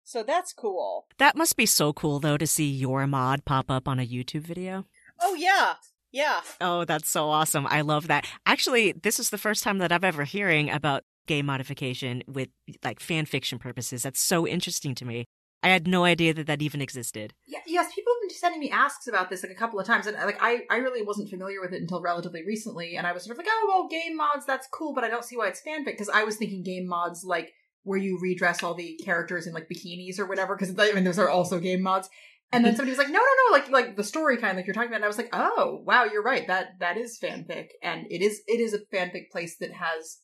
[0.03, 1.05] So that's cool.
[1.19, 4.41] That must be so cool, though, to see your mod pop up on a YouTube
[4.41, 4.85] video.
[5.21, 5.75] Oh, yeah.
[6.11, 6.41] Yeah.
[6.59, 7.67] Oh, that's so awesome.
[7.67, 8.25] I love that.
[8.47, 12.49] Actually, this is the first time that I've ever hearing about game modification with
[12.83, 14.01] like fan fiction purposes.
[14.01, 15.25] That's so interesting to me.
[15.61, 17.33] I had no idea that that even existed.
[17.45, 20.07] Yeah, yes, people have been sending me asks about this like a couple of times,
[20.07, 23.25] and like I, I really wasn't familiar with it until relatively recently, and I was
[23.25, 25.61] sort of like, oh well, game mods, that's cool, but I don't see why it's
[25.61, 27.51] fanfic because I was thinking game mods like
[27.83, 31.19] where you redress all the characters in like bikinis or whatever, because I mean those
[31.19, 32.09] are also game mods.
[32.51, 34.73] And then somebody was like, no, no, no, like like the story kind like you're
[34.73, 34.97] talking about.
[34.97, 36.47] And I was like, oh wow, you're right.
[36.47, 40.19] That that is fanfic, and it is it is a fanfic place that has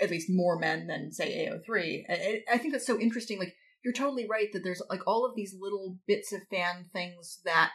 [0.00, 2.02] at least more men than say AO3.
[2.08, 2.20] And
[2.52, 3.38] I think that's so interesting.
[3.38, 3.54] Like
[3.84, 7.70] you're totally right that there's like all of these little bits of fan things that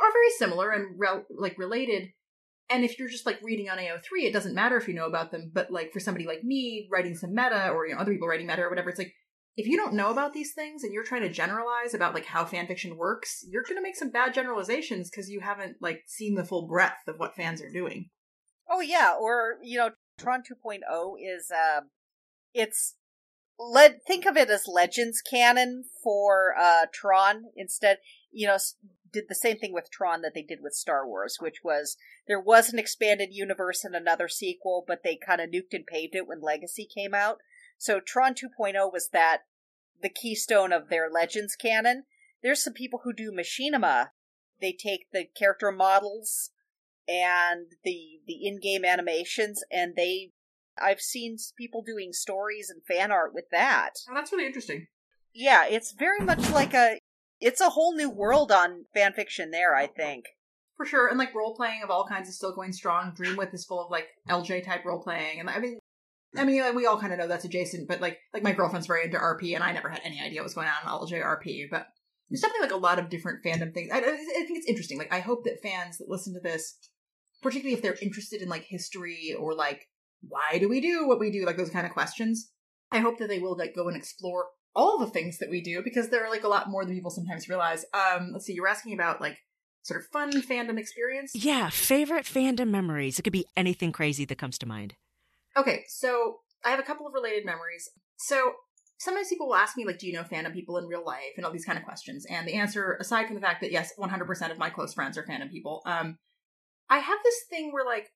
[0.00, 2.08] are very similar and re- like related.
[2.70, 5.30] And if you're just like reading on AO3, it doesn't matter if you know about
[5.30, 5.50] them.
[5.52, 8.46] But like for somebody like me writing some meta or you know other people writing
[8.46, 9.12] meta or whatever, it's like
[9.56, 12.44] if you don't know about these things and you're trying to generalize about like how
[12.44, 16.34] fan fiction works, you're going to make some bad generalizations because you haven't like seen
[16.34, 18.08] the full breadth of what fans are doing.
[18.68, 20.80] Oh yeah, or you know, Tron 2.0
[21.20, 21.82] is uh,
[22.54, 22.94] it's
[23.58, 27.98] let think of it as legends canon for uh Tron instead
[28.32, 28.56] you know
[29.12, 32.40] did the same thing with Tron that they did with Star Wars which was there
[32.40, 36.26] was an expanded universe and another sequel but they kind of nuked and paved it
[36.26, 37.38] when Legacy came out
[37.78, 39.42] so Tron 2.0 was that
[40.02, 42.04] the keystone of their legends canon
[42.44, 44.10] there's some people who do machinima.
[44.60, 46.50] They take the character models
[47.08, 50.30] and the the in-game animations and they
[50.80, 53.90] I've seen people doing stories and fan art with that.
[54.08, 54.86] Oh, that's really interesting.
[55.32, 56.98] Yeah, it's very much like a
[57.40, 60.26] it's a whole new world on fan fiction there, I think.
[60.76, 61.08] For sure.
[61.08, 63.12] And like role playing of all kinds is still going strong.
[63.12, 65.78] Dreamwidth is full of like LJ type role playing and I mean
[66.36, 69.04] I mean, we all kind of know that's adjacent, but like, like my girlfriend's very
[69.04, 71.66] into RP, and I never had any idea what was going on in LJ RP.
[71.70, 71.86] But
[72.28, 73.90] there's definitely like a lot of different fandom things.
[73.92, 74.98] I, I think it's interesting.
[74.98, 76.76] Like, I hope that fans that listen to this,
[77.42, 79.86] particularly if they're interested in like history or like
[80.28, 82.50] why do we do what we do, like those kind of questions,
[82.90, 85.82] I hope that they will like go and explore all the things that we do
[85.82, 87.84] because there are like a lot more than people sometimes realize.
[87.94, 89.38] Um, let's see, you're asking about like
[89.82, 91.32] sort of fun fandom experience.
[91.34, 93.18] Yeah, favorite fandom memories.
[93.18, 94.94] It could be anything crazy that comes to mind.
[95.56, 97.88] Okay, so I have a couple of related memories.
[98.16, 98.54] So
[98.98, 101.44] sometimes people will ask me, like, do you know fandom people in real life and
[101.44, 102.26] all these kind of questions.
[102.28, 105.24] And the answer, aside from the fact that yes, 100% of my close friends are
[105.24, 106.18] fandom people, um,
[106.88, 108.10] I have this thing where like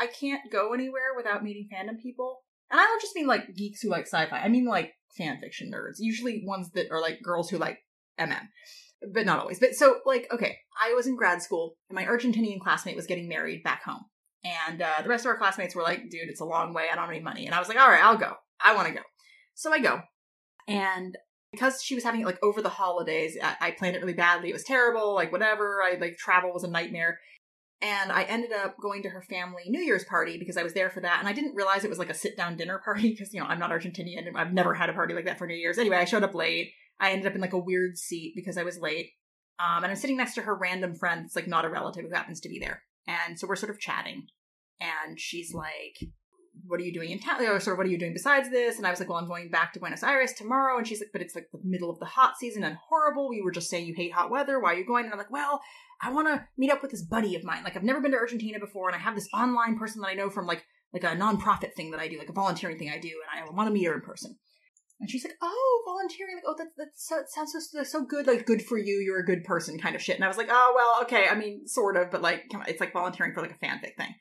[0.00, 2.38] I can't go anywhere without meeting fandom people.
[2.70, 4.38] And I don't just mean like geeks who like sci-fi.
[4.38, 5.96] I mean like fan fiction nerds.
[5.98, 7.78] Usually ones that are like girls who like
[8.18, 8.48] MM.
[9.12, 9.58] But not always.
[9.58, 13.28] But so like, okay, I was in grad school and my Argentinian classmate was getting
[13.28, 14.04] married back home.
[14.42, 16.86] And uh, the rest of our classmates were like, dude, it's a long way.
[16.90, 17.44] I don't have any money.
[17.46, 18.34] And I was like, all right, I'll go.
[18.62, 19.02] I want to go.
[19.54, 20.00] So I go.
[20.66, 21.16] And
[21.52, 24.50] because she was having it like over the holidays, I, I planned it really badly.
[24.50, 25.82] It was terrible, like whatever.
[25.82, 27.18] I like travel was a nightmare.
[27.82, 30.90] And I ended up going to her family New Year's party because I was there
[30.90, 31.18] for that.
[31.18, 33.46] And I didn't realize it was like a sit down dinner party because, you know,
[33.46, 35.78] I'm not Argentinian and I've never had a party like that for New Year's.
[35.78, 36.72] Anyway, I showed up late.
[37.00, 39.12] I ended up in like a weird seat because I was late.
[39.58, 42.14] Um, and I'm sitting next to her random friend It's like not a relative who
[42.14, 42.82] happens to be there.
[43.06, 44.26] And so we're sort of chatting.
[44.80, 45.96] And she's like,
[46.66, 47.42] what are you doing in town?
[47.42, 48.76] Or sort of, what are you doing besides this?
[48.76, 50.78] And I was like, well, I'm going back to Buenos Aires tomorrow.
[50.78, 53.28] And she's like, but it's like the middle of the hot season and horrible.
[53.28, 54.60] We were just saying you hate hot weather.
[54.60, 55.04] Why are you going?
[55.04, 55.60] And I'm like, well,
[56.02, 57.64] I want to meet up with this buddy of mine.
[57.64, 60.14] Like, I've never been to Argentina before, and I have this online person that I
[60.14, 62.98] know from like like a nonprofit thing that I do, like a volunteering thing I
[62.98, 64.36] do, and I want to meet her in person.
[64.98, 66.36] And she's like, "Oh, volunteering!
[66.36, 68.26] Like, oh, that that so, sounds so so good.
[68.26, 68.96] Like, good for you.
[68.96, 71.28] You're a good person, kind of shit." And I was like, "Oh, well, okay.
[71.28, 74.14] I mean, sort of, but like, it's like volunteering for like a fanfic thing."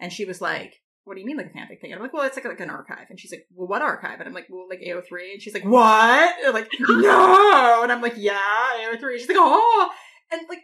[0.00, 1.92] And she was like, what do you mean like a fanfic thing?
[1.92, 3.06] And I'm like, well, it's like, like an archive.
[3.10, 4.20] And she's like, well, what archive?
[4.20, 5.32] And I'm like, well, like AO3.
[5.32, 6.34] And she's like, what?
[6.38, 7.82] And I'm like, no.
[7.82, 8.40] And I'm like, yeah,
[8.78, 9.18] AO3.
[9.18, 9.90] She's like, oh.
[10.32, 10.62] And like,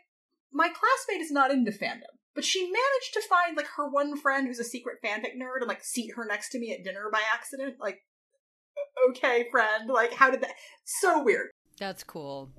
[0.53, 4.47] my classmate is not into fandom, but she managed to find like her one friend
[4.47, 7.21] who's a secret fanfic nerd and like seat her next to me at dinner by
[7.33, 7.77] accident.
[7.81, 7.99] Like,
[9.11, 9.89] okay, friend.
[9.89, 10.55] Like, how did that?
[10.85, 11.51] So weird.
[11.79, 12.51] That's cool.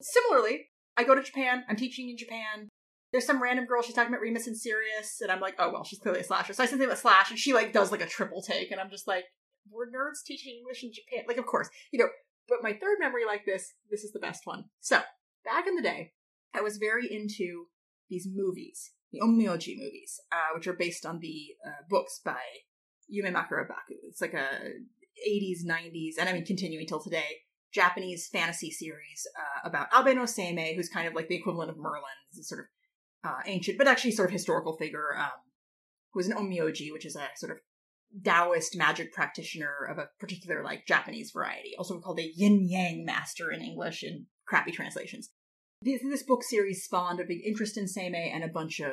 [0.00, 0.66] Similarly,
[0.96, 1.64] I go to Japan.
[1.68, 2.68] I'm teaching in Japan
[3.12, 5.84] there's some random girl she's talking about Remus and Sirius, and I'm like, oh well,
[5.84, 6.52] she's clearly a slasher.
[6.52, 8.80] So I said something about slash, and she like does like a triple take, and
[8.80, 9.24] I'm just like,
[9.70, 11.24] we're nerds teaching English in Japan.
[11.26, 12.08] Like, of course, you know.
[12.48, 14.66] But my third memory like this, this is the best one.
[14.80, 15.00] So
[15.44, 16.12] back in the day,
[16.54, 17.66] I was very into
[18.08, 22.40] these movies, the Onmyoji movies, uh, which are based on the uh, books by
[23.12, 23.94] Yumemakura Baku.
[24.08, 24.48] It's like a
[25.28, 27.42] 80s, 90s, and I mean continuing till today.
[27.72, 31.76] Japanese fantasy series uh, about Abe no Seimei, who's kind of like the equivalent of
[31.76, 35.30] Merlin, sort of uh, ancient, but actually sort of historical figure, um,
[36.12, 37.58] who is an onmyoji, which is a sort of
[38.24, 43.50] Taoist magic practitioner of a particular like Japanese variety, also called a yin yang master
[43.50, 45.30] in English in crappy translations.
[45.86, 48.90] This, this book series spawned a big interest in Seimei and a bunch of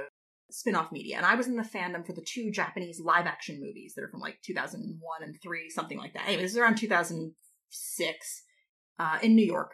[0.51, 1.17] spin-off media.
[1.17, 4.09] And I was in the fandom for the two Japanese live action movies that are
[4.09, 6.27] from like 2001 and 3, something like that.
[6.27, 8.43] Anyway, this is around 2006
[8.99, 9.71] uh, in New York.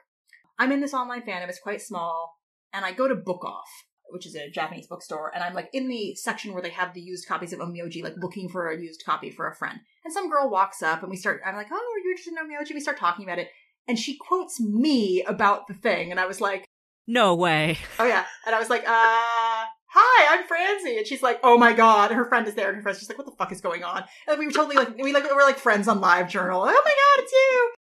[0.57, 2.37] I'm in this online fandom, it's quite small,
[2.71, 3.67] and I go to Book Off,
[4.11, 7.01] which is a Japanese bookstore, and I'm like in the section where they have the
[7.01, 9.81] used copies of Onmyoji, like looking for a used copy for a friend.
[10.05, 11.41] And some girl walks up, and we start.
[11.45, 13.49] I'm like, "Oh, are you interested in Onmyoji?" We start talking about it,
[13.89, 16.65] and she quotes me about the thing, and I was like,
[17.09, 21.39] "No way!" Oh yeah, and I was like, "Uh." Hi, I'm Franzi, and she's like,
[21.41, 23.51] "Oh my god!" Her friend is there, and her friend's just like, "What the fuck
[23.51, 26.61] is going on?" And we were totally like, we like, we're like friends on LiveJournal.
[26.61, 27.73] Oh my god, it's you!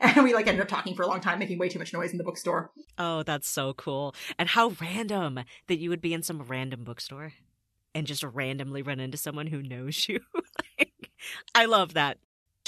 [0.00, 2.12] And we like ended up talking for a long time, making way too much noise
[2.12, 2.70] in the bookstore.
[2.96, 4.14] Oh, that's so cool.
[4.38, 7.32] And how random that you would be in some random bookstore
[7.94, 10.20] and just randomly run into someone who knows you.
[11.54, 12.18] I love that.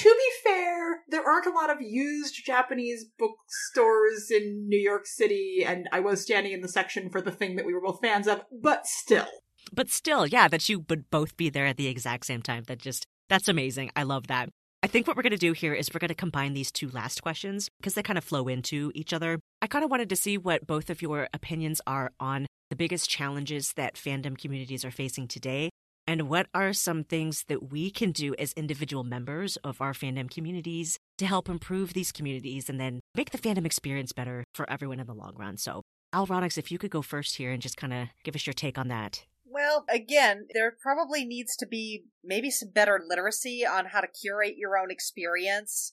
[0.01, 5.63] To be fair, there aren't a lot of used Japanese bookstores in New York City,
[5.67, 8.27] and I was standing in the section for the thing that we were both fans
[8.27, 9.27] of, but still.
[9.75, 12.63] But still, yeah, that you would both be there at the exact same time.
[12.67, 13.91] That just, that's amazing.
[13.95, 14.49] I love that.
[14.83, 16.89] I think what we're going to do here is we're going to combine these two
[16.89, 19.39] last questions because they kind of flow into each other.
[19.61, 23.11] I kind of wanted to see what both of your opinions are on the biggest
[23.11, 25.69] challenges that fandom communities are facing today
[26.11, 30.29] and what are some things that we can do as individual members of our fandom
[30.29, 34.99] communities to help improve these communities and then make the fandom experience better for everyone
[34.99, 35.57] in the long run.
[35.57, 35.83] So,
[36.13, 38.77] Allronix, if you could go first here and just kind of give us your take
[38.77, 39.25] on that.
[39.45, 44.57] Well, again, there probably needs to be maybe some better literacy on how to curate
[44.57, 45.93] your own experience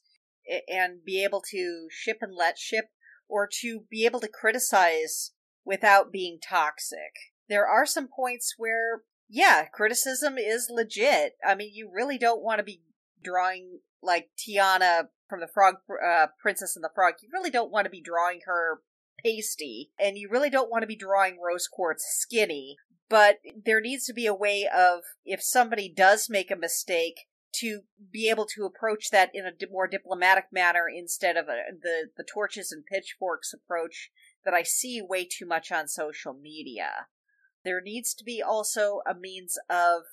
[0.67, 2.85] and be able to ship and let ship
[3.29, 5.29] or to be able to criticize
[5.63, 7.13] without being toxic.
[7.47, 11.33] There are some points where, yeah, criticism is legit.
[11.45, 12.81] I mean, you really don't want to be
[13.23, 17.15] drawing like Tiana from the Frog uh, Princess and the Frog.
[17.21, 18.81] You really don't want to be drawing her
[19.23, 22.77] pasty, and you really don't want to be drawing Rose Quartz skinny.
[23.09, 27.21] But there needs to be a way of, if somebody does make a mistake,
[27.55, 27.81] to
[28.11, 32.23] be able to approach that in a more diplomatic manner instead of a, the the
[32.23, 34.11] torches and pitchforks approach
[34.45, 37.07] that I see way too much on social media.
[37.67, 40.03] There needs to be also a means of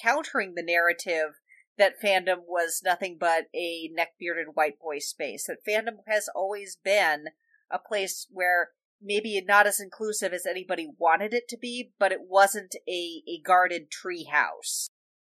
[0.00, 1.40] countering the narrative
[1.76, 5.48] that fandom was nothing but a neck-bearded white boy space.
[5.48, 7.30] That fandom has always been
[7.68, 8.70] a place where
[9.02, 13.40] maybe not as inclusive as anybody wanted it to be, but it wasn't a, a
[13.44, 14.86] guarded treehouse.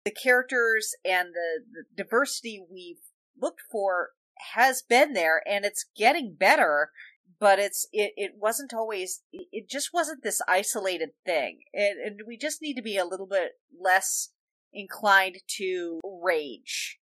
[0.05, 3.03] The characters and the, the diversity we've
[3.37, 4.11] looked for
[4.53, 6.91] has been there and it's getting better
[7.45, 11.59] but it's it, it wasn't always it just wasn't this isolated thing.
[11.75, 14.31] And, and we just need to be a little bit less
[14.73, 17.01] inclined to rage.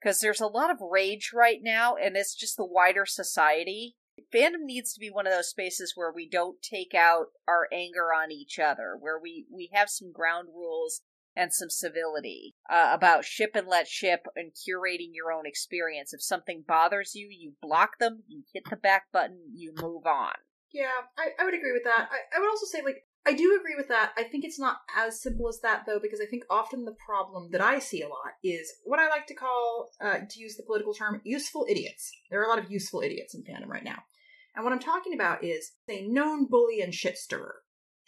[0.00, 3.96] Because there's a lot of rage right now and it's just the wider society.
[4.32, 8.10] Fandom needs to be one of those spaces where we don't take out our anger
[8.14, 11.00] on each other where we we have some ground rules
[11.36, 16.22] and some civility uh, about ship and let ship and curating your own experience if
[16.22, 20.34] something bothers you you block them you hit the back button you move on
[20.72, 23.58] yeah i, I would agree with that I, I would also say like I do
[23.58, 24.12] agree with that.
[24.16, 27.50] I think it's not as simple as that, though, because I think often the problem
[27.52, 30.62] that I see a lot is what I like to call, uh, to use the
[30.62, 32.10] political term, useful idiots.
[32.30, 33.98] There are a lot of useful idiots in fandom right now.
[34.56, 37.56] And what I'm talking about is a known bully and shit stirrer.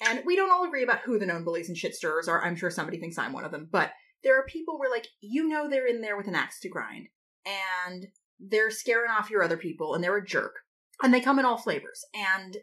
[0.01, 2.43] And we don't all agree about who the known bullies and shit stirrers are.
[2.43, 3.69] I'm sure somebody thinks I'm one of them.
[3.71, 3.93] But
[4.25, 7.09] there are people where, like, you know they're in there with an axe to grind.
[7.45, 8.07] And
[8.41, 10.55] they're scaring off your other people, and they're a jerk.
[11.03, 12.05] And they come in all flavors.
[12.15, 12.57] And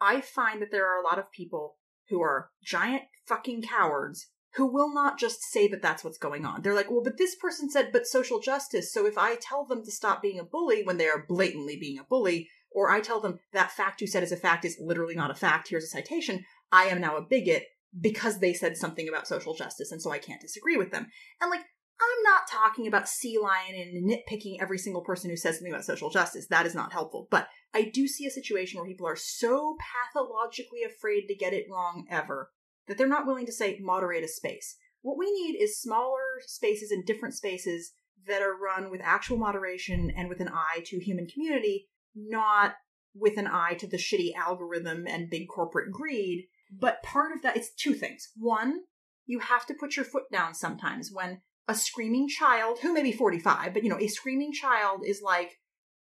[0.00, 1.76] I find that there are a lot of people
[2.08, 6.62] who are giant fucking cowards who will not just say that that's what's going on.
[6.62, 8.92] They're like, well, but this person said, but social justice.
[8.92, 11.98] So if I tell them to stop being a bully when they are blatantly being
[11.98, 15.14] a bully, or I tell them that fact you said is a fact is literally
[15.14, 17.64] not a fact, here's a citation, I am now a bigot
[17.98, 21.06] because they said something about social justice, and so I can't disagree with them.
[21.40, 21.64] And like,
[22.00, 25.84] I'm not talking about sea lion and nitpicking every single person who says something about
[25.84, 26.46] social justice.
[26.48, 27.26] That is not helpful.
[27.30, 29.76] But I do see a situation where people are so
[30.12, 32.50] pathologically afraid to get it wrong ever
[32.86, 34.76] that they're not willing to say moderate a space.
[35.02, 37.92] What we need is smaller spaces and different spaces
[38.26, 42.74] that are run with actual moderation and with an eye to human community, not
[43.14, 46.46] with an eye to the shitty algorithm and big corporate greed.
[46.70, 48.30] But part of that, it's two things.
[48.36, 48.80] One,
[49.26, 53.12] you have to put your foot down sometimes when a screaming child, who may be
[53.12, 55.58] 45, but you know, a screaming child is like,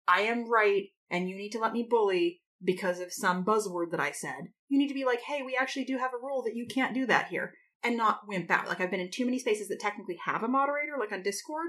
[0.08, 4.00] I am right and you need to let me bully because of some buzzword that
[4.00, 4.48] I said.
[4.68, 6.94] You need to be like, hey, we actually do have a rule that you can't
[6.94, 7.52] do that here
[7.84, 8.68] and not wimp out.
[8.68, 11.68] Like I've been in too many spaces that technically have a moderator, like on Discord,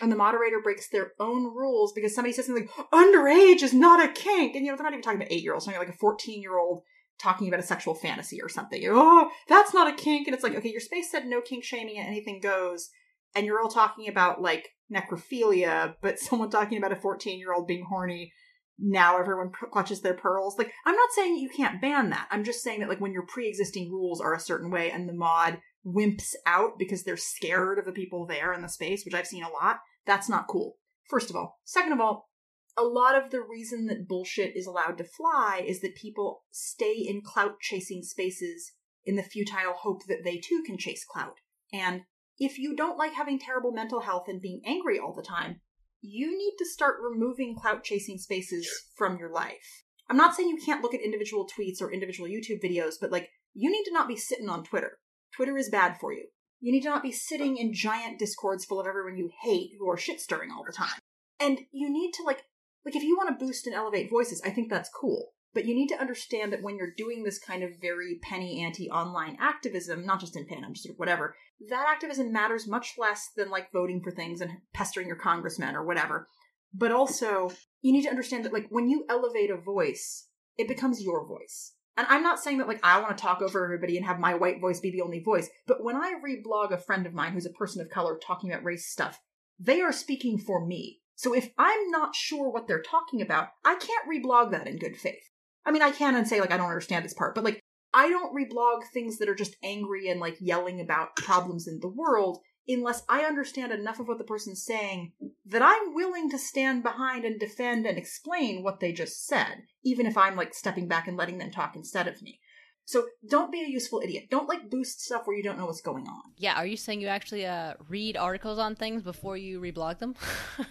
[0.00, 4.04] and the moderator breaks their own rules because somebody says something like, underage is not
[4.04, 4.54] a kink.
[4.54, 6.42] And you know, they're not even talking about eight year olds, talking like a 14
[6.42, 6.82] year old
[7.20, 8.82] talking about a sexual fantasy or something.
[8.86, 10.26] Oh, that's not a kink.
[10.26, 12.90] And it's like, okay, your space said no kink shaming and anything goes.
[13.34, 17.66] And you're all talking about like necrophilia, but someone talking about a 14 year old
[17.66, 18.32] being horny
[18.78, 20.58] now everyone clutches their pearls.
[20.58, 22.26] Like, I'm not saying you can't ban that.
[22.30, 25.08] I'm just saying that, like, when your pre existing rules are a certain way and
[25.08, 29.14] the mod wimps out because they're scared of the people there in the space, which
[29.14, 30.76] I've seen a lot, that's not cool.
[31.08, 31.60] First of all.
[31.64, 32.28] Second of all,
[32.76, 36.94] a lot of the reason that bullshit is allowed to fly is that people stay
[36.94, 38.72] in clout chasing spaces
[39.04, 41.34] in the futile hope that they too can chase clout.
[41.72, 42.02] And
[42.38, 45.60] if you don't like having terrible mental health and being angry all the time,
[46.00, 49.84] you need to start removing clout chasing spaces from your life.
[50.10, 53.30] I'm not saying you can't look at individual tweets or individual YouTube videos, but like,
[53.54, 54.98] you need to not be sitting on Twitter.
[55.34, 56.26] Twitter is bad for you.
[56.60, 59.88] You need to not be sitting in giant discords full of everyone you hate who
[59.88, 60.98] are shit stirring all the time.
[61.40, 62.42] And you need to like,
[62.84, 65.32] like if you want to boost and elevate voices, I think that's cool.
[65.54, 68.90] But you need to understand that when you're doing this kind of very penny ante
[68.90, 71.36] online activism, not just in fandom, just whatever,
[71.68, 75.84] that activism matters much less than like voting for things and pestering your congressman or
[75.84, 76.28] whatever.
[76.74, 80.26] But also, you need to understand that like when you elevate a voice,
[80.58, 81.74] it becomes your voice.
[81.96, 84.34] And I'm not saying that like I want to talk over everybody and have my
[84.34, 87.46] white voice be the only voice, but when I reblog a friend of mine who's
[87.46, 89.20] a person of color talking about race stuff,
[89.60, 91.00] they are speaking for me.
[91.16, 94.96] So if I'm not sure what they're talking about, I can't reblog that in good
[94.96, 95.30] faith.
[95.64, 97.60] I mean, I can and say, like, I don't understand this part, but like,
[97.94, 101.88] I don't reblog things that are just angry and like yelling about problems in the
[101.88, 105.12] world unless I understand enough of what the person's saying
[105.46, 110.06] that I'm willing to stand behind and defend and explain what they just said, even
[110.06, 112.40] if I'm like stepping back and letting them talk instead of me.
[112.86, 114.26] So don't be a useful idiot.
[114.30, 116.22] Don't like boost stuff where you don't know what's going on.
[116.36, 120.14] Yeah, are you saying you actually uh, read articles on things before you reblog them?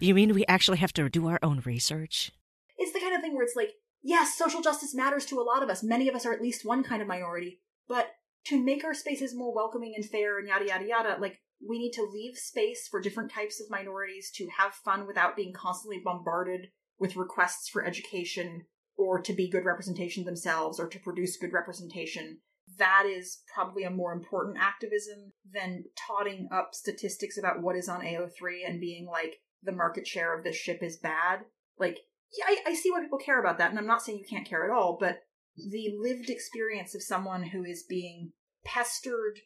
[0.00, 2.32] you mean we actually have to do our own research?
[2.76, 3.72] It's the kind of thing where it's like,
[4.02, 5.82] yes, social justice matters to a lot of us.
[5.82, 8.10] Many of us are at least one kind of minority, but
[8.46, 11.92] to make our spaces more welcoming and fair and yada yada yada, like we need
[11.92, 16.68] to leave space for different types of minorities to have fun without being constantly bombarded
[16.98, 18.64] with requests for education
[19.00, 22.38] or to be good representation themselves or to produce good representation.
[22.76, 28.02] That is probably a more important activism than totting up statistics about what is on
[28.02, 31.40] AO3 and being like, the market share of this ship is bad.
[31.78, 31.98] Like,
[32.36, 34.48] yeah, I, I see why people care about that, and I'm not saying you can't
[34.48, 35.20] care at all, but
[35.56, 38.32] the lived experience of someone who is being
[38.64, 39.40] pestered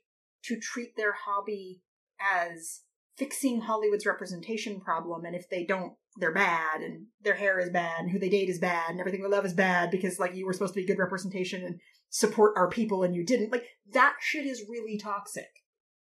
[0.45, 1.81] to treat their hobby
[2.21, 2.81] as
[3.17, 8.01] fixing Hollywood's representation problem, and if they don't, they're bad, and their hair is bad,
[8.01, 10.47] and who they date is bad, and everything they love is bad because like you
[10.47, 13.51] were supposed to be good representation and support our people and you didn't.
[13.51, 15.49] Like that shit is really toxic.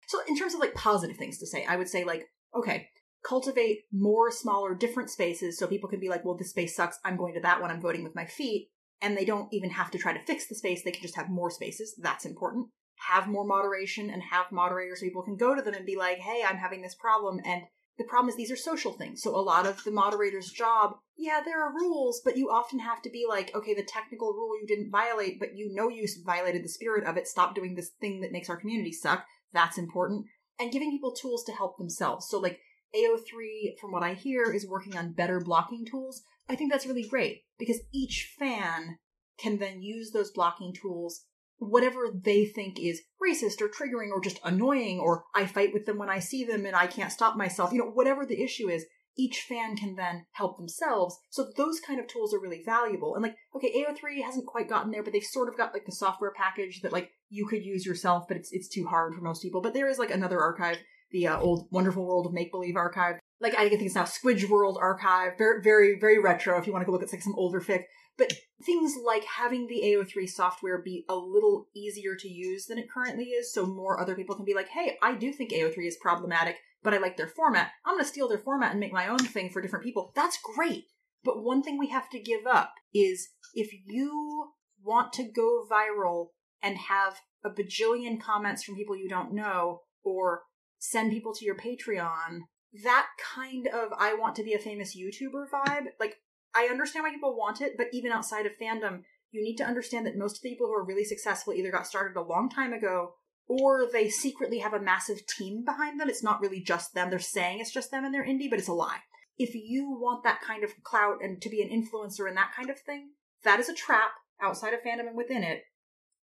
[0.07, 2.25] So in terms of like positive things to say, I would say like,
[2.55, 2.89] okay,
[3.27, 6.99] cultivate more smaller different spaces so people can be like, well, this space sucks.
[7.03, 7.71] I'm going to that one.
[7.71, 8.69] I'm voting with my feet.
[9.01, 10.83] And they don't even have to try to fix the space.
[10.83, 11.95] They can just have more spaces.
[11.99, 12.67] That's important
[13.09, 16.19] have more moderation and have moderators so people can go to them and be like,
[16.19, 17.39] hey, I'm having this problem.
[17.45, 17.63] And
[17.97, 19.21] the problem is these are social things.
[19.21, 23.01] So a lot of the moderator's job, yeah, there are rules, but you often have
[23.03, 26.63] to be like, okay, the technical rule you didn't violate, but you know you violated
[26.63, 27.27] the spirit of it.
[27.27, 29.25] Stop doing this thing that makes our community suck.
[29.51, 30.25] That's important.
[30.59, 32.27] And giving people tools to help themselves.
[32.29, 32.59] So like
[32.95, 36.23] AO3, from what I hear, is working on better blocking tools.
[36.49, 38.97] I think that's really great because each fan
[39.37, 41.25] can then use those blocking tools
[41.69, 45.97] whatever they think is racist or triggering or just annoying or I fight with them
[45.97, 48.85] when I see them and I can't stop myself, you know, whatever the issue is,
[49.15, 51.17] each fan can then help themselves.
[51.29, 53.13] So those kind of tools are really valuable.
[53.15, 55.91] And like, okay, AO3 hasn't quite gotten there, but they've sort of got like the
[55.91, 59.41] software package that like you could use yourself, but it's it's too hard for most
[59.41, 59.61] people.
[59.61, 60.77] But there is like another archive,
[61.11, 63.19] the uh, old Wonderful World of Make Believe archive.
[63.39, 66.57] Like I think it's now Squidge World archive, very very very retro.
[66.57, 67.83] If you want to go look at like some older fic,
[68.17, 68.33] but
[68.63, 73.25] things like having the AO3 software be a little easier to use than it currently
[73.25, 76.57] is, so more other people can be like, hey, I do think AO3 is problematic,
[76.83, 77.71] but I like their format.
[77.85, 80.11] I'm going to steal their format and make my own thing for different people.
[80.15, 80.85] That's great.
[81.23, 84.51] But one thing we have to give up is if you
[84.83, 86.27] want to go viral
[86.61, 90.43] and have a bajillion comments from people you don't know, or
[90.79, 92.41] send people to your Patreon,
[92.83, 96.17] that kind of I want to be a famous YouTuber vibe, like
[96.55, 99.01] I understand why people want it, but even outside of fandom,
[99.31, 101.87] you need to understand that most of the people who are really successful either got
[101.87, 103.15] started a long time ago
[103.47, 106.09] or they secretly have a massive team behind them.
[106.09, 107.09] It's not really just them.
[107.09, 108.99] They're saying it's just them and they're indie, but it's a lie.
[109.37, 112.69] If you want that kind of clout and to be an influencer and that kind
[112.69, 113.09] of thing,
[113.43, 115.63] that is a trap outside of fandom and within it.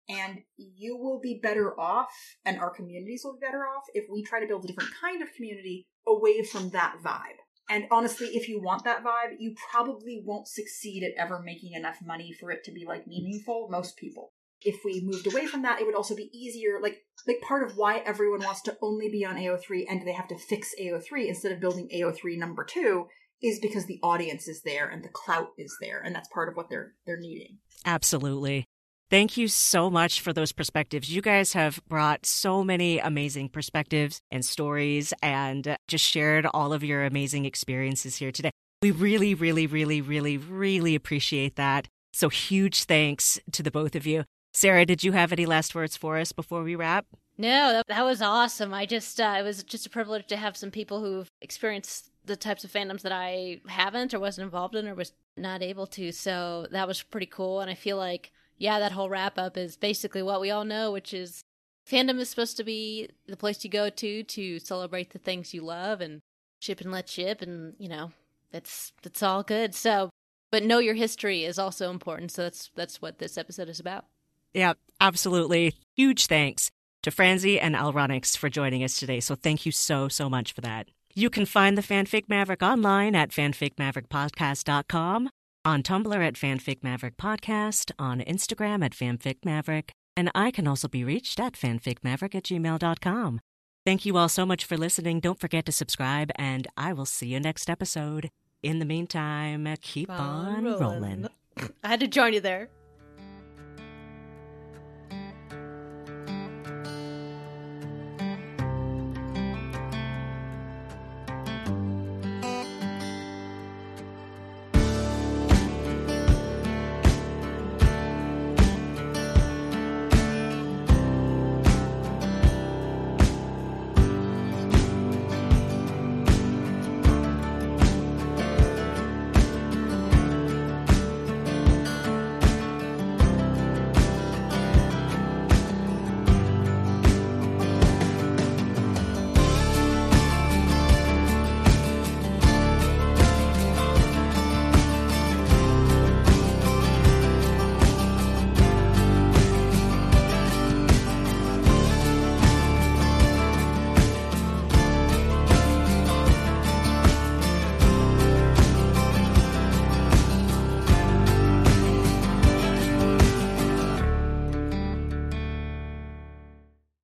[0.08, 2.10] And you will be better off,
[2.44, 5.22] and our communities will be better off if we try to build a different kind
[5.22, 7.38] of community away from that vibe.
[7.70, 11.98] And honestly, if you want that vibe, you probably won't succeed at ever making enough
[12.04, 13.68] money for it to be like meaningful.
[13.70, 14.32] Most people.
[14.62, 16.80] If we moved away from that, it would also be easier.
[16.82, 20.28] Like, like part of why everyone wants to only be on AO3 and they have
[20.28, 23.06] to fix AO3 instead of building AO3 number two
[23.42, 26.56] is because the audience is there and the clout is there, and that's part of
[26.56, 27.58] what they're they're needing.
[27.86, 28.66] Absolutely.
[29.10, 31.12] Thank you so much for those perspectives.
[31.12, 36.84] You guys have brought so many amazing perspectives and stories and just shared all of
[36.84, 38.52] your amazing experiences here today.
[38.82, 41.88] We really, really, really, really, really appreciate that.
[42.12, 44.26] So huge thanks to the both of you.
[44.54, 47.06] Sara, did you have any last words for us before we wrap?
[47.36, 48.72] No, that, that was awesome.
[48.72, 52.36] I just, uh, it was just a privilege to have some people who've experienced the
[52.36, 56.12] types of fandoms that I haven't or wasn't involved in or was not able to.
[56.12, 57.60] So that was pretty cool.
[57.60, 58.30] And I feel like
[58.60, 61.42] yeah, that whole wrap up is basically what we all know, which is
[61.90, 65.62] fandom is supposed to be the place you go to to celebrate the things you
[65.62, 66.20] love and
[66.60, 68.12] ship and let ship, and you know
[68.52, 69.74] that's that's all good.
[69.74, 70.10] So,
[70.50, 72.32] but know your history is also important.
[72.32, 74.04] So that's that's what this episode is about.
[74.52, 75.76] Yeah, absolutely.
[75.96, 76.70] Huge thanks
[77.02, 79.20] to Franzi and Allronix for joining us today.
[79.20, 80.88] So thank you so so much for that.
[81.14, 85.30] You can find the Fanfic Maverick online at fanficmaverickpodcast.com
[85.64, 90.88] on Tumblr at Fanfic Maverick Podcast, on Instagram at Fanfic Maverick, and I can also
[90.88, 93.40] be reached at fanficmaverick at gmail.com.
[93.86, 95.20] Thank you all so much for listening.
[95.20, 98.30] Don't forget to subscribe, and I will see you next episode.
[98.62, 101.28] In the meantime, keep on rolling.
[101.82, 102.68] I had to join you there.